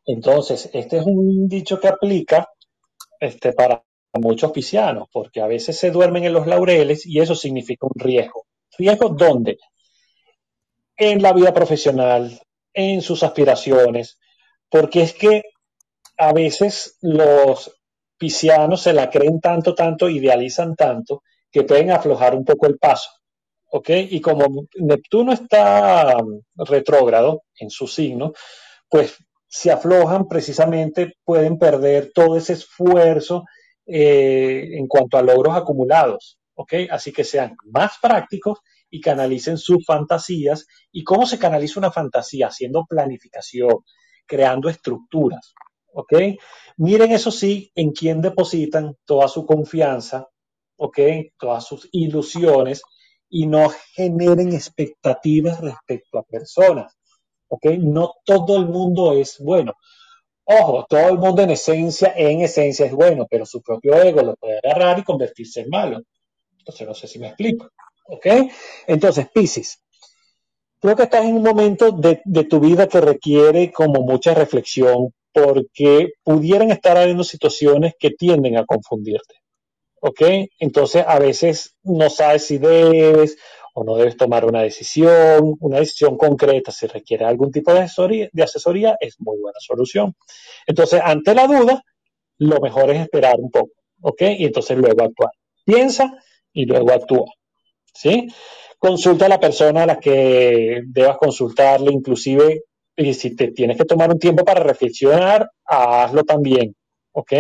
Entonces, 0.08 0.70
este 0.74 0.98
es 0.98 1.06
un 1.06 1.48
dicho 1.50 1.80
que 1.80 1.90
aplica 1.90 2.48
este, 3.20 3.52
para 3.54 3.84
muchos 4.14 4.52
piscianos, 4.54 5.10
porque 5.12 5.42
a 5.42 5.48
veces 5.48 5.78
se 5.78 5.92
duermen 5.92 6.24
en 6.24 6.34
los 6.34 6.48
laureles 6.48 7.06
y 7.06 7.20
eso 7.20 7.36
significa 7.36 7.88
un 7.88 8.00
riesgo. 8.00 8.46
¿Riesgo 8.78 9.10
dónde? 9.10 9.58
En 10.96 11.22
la 11.22 11.34
vida 11.34 11.54
profesional, 11.54 12.42
en 12.74 13.02
sus 13.02 13.22
aspiraciones, 13.22 14.18
porque 14.70 15.02
es 15.02 15.14
que 15.14 15.44
a 16.18 16.32
veces 16.32 16.98
los 17.02 17.78
piscianos 18.18 18.82
se 18.82 18.94
la 18.94 19.10
creen 19.10 19.42
tanto, 19.42 19.76
tanto, 19.76 20.10
idealizan 20.10 20.76
tanto, 20.76 21.22
que 21.52 21.64
pueden 21.64 21.92
aflojar 21.92 22.34
un 22.34 22.46
poco 22.46 22.66
el 22.68 22.78
paso. 22.78 23.10
¿Ok? 23.72 23.90
Y 23.90 24.22
como 24.22 24.68
Neptuno 24.76 25.34
está 25.34 26.16
retrógrado 26.56 27.44
en 27.60 27.70
su 27.70 27.88
signo, 27.88 28.32
pues 28.90 29.18
si 29.48 29.70
aflojan 29.70 30.28
precisamente 30.28 31.14
pueden 31.24 31.58
perder 31.58 32.12
todo 32.14 32.38
ese 32.38 32.54
esfuerzo 32.54 33.46
eh, 33.86 34.70
en 34.74 34.88
cuanto 34.88 35.18
a 35.18 35.22
logros 35.22 35.56
acumulados. 35.56 36.38
¿Ok? 36.56 36.74
Así 36.90 37.12
que 37.12 37.24
sean 37.24 37.56
más 37.66 37.94
prácticos 38.02 38.60
y 38.90 39.00
canalicen 39.00 39.58
sus 39.58 39.86
fantasías. 39.86 40.66
¿Y 40.92 41.04
cómo 41.04 41.26
se 41.26 41.38
canaliza 41.38 41.80
una 41.80 41.92
fantasía? 41.92 42.48
Haciendo 42.48 42.86
planificación, 42.86 43.84
creando 44.26 44.68
estructuras. 44.70 45.54
Miren 46.78 47.12
eso 47.12 47.32
sí, 47.32 47.72
en 47.76 47.92
quién 47.92 48.22
depositan 48.22 48.96
toda 49.06 49.28
su 49.28 49.46
confianza, 49.46 50.28
¿ok? 50.78 51.00
Todas 51.40 51.66
sus 51.66 51.90
ilusiones 51.92 52.82
y 53.30 53.48
no 53.48 53.70
generen 53.96 54.54
expectativas 54.54 55.60
respecto 55.60 56.20
a 56.20 56.24
personas, 56.24 56.97
¿ok? 57.50 57.66
No 57.80 58.14
todo 58.26 58.58
el 58.58 58.68
mundo 58.68 59.14
es 59.14 59.40
bueno. 59.40 59.74
Ojo, 60.46 60.86
todo 60.88 61.10
el 61.10 61.18
mundo 61.18 61.42
en 61.42 61.52
esencia, 61.52 62.14
en 62.16 62.42
esencia 62.42 62.86
es 62.86 62.94
bueno, 62.94 63.28
pero 63.30 63.46
su 63.46 63.62
propio 63.62 63.96
ego 64.02 64.22
lo 64.22 64.36
puede 64.36 64.60
agarrar 64.60 65.00
y 65.00 65.04
convertirse 65.04 65.62
en 65.62 65.70
malo. 65.70 66.02
Entonces 66.58 66.88
no 66.88 66.94
sé 66.94 67.08
si 67.08 67.20
me 67.20 67.28
explico, 67.28 67.70
¿ok? 68.08 68.28
Entonces, 68.88 69.28
Pisces, 69.34 69.82
creo 70.80 70.96
que 70.96 71.04
estás 71.04 71.26
en 71.26 71.36
un 71.36 71.44
momento 71.44 71.92
de, 71.92 72.22
de 72.26 72.44
tu 72.46 72.60
vida 72.60 72.88
que 72.88 73.02
requiere 73.02 73.72
como 73.72 74.02
mucha 74.02 74.34
reflexión 74.34 75.14
porque 75.34 76.14
pudieran 76.24 76.72
estar 76.72 76.98
habiendo 76.98 77.24
situaciones 77.24 77.94
que 78.00 78.12
tienden 78.12 78.58
a 78.58 78.66
confundirte. 78.66 79.36
¿Ok? 80.00 80.22
Entonces 80.60 81.04
a 81.08 81.20
veces 81.20 81.76
no 81.84 82.10
sabes 82.10 82.46
si 82.46 82.58
debes 82.58 83.38
o 83.80 83.84
no 83.84 83.96
debes 83.96 84.18
tomar 84.18 84.44
una 84.44 84.64
decisión, 84.64 85.56
una 85.60 85.78
decisión 85.78 86.18
concreta, 86.18 86.72
si 86.72 86.88
requiere 86.88 87.26
algún 87.26 87.52
tipo 87.52 87.72
de 87.72 87.82
asesoría, 87.82 88.28
de 88.34 88.44
asesoría 88.44 88.98
es 89.00 89.20
muy 89.20 89.38
buena 89.40 89.60
solución. 89.60 90.16
Entonces, 90.66 91.00
ante 91.04 91.36
la 91.36 91.46
duda, 91.46 91.84
lo 92.40 92.60
mejor 92.60 92.90
es 92.90 93.02
esperar 93.02 93.36
un 93.38 93.52
poco, 93.52 93.74
¿ok? 94.02 94.22
Y 94.40 94.46
entonces 94.46 94.76
luego 94.80 95.04
actuar. 95.04 95.30
Piensa 95.64 96.12
y 96.52 96.66
luego 96.66 96.92
actúa, 96.92 97.32
¿sí? 97.94 98.28
Consulta 98.80 99.28
a 99.28 99.30
la 99.30 99.40
persona 99.40 99.84
a 99.84 99.86
la 99.86 100.00
que 100.00 100.82
debas 100.88 101.20
consultarle, 101.20 101.92
inclusive 101.92 102.64
y 102.96 103.14
si 103.14 103.36
te 103.36 103.50
tienes 103.52 103.78
que 103.78 103.86
tomar 103.86 104.10
un 104.10 104.18
tiempo 104.18 104.44
para 104.44 104.64
reflexionar, 104.64 105.52
hazlo 105.66 106.24
también, 106.24 106.76
¿ok? 107.12 107.32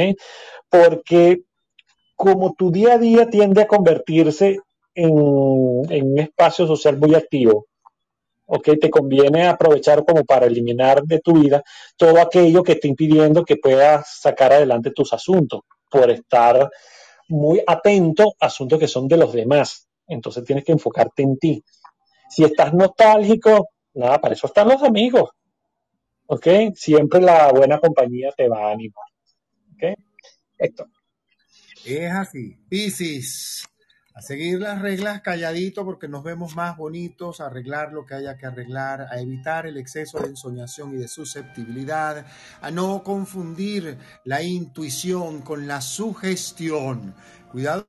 Porque 0.69 1.41
como 2.15 2.53
tu 2.53 2.69
día 2.71 2.93
a 2.93 2.97
día 2.99 3.27
tiende 3.27 3.63
a 3.63 3.67
convertirse 3.67 4.59
en, 4.97 5.11
un 5.11 6.19
espacio 6.19 6.65
social 6.67 6.97
muy 6.97 7.15
activo, 7.15 7.67
¿ok? 8.45 8.69
Te 8.81 8.89
conviene 8.89 9.47
aprovechar 9.47 10.03
como 10.05 10.25
para 10.25 10.47
eliminar 10.47 11.03
de 11.03 11.19
tu 11.19 11.33
vida 11.33 11.63
todo 11.95 12.19
aquello 12.19 12.63
que 12.63 12.73
esté 12.73 12.87
impidiendo 12.87 13.45
que 13.45 13.57
puedas 13.57 14.19
sacar 14.21 14.53
adelante 14.53 14.91
tus 14.91 15.13
asuntos 15.13 15.61
por 15.89 16.09
estar 16.09 16.69
muy 17.29 17.61
atento 17.65 18.33
a 18.39 18.47
asuntos 18.47 18.79
que 18.79 18.87
son 18.87 19.07
de 19.07 19.17
los 19.17 19.33
demás. 19.33 19.87
Entonces 20.07 20.43
tienes 20.45 20.63
que 20.63 20.71
enfocarte 20.71 21.23
en 21.23 21.37
ti. 21.37 21.63
Si 22.29 22.43
estás 22.43 22.73
nostálgico, 22.73 23.69
nada, 23.93 24.19
para 24.19 24.33
eso 24.33 24.47
están 24.47 24.67
los 24.69 24.81
amigos. 24.83 25.29
¿ok? 26.27 26.47
Siempre 26.75 27.21
la 27.21 27.51
buena 27.51 27.79
compañía 27.79 28.31
te 28.35 28.47
va 28.47 28.69
a 28.69 28.71
animar, 28.71 29.05
¿ok? 29.73 29.97
Esto. 30.57 30.87
Es 31.85 32.11
así. 32.11 32.57
Piscis, 32.69 33.67
a 34.17 34.21
seguir 34.23 34.59
las 34.59 34.81
reglas 34.81 35.21
calladito 35.21 35.85
porque 35.85 36.07
nos 36.07 36.23
vemos 36.23 36.55
más 36.55 36.75
bonitos, 36.75 37.39
a 37.39 37.45
arreglar 37.45 37.93
lo 37.93 38.03
que 38.03 38.15
haya 38.15 38.35
que 38.35 38.47
arreglar, 38.47 39.01
a 39.11 39.19
evitar 39.19 39.67
el 39.67 39.77
exceso 39.77 40.17
de 40.17 40.29
ensoñación 40.29 40.95
y 40.95 40.97
de 40.97 41.07
susceptibilidad, 41.07 42.25
a 42.59 42.71
no 42.71 43.03
confundir 43.03 43.99
la 44.23 44.41
intuición 44.41 45.41
con 45.41 45.67
la 45.67 45.81
sugestión. 45.81 47.13
Cuidado 47.51 47.87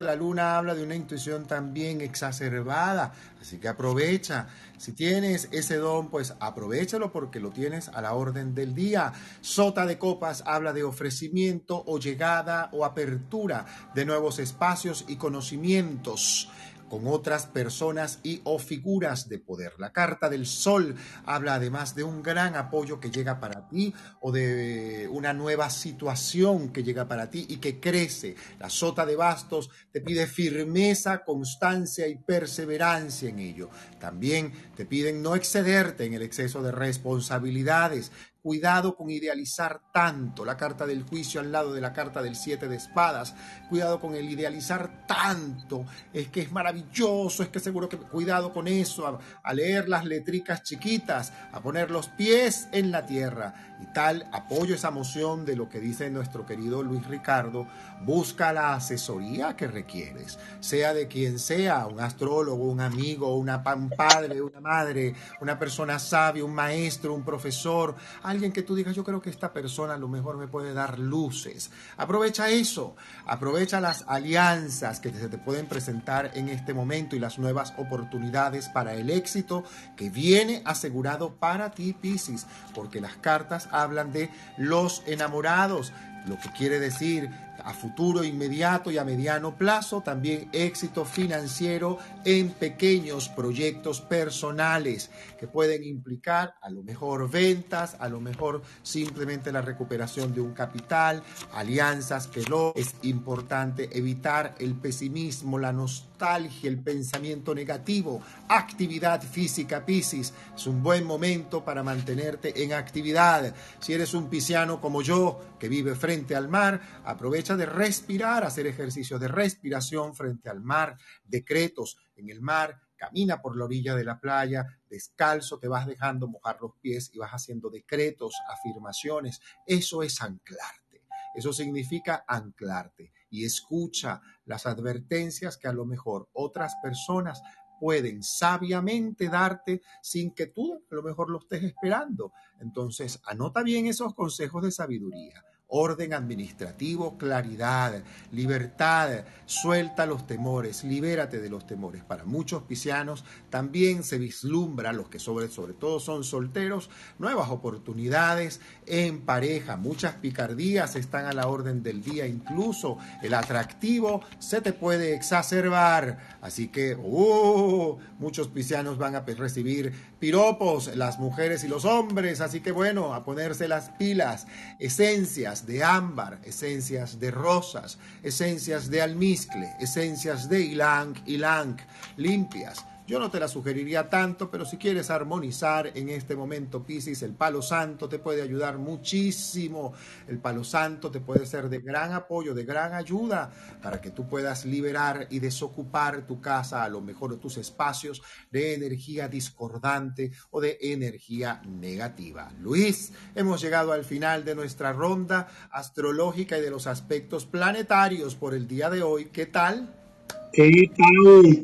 la 0.00 0.16
luna 0.16 0.56
habla 0.56 0.74
de 0.74 0.82
una 0.82 0.94
intuición 0.94 1.44
también 1.44 2.00
exacerbada, 2.00 3.12
así 3.38 3.58
que 3.58 3.68
aprovecha. 3.68 4.48
Si 4.78 4.92
tienes 4.92 5.50
ese 5.52 5.76
don, 5.76 6.08
pues 6.08 6.34
aprovechalo 6.40 7.12
porque 7.12 7.38
lo 7.38 7.50
tienes 7.50 7.88
a 7.88 8.00
la 8.00 8.14
orden 8.14 8.54
del 8.54 8.74
día. 8.74 9.12
Sota 9.42 9.84
de 9.84 9.98
copas 9.98 10.42
habla 10.46 10.72
de 10.72 10.84
ofrecimiento 10.84 11.84
o 11.86 11.98
llegada 11.98 12.70
o 12.72 12.86
apertura 12.86 13.66
de 13.94 14.06
nuevos 14.06 14.38
espacios 14.38 15.04
y 15.06 15.16
conocimientos 15.16 16.48
con 16.90 17.06
otras 17.06 17.46
personas 17.46 18.18
y 18.22 18.42
o 18.44 18.58
figuras 18.58 19.28
de 19.28 19.38
poder. 19.38 19.72
La 19.78 19.92
carta 19.92 20.28
del 20.28 20.44
sol 20.44 20.96
habla 21.24 21.54
además 21.54 21.94
de 21.94 22.02
un 22.02 22.22
gran 22.22 22.56
apoyo 22.56 23.00
que 23.00 23.10
llega 23.10 23.40
para 23.40 23.68
ti 23.68 23.94
o 24.20 24.32
de 24.32 25.08
una 25.10 25.32
nueva 25.32 25.70
situación 25.70 26.70
que 26.70 26.82
llega 26.82 27.08
para 27.08 27.30
ti 27.30 27.46
y 27.48 27.56
que 27.56 27.80
crece. 27.80 28.34
La 28.58 28.68
sota 28.68 29.06
de 29.06 29.16
bastos 29.16 29.70
te 29.92 30.00
pide 30.00 30.26
firmeza, 30.26 31.24
constancia 31.24 32.08
y 32.08 32.16
perseverancia 32.16 33.28
en 33.28 33.38
ello. 33.38 33.70
También 34.00 34.52
te 34.76 34.84
piden 34.84 35.22
no 35.22 35.36
excederte 35.36 36.04
en 36.04 36.14
el 36.14 36.22
exceso 36.22 36.62
de 36.62 36.72
responsabilidades, 36.72 38.10
Cuidado 38.42 38.96
con 38.96 39.10
idealizar 39.10 39.80
tanto 39.92 40.44
la 40.44 40.56
carta 40.56 40.86
del 40.86 41.02
juicio 41.02 41.40
al 41.40 41.52
lado 41.52 41.72
de 41.72 41.80
la 41.80 41.92
carta 41.92 42.22
del 42.22 42.36
siete 42.36 42.68
de 42.68 42.76
espadas. 42.76 43.34
Cuidado 43.68 44.00
con 44.00 44.14
el 44.14 44.30
idealizar 44.30 45.06
tanto. 45.06 45.84
Es 46.12 46.28
que 46.28 46.40
es 46.40 46.52
maravilloso, 46.52 47.42
es 47.42 47.50
que 47.50 47.60
seguro 47.60 47.88
que 47.88 47.98
cuidado 47.98 48.52
con 48.52 48.66
eso, 48.66 49.20
a, 49.42 49.52
leer 49.52 49.88
las 49.88 50.04
letricas 50.04 50.62
chiquitas, 50.62 51.32
a 51.52 51.60
poner 51.60 51.90
los 51.90 52.08
pies 52.08 52.68
en 52.72 52.90
la 52.90 53.06
tierra. 53.06 53.69
Y 53.80 53.86
tal, 53.92 54.28
apoyo 54.32 54.74
esa 54.74 54.90
moción 54.90 55.44
de 55.44 55.56
lo 55.56 55.68
que 55.68 55.80
dice 55.80 56.10
nuestro 56.10 56.44
querido 56.44 56.82
Luis 56.82 57.06
Ricardo. 57.06 57.66
Busca 58.04 58.52
la 58.52 58.74
asesoría 58.74 59.56
que 59.56 59.66
requieres, 59.66 60.38
sea 60.60 60.94
de 60.94 61.06
quien 61.06 61.38
sea, 61.38 61.86
un 61.86 62.00
astrólogo, 62.00 62.64
un 62.64 62.80
amigo, 62.80 63.36
una, 63.36 63.62
un 63.74 63.90
padre, 63.90 64.40
una 64.40 64.60
madre, 64.60 65.14
una 65.40 65.58
persona 65.58 65.98
sabia, 65.98 66.44
un 66.44 66.54
maestro, 66.54 67.14
un 67.14 67.24
profesor 67.24 67.80
alguien 68.22 68.52
que 68.52 68.62
tú 68.62 68.74
digas, 68.74 68.94
yo 68.94 69.04
creo 69.04 69.20
que 69.20 69.30
esta 69.30 69.52
persona 69.52 69.94
a 69.94 69.98
lo 69.98 70.08
mejor 70.08 70.36
me 70.36 70.48
puede 70.48 70.72
dar 70.72 70.98
luces. 70.98 71.70
Aprovecha 71.96 72.48
eso, 72.48 72.96
aprovecha 73.26 73.80
las 73.80 74.04
alianzas 74.06 75.00
que 75.00 75.12
se 75.12 75.28
te 75.28 75.38
pueden 75.38 75.66
presentar 75.66 76.30
en 76.34 76.48
este 76.48 76.74
momento 76.74 77.16
y 77.16 77.18
las 77.18 77.38
nuevas 77.38 77.74
oportunidades 77.76 78.68
para 78.68 78.94
el 78.94 79.10
éxito 79.10 79.64
que 79.96 80.10
viene 80.10 80.62
asegurado 80.64 81.34
para 81.34 81.70
ti, 81.70 81.92
Piscis, 81.92 82.46
porque 82.74 83.00
las 83.00 83.16
cartas 83.16 83.68
hablan 83.72 84.12
de 84.12 84.30
los 84.56 85.02
enamorados, 85.06 85.92
lo 86.26 86.38
que 86.38 86.50
quiere 86.50 86.78
decir 86.78 87.30
a 87.64 87.72
futuro 87.72 88.24
inmediato 88.24 88.90
y 88.90 88.98
a 88.98 89.04
mediano 89.04 89.56
plazo, 89.56 90.00
también 90.00 90.48
éxito 90.52 91.04
financiero 91.04 91.98
en 92.24 92.50
pequeños 92.50 93.28
proyectos 93.28 94.00
personales 94.00 95.10
que 95.38 95.46
pueden 95.46 95.84
implicar 95.84 96.54
a 96.62 96.70
lo 96.70 96.82
mejor 96.82 97.30
ventas, 97.30 97.96
a 97.98 98.08
lo 98.08 98.20
mejor 98.20 98.62
simplemente 98.82 99.52
la 99.52 99.62
recuperación 99.62 100.34
de 100.34 100.40
un 100.40 100.52
capital, 100.52 101.22
alianzas 101.52 102.28
lo 102.48 102.72
es 102.74 102.94
importante 103.02 103.90
evitar 103.92 104.54
el 104.58 104.74
pesimismo, 104.74 105.58
la 105.58 105.72
nostalgia, 105.72 106.68
el 106.68 106.78
pensamiento 106.78 107.54
negativo, 107.54 108.22
actividad 108.48 109.22
física 109.22 109.84
Piscis, 109.84 110.32
es 110.54 110.66
un 110.66 110.82
buen 110.82 111.04
momento 111.04 111.64
para 111.64 111.82
mantenerte 111.82 112.62
en 112.62 112.72
actividad. 112.72 113.54
Si 113.78 113.92
eres 113.92 114.14
un 114.14 114.28
pisciano 114.28 114.80
como 114.80 115.02
yo 115.02 115.40
que 115.58 115.68
vive 115.68 115.94
frente 115.94 116.09
al 116.10 116.48
mar, 116.48 116.80
aprovecha 117.04 117.56
de 117.56 117.66
respirar, 117.66 118.42
hacer 118.42 118.66
ejercicios 118.66 119.20
de 119.20 119.28
respiración 119.28 120.12
frente 120.12 120.48
al 120.48 120.60
mar, 120.60 120.98
decretos 121.24 121.98
en 122.16 122.30
el 122.30 122.40
mar, 122.40 122.80
camina 122.96 123.40
por 123.40 123.56
la 123.56 123.66
orilla 123.66 123.94
de 123.94 124.04
la 124.04 124.18
playa, 124.18 124.66
descalzo, 124.88 125.60
te 125.60 125.68
vas 125.68 125.86
dejando 125.86 126.26
mojar 126.26 126.58
los 126.60 126.72
pies 126.80 127.12
y 127.14 127.18
vas 127.18 127.30
haciendo 127.30 127.70
decretos, 127.70 128.34
afirmaciones. 128.48 129.40
Eso 129.64 130.02
es 130.02 130.20
anclarte. 130.20 131.04
Eso 131.32 131.52
significa 131.52 132.24
anclarte 132.26 133.12
y 133.30 133.44
escucha 133.44 134.20
las 134.46 134.66
advertencias 134.66 135.56
que 135.56 135.68
a 135.68 135.72
lo 135.72 135.86
mejor 135.86 136.28
otras 136.32 136.74
personas 136.82 137.40
pueden 137.78 138.24
sabiamente 138.24 139.28
darte 139.28 139.80
sin 140.02 140.34
que 140.34 140.48
tú 140.48 140.84
a 140.90 140.94
lo 140.96 141.04
mejor 141.04 141.30
lo 141.30 141.38
estés 141.38 141.62
esperando. 141.62 142.32
Entonces, 142.58 143.20
anota 143.24 143.62
bien 143.62 143.86
esos 143.86 144.12
consejos 144.12 144.64
de 144.64 144.72
sabiduría 144.72 145.44
orden 145.70 146.12
administrativo, 146.12 147.16
claridad, 147.16 148.02
libertad, 148.32 149.24
suelta 149.46 150.06
los 150.06 150.26
temores, 150.26 150.84
libérate 150.84 151.40
de 151.40 151.48
los 151.48 151.66
temores. 151.66 152.04
Para 152.04 152.24
muchos 152.24 152.64
piscianos 152.64 153.24
también 153.48 154.02
se 154.02 154.18
vislumbra, 154.18 154.92
los 154.92 155.08
que 155.08 155.18
sobre, 155.18 155.48
sobre 155.48 155.72
todo 155.72 156.00
son 156.00 156.24
solteros, 156.24 156.90
nuevas 157.18 157.50
oportunidades 157.50 158.60
en 158.86 159.20
pareja, 159.20 159.76
muchas 159.76 160.14
picardías 160.14 160.96
están 160.96 161.26
a 161.26 161.32
la 161.32 161.46
orden 161.46 161.82
del 161.82 162.02
día, 162.02 162.26
incluso 162.26 162.98
el 163.22 163.34
atractivo 163.34 164.22
se 164.38 164.60
te 164.60 164.72
puede 164.72 165.14
exacerbar, 165.14 166.38
así 166.42 166.68
que 166.68 166.94
uh, 166.96 167.98
muchos 168.18 168.48
piscianos 168.48 168.98
van 168.98 169.14
a 169.14 169.20
recibir 169.20 169.92
piropos, 170.20 170.94
las 170.94 171.18
mujeres 171.18 171.64
y 171.64 171.68
los 171.68 171.84
hombres, 171.84 172.40
así 172.40 172.60
que 172.60 172.70
bueno, 172.70 173.14
a 173.14 173.24
ponerse 173.24 173.66
las 173.66 173.88
pilas, 173.90 174.46
esencias, 174.78 175.66
de 175.66 175.82
ámbar, 175.82 176.38
esencias 176.44 177.18
de 177.18 177.30
rosas, 177.30 177.98
esencias 178.22 178.90
de 178.90 179.02
almizcle, 179.02 179.72
esencias 179.80 180.48
de 180.48 180.60
ilang, 180.60 181.16
ilang, 181.26 181.76
limpias, 182.16 182.84
yo 183.10 183.18
no 183.18 183.28
te 183.28 183.40
la 183.40 183.48
sugeriría 183.48 184.08
tanto, 184.08 184.52
pero 184.52 184.64
si 184.64 184.76
quieres 184.76 185.10
armonizar 185.10 185.90
en 185.96 186.10
este 186.10 186.36
momento, 186.36 186.84
Piscis, 186.84 187.22
el 187.22 187.34
palo 187.34 187.60
santo 187.60 188.08
te 188.08 188.20
puede 188.20 188.40
ayudar 188.40 188.78
muchísimo. 188.78 189.92
El 190.28 190.38
palo 190.38 190.62
santo 190.62 191.10
te 191.10 191.18
puede 191.18 191.44
ser 191.44 191.68
de 191.68 191.80
gran 191.80 192.12
apoyo, 192.12 192.54
de 192.54 192.64
gran 192.64 192.94
ayuda 192.94 193.50
para 193.82 194.00
que 194.00 194.12
tú 194.12 194.28
puedas 194.28 194.64
liberar 194.64 195.26
y 195.28 195.40
desocupar 195.40 196.24
tu 196.24 196.40
casa, 196.40 196.84
a 196.84 196.88
lo 196.88 197.00
mejor 197.00 197.36
tus 197.40 197.56
espacios 197.56 198.22
de 198.52 198.74
energía 198.74 199.26
discordante 199.26 200.30
o 200.52 200.60
de 200.60 200.78
energía 200.80 201.60
negativa. 201.66 202.52
Luis, 202.60 203.12
hemos 203.34 203.60
llegado 203.60 203.90
al 203.90 204.04
final 204.04 204.44
de 204.44 204.54
nuestra 204.54 204.92
ronda 204.92 205.48
astrológica 205.72 206.58
y 206.58 206.60
de 206.60 206.70
los 206.70 206.86
aspectos 206.86 207.44
planetarios 207.44 208.36
por 208.36 208.54
el 208.54 208.68
día 208.68 208.88
de 208.88 209.02
hoy. 209.02 209.30
¿Qué 209.32 209.46
tal? 209.46 209.99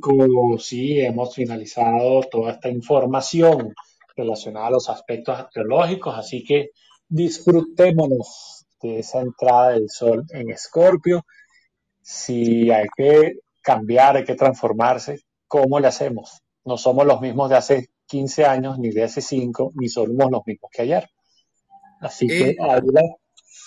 Como 0.01 0.59
sí, 0.59 1.01
hemos 1.01 1.35
finalizado 1.35 2.23
toda 2.31 2.53
esta 2.53 2.69
información 2.69 3.75
relacionada 4.17 4.69
a 4.69 4.71
los 4.71 4.89
aspectos 4.89 5.39
astrológicos, 5.39 6.17
así 6.17 6.45
que 6.45 6.71
disfrutémonos 7.09 8.65
de 8.81 9.01
esa 9.01 9.21
entrada 9.21 9.71
del 9.71 9.89
sol 9.91 10.25
en 10.31 10.51
Escorpio. 10.51 11.27
Si 12.01 12.71
hay 12.71 12.87
que 12.97 13.41
cambiar, 13.61 14.17
hay 14.17 14.25
que 14.25 14.37
transformarse, 14.37 15.21
¿cómo 15.49 15.81
le 15.81 15.89
hacemos? 15.89 16.41
No 16.65 16.79
somos 16.79 17.05
los 17.07 17.21
mismos 17.21 17.51
de 17.51 17.57
hace 17.57 17.89
15 18.07 18.45
años, 18.45 18.79
ni 18.79 18.91
de 18.91 19.05
hace 19.05 19.21
5, 19.21 19.73
ni 19.75 19.89
somos 19.89 20.31
los 20.31 20.43
mismos 20.47 20.71
que 20.73 20.83
ayer. 20.83 21.09
Así 22.01 22.27
que 22.27 22.51
eh. 22.51 22.57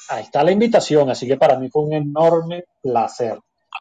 ahí 0.10 0.24
está 0.24 0.44
la 0.44 0.52
invitación, 0.52 1.10
así 1.10 1.28
que 1.28 1.38
para 1.38 1.60
mí 1.60 1.70
fue 1.70 1.84
un 1.84 1.94
enorme 1.94 2.64
placer 2.82 3.40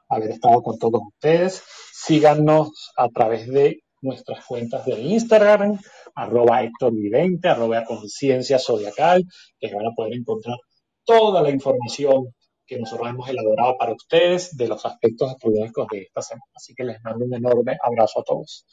haber 0.09 0.31
estado 0.31 0.63
con 0.63 0.79
todos 0.79 1.01
ustedes. 1.15 1.63
Síganos 1.93 2.93
a 2.97 3.09
través 3.09 3.49
de 3.49 3.83
nuestras 4.01 4.45
cuentas 4.45 4.87
de 4.87 5.01
Instagram, 5.01 5.79
arroba 6.15 6.63
Héctor 6.63 6.93
Vidente, 6.93 7.49
arroba 7.49 7.85
Conciencia 7.85 8.59
Zodiacal, 8.59 9.25
que 9.59 9.75
van 9.75 9.87
a 9.87 9.95
poder 9.95 10.15
encontrar 10.15 10.57
toda 11.05 11.43
la 11.43 11.51
información 11.51 12.35
que 12.67 12.79
nosotros 12.79 13.09
hemos 13.09 13.29
elaborado 13.29 13.77
para 13.79 13.95
ustedes 13.95 14.57
de 14.57 14.69
los 14.69 14.85
aspectos 14.85 15.31
astrológicos 15.31 15.87
de 15.91 16.03
esta 16.03 16.21
semana. 16.21 16.45
Así 16.55 16.75
que 16.75 16.85
les 16.85 17.03
mando 17.03 17.25
un 17.25 17.35
enorme 17.35 17.77
abrazo 17.83 18.21
a 18.21 18.25
todos. 18.25 18.67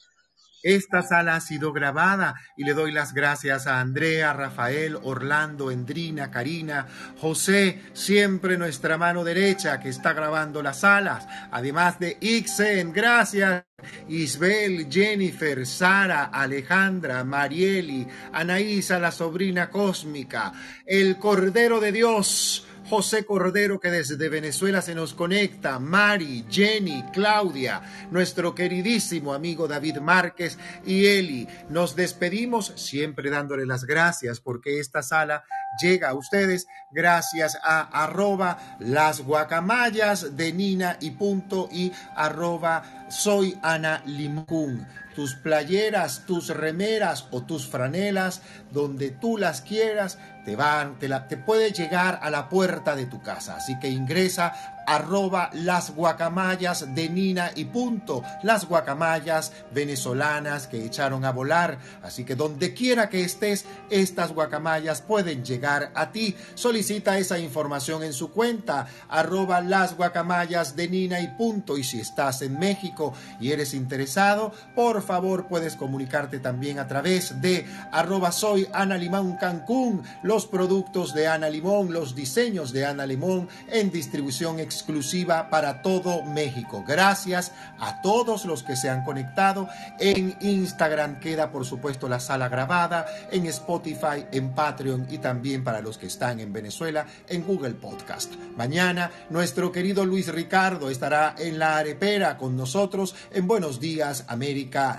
Esta 0.66 1.04
sala 1.04 1.36
ha 1.36 1.42
sido 1.42 1.74
grabada 1.74 2.34
y 2.58 2.64
le 2.64 2.74
doy 2.74 2.92
las 2.92 3.14
gracias 3.14 3.68
a 3.68 3.80
Andrea, 3.80 4.34
Rafael, 4.34 4.98
Orlando, 5.04 5.70
Endrina, 5.70 6.32
Karina, 6.32 6.88
José, 7.22 7.84
siempre 7.94 8.58
nuestra 8.58 8.98
mano 8.98 9.24
derecha 9.24 9.80
que 9.80 9.90
está 9.90 10.14
grabando 10.14 10.64
las 10.64 10.80
salas, 10.80 11.28
además 11.52 12.00
de 12.00 12.18
Ixen, 12.20 12.94
gracias. 12.94 13.64
Isbel, 14.08 14.88
Jennifer, 14.90 15.68
Sara, 15.68 16.26
Alejandra, 16.26 17.24
Marieli, 17.24 18.08
Anaísa, 18.34 18.98
la 18.98 19.12
sobrina 19.12 19.70
cósmica, 19.70 20.52
el 20.88 21.20
Cordero 21.20 21.80
de 21.80 21.92
Dios, 21.92 22.65
José 22.90 23.26
Cordero 23.26 23.80
que 23.80 23.90
desde 23.90 24.30
Venezuela 24.30 24.82
se 24.82 24.95
nos 24.95 25.14
conecta, 25.14 25.80
Mari, 25.80 26.45
Jenny, 26.49 27.03
Claudia, 27.14 27.82
nuestro 28.12 28.53
queridísimo 28.53 29.34
amigo 29.34 29.68
David 29.68 29.98
Márquez 29.98 30.57
y 30.86 31.07
Eli. 31.07 31.48
Nos 31.70 31.95
despedimos 31.95 32.74
siempre 32.76 33.30
dándole 33.30 33.66
las 33.66 33.86
gracias 33.86 34.40
porque 34.40 34.80
esta 34.80 35.02
sala 35.02 35.44
llega 35.82 36.10
a 36.10 36.14
ustedes 36.14 36.68
gracias 36.91 37.57
a 37.64 37.82
arroba 37.82 38.78
las 38.80 39.22
guacamayas 39.22 40.38
de 40.38 40.53
Nina 40.53 40.98
y 41.02 41.12
punto 41.12 41.68
y 41.72 41.91
arroba 42.16 43.07
soy 43.10 43.57
Ana 43.62 44.03
Limcún 44.06 44.86
tus 45.16 45.36
playeras, 45.36 46.26
tus 46.26 46.50
remeras 46.50 47.28
o 47.32 47.44
tus 47.44 47.68
franelas, 47.68 48.42
donde 48.72 49.12
tú 49.12 49.38
las 49.38 49.62
quieras, 49.62 50.18
te 50.46 50.56
van, 50.56 51.00
te, 51.00 51.08
la, 51.08 51.28
te 51.28 51.38
puede 51.38 51.72
llegar 51.72 52.20
a 52.22 52.30
la 52.30 52.50
puerta 52.50 52.96
de 52.96 53.06
tu 53.06 53.22
casa. 53.22 53.56
Así 53.56 53.80
que 53.80 53.90
ingresa 53.90 54.76
arroba 54.86 55.50
las 55.54 55.92
guacamayas 55.92 56.94
de 56.94 57.10
Nina 57.10 57.52
y 57.56 57.66
punto. 57.66 58.24
Las 58.44 58.66
guacamayas 58.66 59.52
venezolanas 59.74 60.68
que 60.68 60.86
echaron 60.86 61.26
a 61.26 61.32
volar. 61.32 61.80
Así 62.04 62.24
que 62.24 62.36
donde 62.36 62.74
quiera 62.74 63.10
que 63.10 63.24
estés, 63.24 63.66
estas 63.90 64.32
guacamayas 64.34 65.02
pueden 65.02 65.44
llegar 65.44 65.92
a 65.96 66.12
ti. 66.12 66.36
Solicita 66.54 67.18
esa 67.18 67.40
información 67.40 68.04
en 68.04 68.14
su 68.14 68.32
cuenta, 68.32 68.88
arroba 69.10 69.62
las 69.62 69.96
guacamayas 69.96 70.76
de 70.76 70.88
Nina 70.88 71.20
y 71.20 71.28
punto. 71.30 71.78
Y 71.78 71.84
si 71.84 72.00
estás 72.00 72.42
en 72.42 72.60
México 72.60 73.14
y 73.40 73.52
eres 73.52 73.74
interesado, 73.74 74.54
por 74.76 75.02
favor 75.06 75.48
puedes 75.48 75.76
comunicarte 75.76 76.40
también 76.40 76.80
a 76.80 76.88
través 76.88 77.41
de 77.41 77.65
arroba 77.91 78.32
soy 78.32 78.68
Ana 78.73 78.98
Limón 78.98 79.38
Cancún, 79.38 80.03
los 80.23 80.45
productos 80.45 81.14
de 81.14 81.27
Ana 81.27 81.49
Limón, 81.49 81.94
los 81.94 82.15
diseños 82.15 82.73
de 82.73 82.86
Ana 82.86 83.06
Limón 83.06 83.48
en 83.68 83.91
distribución 83.91 84.60
exclusiva 84.60 85.49
para 85.49 85.82
todo 85.82 86.23
México. 86.23 86.84
Gracias 86.88 87.52
a 87.80 88.02
todos 88.02 88.45
los 88.45 88.64
que 88.64 88.76
se 88.76 88.90
han 88.90 89.03
conectado. 89.03 89.68
En 89.99 90.36
Instagram 90.41 91.19
queda 91.19 91.52
por 91.52 91.65
supuesto 91.65 92.10
la 92.10 92.19
sala 92.19 92.49
grabada, 92.49 93.06
en 93.32 93.45
Spotify, 93.48 94.26
en 94.32 94.53
Patreon 94.53 95.07
y 95.10 95.19
también 95.19 95.64
para 95.64 95.82
los 95.82 95.98
que 95.98 96.07
están 96.07 96.40
en 96.40 96.52
Venezuela 96.52 97.06
en 97.27 97.44
Google 97.44 97.76
Podcast. 97.76 98.34
Mañana 98.57 99.11
nuestro 99.30 99.72
querido 99.72 100.06
Luis 100.06 100.27
Ricardo 100.27 100.90
estará 100.90 101.36
en 101.38 101.60
la 101.60 101.77
arepera 101.77 102.38
con 102.38 102.56
nosotros 102.56 103.15
en 103.32 103.48
Buenos 103.48 103.80
Días 103.80 104.26
América 104.27 104.95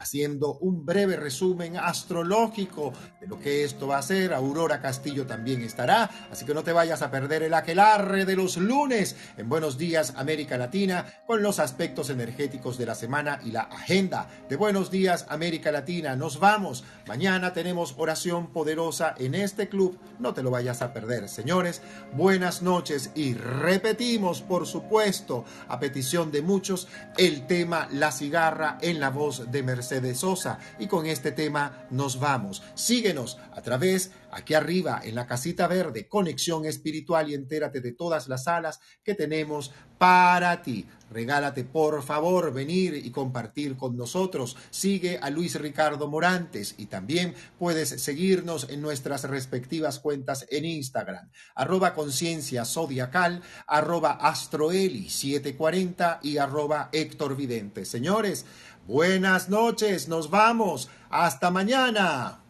haciendo 0.00 0.54
un 0.54 0.84
breve 0.86 1.16
resumen 1.16 1.76
astrológico 1.76 2.92
de 3.20 3.26
lo 3.26 3.38
que 3.38 3.64
esto 3.64 3.86
va 3.86 3.98
a 3.98 4.02
ser. 4.02 4.32
Aurora 4.32 4.80
Castillo 4.80 5.26
también 5.26 5.60
estará, 5.60 6.10
así 6.32 6.46
que 6.46 6.54
no 6.54 6.64
te 6.64 6.72
vayas 6.72 7.02
a 7.02 7.10
perder 7.10 7.42
el 7.42 7.54
aquelarre 7.54 8.24
de 8.24 8.34
los 8.34 8.56
lunes 8.56 9.14
en 9.36 9.48
Buenos 9.48 9.76
Días 9.76 10.14
América 10.16 10.56
Latina 10.56 11.04
con 11.26 11.42
los 11.42 11.58
aspectos 11.58 12.08
energéticos 12.08 12.78
de 12.78 12.86
la 12.86 12.94
semana 12.94 13.40
y 13.44 13.50
la 13.50 13.62
agenda 13.62 14.26
de 14.48 14.56
Buenos 14.56 14.90
Días 14.90 15.26
América 15.28 15.70
Latina. 15.70 16.16
Nos 16.16 16.40
vamos. 16.40 16.82
Mañana 17.06 17.52
tenemos 17.52 17.94
oración 17.98 18.52
poderosa 18.52 19.14
en 19.18 19.34
este 19.34 19.68
club. 19.68 19.98
No 20.18 20.32
te 20.32 20.42
lo 20.42 20.50
vayas 20.50 20.80
a 20.80 20.94
perder. 20.94 21.28
Señores, 21.28 21.82
buenas 22.14 22.62
noches 22.62 23.10
y 23.14 23.34
repetimos, 23.34 24.40
por 24.40 24.66
supuesto, 24.66 25.44
a 25.68 25.78
petición 25.78 26.32
de 26.32 26.40
muchos, 26.40 26.88
el 27.18 27.46
tema 27.46 27.86
La 27.92 28.12
cigarra 28.12 28.78
en 28.80 28.98
la 28.98 29.10
voz 29.10 29.50
de 29.50 29.62
Mercedes 29.62 29.89
de 29.98 30.14
Sosa. 30.14 30.60
Y 30.78 30.86
con 30.86 31.06
este 31.06 31.32
tema 31.32 31.86
nos 31.90 32.20
vamos. 32.20 32.62
Síguenos 32.74 33.38
a 33.52 33.62
través, 33.62 34.12
aquí 34.30 34.54
arriba, 34.54 35.00
en 35.02 35.16
la 35.16 35.26
casita 35.26 35.66
verde, 35.66 36.06
conexión 36.06 36.64
espiritual 36.66 37.28
y 37.28 37.34
entérate 37.34 37.80
de 37.80 37.92
todas 37.92 38.28
las 38.28 38.44
salas 38.44 38.78
que 39.02 39.14
tenemos 39.14 39.72
para 39.98 40.62
ti. 40.62 40.86
Regálate, 41.10 41.64
por 41.64 42.04
favor, 42.04 42.52
venir 42.52 42.94
y 42.94 43.10
compartir 43.10 43.76
con 43.76 43.96
nosotros. 43.96 44.56
Sigue 44.70 45.18
a 45.20 45.28
Luis 45.28 45.60
Ricardo 45.60 46.08
Morantes 46.08 46.76
y 46.78 46.86
también 46.86 47.34
puedes 47.58 47.88
seguirnos 47.88 48.68
en 48.70 48.80
nuestras 48.80 49.24
respectivas 49.24 49.98
cuentas 49.98 50.46
en 50.50 50.64
Instagram. 50.64 51.28
Arroba 51.56 51.94
conciencia 51.94 52.64
zodiacal, 52.64 53.42
arroba 53.66 54.12
astroeli 54.12 55.10
740 55.10 56.20
y 56.22 56.38
arroba 56.38 56.90
Héctor 56.92 57.36
Vidente. 57.36 57.84
Señores, 57.84 58.46
Buenas 58.90 59.48
noches, 59.48 60.08
nos 60.08 60.28
vamos. 60.30 60.90
Hasta 61.10 61.52
mañana. 61.52 62.40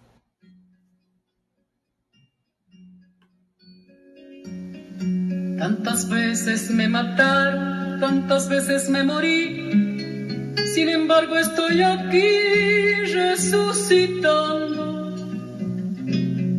Tantas 5.59 6.09
veces 6.09 6.71
me 6.71 6.89
mataron, 6.89 8.01
tantas 8.01 8.49
veces 8.49 8.89
me 8.89 9.05
morí. 9.05 10.55
Sin 10.73 10.89
embargo 10.89 11.37
estoy 11.37 11.83
aquí 11.83 13.05
resucitando. 13.13 15.15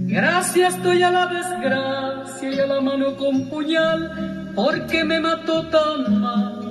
Gracias 0.05 0.75
estoy 0.75 1.01
a 1.01 1.09
la 1.09 1.25
desgracia 1.25 2.51
y 2.51 2.59
a 2.59 2.67
la 2.67 2.81
mano 2.81 3.17
con 3.17 3.49
puñal, 3.49 4.51
porque 4.55 5.03
me 5.03 5.19
mató 5.19 5.67
tan 5.69 6.21
mal. 6.21 6.70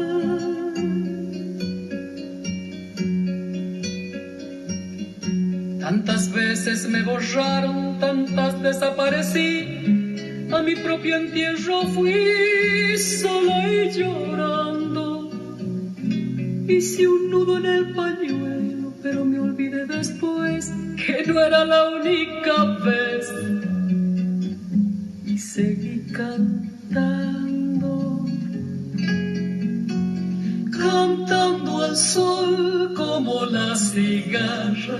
Tantas 5.91 6.31
veces 6.31 6.87
me 6.87 7.03
borraron, 7.03 7.99
tantas 7.99 8.63
desaparecí, 8.63 10.47
a 10.49 10.61
mi 10.61 10.73
propio 10.77 11.17
entierro 11.17 11.85
fui 11.87 12.97
sola 12.97 13.67
y 13.67 13.91
llorando. 13.91 15.29
Hice 16.69 17.05
un 17.05 17.29
nudo 17.29 17.57
en 17.57 17.65
el 17.65 17.93
pañuelo, 17.93 18.93
pero 19.03 19.25
me 19.25 19.37
olvidé 19.37 19.85
después 19.85 20.71
que 20.95 21.25
no 21.27 21.37
era 21.41 21.65
la 21.65 21.89
única 21.89 22.63
vez. 22.85 23.29
Y 25.25 25.37
seguí 25.37 26.05
cantando 26.13 26.71
cantando, 30.71 31.83
al 31.83 31.95
sol 31.97 32.93
como 32.95 33.45
la 33.45 33.75
cigarra, 33.75 34.99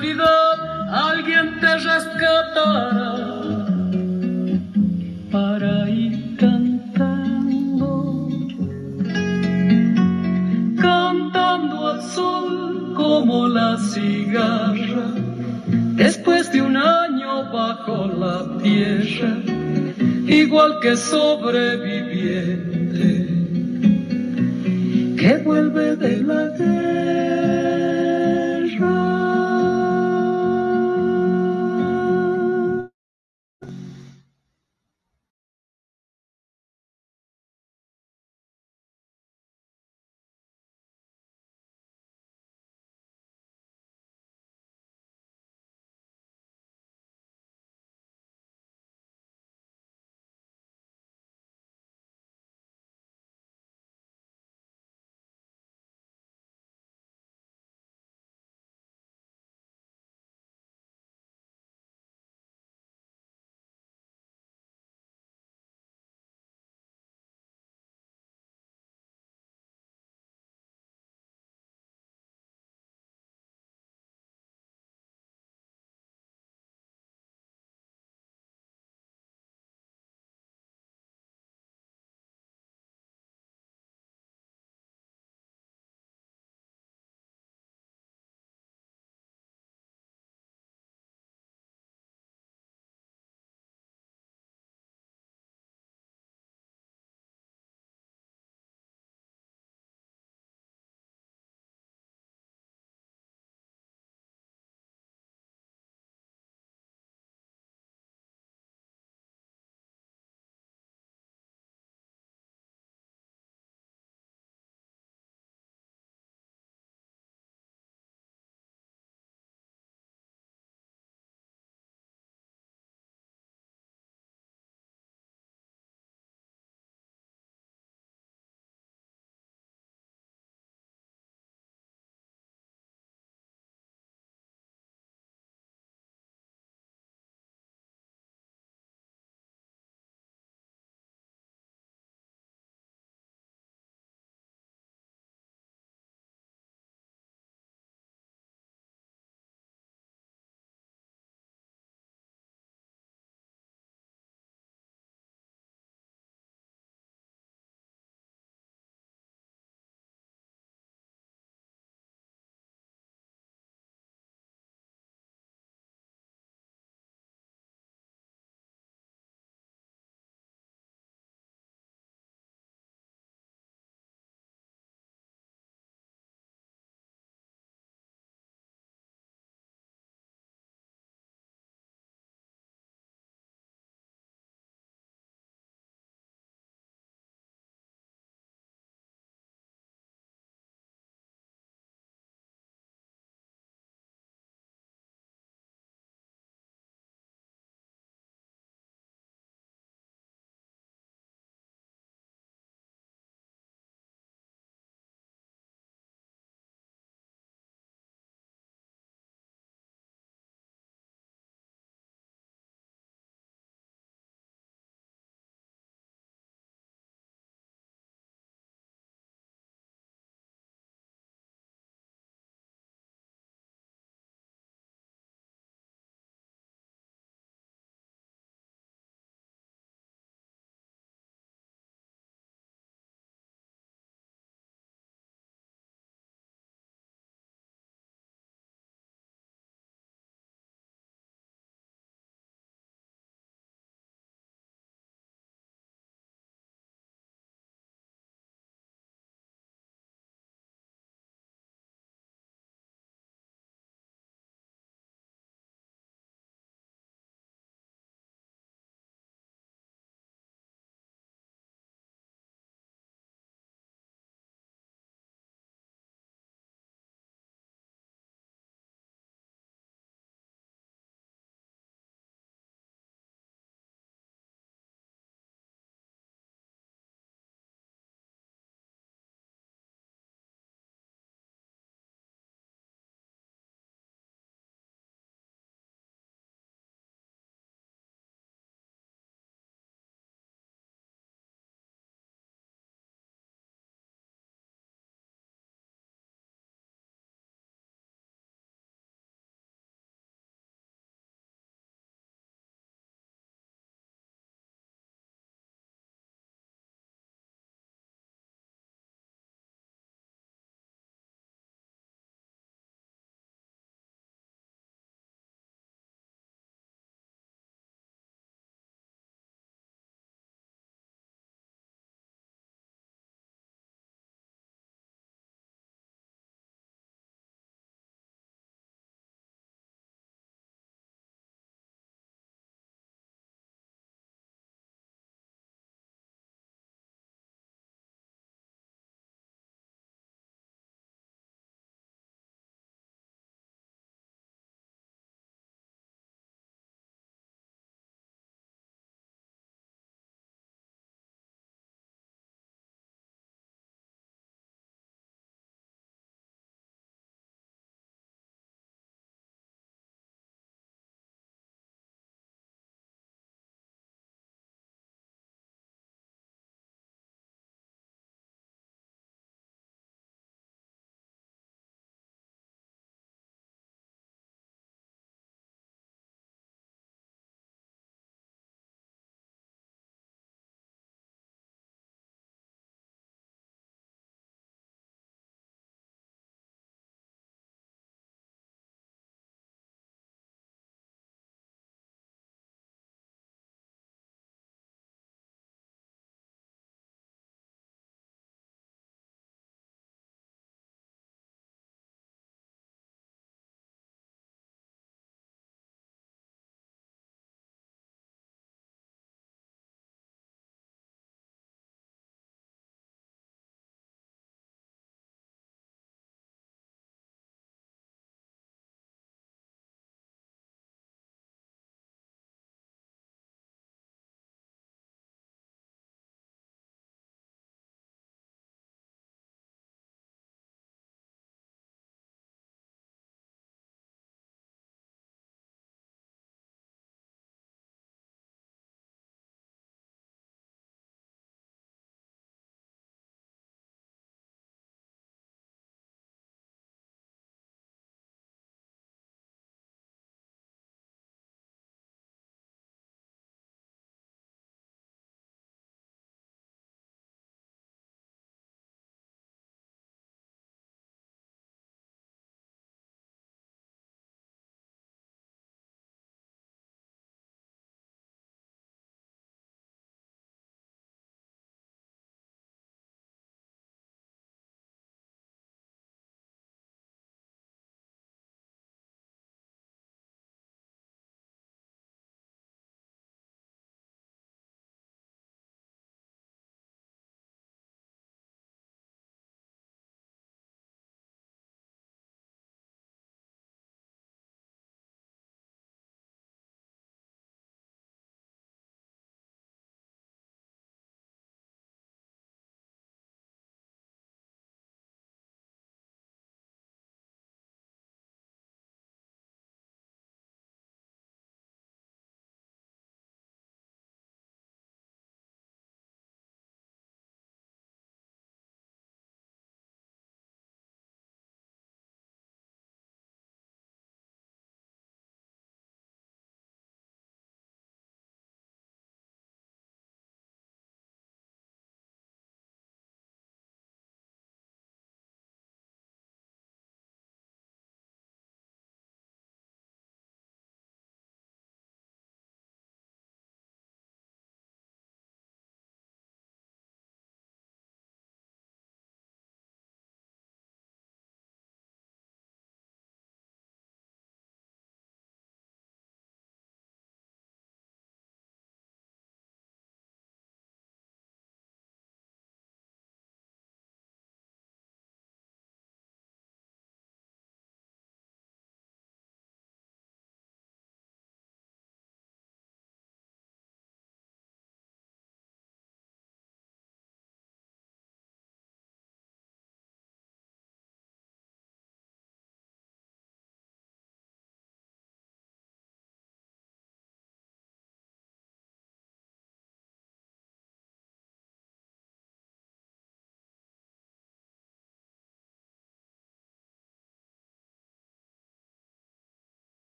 de 0.00 0.35